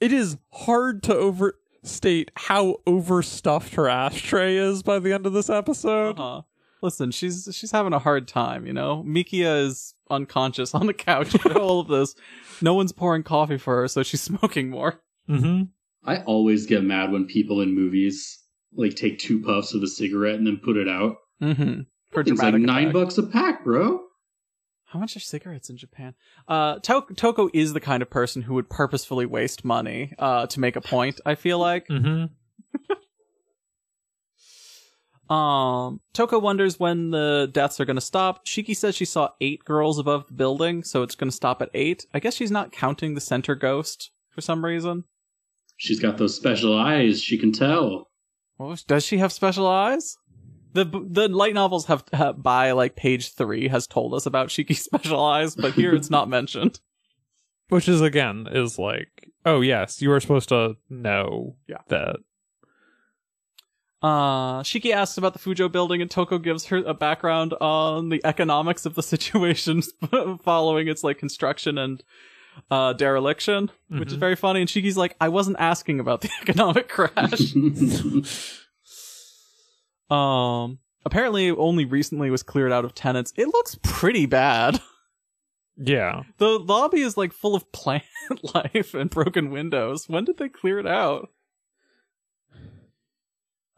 [0.00, 5.50] it is hard to overstate how overstuffed her ashtray is by the end of this
[5.50, 6.18] episode.
[6.18, 6.42] Uh-huh.
[6.82, 9.04] Listen, she's she's having a hard time, you know.
[9.06, 12.14] Mikia is unconscious on the couch for all of this.
[12.60, 15.00] No one's pouring coffee for her, so she's smoking more.
[15.28, 15.62] Mm-hmm.
[16.04, 18.38] I always get mad when people in movies
[18.74, 21.16] like take two puffs of a cigarette and then put it out.
[21.40, 21.82] Mm-hmm.
[22.10, 22.92] For It's like nine effect.
[22.94, 24.00] bucks a pack, bro.
[24.86, 26.14] How much are cigarettes in Japan?
[26.48, 30.60] Uh, to- Toko is the kind of person who would purposefully waste money uh, to
[30.60, 31.20] make a point.
[31.24, 31.88] I feel like.
[31.88, 32.24] Mm-hmm.
[35.32, 38.44] Um, Toko wonders when the deaths are going to stop.
[38.46, 41.70] Shiki says she saw eight girls above the building, so it's going to stop at
[41.74, 42.06] eight.
[42.12, 45.04] I guess she's not counting the center ghost for some reason.
[45.76, 47.22] She's got those special eyes.
[47.22, 48.08] She can tell.
[48.58, 50.16] Well, does she have special eyes?
[50.74, 54.84] The the light novels have, have by like page three has told us about Shiki's
[54.84, 56.80] special eyes, but here it's not mentioned.
[57.68, 61.78] Which is again is like, oh yes, you are supposed to know Yeah.
[61.88, 62.16] that.
[64.02, 68.20] Uh, Shiki asks about the Fujo building, and Toko gives her a background on the
[68.24, 69.82] economics of the situation
[70.42, 72.02] following its like construction and
[72.70, 74.20] uh dereliction, which is Mhm.
[74.20, 74.60] very funny.
[74.60, 77.54] And Shiki's like, "I wasn't asking about the economic crash."
[80.10, 83.32] um, apparently, only recently was cleared out of tenants.
[83.36, 84.80] It looks pretty bad.
[85.78, 86.24] Yeah.
[86.38, 88.04] The lobby is like full of plant
[88.54, 90.08] life and broken windows.
[90.08, 91.30] When did they clear it out?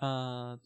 [0.00, 0.56] Uh,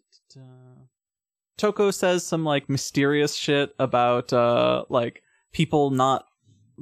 [1.57, 6.25] Toko says some like mysterious shit about uh like people not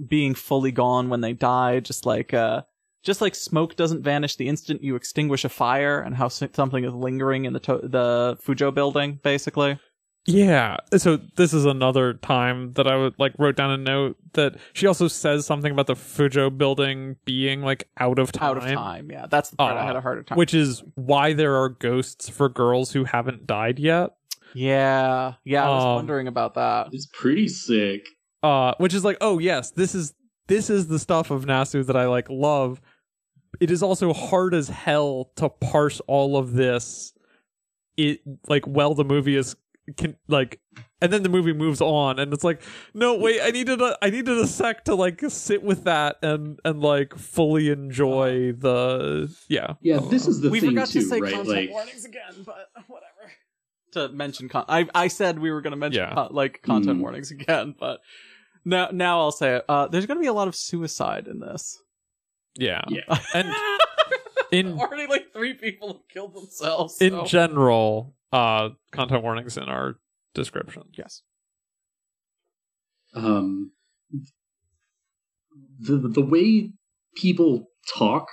[0.09, 2.63] being fully gone when they die, just like uh
[3.03, 6.93] just like smoke doesn't vanish the instant you extinguish a fire, and how something is
[6.93, 9.79] lingering in the to- the Fujo building, basically.
[10.27, 10.79] Yeah.
[10.97, 14.87] So this is another time that I would like wrote down a note that she
[14.87, 18.51] also says something about the Fujo building being like out of time.
[18.51, 19.11] Out of time.
[19.11, 20.37] Yeah, that's the part I Uh, had a harder time.
[20.37, 24.11] Which is why there are ghosts for girls who haven't died yet.
[24.55, 26.89] yeah, yeah, I was Um, wondering about that.
[26.93, 28.07] It's pretty sick.
[28.43, 30.13] Uh which is like, oh yes, this is
[30.49, 32.81] this is the stuff of Nasu that I like love.
[33.61, 37.13] It is also hard as hell to parse all of this
[37.97, 39.57] it like well the movie is
[39.97, 40.61] can like
[41.01, 42.61] and then the movie moves on and it's like
[42.95, 46.59] no wait i needed a i needed a sec to like sit with that and
[46.65, 51.07] and like fully enjoy the yeah Yeah, this is the we thing forgot too, to
[51.07, 51.33] say right?
[51.35, 53.33] content Like, warnings again, but whatever.
[53.93, 56.15] To mention, con- I I said we were going to mention Yeah.
[56.15, 57.03] con- like content Mm.
[57.03, 58.01] warnings again, but
[58.65, 59.65] now now I'll say it.
[59.69, 61.79] Uh, there's going to be a lot of suicide in this.
[62.59, 63.55] yeah yeah, and
[64.51, 67.01] in already like three people have killed themselves.
[67.01, 69.97] in general uh content warnings in our
[70.35, 71.23] description yes,
[73.15, 73.71] um,
[75.79, 76.73] the the way
[77.17, 78.29] people talk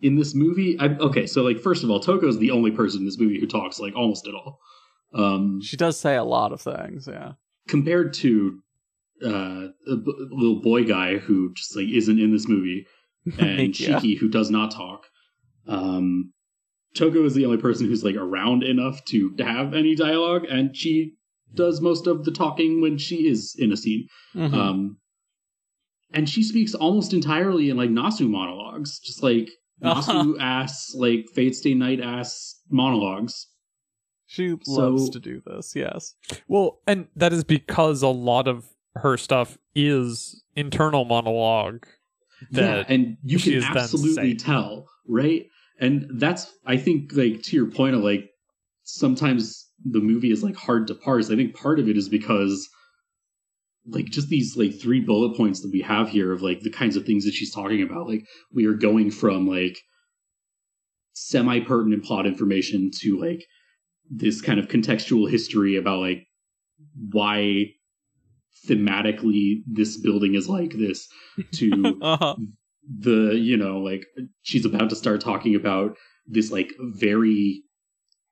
[0.00, 0.78] in this movie.
[0.78, 3.46] I, okay, so like first of all, Toko's the only person in this movie who
[3.46, 4.60] talks like almost at all.
[5.14, 7.08] Um, she does say a lot of things.
[7.10, 7.32] Yeah,
[7.66, 8.62] compared to
[9.24, 12.86] uh, a b- little boy guy who just like isn't in this movie,
[13.38, 13.98] and Yeah.
[13.98, 15.06] Shiki who does not talk.
[15.66, 16.32] Um,
[16.94, 21.14] Toko is the only person who's like around enough to have any dialogue, and she
[21.54, 24.06] does most of the talking when she is in a scene.
[24.34, 24.52] Mhm.
[24.54, 24.98] Um,
[26.12, 29.50] and she speaks almost entirely in like Nasu monologues, just like
[29.82, 33.46] Nasu ass, like Fate Stay Night ass monologues.
[34.26, 35.74] she so- loves to do this.
[35.76, 36.14] Yes,
[36.48, 41.86] well and that is because a lot of her stuff is internal monologue
[42.50, 45.46] that yeah, and you can absolutely tell, right?
[45.80, 48.30] And that's I think like to your point of like
[48.84, 51.30] sometimes the movie is like hard to parse.
[51.30, 52.68] I think part of it is because
[53.86, 56.96] like just these like three bullet points that we have here of like the kinds
[56.96, 58.08] of things that she's talking about.
[58.08, 59.78] Like we are going from like
[61.12, 63.44] semi pertinent plot information to like
[64.10, 66.26] this kind of contextual history about like
[67.10, 67.66] why
[68.66, 71.08] thematically this building is like this
[71.52, 72.36] to uh-huh.
[73.00, 74.04] The you know like
[74.42, 77.62] she's about to start talking about this like very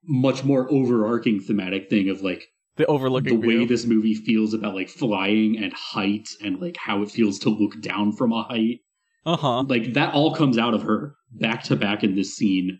[0.05, 2.45] much more overarching thematic thing of like
[2.77, 3.67] the overlooking the way view.
[3.67, 7.81] this movie feels about like flying and height and like how it feels to look
[7.83, 8.81] down from a height
[9.27, 9.63] Uh huh.
[9.65, 12.79] like that all comes out of her back to back in this scene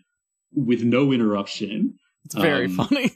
[0.53, 1.93] with no interruption
[2.25, 3.11] It's very um, funny.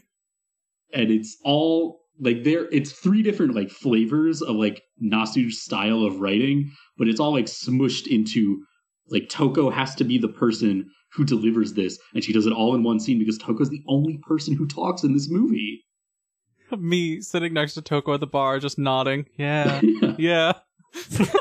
[0.94, 6.22] and it's all like there it's three different like flavors of like Nasu's style of
[6.22, 8.64] writing, but it's all like smushed into
[9.10, 12.76] like Toko has to be the person who delivers this, and she does it all
[12.76, 15.84] in one scene because Toko's the only person who talks in this movie.
[16.78, 19.26] Me sitting next to Toko at the bar, just nodding.
[19.38, 19.82] Yeah,
[20.18, 20.54] yeah.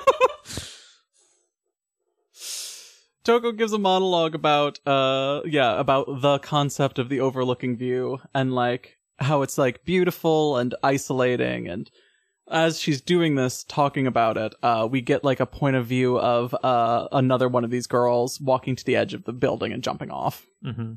[3.22, 8.54] Toko gives a monologue about uh yeah, about the concept of the overlooking view and
[8.54, 11.90] like how it's like beautiful and isolating and
[12.50, 16.18] as she's doing this talking about it, uh we get like a point of view
[16.18, 19.82] of uh another one of these girls walking to the edge of the building and
[19.84, 20.44] jumping off.
[20.64, 20.94] mm-hmm.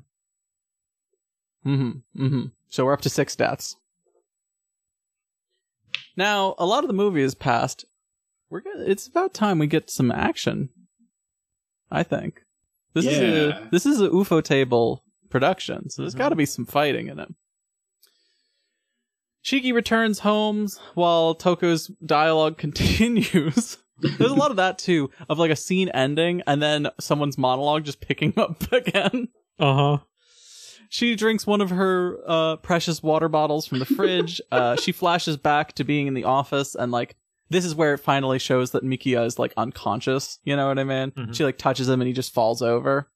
[1.66, 2.02] Mhm.
[2.18, 2.52] Mhm.
[2.69, 3.76] So we're up to 6 deaths.
[6.16, 7.85] Now, a lot of the movie is past.
[8.50, 8.88] We're good.
[8.88, 10.69] It's about time we get some action.
[11.92, 12.42] I think.
[12.93, 16.19] This is a this is a UFO table production, so there's Mhm.
[16.19, 17.30] got to be some fighting in it.
[19.44, 23.78] Shiki returns home while Toko's dialogue continues.
[24.00, 27.84] There's a lot of that too, of like a scene ending and then someone's monologue
[27.86, 29.30] just picking up again.
[29.60, 29.98] uh-huh
[30.90, 34.42] She drinks one of her uh, precious water bottles from the fridge.
[34.52, 37.16] uh, she flashes back to being in the office, and like
[37.50, 40.40] this is where it finally shows that Mikia is like unconscious.
[40.44, 41.12] You know what I mean?
[41.12, 41.36] Mhm.
[41.36, 43.10] She like touches him, and he just falls over.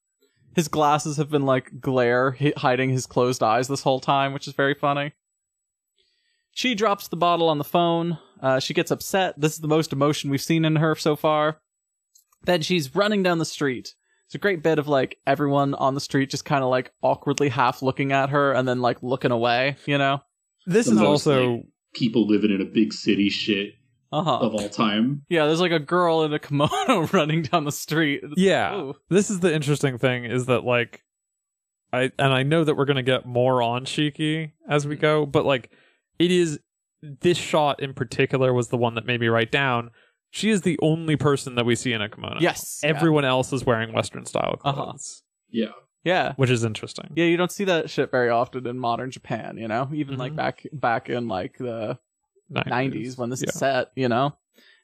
[0.55, 4.47] His glasses have been like glare hi- hiding his closed eyes this whole time, which
[4.47, 5.13] is very funny.
[6.57, 8.17] She drops the bottle on the phone.
[8.41, 9.39] Uh, she gets upset.
[9.39, 11.61] This is the most emotion we've seen in her so far.
[12.45, 13.93] Then she's running down the street.
[14.25, 17.49] It's a great bit of like everyone on the street just kind of like awkwardly
[17.49, 20.21] half looking at her and then like looking away, you know?
[20.65, 23.73] this The is most, also like, people living in a big city shit
[24.11, 24.37] Uh huh.
[24.39, 25.21] of all time.
[25.29, 28.23] Yeah, there's like a girl in a kimono running down the street.
[28.35, 28.95] Yeah ooh.
[29.09, 31.03] this is the interesting thing is that like
[31.93, 35.45] i and i know that we're gonna get more on shiki as we go but
[35.45, 35.69] like
[36.19, 36.59] it is
[37.01, 39.91] this shot in particular was the one that made me write down
[40.31, 42.81] she is the only person that we see in a kimono Yes.
[42.83, 42.89] yeah.
[42.89, 44.83] everyone else is wearing western style Uh-huh.
[44.83, 45.71] clothes Yeah.
[46.03, 46.33] Yeah.
[46.35, 47.11] which is interesting.
[47.15, 49.89] Yeah, you don't see that shit very often in modern Japan, you know?
[49.93, 50.37] Even like Mhm.
[50.37, 51.97] back back in like the
[52.49, 53.49] 90s when this Yeah.
[53.49, 54.35] is set, you know?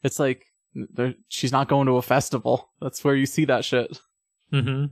[0.03, 0.45] It's like
[0.75, 2.69] there- she's not going to a festival.
[2.81, 3.99] That's where you see that shit.
[4.51, 4.85] Mm-hmm.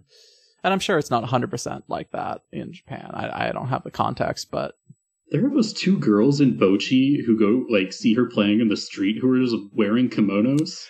[0.64, 3.10] And I'm sure it's not 100% like that in Japan.
[3.14, 4.76] I, I don't have the context, but
[5.32, 8.78] There are those two girls in Bocchi who go like see her playing in the
[8.78, 10.86] street who are just wearing kimonos.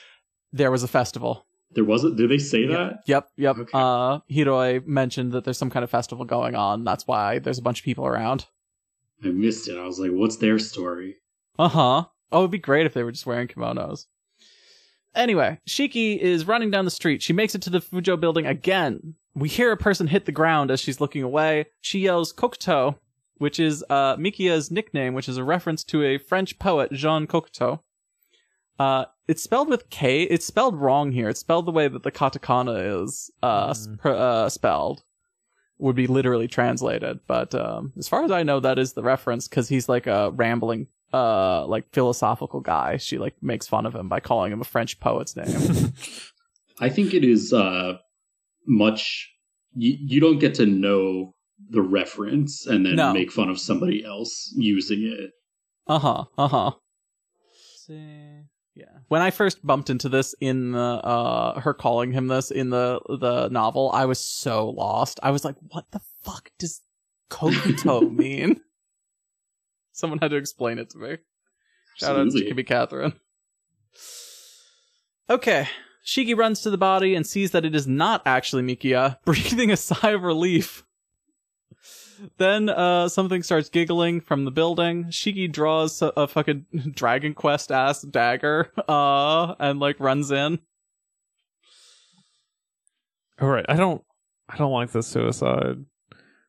[0.52, 1.46] there was a festival.
[1.74, 2.18] There wasn't.
[2.18, 3.02] Did they say that?
[3.08, 3.58] Yep, yep.
[3.58, 3.70] Okay.
[3.74, 6.84] Uh, Hiroi mentioned that there's some kind of festival going on.
[6.84, 8.48] That's why there's a bunch of people around.
[9.24, 9.78] I missed it.
[9.78, 11.18] I was like, "What's their story?"
[11.58, 12.06] Uh huh.
[12.32, 14.06] Oh, it'd be great if they were just wearing kimonos.
[15.16, 17.22] Anyway, Shiki is running down the street.
[17.22, 19.16] She makes it to the Fujo building again.
[19.36, 21.66] We hear a person hit the ground as she's looking away.
[21.82, 22.96] She yells Kokuto,
[23.42, 27.80] which is uh, Mikia's nickname, which is a reference to a French poet, Jean Cocteau.
[28.78, 30.24] Uh, it's spelled with K.
[30.24, 31.28] It's spelled wrong here.
[31.28, 33.76] It's spelled the way that the katakana is uh, Mm.
[33.98, 35.04] sp- uh, spelled.
[35.80, 39.48] Would be literally translated, but um, as far as I know, that is the reference
[39.48, 42.98] because he's like a rambling, uh, like philosophical guy.
[42.98, 45.94] She like makes fun of him by calling him a French poet's name.
[46.80, 47.98] I think it is uh
[48.68, 49.32] much.
[49.74, 51.34] You, you don't get to know
[51.70, 53.14] the reference and then No.
[53.14, 55.32] make fun of somebody else using it.
[55.88, 56.24] Uh huh.
[56.38, 56.72] Uh huh.
[57.86, 58.42] See
[58.74, 58.86] yeah.
[59.10, 63.00] When I first bumped into this in the uh her calling him this in the
[63.20, 65.20] the novel, I was so lost.
[65.22, 66.82] I was like, "What the fuck does
[67.30, 68.62] Kokuto mean?"
[69.92, 71.18] Someone had to explain it to me.
[71.98, 72.64] Shout out to Absolutely.
[72.64, 73.14] Chibi Catherine.
[75.30, 75.68] Okay.
[76.06, 79.78] Shiki runs to the body and sees that it is not actually Mikia, breathing a
[79.78, 80.84] sigh of relief.
[82.38, 85.06] Then uh, something starts giggling from the building.
[85.06, 90.60] Shiki draws a, a fucking Dragon Quest ass dagger, uh, and like runs in.
[93.40, 94.04] All right, I don't,
[94.48, 95.86] I don't like the suicide.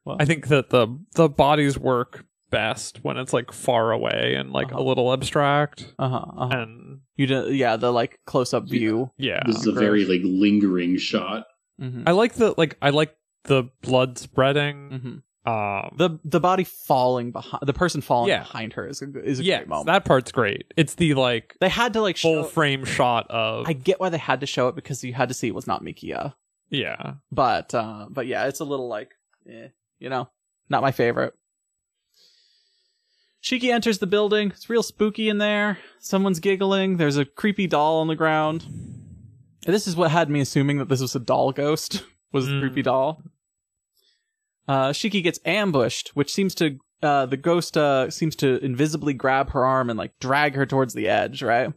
[0.05, 0.21] What?
[0.21, 4.73] I think that the the bodies work best when it's like far away and like
[4.73, 4.83] Uh-huh.
[4.83, 5.95] a little abstract.
[5.99, 6.17] Uh huh.
[6.37, 6.57] Uh-huh.
[6.59, 9.11] And You did, yeah, the like close up view.
[9.17, 11.47] yeah, This is a very like lingering shot.
[11.79, 14.91] hmm I like the like I like the blood spreading.
[15.01, 18.41] hmm Um, The the body falling behind the person falling Yeah.
[18.45, 19.87] behind her is a is a yeah, great moment.
[19.87, 20.73] that part's great.
[20.77, 22.49] It's the like they had to like full show.
[22.49, 25.35] frame shot of I get why they had to show it because you had to
[25.35, 26.35] see it was not Mikia.
[26.71, 27.15] yeah.
[27.33, 29.11] But uh but yeah, it's a little like
[29.49, 30.29] eh, you know,
[30.69, 31.35] not my favorite.
[33.43, 34.51] Shiki enters the building.
[34.53, 35.79] It's real spooky in there.
[35.99, 36.97] Someone's giggling.
[36.99, 38.65] There's a creepy doll on the ground.
[38.69, 42.05] And this is what had me assuming that this was a doll ghost.
[42.33, 42.61] Was the Mm.
[42.61, 43.21] creepy doll?
[44.69, 49.51] Uh, Shiki gets ambushed, which seems to uh, the ghost uh, seems to invisibly grab
[49.51, 51.73] her arm and like drag her towards the edge, right?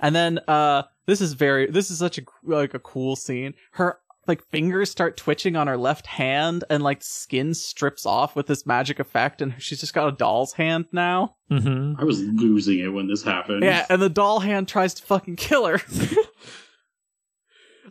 [0.00, 3.54] And then uh, this is very this is such a like a cool scene.
[3.72, 8.46] Her like fingers start twitching on her left hand and like skin strips off with
[8.46, 11.36] this magic effect and she's just got a doll's hand now.
[11.50, 12.00] Mm-hmm.
[12.00, 13.64] I was losing it when this happened.
[13.64, 15.80] Yeah, and the doll hand tries to fucking kill her.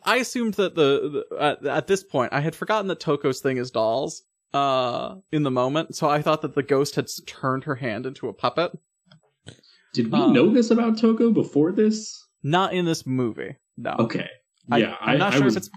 [0.03, 3.57] I assumed that the, the at, at this point I had forgotten that Toko's thing
[3.57, 4.23] is dolls
[4.53, 8.27] uh in the moment, so I thought that the ghost had turned her hand into
[8.27, 8.71] a puppet.
[9.93, 12.25] Did we Um, know this about Toko before this?
[12.43, 13.55] Not in this movie.
[13.77, 13.95] No.
[13.99, 14.27] Okay.
[14.69, 15.69] Yeah, I'm not I, sure was, if it's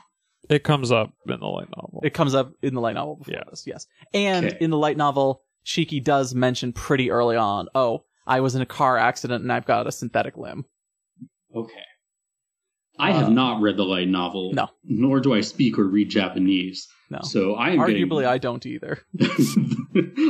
[0.48, 2.00] It comes up in the light novel.
[2.04, 3.44] It comes up in the light novel before Yeah.
[3.50, 3.86] this, yes.
[4.12, 4.56] And Okay.
[4.60, 8.66] in the light novel, Shiki does mention pretty early on, oh, I was in a
[8.66, 10.66] car accident and I've got a synthetic limb.
[11.54, 11.82] Okay.
[12.98, 14.52] I have Uh, not read the light novel.
[14.52, 14.68] No.
[14.84, 16.86] Nor do I speak or read Japanese.
[17.14, 17.20] No.
[17.22, 18.98] So I am Arguably, I don't either.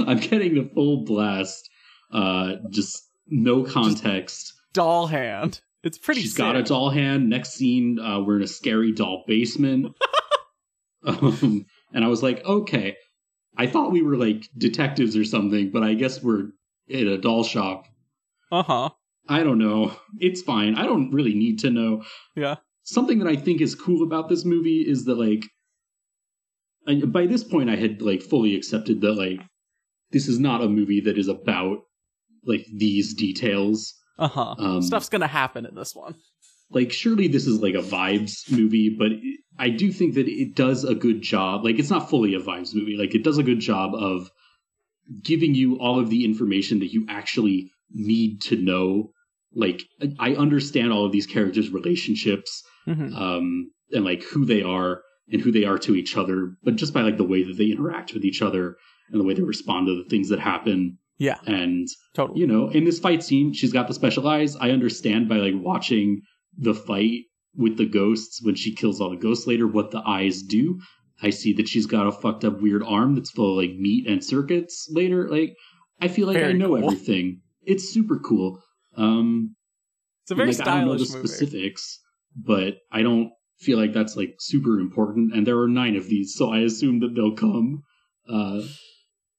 [0.07, 1.71] I'm getting the full blast.
[2.13, 4.53] Uh, just no context.
[4.75, 5.63] Doll hand.
[5.83, 6.39] It's pretty She's sick.
[6.39, 7.31] got a doll hand.
[7.31, 9.95] Next scene, uh, we're in a scary doll basement.
[11.07, 12.97] um, and I was like, okay.
[13.57, 16.49] I thought we were like detectives or something, but I guess we're
[16.89, 17.87] in a doll shop.
[18.53, 18.91] Uh-huh.
[19.29, 19.97] I don't know.
[20.19, 20.75] It's fine.
[20.75, 22.05] I don't really need to know.
[22.35, 22.57] Yeah.
[22.83, 25.45] Something that I think is cool about this movie is that like
[26.87, 29.41] and by this point I had like fully accepted that like
[30.11, 31.79] this is not a movie that is about
[32.45, 33.95] like these details.
[34.19, 34.55] Uh-huh.
[34.59, 36.15] Um, Stuff's gonna happen in this one.
[36.71, 40.55] Like surely this is like a vibes movie, but it, I do think that it
[40.55, 41.65] does a good job.
[41.65, 42.97] Like it's not fully a vibes movie.
[42.97, 44.31] Like it does a good job of
[45.23, 49.11] giving you all of the information that you actually need to know.
[49.55, 49.83] Like
[50.19, 53.15] I understand all of these characters' relationships Mhm.
[53.15, 56.93] um, and like who they are and who they are to each other, but just
[56.93, 58.77] by like the way that they interact with each other
[59.11, 60.99] and the way they respond to the things that happen.
[61.19, 62.41] Yeah, And totally.
[62.41, 64.57] you know, in this fight scene, she's got the special eyes.
[64.57, 66.21] I understand by like watching
[66.59, 67.21] the fight
[67.57, 70.81] with the ghosts when she kills all the ghosts later what the eyes do.
[71.23, 74.09] I see that she's got a fucked up weird arm that's full of like meat
[74.09, 75.29] and circuits later.
[75.29, 75.55] Like
[76.01, 76.85] I feel like I know cool.
[76.85, 77.41] everything.
[77.63, 78.61] It's super cool.
[78.97, 79.55] Um
[80.25, 81.29] It's a very like, I don't know the movie.
[81.29, 82.01] specifics,
[82.37, 85.35] but I don't feel like that's like super important.
[85.35, 87.83] And there are nine of these, so I assume that they'll come.
[88.29, 88.63] Uh,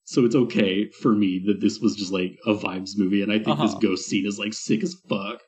[0.04, 3.40] so it's okay for me that this was just like a vibes movie, and I
[3.40, 3.80] think this Uh-huh.
[3.80, 5.42] ghost scene is like sick as fuck.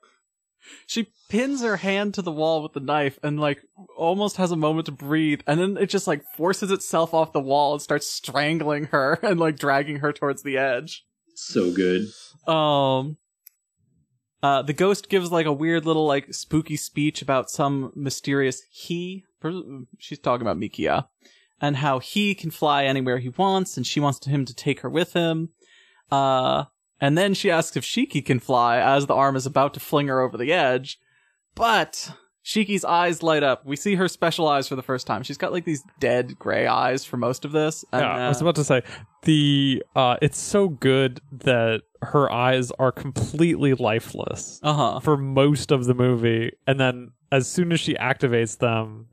[0.87, 3.61] She pins her hand to the wall with the knife and like
[3.95, 7.39] almost has a moment to breathe, and then it just like forces itself off the
[7.39, 11.05] wall and starts strangling her and like dragging her towards the edge.
[11.35, 12.07] So good.
[12.47, 13.17] Um
[14.43, 19.23] uh the ghost gives like a weird little like spooky speech about some mysterious he.
[19.97, 21.07] She's talking about Mikia
[21.61, 24.89] and how he can fly anywhere he wants and she wants him to take her
[24.89, 25.49] with him.
[26.11, 26.65] Uh
[26.99, 30.07] and then she asks if Shiki can fly as the arm is about to fling
[30.07, 30.99] her over the edge.
[31.53, 32.11] But
[32.47, 33.65] Shiki's eyes light up.
[33.65, 35.21] We see her special eyes for the first time.
[35.21, 37.83] She's got like these dead gray eyes for most of this.
[37.91, 38.83] And, yeah, I was uh, about to say
[39.23, 45.01] the uh it's so good that her eyes are completely lifeless uh-huh.
[45.01, 49.07] for most of the movie and then as soon as she activates them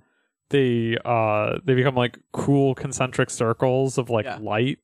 [0.51, 4.39] they uh they become like cool concentric circles of like Yeah.
[4.41, 4.79] light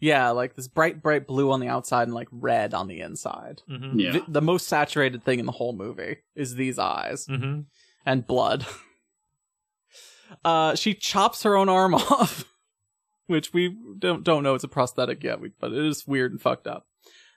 [0.00, 3.62] Yeah, like this bright, bright blue on the outside and like red on the inside.
[3.70, 3.98] mm-hmm.
[3.98, 4.12] Yeah.
[4.12, 7.60] The, the most saturated thing in the whole movie is these eyes Mm-hmm.
[8.04, 8.66] And blood.
[10.44, 12.44] Uh, she chops her own arm off,
[13.26, 16.66] which we don't don't know it's a prosthetic yet, but it is weird and fucked
[16.66, 16.86] up.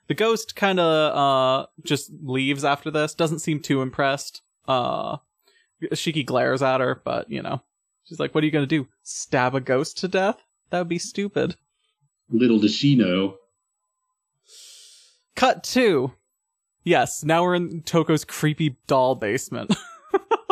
[0.08, 3.14] The ghost kind of uh just leaves after this.
[3.14, 4.42] Doesn't seem too impressed.
[4.66, 5.18] Uh,
[5.92, 7.62] Shiki glares at her, but you know,
[8.04, 8.88] she's like, "What are you gonna do?
[9.02, 10.42] Stab a ghost to death?
[10.70, 11.56] That would be stupid."
[12.30, 13.36] Little does she know.
[15.36, 16.12] Cut two.
[16.84, 19.74] Yes, now we're in Toko's creepy doll basement.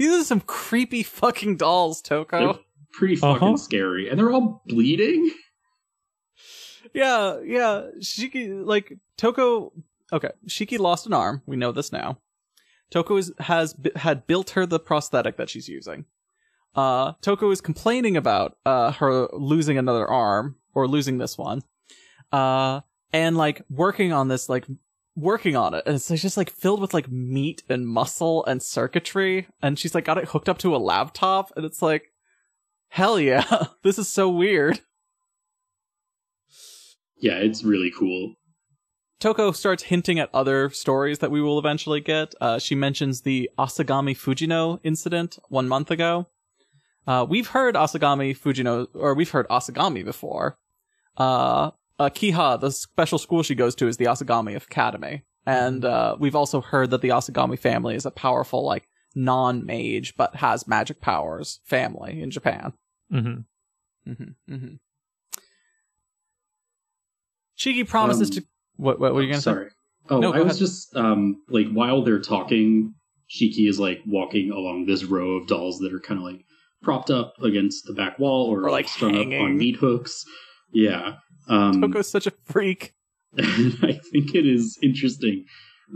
[0.00, 2.00] These are some creepy fucking dolls,
[2.40, 2.54] They're
[2.94, 3.56] pretty fucking Uh-huh.
[3.58, 5.30] scary, and they're all bleeding.
[6.94, 7.88] Yeah, yeah.
[8.00, 9.72] Shiki, like, Toko.
[10.10, 11.42] Okay, Shiki lost an arm.
[11.44, 12.18] We know this now.
[12.90, 16.06] Toko is, has b- had built her the prosthetic that she's using.
[16.74, 21.60] Uh, Toko is complaining about uh her losing another arm or losing this one.
[22.32, 22.80] Uh,
[23.12, 24.66] and like working on this, like
[25.16, 29.48] working on it, and it's just like filled with like meat and muscle and circuitry,
[29.62, 32.12] and she's like got it hooked up to a laptop, and it's like,
[32.88, 34.80] hell yeah, this is so weird.
[37.18, 38.34] Yeah, it's really cool.
[39.20, 42.34] Toko starts hinting at other stories that we will eventually get.
[42.40, 46.28] Uh, she mentions the Asagami Fujino incident one month ago.
[47.06, 50.56] Uh, we've heard Asagami Fujino, or we've heard Asagami before.
[51.18, 55.22] Uh, uh, Kiha, the special school she goes to, is the Asagami Academy.
[55.46, 60.16] And uh, we've also heard that the Asagami family is a powerful, like, non mage,
[60.16, 62.72] but has magic powers family in Japan.
[63.12, 64.10] Mm-hmm.
[64.10, 64.74] Mm-hmm, mm-hmm.
[67.58, 68.44] Shiki promises Um, to.
[68.76, 69.50] What, what were you going to say?
[69.50, 69.68] Sorry.
[70.08, 70.58] Oh, No, I was ahead.
[70.58, 72.94] just um like while they're talking,
[73.30, 76.44] Shiki is like walking along this row of dolls that are kind of like
[76.82, 80.24] propped up against the back wall or, Or, like, strung up on meat hooks.
[80.72, 81.16] Yeah.
[81.50, 82.94] Um Toko's such a freak.
[83.36, 85.44] and I think it is interesting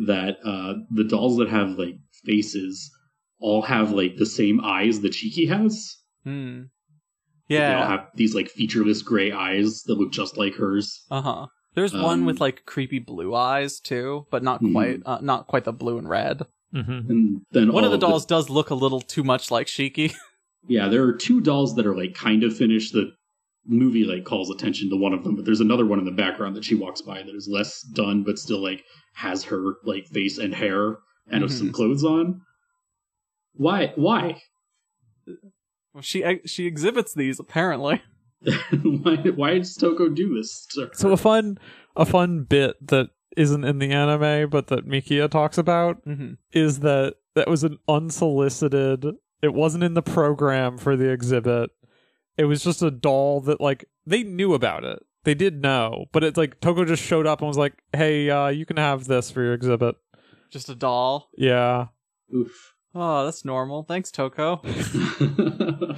[0.07, 2.91] that uh the dolls that have like faces
[3.41, 5.97] all have like the same eyes that Shiki has.
[6.24, 6.62] Hmm.
[7.49, 11.05] They all have these like featureless gray eyes that look just like hers.
[11.10, 11.47] Uh huh.
[11.74, 14.73] There's one Um, with like creepy blue eyes too, but not Mhm.
[14.73, 16.42] quite, uh, not quite the blue and red.
[16.74, 17.10] Mm-hmm.
[17.10, 20.15] And then One of the dolls does look a little too much like Shiki.
[20.66, 22.94] Yeah, there are two dolls that are like kind of finished.
[22.94, 23.12] The
[23.67, 26.55] movie like calls attention to one of them, but there's another one in the background
[26.57, 28.83] that she walks by that is less done, but still like
[29.15, 30.97] has her like face and hair
[31.31, 31.51] and Mhm.
[31.51, 32.41] some clothes on.
[33.55, 33.93] Why?
[33.97, 34.43] Why?
[35.93, 38.02] Well, she she exhibits these apparently.
[38.83, 39.17] why?
[39.34, 40.67] Why does Toko do this?
[40.75, 40.91] to her?
[40.94, 41.59] So a fun
[41.97, 46.34] a fun bit that isn't in the anime but that Mikia talks about Mm-hmm.
[46.52, 49.07] is that that was an unsolicited
[49.43, 51.70] it wasn't in the program for the exhibit.
[52.37, 55.05] It was just a doll that like they knew about it.
[55.25, 58.49] They did know, but it's like Toko just showed up and was like, "Hey, uh
[58.49, 59.97] you can have this for your exhibit."
[60.51, 61.31] Just a doll.
[61.37, 61.87] Yeah.
[62.35, 62.75] Oof.
[62.95, 63.83] Oh, that's normal.
[63.83, 64.61] Thanks, Toko.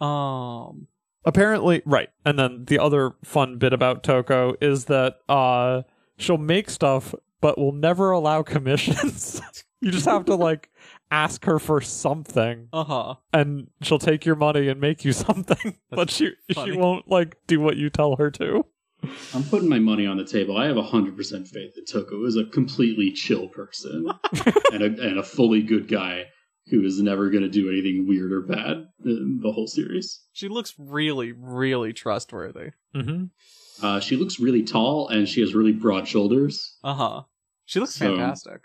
[0.00, 0.88] Um.
[1.24, 2.08] Apparently, right.
[2.24, 5.82] And then the other fun bit about Toko is that uh
[6.16, 9.40] she'll make stuff but will never allow commissions.
[9.80, 10.70] you just have to like
[11.12, 13.14] ask her for something Uh huh.
[13.32, 16.72] and she'll take your money and make you something, but she funny.
[16.72, 18.64] she won't like do what you tell her to.
[19.34, 20.56] I'm putting my money on the table.
[20.56, 24.06] I have hundred percent faith that Toko is a completely chill person
[24.72, 26.24] and a and a fully good guy.
[26.70, 30.22] who is never going to do anything weird or bad in the whole series.
[30.32, 32.70] She looks really, really trustworthy.
[32.94, 33.84] Mm-hmm.
[33.84, 36.78] Uh, she looks really tall and she has really broad shoulders.
[36.84, 37.22] Uh huh.
[37.66, 38.60] She looks So- fantastic.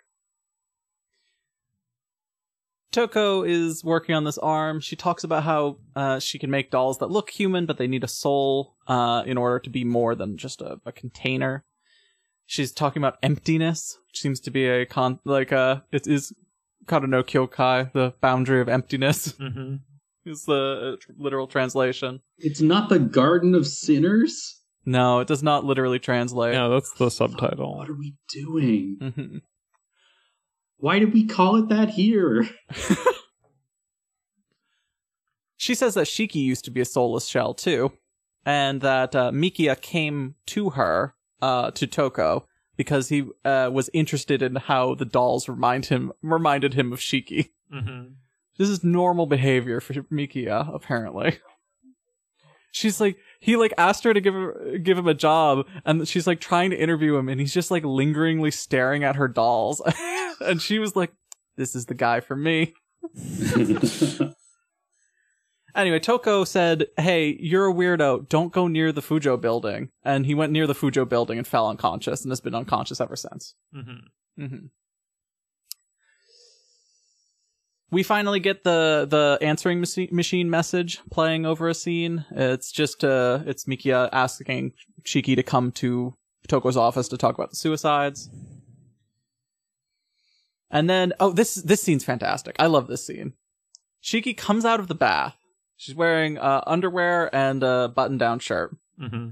[2.97, 4.79] Toko is working on this arm.
[4.79, 8.03] She talks about how uh, she can make dolls that look human, but they need
[8.03, 11.63] a soul uh, in order to be more than just a, a container.
[12.47, 16.33] She's talking about emptiness, which seems to be a con like uh it is
[16.87, 19.75] Kara no Kyokai, the boundary of emptiness Mm-hmm.
[20.25, 22.21] is the uh, literal translation.
[22.39, 24.59] It's not the Garden of Sinners?
[24.87, 26.55] No, it does not literally translate.
[26.55, 27.77] Yeah, that's the subtitle.
[27.77, 28.97] What are we doing?
[28.99, 29.41] Mhm.
[30.77, 32.47] Why did we call it that here?
[35.57, 37.91] She says that Shiki used to be a soulless shell too,
[38.45, 42.47] and that uh, Mikia came to her, uh, to Toko,
[42.77, 47.49] because he uh, was interested in how the dolls remind him reminded him of Shiki.
[47.73, 48.13] Mm-hmm.
[48.57, 51.39] This is normal behavior for Mikia, apparently.
[52.71, 56.27] She's like, he like asked her to give her, give him a job, and she's
[56.27, 59.81] like trying to interview him, and he's just like lingeringly staring at her dolls,
[60.45, 61.13] and she was like,
[61.55, 62.73] "This is the guy for me."
[65.77, 68.27] Anyway, Toko said, "Hey, you're a weirdo.
[68.27, 71.69] Don't go near the Fujo building." And he went near the Fujo building and fell
[71.69, 73.53] unconscious, and has been unconscious ever since.
[73.75, 74.45] Mm-hmm.
[74.45, 74.65] hmm
[77.91, 82.25] We finally get the the answering machine message playing over a scene.
[82.31, 84.71] It's just uh, it's Mikia asking
[85.03, 86.15] Shiki to come to
[86.47, 88.31] Toko's office to talk about the suicides.
[90.69, 92.55] And then, oh, this this scene's fantastic.
[92.59, 93.33] I love this scene.
[94.03, 95.35] Shiki comes out of the bath.
[95.77, 99.29] She's wearing uh, underwear and a button-down shirt Mm-hmm.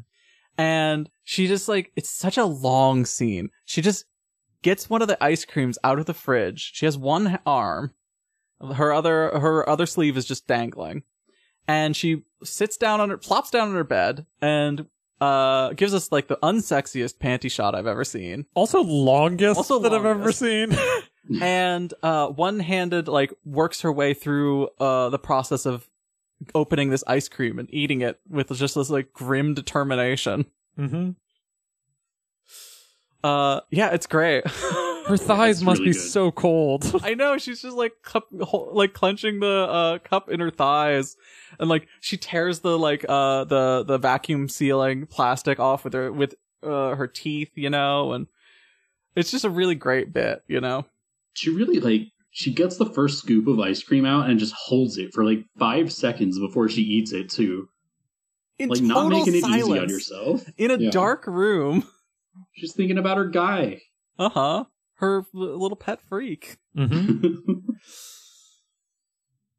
[0.59, 3.49] and she just like it's such a long scene.
[3.65, 4.05] She just
[4.61, 6.71] gets one of the ice creams out of the fridge.
[6.75, 7.93] She has one arm,
[8.75, 11.01] her other her other sleeve is just dangling,
[11.67, 14.85] and she sits down on her plops down on her bed and
[15.21, 18.45] uh gives us like the unsexiest panty shot I've ever seen.
[18.53, 20.75] Also longest Also that I've ever seen.
[21.41, 25.89] and uh one-handed like works her way through uh the process of
[26.53, 30.45] opening this ice cream and eating it with just this like grim determination.
[30.77, 31.11] mm-hmm.
[33.23, 34.43] Uh, yeah, it's great.
[35.07, 36.01] Her thighs must really be good.
[36.09, 36.99] so cold.
[37.03, 41.15] I know she's just like cup, like clenching the uh cup in her thighs,
[41.59, 46.11] and like she tears the like uh the the vacuum sealing plastic off with her
[46.11, 48.27] with uh her teeth, you know, and
[49.15, 50.85] it's just a really great bit, you know.
[51.33, 54.97] she really like she gets the first scoop of ice cream out and just holds
[54.97, 57.69] it for like five seconds before she eats it too.
[58.57, 60.45] In like not total making it easy on silence, yourself.
[60.57, 60.89] in a Yeah.
[60.89, 61.85] dark room.
[62.53, 63.81] She's thinking about her guy.
[64.17, 64.63] Uh huh.
[64.95, 66.57] Her little pet freak.
[66.77, 67.71] Mm-hmm.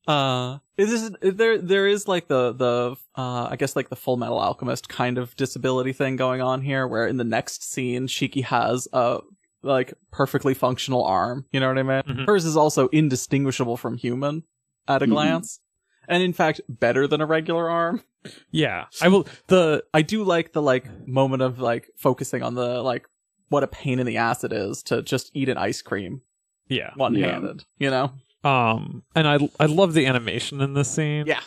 [0.08, 4.16] Uh, is this, there there is like the the uh I guess like the Full
[4.16, 8.44] Metal Alchemist kind of disability thing going on here, where in the next scene Shiki
[8.44, 9.18] has a
[9.62, 11.46] like perfectly functional arm.
[11.50, 12.02] You know what I mean?
[12.02, 12.26] Mhm.
[12.26, 14.44] Hers is also indistinguishable from human
[14.86, 15.10] at a Mhm.
[15.10, 15.58] glance,
[16.06, 18.04] and in fact better than a regular arm.
[18.52, 19.26] Yeah, I will.
[19.48, 23.06] The I do like the like moment of like focusing on the like
[23.48, 26.22] what a pain in the ass it is to just eat an ice cream
[26.68, 27.64] yeah, one handed.
[27.78, 28.12] You know?
[28.44, 31.26] um, and I I love the animation in this scene.
[31.26, 31.40] Yeah.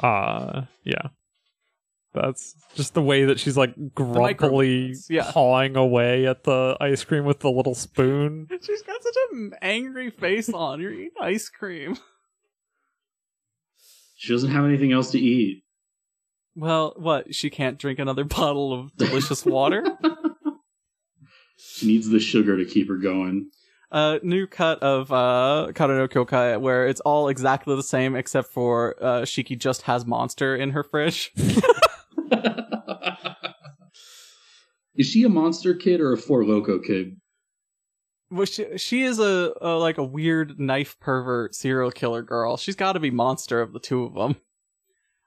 [0.00, 1.08] Uh, yeah.
[2.14, 5.30] That's just the way that she's like grumpily yeah.
[5.30, 8.48] pawing away at the ice cream with the little spoon.
[8.62, 10.80] She's got such an angry face on.
[10.80, 11.96] You're eating ice cream.
[14.16, 15.64] she doesn't have anything else to eat.
[16.56, 17.34] Well, what?
[17.34, 19.84] She can't drink another bottle of delicious water?
[21.58, 23.50] She needs the sugar to keep her going.
[23.90, 28.48] uh, new cut of uh, Kara no Kyokai where it's all exactly the same except
[28.48, 31.32] for uh, Shiki just has Monster in her fridge.
[34.94, 37.20] Is she a monster kid or a Four Loko kid?
[38.30, 42.56] Well, she, she is a, a like a weird knife pervert serial killer girl.
[42.56, 44.36] She's got to be Monster of the two of them.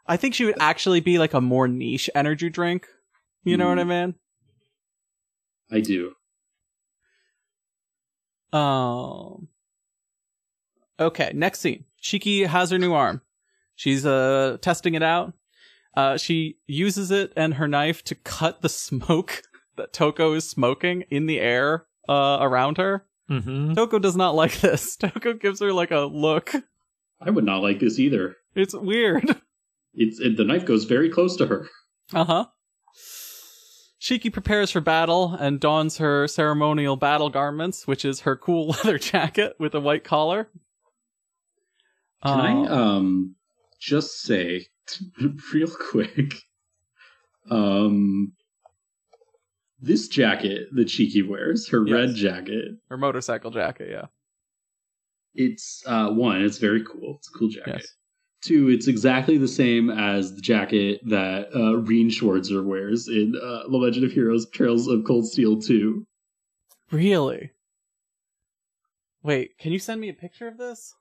[0.06, 2.88] I think she would actually be like a more niche energy drink.
[3.44, 4.16] You know what I mean?
[5.72, 6.14] I do.
[8.54, 9.48] Um.
[11.00, 11.86] Okay, next scene.
[12.02, 13.22] Shiki has her new arm.
[13.76, 15.34] She's uh testing it out.
[15.96, 19.42] Uh, she uses it and her knife to cut the smoke
[19.76, 23.06] that Toko is smoking in the air uh around her.
[23.30, 23.74] Mm-hmm.
[23.74, 24.96] Toko does not like this.
[24.96, 26.54] Toko gives her like a look.
[27.20, 28.36] I would not like this either.
[28.56, 29.36] It's weird.
[29.94, 31.68] It's it, the knife goes very close to her.
[32.14, 32.46] Uh huh.
[34.02, 38.98] Shiki prepares for battle and dons her ceremonial battle garments, which is her cool leather
[38.98, 40.50] jacket with a white collar.
[42.24, 43.36] Can I Uh, um
[43.80, 44.68] just say
[45.54, 46.34] real quick?
[47.50, 48.34] Um
[49.80, 51.94] this jacket that Shiki wears, her Yes.
[51.94, 54.06] red jacket, her motorcycle jacket, yeah.
[55.34, 57.18] it's uh one, it's very cool.
[57.18, 57.76] It's a cool jacket.
[57.78, 57.96] Yes.
[58.42, 63.68] Two, it's exactly the same as the jacket that uh Rean Schwarzer wears in uh
[63.70, 66.06] The Legend of Heroes Trails of Cold Steel 2.
[66.92, 67.52] Really?
[69.24, 70.96] Wait, can you send me a picture of this?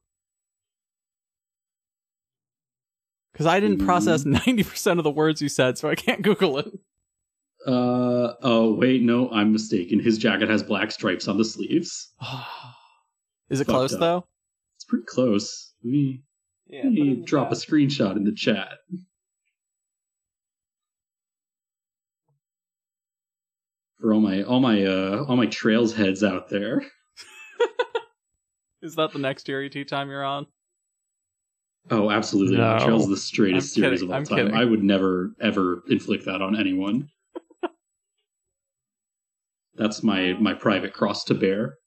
[3.33, 6.67] Because I didn't process 90% of the words you said, so I can't Google it.
[7.67, 10.01] Uh oh wait, no, I'm mistaken.
[10.01, 12.11] His jacket has black stripes on the sleeves.
[13.51, 14.01] Is it Fucked close, up.
[14.01, 14.27] though?
[14.77, 15.73] It's pretty close.
[15.85, 16.23] Let me,
[16.71, 16.85] Yeah.
[16.85, 18.79] let me drop a screenshot in the chat.
[24.01, 26.83] For all my all my uh all my trails heads out there.
[28.83, 30.47] Is that the next GRET time you're on?
[31.91, 32.57] Oh, absolutely.
[32.57, 32.63] No.
[32.77, 32.85] not.
[32.85, 34.39] Trails is the straightest I'm series kidding, of all I'm time.
[34.39, 34.55] kidding.
[34.55, 37.09] I would never ever inflict that on anyone.
[39.75, 41.79] That's my my private cross to bear.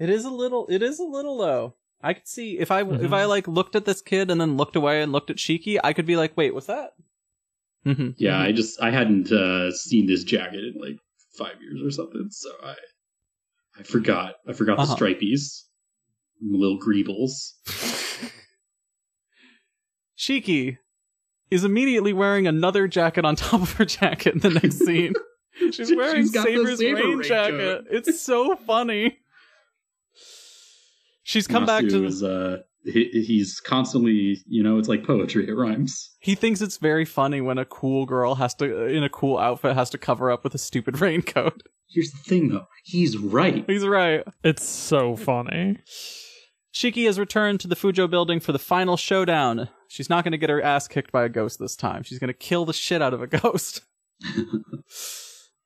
[0.00, 0.66] It is a little.
[0.68, 1.74] It is a little low.
[2.02, 3.12] I could see if I if Mhm.
[3.12, 5.92] I like looked at this kid and then looked away and looked at Shiki, I
[5.92, 6.94] could be like, wait, what's that?
[7.86, 8.10] Mm-hmm.
[8.16, 10.96] Yeah, I just I hadn't uh, seen this jacket in like
[11.38, 12.74] five years or something, so I
[13.78, 14.34] I forgot.
[14.48, 14.94] I forgot Uh-huh.
[14.94, 15.62] the stripies,
[16.40, 17.32] little greebles.
[20.18, 20.78] Shiki
[21.50, 25.12] is immediately wearing another jacket on top of her jacket in the next scene.
[25.58, 27.24] She's She's wearing got the Saber's Saber rain raincoat.
[27.26, 27.84] jacket.
[27.90, 29.18] It's so funny.
[31.22, 32.04] She's come back to.
[32.04, 35.48] is, uh, he, he's constantly, you know, it's like poetry.
[35.48, 36.10] It rhymes.
[36.18, 39.74] He thinks it's very funny when a cool girl has to, in a cool outfit,
[39.74, 41.62] has to cover up with a stupid raincoat.
[41.88, 42.66] Here's the thing, though.
[42.84, 43.64] He's right.
[43.66, 44.24] He's right.
[44.42, 45.78] It's so funny.
[46.74, 49.68] Shiki has returned to the Fujo building for the final showdown.
[49.88, 52.02] She's not going to get her ass kicked by a ghost this time.
[52.02, 53.82] She's going to kill the shit out of a ghost.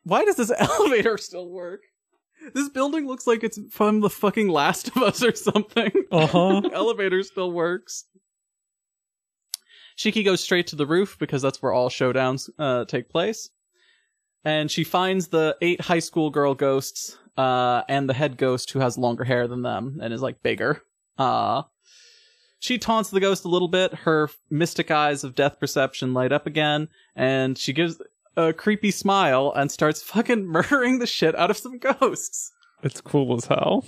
[0.03, 1.81] Why does this elevator still work?
[2.55, 5.91] This building looks like it's from the fucking Last of Us or something.
[6.13, 6.63] Uh huh.
[6.73, 8.05] elevator still works.
[9.99, 13.51] Shiki goes straight to the roof because that's where all showdowns uh, take place.
[14.45, 18.79] And she finds the eight high school girl ghosts uh, and the head ghost who
[18.81, 20.83] has longer hair than them and is like bigger.
[21.19, 21.63] Uh,
[22.61, 23.93] she taunts the ghost a little bit.
[23.95, 28.01] Her mystic eyes of death perception light up again, and she gives
[28.37, 32.51] a creepy smile and starts fucking murdering the shit out of some ghosts.
[32.83, 33.85] It's cool as hell.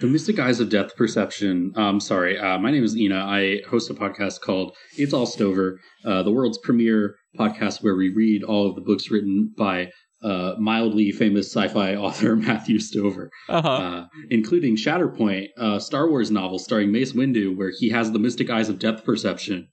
[0.00, 1.72] The Mystic Eyes of Death Perception.
[1.76, 3.16] Um, sorry, uh, my name is Ina.
[3.16, 8.12] I host a podcast called It's All Stover, uh, the world's premier podcast where we
[8.14, 9.90] read all of the books written by
[10.22, 13.68] uh, mildly famous sci-fi author Matthew Stover, Uh-huh.
[13.68, 18.50] uh, including Shatterpoint, a Star Wars novel starring Mace Windu, where he has the Mystic
[18.50, 19.68] Eyes of Depth Perception.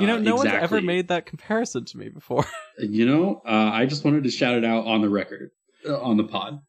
[0.00, 2.44] You know, Uh, no one's ever made that comparison to me before.
[2.80, 5.50] You know, uh, I just wanted to shout it out on the record,
[5.88, 6.60] uh, on the pod.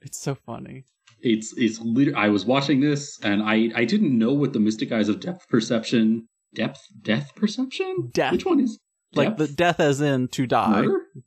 [0.00, 0.84] It's so funny.
[1.20, 4.92] It's it's lit- I was watching this and I I didn't know what the Mystic
[4.92, 8.32] Eyes of Depth Perception depth death perception Death.
[8.32, 8.78] which one is
[9.14, 9.38] Like Depth?
[9.38, 10.86] the death as in to die.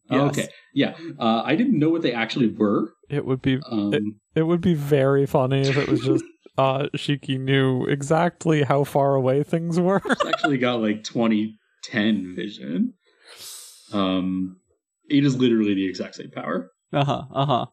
[0.09, 0.21] Yes.
[0.29, 3.93] okay yeah uh, I didn't know what they actually were It would be um
[4.35, 6.23] it would be very funny if it was just
[6.59, 10.01] uh Shiki knew exactly how far away things were.
[10.05, 12.93] it's actually got like 2010 vision
[13.93, 14.57] um
[15.09, 17.23] it is literally the exact same power Uh huh.
[17.33, 17.65] Uh huh.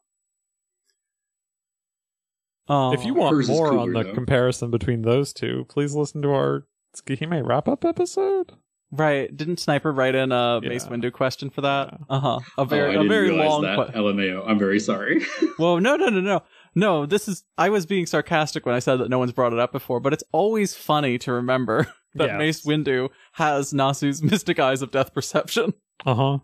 [2.69, 4.13] Oh, if you want more cooler, on the though.
[4.15, 6.67] comparison between those two, please listen to our
[6.97, 8.53] Tsukihime wrap up episode.
[8.91, 10.91] right, didn't Sniper write in a Mace Yeah.
[10.91, 11.91] Windu question for that?
[11.93, 11.99] Yeah.
[12.17, 12.39] Uh huh.
[12.59, 13.63] A oh, very, I a didn't very realize long.
[13.63, 15.25] that que- LMAO I'm very sorry
[15.61, 16.43] well, no, no, no, no,
[16.77, 17.05] no.
[17.07, 17.43] This is.
[17.59, 20.13] I was being sarcastic when I said that no one's brought it up before, but
[20.13, 22.39] it's always funny to remember that Yes.
[22.39, 25.75] Mace Windu has Nasu's mystic eyes of death perception,
[26.05, 26.39] Uh huh.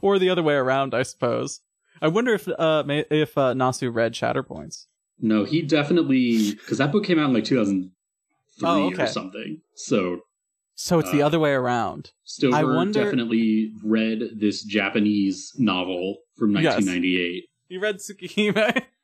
[0.00, 1.60] or the other way around, I suppose.
[2.00, 4.86] I wonder if uh Ma- if uh, Nasu read Shatterpoints.
[5.18, 7.90] no he definitely because that book came out in like 2003
[8.62, 9.02] Oh, okay.
[9.02, 10.20] or something so
[10.76, 12.12] So it's the Uh, other way around.
[12.22, 16.74] Stover I wonder- definitely read this Japanese novel from Yes.
[16.76, 18.84] 1998 You read Tsukihime.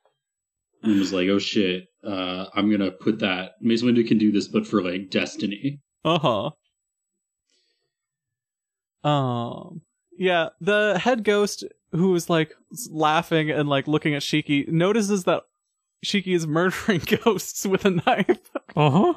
[0.84, 4.48] and was like, "Oh shit, uh, I'm gonna put that Mace Windu can do this,
[4.48, 6.18] but for like Destiny." Uh
[9.02, 9.08] huh.
[9.08, 9.82] Um.
[10.16, 12.54] Yeah, the head ghost who was like
[12.88, 15.42] laughing and like looking at Shiki notices that
[16.06, 19.14] Shiki is murdering ghosts with a knife, Uh huh.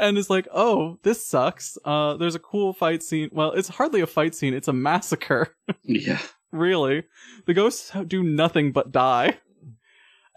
[0.00, 3.28] and is like, "Oh, this sucks." Uh, there's a cool fight scene.
[3.32, 5.54] Well, it's hardly a fight scene; it's a massacre.
[5.84, 6.18] Yeah,
[6.52, 7.04] really,
[7.46, 9.38] the ghosts do nothing but die.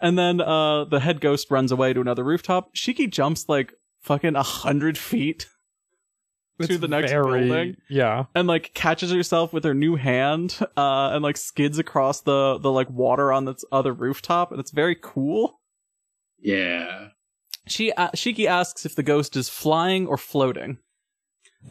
[0.00, 2.74] And then uh, the head ghost runs away to another rooftop.
[2.74, 5.46] Shiki jumps like fucking a hundred feet
[6.60, 8.24] to It's the next very- building Yeah.
[8.34, 12.70] and like catches herself with her new hand uh and like skids across the the
[12.70, 15.58] like water on this other rooftop and it's very cool
[16.38, 17.08] Yeah.
[17.66, 20.78] she uh, shiki asks if the ghost is flying or floating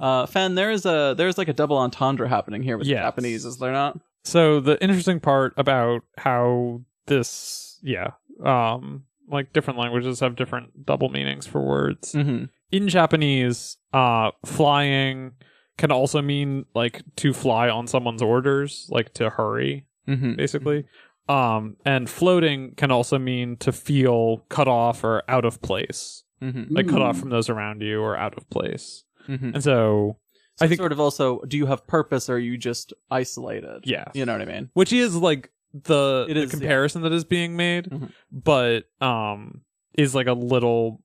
[0.02, 2.98] uh Fen, there is a there's like a double entendre happening here with Yes.
[2.98, 8.12] the japanese is there not So the interesting part about how this, yeah,
[8.44, 12.14] um, like different languages have different double meanings for words.
[12.14, 12.46] mm-hmm.
[12.72, 15.34] In Japanese, uh, flying
[15.78, 20.34] can also mean like to fly on someone's orders, like to hurry, Mm-hmm.
[20.36, 20.86] basically.
[21.30, 26.74] Um, and floating can also mean to feel cut off or out of place, Mm-hmm.
[26.76, 29.06] like cut off from those around you or out of place.
[29.30, 29.52] Mm-hmm.
[29.56, 30.18] And so,
[30.56, 33.82] So I think- sort of also, do you have purpose or are you just isolated?
[33.86, 34.70] yeah, You know what I mean?
[34.74, 36.60] which is like the, It the is, yeah.
[36.60, 38.12] comparison that is being made Mhm.
[38.32, 39.62] but um
[39.98, 41.02] is like a little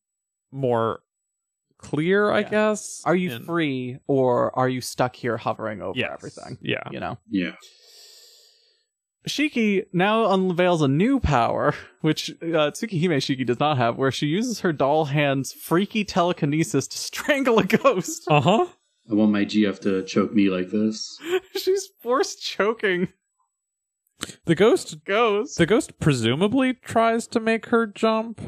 [0.52, 1.00] more
[1.78, 6.10] clear i guess Are you in- free or are you stuck here hovering over Yes.
[6.12, 6.58] everything?
[6.60, 7.18] yeah You know?
[7.30, 7.52] Yeah.
[9.28, 14.26] Shiki now unveils a new power, which uh, Tsukihime Shiki does not have, where she
[14.26, 18.24] uses her doll hand's freaky telekinesis to strangle a ghost.
[18.28, 18.66] uh-huh
[19.10, 21.18] I want my GF to choke me like this.
[21.56, 23.08] She's force choking
[24.46, 25.58] the ghost ghost.
[25.58, 28.40] the ghost presumably tries to make her jump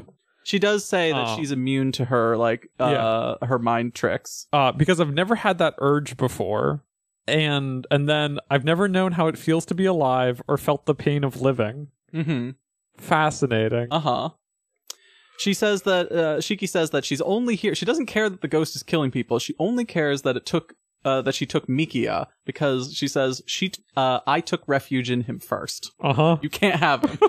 [0.45, 1.37] She does say that Oh.
[1.37, 4.47] she's immune to her like uh her mind tricks.
[4.53, 6.83] uh because i've never had that urge before
[7.29, 10.95] and and then i've never known how it feels to be alive or felt the
[10.95, 12.51] pain of living Mm-hmm.
[12.99, 14.29] fascinating Uh huh.
[15.39, 17.75] She says that uh, Shiki says that she's only here.
[17.75, 19.39] She doesn't care that the ghost is killing people.
[19.39, 23.70] She only cares that it took uh, that she took Mikia because she says she
[23.70, 25.93] t- uh, I took refuge in him first.
[26.01, 27.19] uh-huh You can't have him.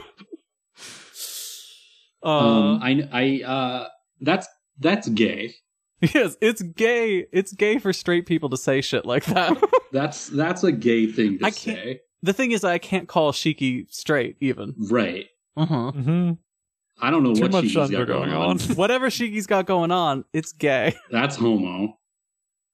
[2.23, 3.87] uh, um, I, I, uh,
[4.19, 4.47] that's
[4.79, 5.55] that's gay.
[6.01, 7.25] yes, it's gay.
[7.31, 9.55] It's gay for straight people to say shit like that.
[9.91, 11.99] That's that's a gay thing to I can't- say.
[12.23, 14.73] the thing is, I can't call Shiki straight even.
[14.89, 15.25] Right.
[15.57, 15.91] Uh huh.
[15.91, 16.31] hmm
[17.01, 18.51] I don't know too what much she's got going going on.
[18.51, 20.95] on Whatever Shiki's got going on, it's gay.
[21.11, 21.97] That's homo.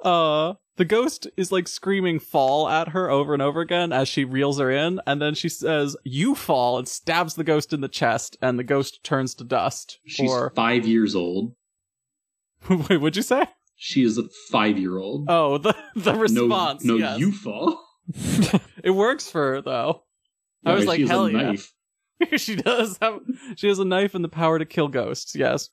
[0.05, 4.25] uh the ghost is like screaming fall at her over and over again as she
[4.25, 7.89] reels her in and then she says you fall and stabs the ghost in the
[7.89, 11.55] chest and the ghost turns to dust She's or five years old.
[12.71, 13.47] wait what'd you say
[13.77, 15.27] She is a five year old.
[15.29, 17.19] oh the the response no, yes.
[17.19, 17.79] you fall.
[18.83, 20.03] it works for her though
[20.65, 21.55] I Yeah, was she like hell yeah
[22.37, 23.21] she does have
[23.57, 25.69] she has a knife and the power to kill ghosts yes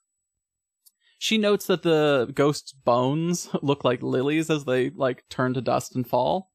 [1.18, 5.94] she notes that the ghost's bones look like lilies as they like turn to dust
[5.94, 6.50] and fall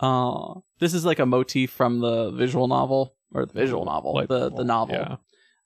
[0.00, 4.28] uh this is like a motif from the visual novel or the visual novel Like,
[4.28, 5.16] the the novel yeah.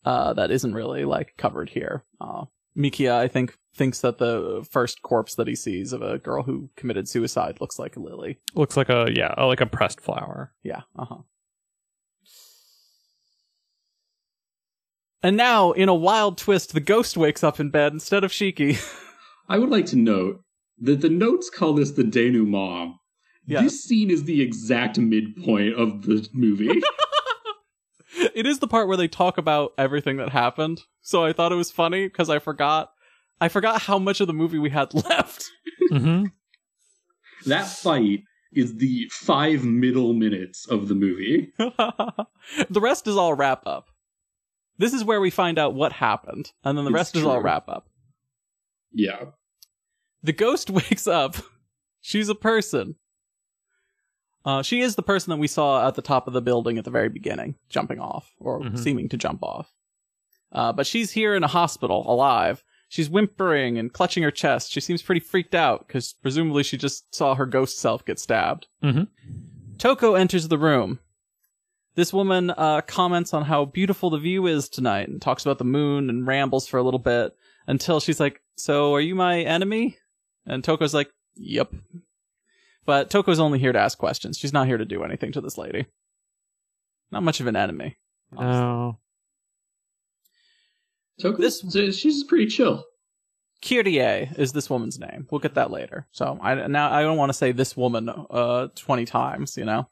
[0.04, 2.44] uh that isn't really like covered here uh
[2.76, 6.70] mikia i think thinks that the first corpse that he sees of a girl who
[6.76, 10.82] committed suicide looks like a lily looks like a yeah like a pressed flower yeah,
[10.98, 11.18] uh-huh.
[15.26, 18.78] And now, in a wild twist, the ghost wakes up in bed instead of Shiki.
[19.48, 20.44] I would like to note
[20.78, 22.94] that the notes call this the denouement.
[23.44, 23.64] Yes.
[23.64, 26.68] This scene is the exact midpoint of the movie.
[28.36, 30.82] it is the part where they talk about everything that happened.
[31.02, 32.92] So I thought it was funny because I forgot
[33.40, 35.44] I forgot how much of the movie we had left.
[35.90, 36.26] mm-hmm.
[37.46, 38.20] that fight
[38.52, 41.52] is the five middle minutes of the movie.
[41.58, 43.88] the rest is all wrap up.
[44.78, 47.40] This is where we find out what happened, and then the It's rest is all
[47.40, 47.88] wrap up.
[48.92, 49.26] Yeah.
[50.22, 51.36] The ghost wakes up.
[52.00, 52.96] She's a person.
[54.44, 56.84] Uh, she is the person that we saw at the top of the building at
[56.84, 58.78] the very beginning, jumping off, or Mhm.
[58.78, 59.72] seeming to jump off.
[60.52, 62.62] Uh, but she's here in a hospital, alive.
[62.88, 64.70] She's whimpering and clutching her chest.
[64.70, 68.68] She seems pretty freaked out, because presumably she just saw her ghost self get stabbed.
[68.84, 69.08] Mhm.
[69.78, 71.00] Toko enters the room.
[71.96, 75.64] This woman uh, comments on how beautiful the view is tonight and talks about the
[75.64, 77.34] moon and rambles for a little bit
[77.66, 79.96] until she's like, So, are you my enemy?
[80.46, 81.72] And Toko's like, Yep.
[82.84, 84.38] But Toko's only here to ask questions.
[84.38, 85.86] She's not here to do anything to this lady.
[87.10, 87.96] Not much of an enemy.
[88.36, 88.62] honestly.
[88.62, 88.98] Oh.
[91.20, 92.84] Toko, This- this she's pretty chill.
[93.62, 95.26] Kirie is this woman's name.
[95.30, 96.06] We'll get that later.
[96.12, 99.88] So I now I don't want to say this woman uh 20 times, you know.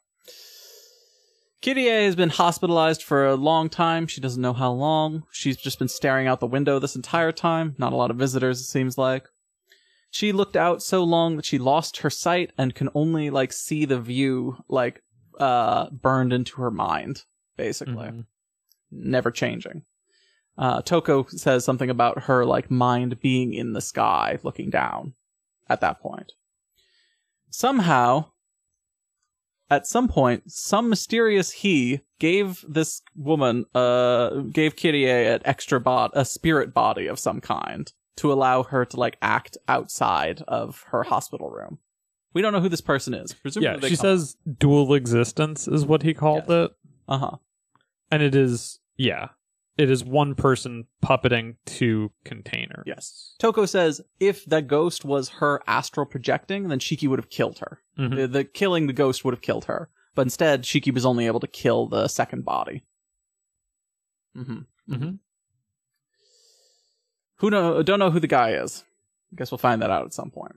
[1.65, 4.05] Kirie has been hospitalized for a long time.
[4.05, 5.23] She doesn't know how long.
[5.31, 7.73] She's just been staring out the window this entire time.
[7.79, 9.27] Not a lot of visitors it seems like.
[10.11, 13.85] She looked out so long that she lost her sight and can only like see
[13.85, 15.01] the view like
[15.39, 17.23] uh burned into her mind
[17.57, 18.25] basically Mhm.
[18.91, 19.85] never changing.
[20.57, 25.15] Uh, Toko says something about her like mind being in the sky, looking down.
[25.67, 26.33] At that point,
[27.49, 28.29] somehow,
[29.69, 36.11] at some point, some mysterious he gave this woman, uh, gave Kirie an extra bot,
[36.13, 41.03] a spirit body of some kind to allow her to like act outside of her
[41.03, 41.79] hospital room.
[42.33, 43.33] We don't know who this person is.
[43.33, 46.65] Presumably Yeah, she says dual existence is what he called Yes.
[46.69, 46.71] it.
[47.07, 47.37] uh-huh.
[48.11, 49.29] And it is, yeah,
[49.77, 52.83] it is one person puppeting two containers.
[52.85, 53.35] Yes.
[53.39, 57.81] Toko says if the ghost was her astral projecting, then Shiki would have killed her.
[57.99, 58.15] Mhm.
[58.15, 59.89] The, the killing the ghost would have killed her.
[60.15, 62.85] But instead, Shiki was only able to kill the second body.
[64.37, 64.93] Mm-hmm.
[64.93, 65.15] Mm-hmm.
[67.39, 67.83] Who know?
[67.83, 68.83] Don't know who the guy is.
[69.33, 70.53] I guess we'll find that out at some point.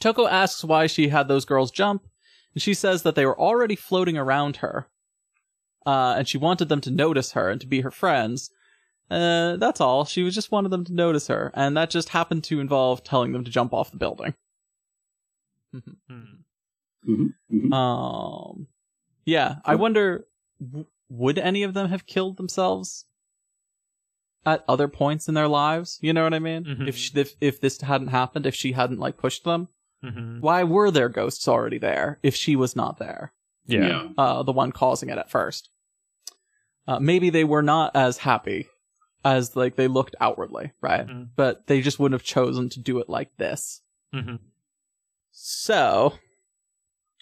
[0.00, 2.06] Toko asks why she had those girls jump,
[2.54, 4.88] and she says that they were already floating around her,
[5.86, 8.50] uh, and she wanted them to notice her and to be her friends.
[9.10, 10.04] Uh, that's all.
[10.04, 13.32] She was just wanted them to notice her, and that just happened to involve telling
[13.32, 14.34] them to jump off the building.
[15.74, 16.44] Mhm.
[17.08, 17.72] Mhm, mhm.
[17.72, 18.66] Um,
[19.24, 20.26] yeah, I wonder,
[20.60, 23.06] w- would any of them have killed themselves
[24.44, 25.98] at other points in their lives?
[26.02, 26.64] You know what I mean?
[26.64, 26.88] Mhm.
[26.88, 29.68] If, she, if if this hadn't happened, if she hadn't like pushed them,
[30.40, 33.32] why were there ghosts already there if she was not there?
[33.66, 34.08] Yeah.
[34.18, 35.70] Uh, the one causing it at first.
[36.88, 38.66] Uh, maybe they were not as happy
[39.24, 41.06] as like they looked outwardly, right?
[41.06, 41.28] Mhm.
[41.36, 43.82] But they just wouldn't have chosen to do it like this.
[44.14, 44.38] Mhm.
[45.30, 46.14] So,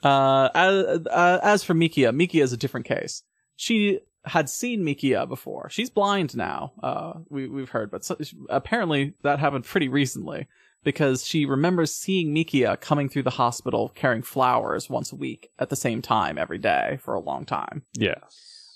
[0.02, 3.23] uh, as, uh, as for Mikia, Mikia is a different case.
[3.57, 5.68] She had seen Mikia before.
[5.70, 6.73] She's blind now.
[6.83, 8.17] Uh, we we've heard, but so,
[8.49, 10.47] apparently that happened pretty recently
[10.92, 15.68] because she remembers seeing Mikia coming through the hospital carrying flowers once a week at
[15.68, 17.83] the same time every day for a long time.
[17.92, 18.15] Yeah.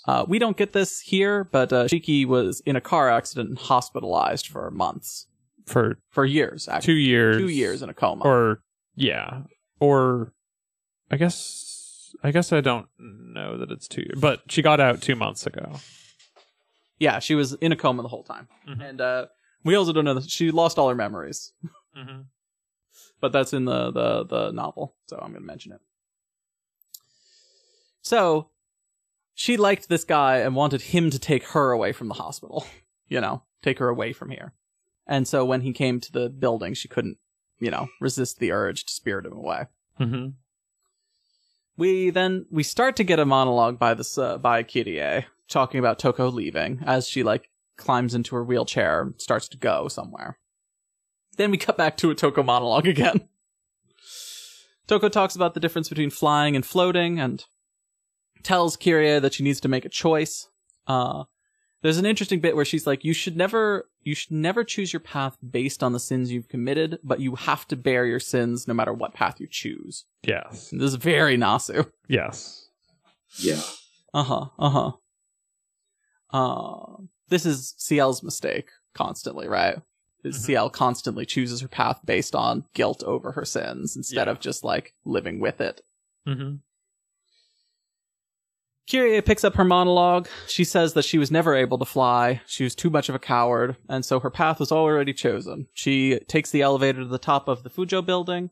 [0.06, 3.58] Uh, we don't get this here, but uh, Shiki was in a car accident and
[3.58, 5.26] hospitalized for months,
[5.64, 7.36] For for years, actually, two years.
[7.38, 8.24] two years in a coma.
[8.24, 8.62] Or
[8.94, 9.44] yeah.
[9.80, 10.34] Or
[11.10, 14.18] I guess I guess I don't know that it's two years.
[14.20, 15.76] But she got out two months ago.
[16.98, 18.48] Yeah, she was in a coma the whole time.
[18.68, 18.88] Mhm.
[18.90, 19.26] And uh
[19.64, 21.52] we also don't know that she lost all her memories.
[21.96, 22.22] Mm-hmm.
[23.20, 25.80] But that's in the the the novel, so I'm going to mention it.
[28.02, 28.50] So,
[29.34, 32.66] she liked this guy and wanted him to take her away from the hospital,
[33.08, 34.52] you know, take her away from here.
[35.06, 37.18] And so when he came to the building, she couldn't,
[37.58, 39.66] you know, resist the urge to spirit him away.
[40.00, 40.28] Mm-hmm.
[41.76, 45.98] We then we start to get a monologue by this uh, by Kirie talking about
[45.98, 50.38] Toko leaving as she like climbs into her wheelchair and starts to go somewhere.
[51.36, 53.28] Then we cut back to a Toko monologue again.
[54.86, 57.44] Toko talks about the difference between flying and floating and
[58.42, 60.48] tells Kirie that she needs to make a choice.
[60.86, 61.24] Uh
[61.82, 65.00] there's an interesting bit where she's like, you should never, you should never choose your
[65.00, 68.74] path based on the sins you've committed, but you have to bear your sins no
[68.74, 70.04] matter what path you choose.
[70.22, 70.70] Yes.
[70.70, 71.90] This is very Nasu.
[72.08, 72.68] Yes.
[73.38, 73.60] Yeah.
[74.14, 74.46] Uh huh.
[74.58, 74.92] Uh huh.
[76.32, 79.78] Uh, this is Ciel's mistake constantly, right?
[80.30, 84.30] Ciel constantly chooses her path based on guilt over her sins instead Yeah.
[84.32, 85.80] of just like living with it.
[86.28, 86.56] Mm-hmm.
[88.88, 90.28] Kirie picks up her monologue.
[90.48, 92.40] She says that she was never able to fly.
[92.46, 95.68] She was too much of a coward, and so her path was already chosen.
[95.72, 98.50] She takes the elevator to the top of the Fujo building,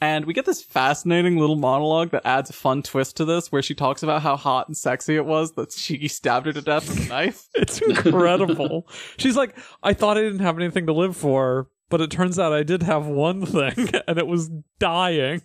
[0.00, 3.62] and we get this fascinating little monologue that adds a fun twist to this, where
[3.62, 6.88] she talks about how hot and sexy it was that she stabbed her to death
[6.88, 7.48] with a knife.
[7.54, 8.88] It's incredible.
[9.18, 12.52] She's like, I thought I didn't have anything to live for, but it turns out
[12.52, 15.42] I did have one thing, and it was dying.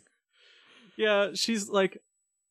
[0.97, 2.01] Yeah, she's like,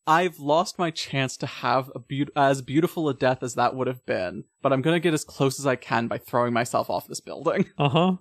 [0.07, 3.87] I've lost my chance to have a beau- as beautiful a death as that would
[3.87, 7.07] have been, but I'm gonna get as close as I can by throwing myself off
[7.07, 7.71] this building.
[7.79, 8.19] Uh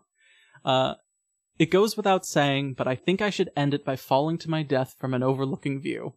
[0.65, 0.95] huh.
[1.59, 4.63] It goes without saying, but I think I should end it by falling to my
[4.63, 6.15] death from an overlooking view.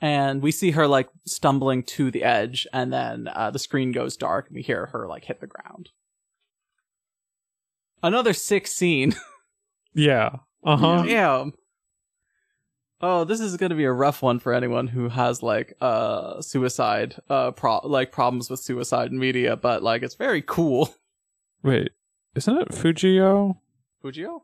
[0.00, 4.16] And we see her like stumbling to the edge, and then uh, the screen goes
[4.16, 5.90] dark, and we hear her like hit the ground.
[8.02, 9.14] Another sick scene.
[9.98, 10.36] Yeah.
[10.62, 11.04] Uh huh.
[11.06, 11.46] Yeah.
[13.00, 16.42] Oh, this is going to be a rough one for anyone who has like uh
[16.42, 20.94] suicide uh pro- like problems with suicide in media, but like it's very cool.
[21.62, 21.92] Wait,
[22.34, 23.56] isn't it Fujio?
[24.06, 24.42] Fujio?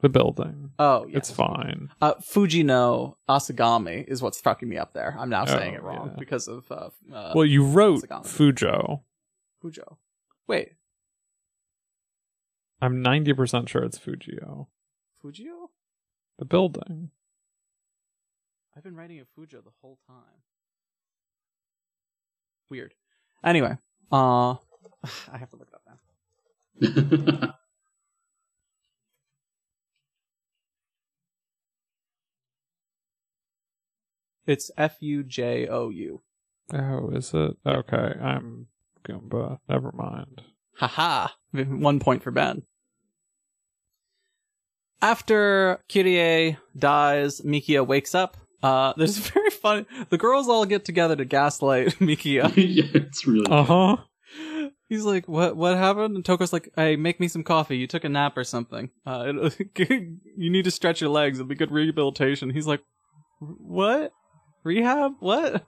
[0.00, 0.70] The building.
[0.78, 1.16] Oh, yes.
[1.16, 1.88] It's fine.
[2.00, 5.16] Uh, Fujino Asagami is what's fucking me up there.
[5.18, 6.16] I'm now saying Oh, it wrong yeah.
[6.18, 8.26] because of uh, uh well, you wrote Asagami.
[8.26, 9.00] Fujo.
[9.64, 9.96] Fujo.
[10.46, 10.72] Wait,
[12.80, 14.68] I'm 90% sure it's Fujio.
[15.22, 15.68] Fujio?
[16.38, 17.10] The building.
[18.76, 20.42] I've been writing a Fujo the whole time.
[22.70, 22.94] Weird.
[23.44, 23.76] Anyway,
[24.12, 24.52] uh
[25.32, 25.82] I have to look it up
[27.42, 27.54] now.
[34.48, 36.22] It's F U J O U.
[36.72, 37.56] Oh, is it?
[37.66, 38.68] Okay, I'm
[39.06, 39.58] Goomba.
[39.68, 40.40] Never mind.
[40.76, 41.28] Haha.
[41.52, 42.62] One point for Ben.
[45.02, 48.38] After Kirie dies, Mikia wakes up.
[48.62, 49.86] Uh, this is very funny.
[50.08, 52.50] The girls all get together to gaslight Mikia.
[52.56, 53.46] yeah, it's really.
[53.50, 53.96] Uh huh.
[54.88, 55.58] He's like, "What?
[55.58, 57.76] What happened?" And Toko's like, "Hey, make me some coffee.
[57.76, 58.88] You took a nap or something.
[59.04, 60.18] Uh, you
[60.50, 61.38] need to stretch your legs.
[61.38, 62.82] It'll be good rehabilitation." He's like,
[63.40, 64.12] "What?
[64.68, 65.12] Rehab?
[65.20, 65.64] What?"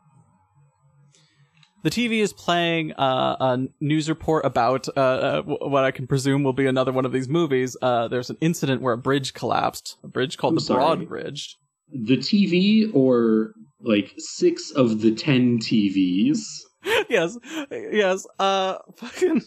[1.82, 6.42] The TV is playing uh, a news report about uh, uh, what I can presume
[6.42, 7.74] will be another one of these movies.
[7.80, 10.96] Uh, there's an incident where a bridge collapsed, a bridge called I'm the sorry.
[10.96, 11.56] Broad Bridge.
[11.90, 16.38] The TV or like six of the ten TVs.
[17.08, 17.38] yes,
[17.70, 18.26] yes.
[18.38, 19.40] Uh, fucking.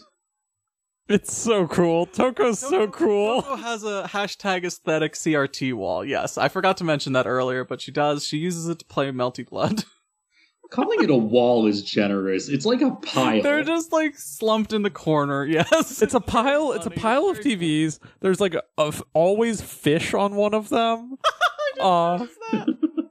[1.06, 2.06] It's so cool.
[2.06, 3.42] Toko's so cool.
[3.42, 6.02] Toko has a hashtag aesthetic CRT wall.
[6.04, 8.26] Yes, I forgot to mention that earlier, but she does.
[8.26, 9.84] She uses it to play Melty Blood.
[10.70, 12.48] Calling it a wall is generous.
[12.48, 13.42] It's like a pile.
[13.42, 15.44] They're just like slumped in the corner.
[15.54, 16.72] Yes, It's a pile.
[16.72, 17.98] It's a pile of TVs.
[18.20, 21.16] There's like a, of always fish on one of them.
[21.80, 22.26] uh,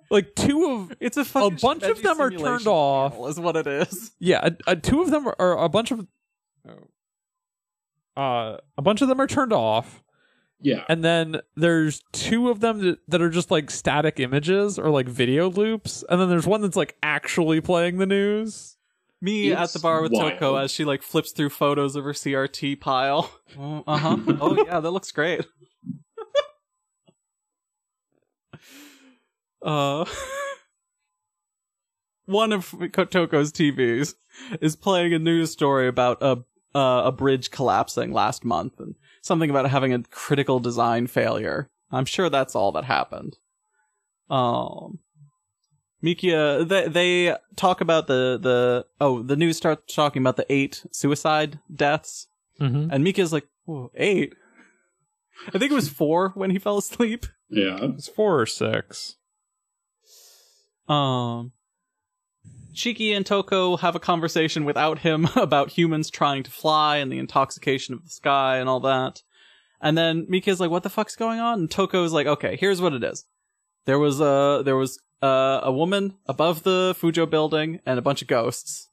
[0.09, 3.29] like two of It's a fucking bunch of them are turned off.
[3.29, 4.11] Is what it is.
[4.19, 6.05] yeah, a, a, two of them are, are a bunch of.
[8.15, 10.03] Uh, a bunch of them are turned off,
[10.61, 10.83] yeah.
[10.87, 15.07] and then there's two of them that, that are just like static images or like
[15.07, 18.77] video loops, and then there's one that's like actually playing the news.
[19.23, 20.33] Me at the bar with wild.
[20.33, 23.31] Toko as she like flips through photos of her CRT pile.
[23.87, 24.17] uh huh.
[24.41, 25.45] oh yeah, that looks great.
[29.63, 30.03] uh,
[32.25, 34.15] one of Toko's TVs
[34.59, 36.43] is playing a news story about a
[36.75, 41.69] uh, a bridge collapsing last month and something about having a critical design failure.
[41.91, 43.37] I'm sure that's all that happened.
[44.29, 44.99] Um,
[46.03, 50.83] Mikia, they, they talk about the, the, oh, the news starts talking about the eight
[50.91, 52.27] suicide deaths.
[52.59, 52.89] Mm-hmm.
[52.91, 54.33] And Mikia's like, Whoa, eight?
[55.47, 57.25] I think it was four when he fell asleep.
[57.49, 57.77] Yeah.
[57.81, 59.15] It's four or six.
[60.87, 61.53] Um,
[62.73, 67.19] Shiki and Toko have a conversation without him about humans trying to fly and the
[67.19, 69.21] intoxication of the sky and all that.
[69.81, 72.93] And then Mikia's like, "What the fuck's going on?" And Toko's like, "Okay, here's what
[72.93, 73.25] it is.
[73.85, 78.21] There was a there was uh, a woman above the Fujo building and a bunch
[78.21, 78.89] of ghosts,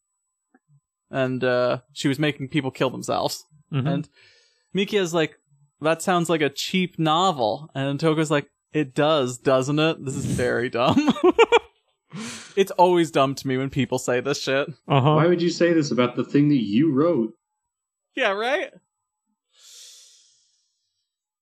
[1.10, 3.86] and uh, she was making people kill themselves." Mhm.
[3.88, 4.08] And
[4.74, 5.38] Mikia's like,
[5.80, 10.04] "That sounds like a cheap novel," and Toko's like, "It does, doesn't it?
[10.04, 11.12] This is very dumb."
[12.56, 14.68] It's always dumb to me when people say this shit.
[14.88, 15.14] Uh huh.
[15.14, 17.34] Why would you say this about the thing that you wrote?
[18.16, 18.72] Yeah, right?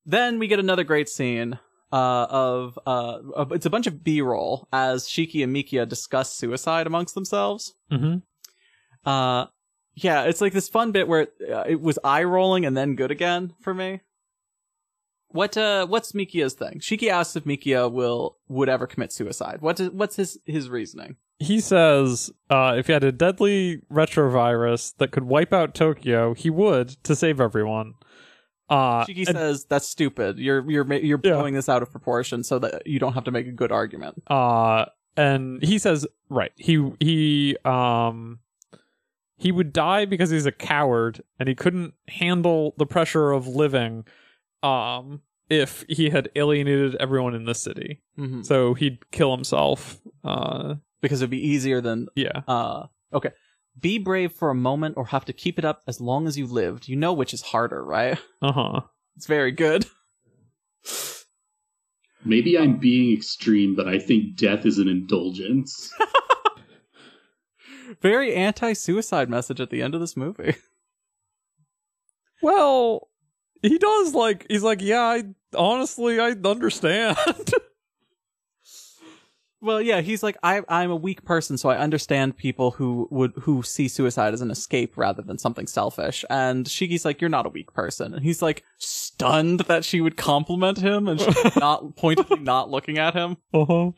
[0.04, 1.58] Then we get another great scene
[1.92, 3.18] uh, of uh,
[3.50, 7.74] it's a bunch of B-roll as Shiki and Mikia discuss suicide amongst themselves.
[7.90, 8.18] Mm-hmm.
[9.08, 9.46] Uh,
[9.94, 13.10] yeah, it's like this fun bit where uh, it was eye rolling and then good
[13.10, 14.00] again for me.
[15.30, 16.80] What uh, what's Mikia's thing?
[16.80, 19.60] Shiki asks if Mikia will would ever commit suicide.
[19.60, 21.16] What is, what's his his reasoning?
[21.40, 26.50] He says, uh, if he had a deadly retrovirus that could wipe out Tokyo, he
[26.50, 27.94] would to save everyone.
[28.70, 30.38] Uh, Shiki and- says that's stupid.
[30.38, 31.32] You're you're you're Yeah.
[31.34, 34.22] blowing this out of proportion so that you don't have to make a good argument.
[34.28, 38.38] uh and he says right he he um
[39.36, 44.04] he would die because he's a coward and he couldn't handle the pressure of living
[44.62, 48.02] um if he had alienated everyone in the city.
[48.18, 48.42] Mm-hmm.
[48.42, 52.42] so he'd kill himself uh because it'd be easier than yeah.
[52.46, 53.30] uh okay.
[53.80, 56.46] Be brave for a moment or have to keep it up as long as you
[56.46, 56.88] lived.
[56.88, 58.18] You know which is harder right?
[58.42, 58.80] Uh-huh.
[59.16, 59.86] It's very good.
[62.24, 65.92] Maybe I'm being extreme, but I think death is an indulgence.
[68.02, 70.56] very anti-suicide message at the end of this movie.
[72.42, 73.07] Well
[73.62, 75.22] he does like he's like yeah i
[75.56, 77.16] honestly i understand.
[79.60, 83.32] Well yeah he's like I, i'm a weak person so i understand people who would
[83.40, 86.24] who see suicide as an escape rather than something selfish.
[86.30, 88.14] And shiki's like you're not a weak person.
[88.14, 92.98] And he's like stunned that she would compliment him and she's not pointedly not looking
[92.98, 93.36] at him.
[93.52, 93.90] Uh-huh.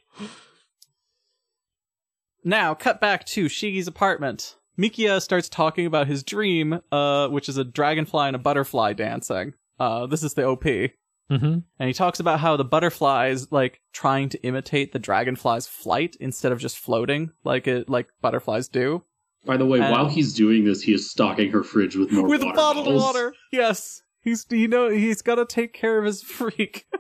[2.43, 4.57] Now, cut back to Shiki's apartment.
[4.81, 9.55] Mikia starts talking about his dream, uh, which is a dragonfly and a butterfly dancing.
[9.79, 10.65] Uh, this is the OP.
[10.65, 11.35] mm-hmm
[11.79, 16.17] And he talks about how the butterfly is like trying to imitate the dragonfly's flight
[16.21, 19.05] instead of just floating like it like butterflies do.
[19.47, 22.29] By the way, And- while he's doing this, he is stocking her fridge with more
[22.29, 23.03] with water bottled bottles.
[23.03, 23.35] water.
[23.53, 26.87] Yes, he's you know he's got to take care of his freak.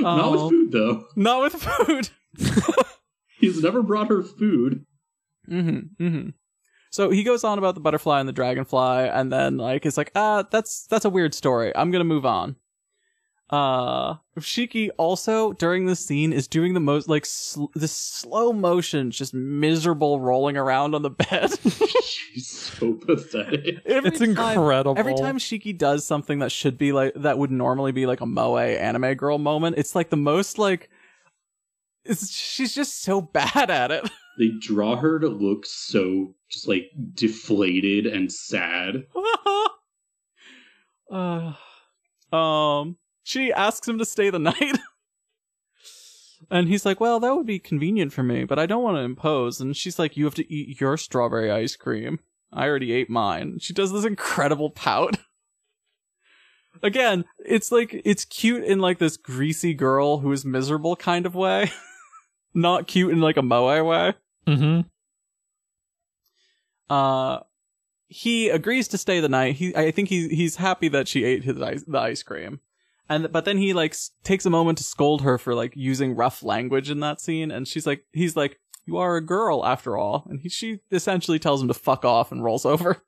[0.00, 1.04] Not Oh, with food though.
[1.16, 2.10] Not with food.
[3.40, 4.84] He's never brought her food.
[5.48, 6.04] Mm-hmm.
[6.04, 6.28] Mm-hmm.
[6.90, 10.10] So he goes on about the butterfly and the dragonfly, and then like is like,
[10.14, 11.72] ah, that's that's a weird story.
[11.76, 12.56] I'm gonna move on.
[13.50, 19.10] Uh, Shiki also during this scene is doing the most like sl- the slow motion,
[19.10, 21.50] just miserable rolling around on the bed.
[22.02, 23.76] She's so pathetic.
[23.86, 24.94] Every It's time- incredible.
[24.98, 28.26] Every time Shiki does something that should be like that would normally be like a
[28.26, 30.90] moe anime girl moment, it's like the most like
[32.04, 34.10] it's she's just so bad at it.
[34.38, 39.06] They draw her to look so just like deflated and sad.
[41.12, 41.54] uh,
[42.34, 44.78] um, she asks him to stay the night.
[46.50, 49.02] And he's like, "Well, that would be convenient for me, but I don't want to
[49.02, 52.20] impose." And she's like, "You have to eat your strawberry ice cream.
[52.52, 55.18] I already ate mine." She does this incredible pout.
[56.82, 61.34] Again, it's like it's cute in like this greasy girl who is miserable kind of
[61.34, 61.72] way.
[62.54, 64.14] Not cute in like a moe way.
[64.46, 64.80] Hmm
[66.90, 67.40] Uh
[68.10, 69.56] he agrees to stay the night.
[69.56, 72.60] He I think he he's happy that she ate his ice, the ice cream.
[73.08, 76.42] And but then he like takes a moment to scold her for like using rough
[76.42, 80.26] language in that scene and she's like he's like you are a girl after all
[80.30, 83.02] and he, she essentially tells him to fuck off and rolls over.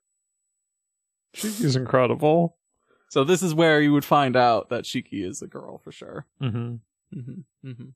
[1.33, 2.57] She's incredible.
[3.09, 6.26] So this is where you would find out that Shiki is a girl for sure.
[6.41, 6.76] hmm
[7.15, 7.68] Mm-hmm.
[7.68, 7.89] Mm-hmm.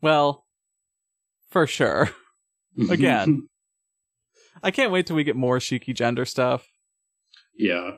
[0.00, 0.46] Well,
[1.50, 2.10] for sure.
[2.90, 3.48] Again.
[4.62, 6.66] I can't wait till we get more Shiki gender stuff.
[7.56, 7.92] yeah.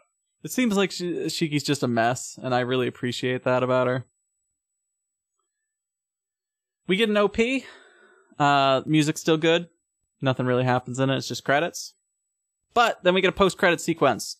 [0.44, 4.06] It seems like Shiki's just a mess, and I really appreciate that about her.
[6.88, 7.38] We get an OP.
[8.40, 9.68] Uh, music's still good.
[10.20, 11.16] Nothing really happens in it.
[11.16, 11.94] It's just credits.
[12.74, 14.38] But then we get a post-credit sequence.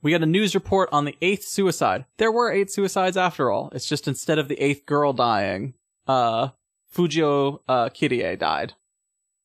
[0.00, 2.06] We get a news report on the eighth suicide.
[2.16, 3.70] There were eight suicides after all.
[3.74, 5.74] It's just instead of the eighth girl dying,
[6.08, 6.48] uh,
[6.94, 8.74] Fujo uh, Kirie died.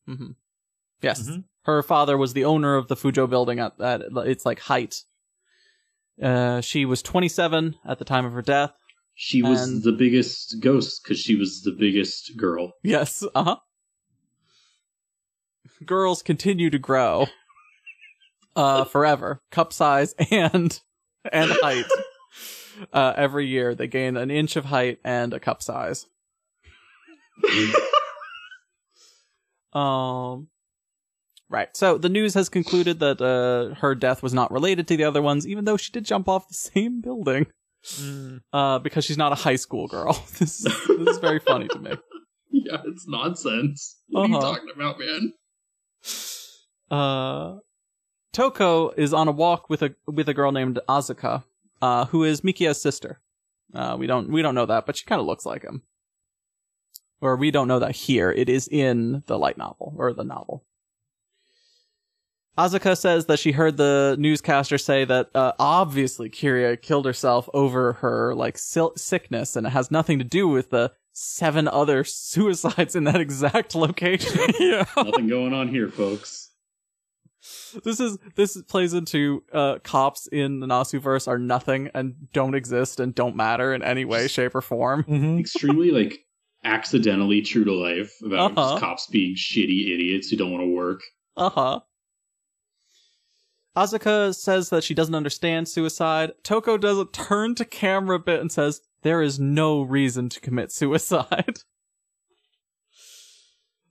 [0.06, 0.32] hmm
[1.02, 1.44] Yes, Mhm.
[1.66, 5.04] her father was the owner of the Fujo building at, at its like height.
[6.22, 8.72] Uh, she was 27 at the time of her death.
[9.14, 12.74] She was And- the biggest ghost because she was the biggest girl.
[12.84, 13.56] Yes, uh huh.
[15.86, 17.28] Girls continue to grow,
[18.56, 20.80] uh, forever, cup size and
[21.32, 21.86] and height.
[22.94, 26.06] Uh, every year they gain an inch of height and a cup size.
[29.74, 30.48] Um,
[31.50, 31.68] right.
[31.76, 35.22] So the news has concluded that uh, her death was not related to the other
[35.22, 37.48] ones, even though she did jump off the same building.
[37.86, 38.42] Mm.
[38.52, 40.14] Uh, because she's not a high school girl.
[40.40, 41.92] this is this is very funny to me.
[42.52, 43.98] yeah, it's nonsense.
[44.10, 44.54] What are you Uh-huh.
[44.54, 45.34] talking about, man?
[46.90, 47.58] Uh,
[48.34, 51.44] Toko is on a walk with a with a girl named Azaka,
[51.82, 53.22] uh, who is Mikia's sister.
[53.74, 55.84] Uh, we don't we don't know that, but she kind of looks like him.
[57.22, 58.32] Or we don't know that here.
[58.32, 60.64] It is in the light novel or the novel.
[62.58, 67.94] Azaka says that she heard the newscaster say that uh, obviously Kirie killed herself over
[67.94, 72.96] her like sil- sickness, and it has nothing to do with the seven other suicides
[72.96, 74.40] in that exact location.
[74.60, 74.86] yeah.
[74.96, 76.50] Nothing going on here, folks.
[77.84, 83.00] this is this plays into uh cops in the Nasuverse are nothing and don't exist
[83.00, 85.04] and don't matter in any way, shape, or form.
[85.04, 86.26] hmm Extremely like
[86.64, 88.80] accidentally true to life about Uh-huh.
[88.80, 91.02] cops being shitty idiots who don't want to work.
[91.36, 91.80] Uh-huh.
[93.76, 96.32] Azaka says that she doesn't understand suicide.
[96.44, 100.40] Toko does a turn to camera a bit and says, There is no reason to
[100.40, 101.60] commit suicide.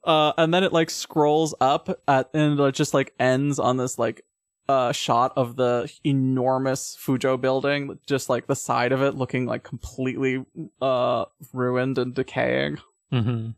[0.04, 3.98] Uh, and then it like scrolls up at, and it just like ends on this
[3.98, 4.22] like
[4.68, 9.62] uh shot of the enormous Fujo building, just like the side of it looking like
[9.62, 10.44] completely
[10.82, 12.78] uh ruined and decaying.
[13.12, 13.50] Mm-hmm.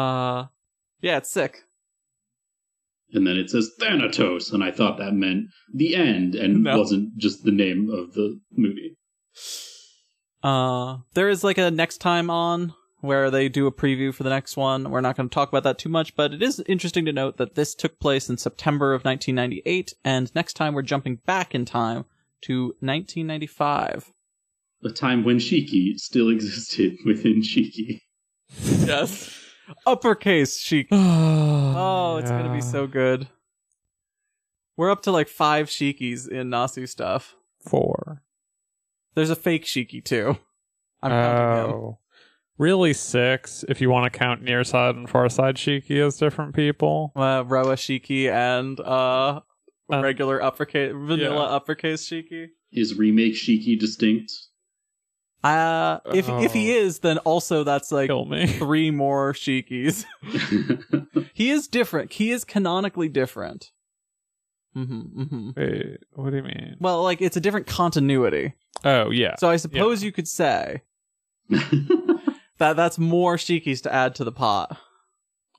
[0.00, 0.46] Uh
[1.00, 1.64] yeah, it's sick.
[3.12, 6.78] And then it says Thanatos, and I thought that meant the end and No.
[6.78, 8.96] wasn't just the name of the movie.
[10.42, 12.74] Uh, there is like a next time on
[13.04, 14.90] where they do a preview for the next one.
[14.90, 17.36] We're not going to talk about that too much, but it is interesting to note
[17.36, 21.64] that this took place in September of 1998, and next time we're jumping back in
[21.64, 22.06] time
[22.42, 24.10] to 1995.
[24.84, 28.00] A time when Shiki still existed within Shiki.
[28.60, 29.38] Yes.
[29.86, 30.88] Uppercase chic.
[31.76, 33.28] Oh, it's gonna be so good.
[34.76, 37.34] We're up to like five shikis in Nasu stuff.
[37.58, 38.22] four.
[39.14, 40.36] There's a fake shiki too.
[41.02, 41.70] I'm counting him.
[41.76, 41.98] Oh.
[42.56, 42.62] Oh.
[42.62, 46.54] Really six if you want to count near side and far side Shiki as different
[46.54, 47.12] people.
[47.16, 49.40] Uh, Roa Shiki and uh,
[49.92, 51.56] Uh, regular uppercase, vanilla yeah.
[51.56, 52.46] uppercase Shiki.
[52.72, 54.32] Is remake Shiki distinct?
[55.42, 56.80] Uh, if if he Oh.
[56.86, 58.46] is, then also that's like Kill me.
[58.58, 60.04] three more Shikis.
[61.34, 62.12] he is different.
[62.12, 63.72] He is canonically different.
[64.76, 65.50] Mm-hmm, mm-hmm.
[65.56, 66.76] Wait, what do you mean?
[66.80, 68.54] Well, like it's a different continuity.
[68.84, 69.34] Oh yeah.
[69.38, 70.82] So I suppose you could say
[72.58, 74.76] that that's more Shikis to add to the pot.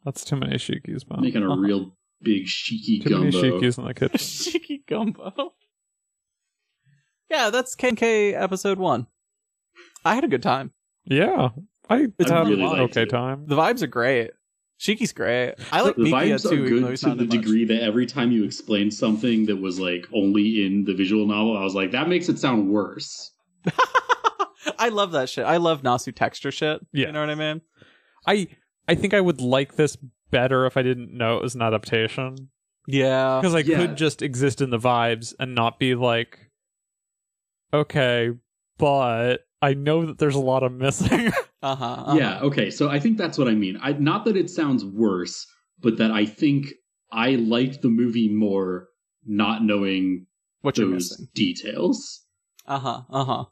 [0.03, 1.21] That's too many Shikis, man.
[1.21, 1.91] Making a real
[2.21, 3.59] big Shiki Too many gumbo.
[3.59, 4.17] Shikis in the kitchen.
[4.19, 5.53] Shiki gumbo.
[7.29, 9.07] Yeah, that's KK episode one.
[10.03, 10.71] I had a good time.
[11.05, 11.49] yeah.
[11.87, 13.09] I It's had really an liked okay it.
[13.11, 13.45] time.
[13.47, 14.31] The vibes are great.
[14.79, 15.53] Shiki's great.
[15.71, 17.29] I like the Mikia vibes too, are good to the in much.
[17.29, 21.55] degree that every time you explained something that was like only in the visual novel,
[21.57, 23.31] I was like, that makes it sound worse.
[24.79, 25.45] I love that shit.
[25.45, 26.85] I love Nasu texture shit.
[26.93, 27.07] Yeah.
[27.07, 27.61] You know what I mean?
[28.27, 28.47] I
[28.87, 29.97] I think I would like this
[30.31, 32.49] better if I didn't know it was an adaptation.
[32.87, 33.39] Yeah.
[33.41, 33.77] Because I Yeah.
[33.77, 36.51] could just exist in the vibes and not be like,
[37.73, 38.31] okay,
[38.77, 41.31] but I know that there's a lot of missing.
[41.63, 41.85] Uh huh.
[41.85, 42.15] uh-huh.
[42.19, 42.69] Yeah, okay.
[42.69, 43.79] So I think that's what I mean.
[43.81, 45.47] I not that it sounds worse,
[45.81, 46.67] but that I think
[47.11, 48.89] I liked the movie more
[49.25, 50.27] not knowing
[50.61, 51.27] What you're those missing.
[51.33, 52.23] details.
[52.67, 53.01] Uh huh.
[53.09, 53.45] Uh huh.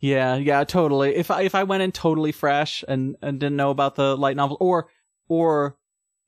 [0.00, 0.36] Yeah.
[0.36, 0.64] Yeah.
[0.64, 1.14] Totally.
[1.16, 4.36] If I if I went in totally fresh and and didn't know about the light
[4.36, 4.88] novel, or
[5.28, 5.76] or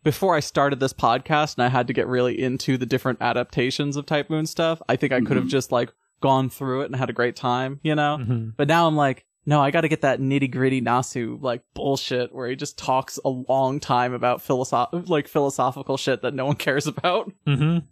[0.05, 3.97] before I started this podcast and I had to get really into the different adaptations
[3.97, 5.51] of Type Moon stuff, I think I could have Mhm.
[5.51, 7.81] just like gone through it and had a great time.
[7.83, 8.19] You know.
[8.21, 8.55] Mhm.
[8.57, 12.35] But now I'm like, no, I got to get that nitty gritty Nasu like bullshit
[12.35, 16.57] where he just talks a long time about philosoph like philosophical shit that no one
[16.67, 17.33] cares about.
[17.47, 17.85] Mhm.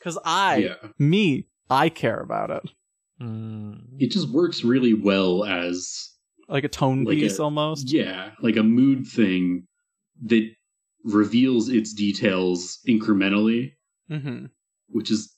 [0.00, 0.74] Cause I, yeah.
[0.98, 2.62] me, I care about it.
[3.20, 3.78] Mm.
[3.98, 6.10] It just works really well as
[6.48, 7.92] Like a tone Like piece a- almost.
[7.92, 9.66] yeah, like a mood thing
[10.24, 10.50] that
[11.04, 13.72] reveals its details incrementally,
[14.10, 14.46] Mm-hmm.
[14.88, 15.32] which is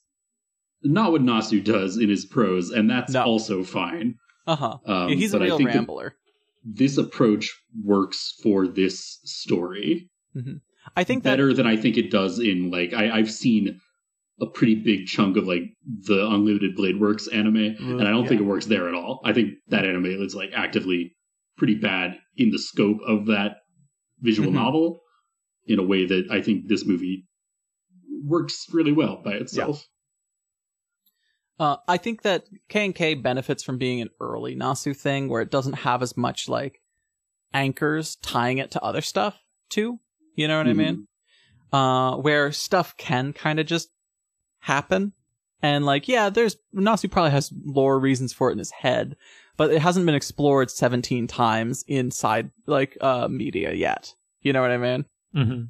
[0.83, 3.23] not what Nasu does in his prose, and that's No.
[3.23, 4.15] also fine.
[4.45, 4.77] Uh huh.
[4.85, 6.15] Um, he's a but I real think rambler.
[6.63, 10.09] this approach works for this story
[10.95, 13.79] I think that better than I think it does in like I, I've seen
[14.39, 18.29] a pretty big chunk of like the Unlimited Blade Works anime, and I don't Yeah.
[18.29, 19.19] think it works there at all.
[19.23, 21.15] I think that anime is like actively
[21.57, 23.57] pretty bad in the scope of that
[24.19, 24.55] visual Mhm.
[24.55, 25.01] novel
[25.65, 27.25] in a way that I think this movie
[28.23, 29.87] works really well by itself.
[31.59, 35.41] Uh, I think that K and K benefits from being an early Nasu thing where
[35.41, 36.81] it doesn't have as much like
[37.53, 39.99] anchors tying it to other stuff too.
[40.35, 40.77] You know what I Mhm.
[40.77, 41.07] mean?
[41.73, 43.89] Uh, where stuff can kind of just
[44.67, 45.13] happen.
[45.63, 49.15] And like, yeah, there's Nasu probably has lore reasons for it in his head,
[49.57, 54.13] but it hasn't been explored 17 times inside like uh media yet.
[54.41, 55.05] You know what I mean?
[55.35, 55.69] Mhm.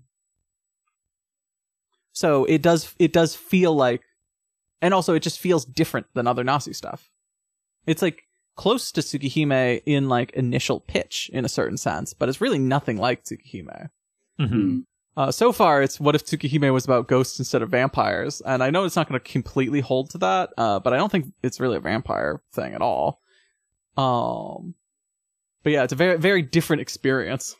[2.12, 4.02] So it does it does feel like
[4.82, 7.10] and also it just feels different than other Nasu stuff.
[7.86, 8.24] It's like
[8.56, 12.98] close to Tsukihime in like initial pitch in a certain sense, but it's really nothing
[12.98, 13.90] like Tsukihime.
[14.40, 14.84] Mhm.
[15.18, 18.70] Uh, so far, it's what if Tsukihime was about ghosts instead of vampires, and I
[18.70, 21.60] know it's not going to completely hold to that, uh, but I don't think it's
[21.60, 23.20] really a vampire thing at all.
[23.98, 24.76] Um,
[25.64, 27.56] but yeah, it's a very very different experience,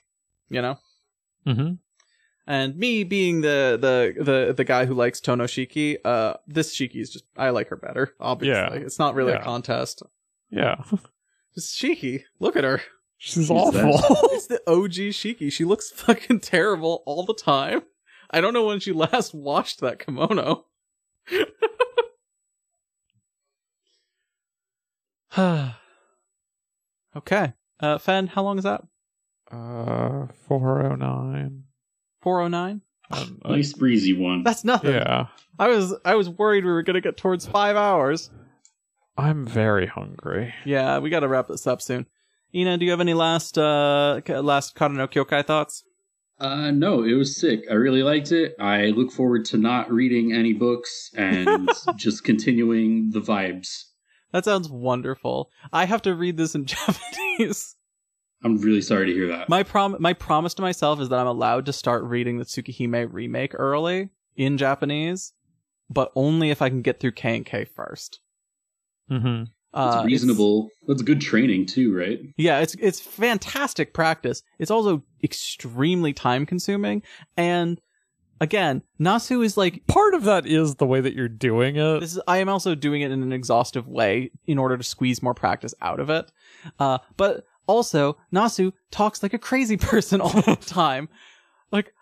[0.50, 0.78] you know.
[1.48, 1.80] Mhm.
[2.46, 7.02] And me being the the the the guy who likes Tono Shiki, uh, this Shiki
[7.02, 8.14] is just I like her better.
[8.20, 8.86] Obviously, Yeah.
[8.86, 9.40] it's not really Yeah.
[9.40, 10.04] a contest.
[10.52, 10.76] Yeah.
[11.56, 12.82] Just Shiki, look at her.
[13.18, 14.00] She's Who's awful.
[14.34, 15.52] It's the OG Shiki.
[15.52, 17.82] She looks fucking terrible all the time.
[18.30, 20.66] I don't know when she last washed that kimono.
[27.16, 27.54] okay.
[27.80, 28.82] Uh, Fen, how long is that?
[29.52, 31.64] uh, 409.
[32.22, 32.82] 409?
[33.10, 34.44] Um, uh, Nice breezy one.
[34.44, 34.94] That's nothing.
[34.94, 35.28] yeah.
[35.60, 38.30] I was I was worried we were gonna get towards five hours.
[39.18, 40.54] I'm very hungry.
[40.66, 42.06] Yeah, we gotta wrap this up soon.
[42.56, 45.84] Ina, do you have any last uh k- last Kara no Kyokai thoughts?
[46.40, 47.64] Uh, no, it was sick.
[47.70, 48.54] I really liked it.
[48.60, 53.86] I look forward to not reading any books and just continuing the vibes.
[54.32, 55.50] That sounds wonderful.
[55.74, 57.76] I have to read this in Japanese.
[58.44, 59.50] I'm really sorry to hear that.
[59.50, 63.12] My prom my promise to myself is that I'm allowed to start reading the Tsukihime
[63.12, 65.34] remake early in Japanese,
[65.90, 68.20] but only if I can get through K and K first.
[69.10, 69.46] Mm-hmm.
[69.74, 70.70] Uh, It's reasonable.
[70.88, 72.20] That's good training too, right?
[72.38, 74.42] yeah, it's it's fantastic practice.
[74.60, 77.04] It's also extremely time consuming,
[77.36, 77.80] and
[78.40, 82.00] again, Nasu is like Part of that is the way that you're doing it.
[82.00, 85.22] this is I am also doing it in an exhaustive way in order to squeeze
[85.24, 86.32] more practice out of it.
[86.80, 91.10] Uh, but Also, Nasu talks like a crazy person all the time.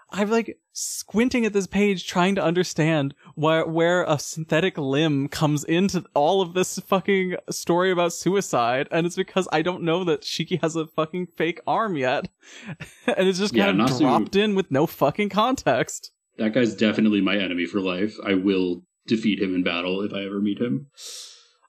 [0.10, 5.64] I'm like squinting at this page trying to understand where where a synthetic limb comes
[5.64, 10.22] into all of this fucking story about suicide, and it's because I don't know that
[10.22, 12.30] Shiki has a fucking fake arm yet,
[13.08, 16.12] and it's just Yeah, kind of Nasu- dropped in with no fucking context.
[16.38, 18.16] That guy's definitely my enemy for life.
[18.24, 20.88] I will defeat him in battle if I ever meet him.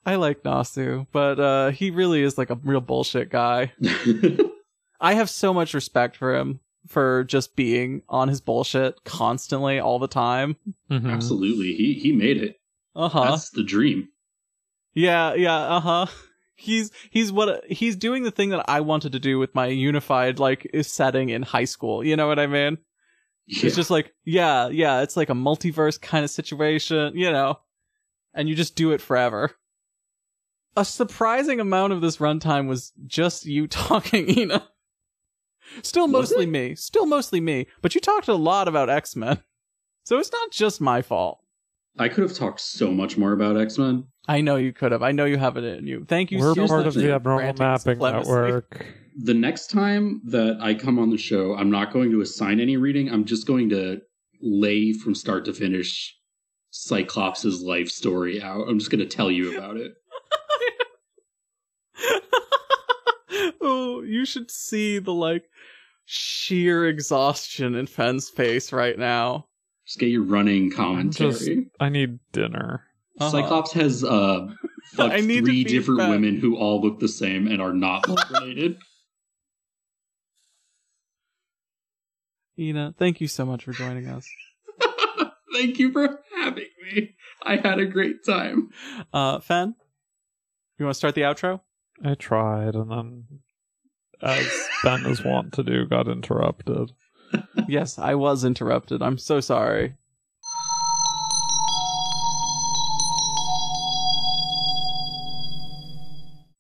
[0.05, 3.73] I like Nasu, but uh, he really is like a real bullshit guy.
[5.01, 9.99] I have so much respect for him for just being on his bullshit constantly all
[9.99, 10.57] the time.
[10.91, 11.11] Mhm.
[11.11, 11.75] Absolutely.
[11.75, 12.61] He he made it.
[12.95, 13.31] Uh huh.
[13.31, 14.09] That's the dream.
[14.95, 16.07] Yeah, yeah, uh huh.
[16.55, 20.39] He's he's what he's doing the thing that I wanted to do with my unified
[20.39, 22.03] like setting in high school.
[22.03, 22.79] You know what I mean?
[23.47, 23.67] Yeah.
[23.67, 25.03] It's just like yeah, yeah.
[25.03, 27.59] It's like a multiverse kind of situation, you know,
[28.33, 29.53] and you just do it forever.
[30.79, 34.67] A surprising amount of this runtime was just you talking, Ina.
[35.83, 36.75] Still mostly me.
[36.75, 37.67] Still mostly me.
[37.83, 39.43] But you talked a lot about X Men.
[40.05, 41.41] So it's not just my fault.
[41.99, 44.05] I could have talked so much more about X Men.
[44.29, 45.03] I know you could have.
[45.03, 46.05] I know you have it in you.
[46.09, 47.99] Thank you We're so part of the Abnormal Mapping.
[47.99, 48.87] Network.
[49.17, 52.77] The next time that I come on the show, I'm not going to assign any
[52.77, 53.11] reading.
[53.11, 54.01] I'm just going to
[54.43, 56.15] lay from start to finish
[56.71, 58.69] Cyclops' life story out.
[58.69, 59.95] I'm just going to tell you about it.
[63.67, 65.45] Oh, you should see the like
[66.05, 69.47] sheer exhaustion in Fenn's face right now.
[69.87, 71.31] Just get your running commentary.
[71.33, 72.85] just, I need dinner.
[73.19, 73.31] Uh-huh.
[73.31, 74.49] Cyclops has uh,
[74.95, 76.11] fucked I need three different fat.
[76.11, 78.79] women who all look the same and are not related.
[82.59, 84.27] Ina, thank you so much for joining us.
[85.53, 87.15] Thank you for having me.
[87.43, 88.71] I had a great time.
[89.13, 89.75] Uh, Fen,
[90.79, 91.61] you want to start the outro?
[92.05, 93.25] I tried, and then,
[94.23, 96.93] as Ben is wont to do, got interrupted.
[97.69, 99.03] yes, I was interrupted.
[99.03, 99.95] I'm so sorry.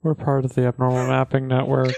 [0.03, 1.95] We're part of the Abnormal Mapping Network.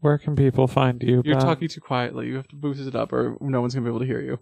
[0.00, 1.22] Where can people find you?
[1.24, 1.44] You're Ben?
[1.44, 2.26] talking too quietly.
[2.26, 4.38] You have to boost it up, or no one's gonna be able to hear you.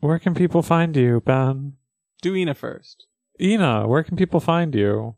[0.00, 1.74] Where can people find you, Ben?
[2.22, 3.06] Do Ina first.
[3.40, 5.16] Ina, where can people find you?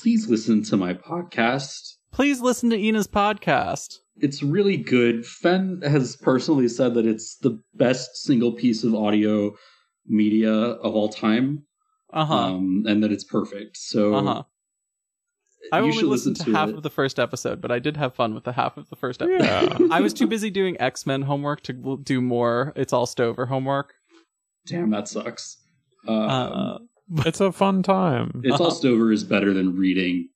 [0.00, 1.94] Please listen to my podcast.
[2.12, 3.96] Please listen to Ina's podcast.
[4.16, 5.26] It's really good.
[5.26, 9.52] Fen has personally said that it's the best single piece of audio
[10.06, 11.64] media of all time,
[12.12, 12.34] Uh huh.
[12.36, 13.76] um, and that it's perfect.
[13.76, 14.42] So uh huh.
[15.72, 16.76] I you only should listened listen to half it.
[16.76, 19.20] of the first episode, but I did have fun with the half of the first
[19.20, 19.80] episode.
[19.80, 19.86] Yeah.
[19.90, 22.72] I was too busy doing X Men homework to do more.
[22.76, 23.94] It's all Stover homework.
[24.66, 25.58] Damn, that sucks.
[26.06, 26.78] Um, Uh,
[27.26, 28.40] it's a fun time.
[28.44, 28.70] it's all.
[28.70, 30.28] Stover is better than reading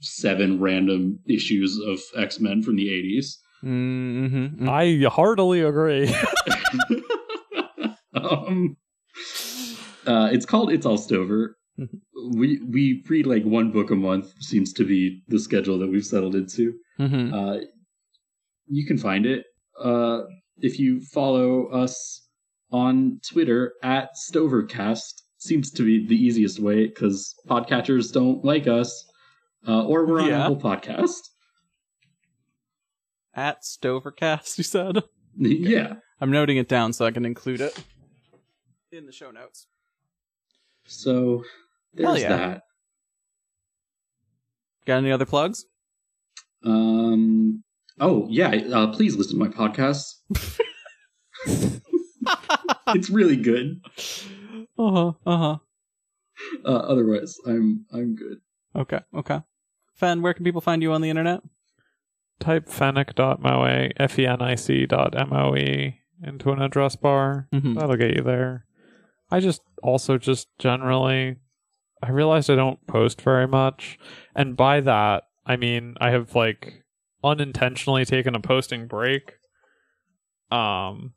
[0.00, 3.38] seven random issues of X Men from the eighties.
[3.64, 6.14] mm-hmm, I heartily agree.
[8.14, 8.76] um,
[10.06, 11.56] uh, it's called It's All Stover.
[11.78, 12.00] Mhm.
[12.34, 16.04] We we read like one book a month seems to be the schedule that we've
[16.06, 16.74] settled into.
[16.98, 17.32] mm-hmm.
[17.34, 17.58] Uh,
[18.68, 19.44] you can find it
[19.82, 20.22] uh,
[20.58, 22.26] if you follow us
[22.72, 25.22] on Twitter at Stovercast.
[25.46, 29.06] Seems to be the easiest way because podcatchers don't like us,
[29.68, 30.42] uh, or we're on Yeah.
[30.42, 31.20] Apple Podcast.
[33.32, 35.04] At Stovercast, you said.
[35.36, 35.94] yeah.
[36.20, 37.80] I'm noting it down so I can include it
[38.90, 39.68] in the show notes.
[40.84, 41.44] So
[41.94, 42.36] there's yeah.
[42.36, 42.62] that.
[44.84, 45.64] Got any other plugs?
[46.64, 47.62] Um.
[48.00, 48.48] Oh yeah.
[48.48, 50.06] Uh, please listen to my podcast.
[52.88, 53.80] it's really good.
[54.78, 55.12] Uh huh.
[55.24, 55.58] Uh huh.
[56.64, 58.38] Uh, otherwise, I'm I'm good.
[58.74, 59.00] Okay.
[59.14, 59.40] Okay.
[59.94, 61.40] Fen, where can people find you on the internet?
[62.38, 67.48] Type fenic.moe, F-E-N-I-C dot M-O-E into an address bar.
[67.54, 67.74] Mhm.
[67.78, 68.66] That'll get you there.
[69.30, 71.36] I just also just generally,
[72.02, 73.98] I realized I don't post very much.
[74.34, 76.84] And by that, I mean, I have like
[77.24, 79.32] unintentionally taken a posting break.
[80.50, 81.14] Um,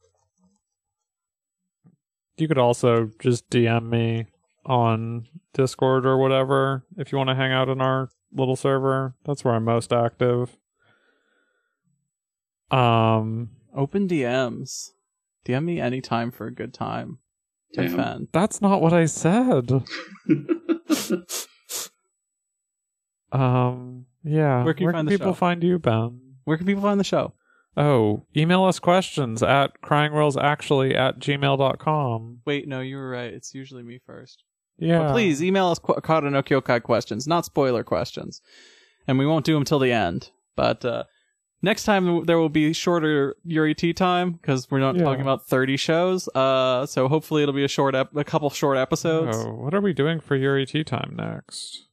[2.41, 4.27] you could also just DM me
[4.65, 9.15] on Discord or whatever if you want to hang out in our little server.
[9.25, 10.57] That's where I'm most active.
[12.71, 14.91] Um, Open DMs.
[15.45, 17.19] DM me anytime for a good time.
[17.73, 17.97] Hey, Damn.
[17.97, 18.27] Fen.
[18.31, 19.83] that's not what I said.
[23.31, 24.63] Um, yeah.
[24.63, 25.33] Where can you find the people show?
[25.35, 26.19] find you, Ben?
[26.45, 27.33] Where can people find the show?
[27.77, 32.39] Oh, email us questions at cryingwellsactually at gmail.com.
[32.45, 33.33] Wait, no, you were right.
[33.33, 34.43] It's usually me first.
[34.77, 34.99] Yeah.
[34.99, 38.41] But please email us qu- no Kyokai questions, not spoiler questions.
[39.07, 40.31] And we won't do them till the end.
[40.55, 41.03] But uh,
[41.61, 45.03] next time there will be shorter Yuri tea time because we're not Yeah.
[45.03, 46.27] talking about 30 shows.
[46.29, 49.37] Uh, so hopefully it'll be a short, ep- a couple short episodes.
[49.37, 51.85] Oh, what are we doing for Yuri Tea Time next?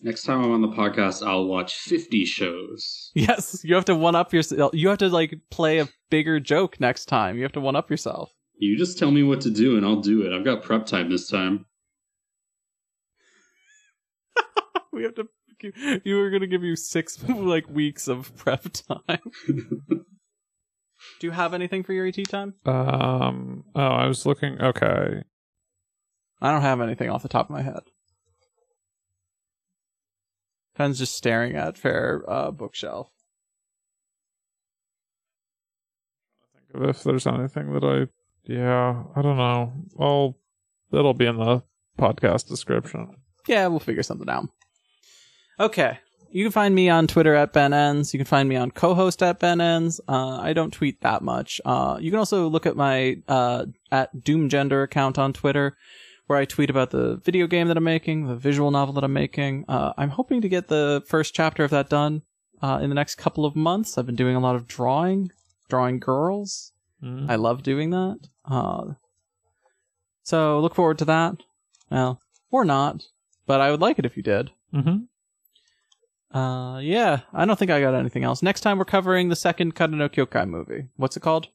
[0.00, 3.10] Next time I'm on the podcast, I'll watch 50 shows.
[3.14, 4.70] Yes, you have to one up yourself.
[4.72, 7.36] You have to like play a bigger joke next time.
[7.36, 8.32] You have to one up yourself.
[8.56, 10.32] You just tell me what to do and I'll do it.
[10.32, 11.66] I've got prep time this time.
[14.92, 15.28] we have to.
[16.04, 19.32] You were gonna give you six like weeks of prep time.
[21.20, 22.54] Do you have anything for your tea time?
[22.64, 23.64] Um.
[23.74, 24.60] Oh, I was looking.
[24.60, 25.22] Okay.
[26.40, 27.80] I don't have anything off the top of my head.
[30.78, 33.10] Fen's just staring at fair uh, bookshelf.
[36.72, 38.06] If there's anything that I,
[38.50, 39.72] yeah, I don't know.
[39.98, 40.38] I'll.
[40.92, 41.62] It'll be in the
[41.98, 43.16] podcast description.
[43.48, 44.48] Yeah, we'll figure something out.
[45.58, 45.98] Okay.
[46.30, 48.14] You can find me on Twitter at Ben Ends.
[48.14, 50.00] You can find me on co-host at Ben Ends.
[50.08, 51.60] Uh, I don't tweet that much.
[51.64, 55.76] Uh, you can also look at my uh, at Doom Gender account on Twitter,
[56.28, 59.14] where I tweet about the video game that I'm making, the visual novel that I'm
[59.14, 59.64] making.
[59.66, 62.22] Uh, I'm hoping to get the first chapter of that done
[62.62, 63.96] uh, in the next couple of months.
[63.96, 65.32] I've been doing a lot of drawing,
[65.70, 66.72] drawing girls.
[67.02, 67.30] Mm.
[67.30, 68.18] I love doing that.
[68.44, 68.92] Uh,
[70.22, 71.36] so look forward to that.
[71.90, 73.06] Well, or not,
[73.46, 74.50] but I would like it if you did.
[74.74, 76.36] Mm-hmm.
[76.36, 78.42] Uh, yeah, I don't think I got anything else.
[78.42, 80.88] Next time we're covering the second Kara no Kyokai movie.
[80.96, 81.48] What's it called?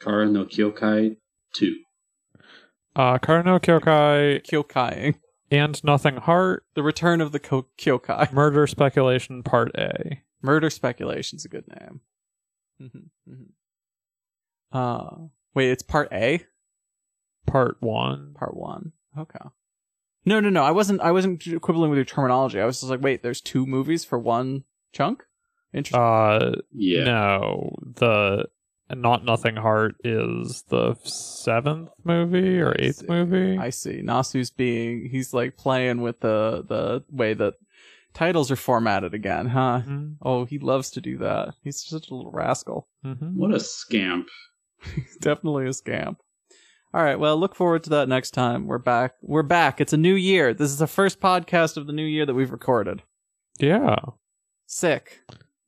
[0.00, 1.16] Kara no Kyokai
[1.54, 1.74] 2.
[2.94, 5.14] Uh, Karno Kyokai Kyokai.
[5.50, 6.64] and Nothing Heart.
[6.74, 8.32] The Return of the Ko- Kyokai.
[8.32, 10.20] Murder Speculation Part A.
[10.42, 12.00] Murder Speculation's a good name.
[12.80, 14.76] Mm-hmm, mm-hmm.
[14.76, 16.44] Uh, wait, it's part A?
[17.46, 18.34] Part One.
[18.34, 18.92] Part one.
[19.18, 19.38] Okay.
[20.24, 20.62] No, no, no.
[20.62, 21.00] I wasn't.
[21.00, 22.60] I wasn't quibbling with your terminology.
[22.60, 25.24] I was just like, wait, there's two movies for one chunk.
[25.74, 26.00] Interesting.
[26.00, 27.04] Uh, Yeah.
[27.04, 28.46] no, the
[28.94, 33.06] Not Nothing Heart is the seventh movie or I eighth see.
[33.08, 33.58] movie.
[33.58, 34.02] I see.
[34.02, 37.54] Nasu's being he's like playing with the the way that
[38.14, 39.82] titles are formatted again, huh?
[39.86, 40.16] Mhm.
[40.22, 41.54] Oh, he loves to do that.
[41.62, 42.88] He's such a little rascal.
[43.04, 43.34] Mhm.
[43.34, 44.28] What a scamp.
[45.20, 46.18] Definitely a scamp.
[46.94, 48.66] All right, well, look forward to that next time.
[48.66, 49.14] We're back.
[49.22, 49.80] We're back.
[49.80, 50.52] It's a new year.
[50.52, 53.02] This is the first podcast of the new year that we've recorded.
[53.58, 53.96] Yeah.
[54.66, 55.20] Sick.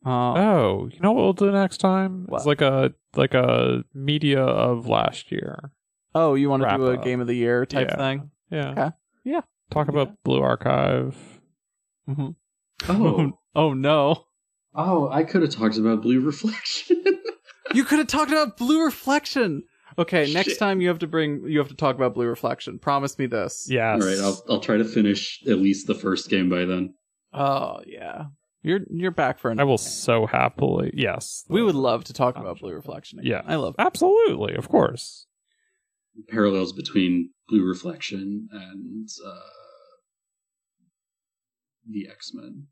[0.05, 2.25] Uh, Oh, you know what we'll do next time?
[2.29, 2.39] What?
[2.39, 5.71] It's like a like a media of last year.
[6.15, 7.05] oh, you want to do a up.
[7.05, 7.97] game of the year type Yeah.
[7.97, 8.31] thing?
[8.51, 8.71] Yeah.
[8.71, 8.91] Okay.
[9.25, 9.41] Yeah.
[9.71, 11.17] Talk can do about Blue Archive.
[12.09, 12.31] Mm-hmm.
[12.89, 13.33] Oh.
[13.55, 14.25] oh no.
[14.75, 17.03] Oh, I could have talked about Blue Reflection.
[17.73, 19.63] You could have talked about Blue Reflection.
[19.99, 22.79] Okay, next time you have to bring you have to talk about Blue Reflection.
[22.79, 23.67] Promise me this.
[23.69, 24.01] Yes.
[24.03, 26.95] All right, I'll I'll try to finish at least the first game by then.
[27.33, 28.27] Oh yeah.
[28.65, 30.91] You're you're back for an I will so happily.
[30.95, 31.45] Yes.
[31.51, 32.61] We would love to talk about.
[32.61, 33.19] Blue Reflection.
[33.19, 33.31] Again.
[33.31, 33.43] Yeah.
[33.47, 33.75] I love.
[33.79, 35.27] Absolutely, of course.
[36.31, 39.35] Parallels between Blue Reflection and uh,
[41.87, 42.69] the X Men.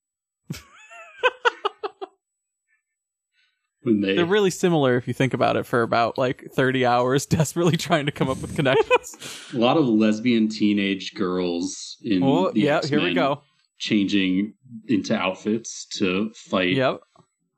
[3.83, 5.67] when they They're really similar if you think about it.
[5.67, 9.51] For about like thirty hours, desperately trying to come up with connections.
[9.53, 13.43] a lot of lesbian teenage girls in oh the yeah, here we go.
[13.83, 14.55] Changing
[14.87, 17.01] into outfits to fight Yep.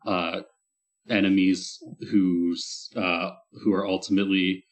[0.07, 0.41] uh,
[1.11, 1.79] enemies
[2.11, 3.29] who's uh,
[3.63, 4.65] who are ultimately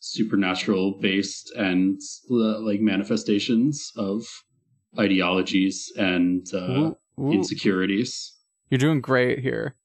[0.00, 4.24] supernatural based and uh, like manifestations of
[5.00, 7.32] ideologies and uh, Ooh, ooh.
[7.32, 8.32] insecurities.
[8.70, 9.74] You're doing great here.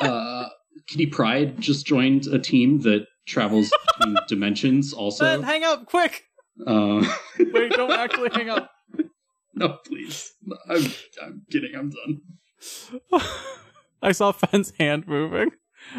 [0.00, 0.48] Uh,
[0.88, 4.92] Kitty Pryde just joined a team that travels between dimensions.
[4.92, 6.25] Also, Ben, hang up quick.
[6.64, 7.04] Uh,
[7.38, 8.70] Wait, don't actually hang up.
[9.54, 10.32] no, please.
[10.68, 10.84] I'm,
[11.22, 11.74] I'm kidding.
[11.76, 13.22] I'm done.
[14.02, 15.50] I saw Fen's hand moving.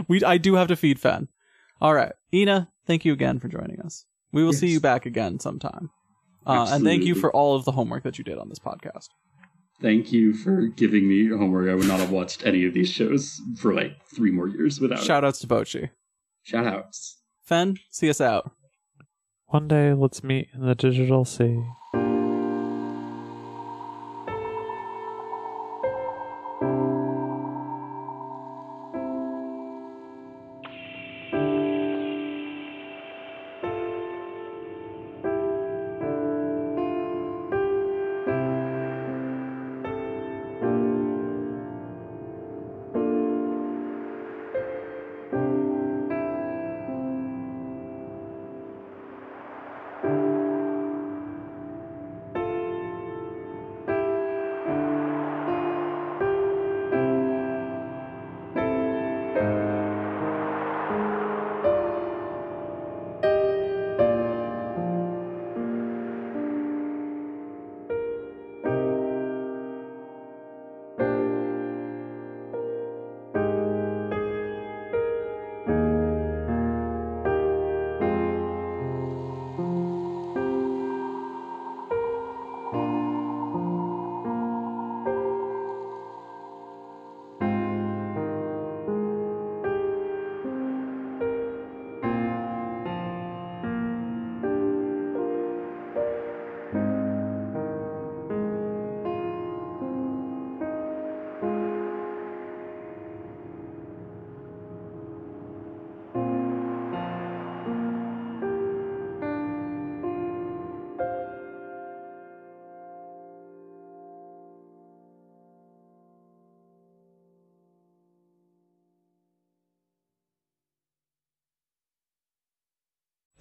[0.08, 1.28] We I do have to feed Fen.
[1.80, 4.06] All right, Ina, thank you again for joining us.
[4.32, 5.90] We will see you back again sometime.
[6.46, 9.10] Uh, and thank you for all of the homework that you did on this podcast.
[9.82, 11.70] Thank you for giving me homework.
[11.70, 15.00] I would not have watched any of these shows for like three more years without
[15.00, 15.06] it.
[15.06, 15.92] Shout outs to Bocchi.
[16.44, 17.18] Shout outs.
[17.44, 18.52] Fen, see us out.
[19.50, 21.64] One day, let's meet in the digital sea.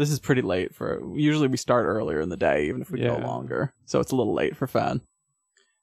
[0.07, 1.03] This is pretty late for.
[1.17, 3.09] Usually we start earlier in the day, even if we Yeah.
[3.09, 3.73] go longer.
[3.87, 5.01] So it's a little late for Fen.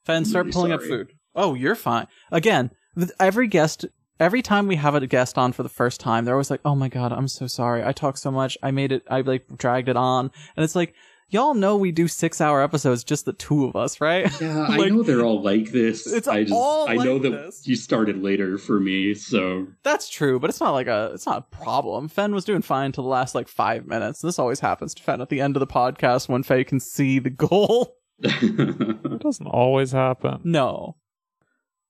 [0.06, 1.12] Fen, start really pulling up food.
[1.36, 2.08] Oh, you're fine.
[2.32, 2.72] Again,
[3.20, 3.86] every guest,
[4.22, 6.74] every time we have a guest on for the first time, they're always like, "Oh
[6.74, 7.84] my god, I'm so sorry.
[7.84, 8.58] I talk so much.
[8.64, 9.04] I made it.
[9.10, 10.94] I like dragged it on." And it's like,
[11.34, 14.30] y'all know we do six hour episodes, just the two of us, right?
[14.40, 16.06] Yeah, I know they're all like this.
[16.08, 17.68] It's I just all I know like that this.
[17.68, 21.38] you started later for me, so That's true, but it's not like a it's not
[21.52, 22.08] a problem.
[22.08, 24.22] Fen was doing fine till the last like five minutes.
[24.22, 27.20] This always happens to Fen at the end of the podcast when Faye can see
[27.20, 27.98] the goal.
[28.24, 30.40] It doesn't always happen.
[30.44, 30.96] No,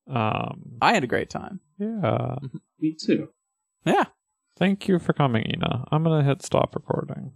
[0.08, 1.60] Um, I had a great time.
[1.78, 2.38] yeah.
[2.80, 3.30] me too.
[3.86, 4.06] Yeah,
[4.58, 5.86] Thank you for coming, Ina.
[5.92, 7.34] I'm gonna hit stop recording.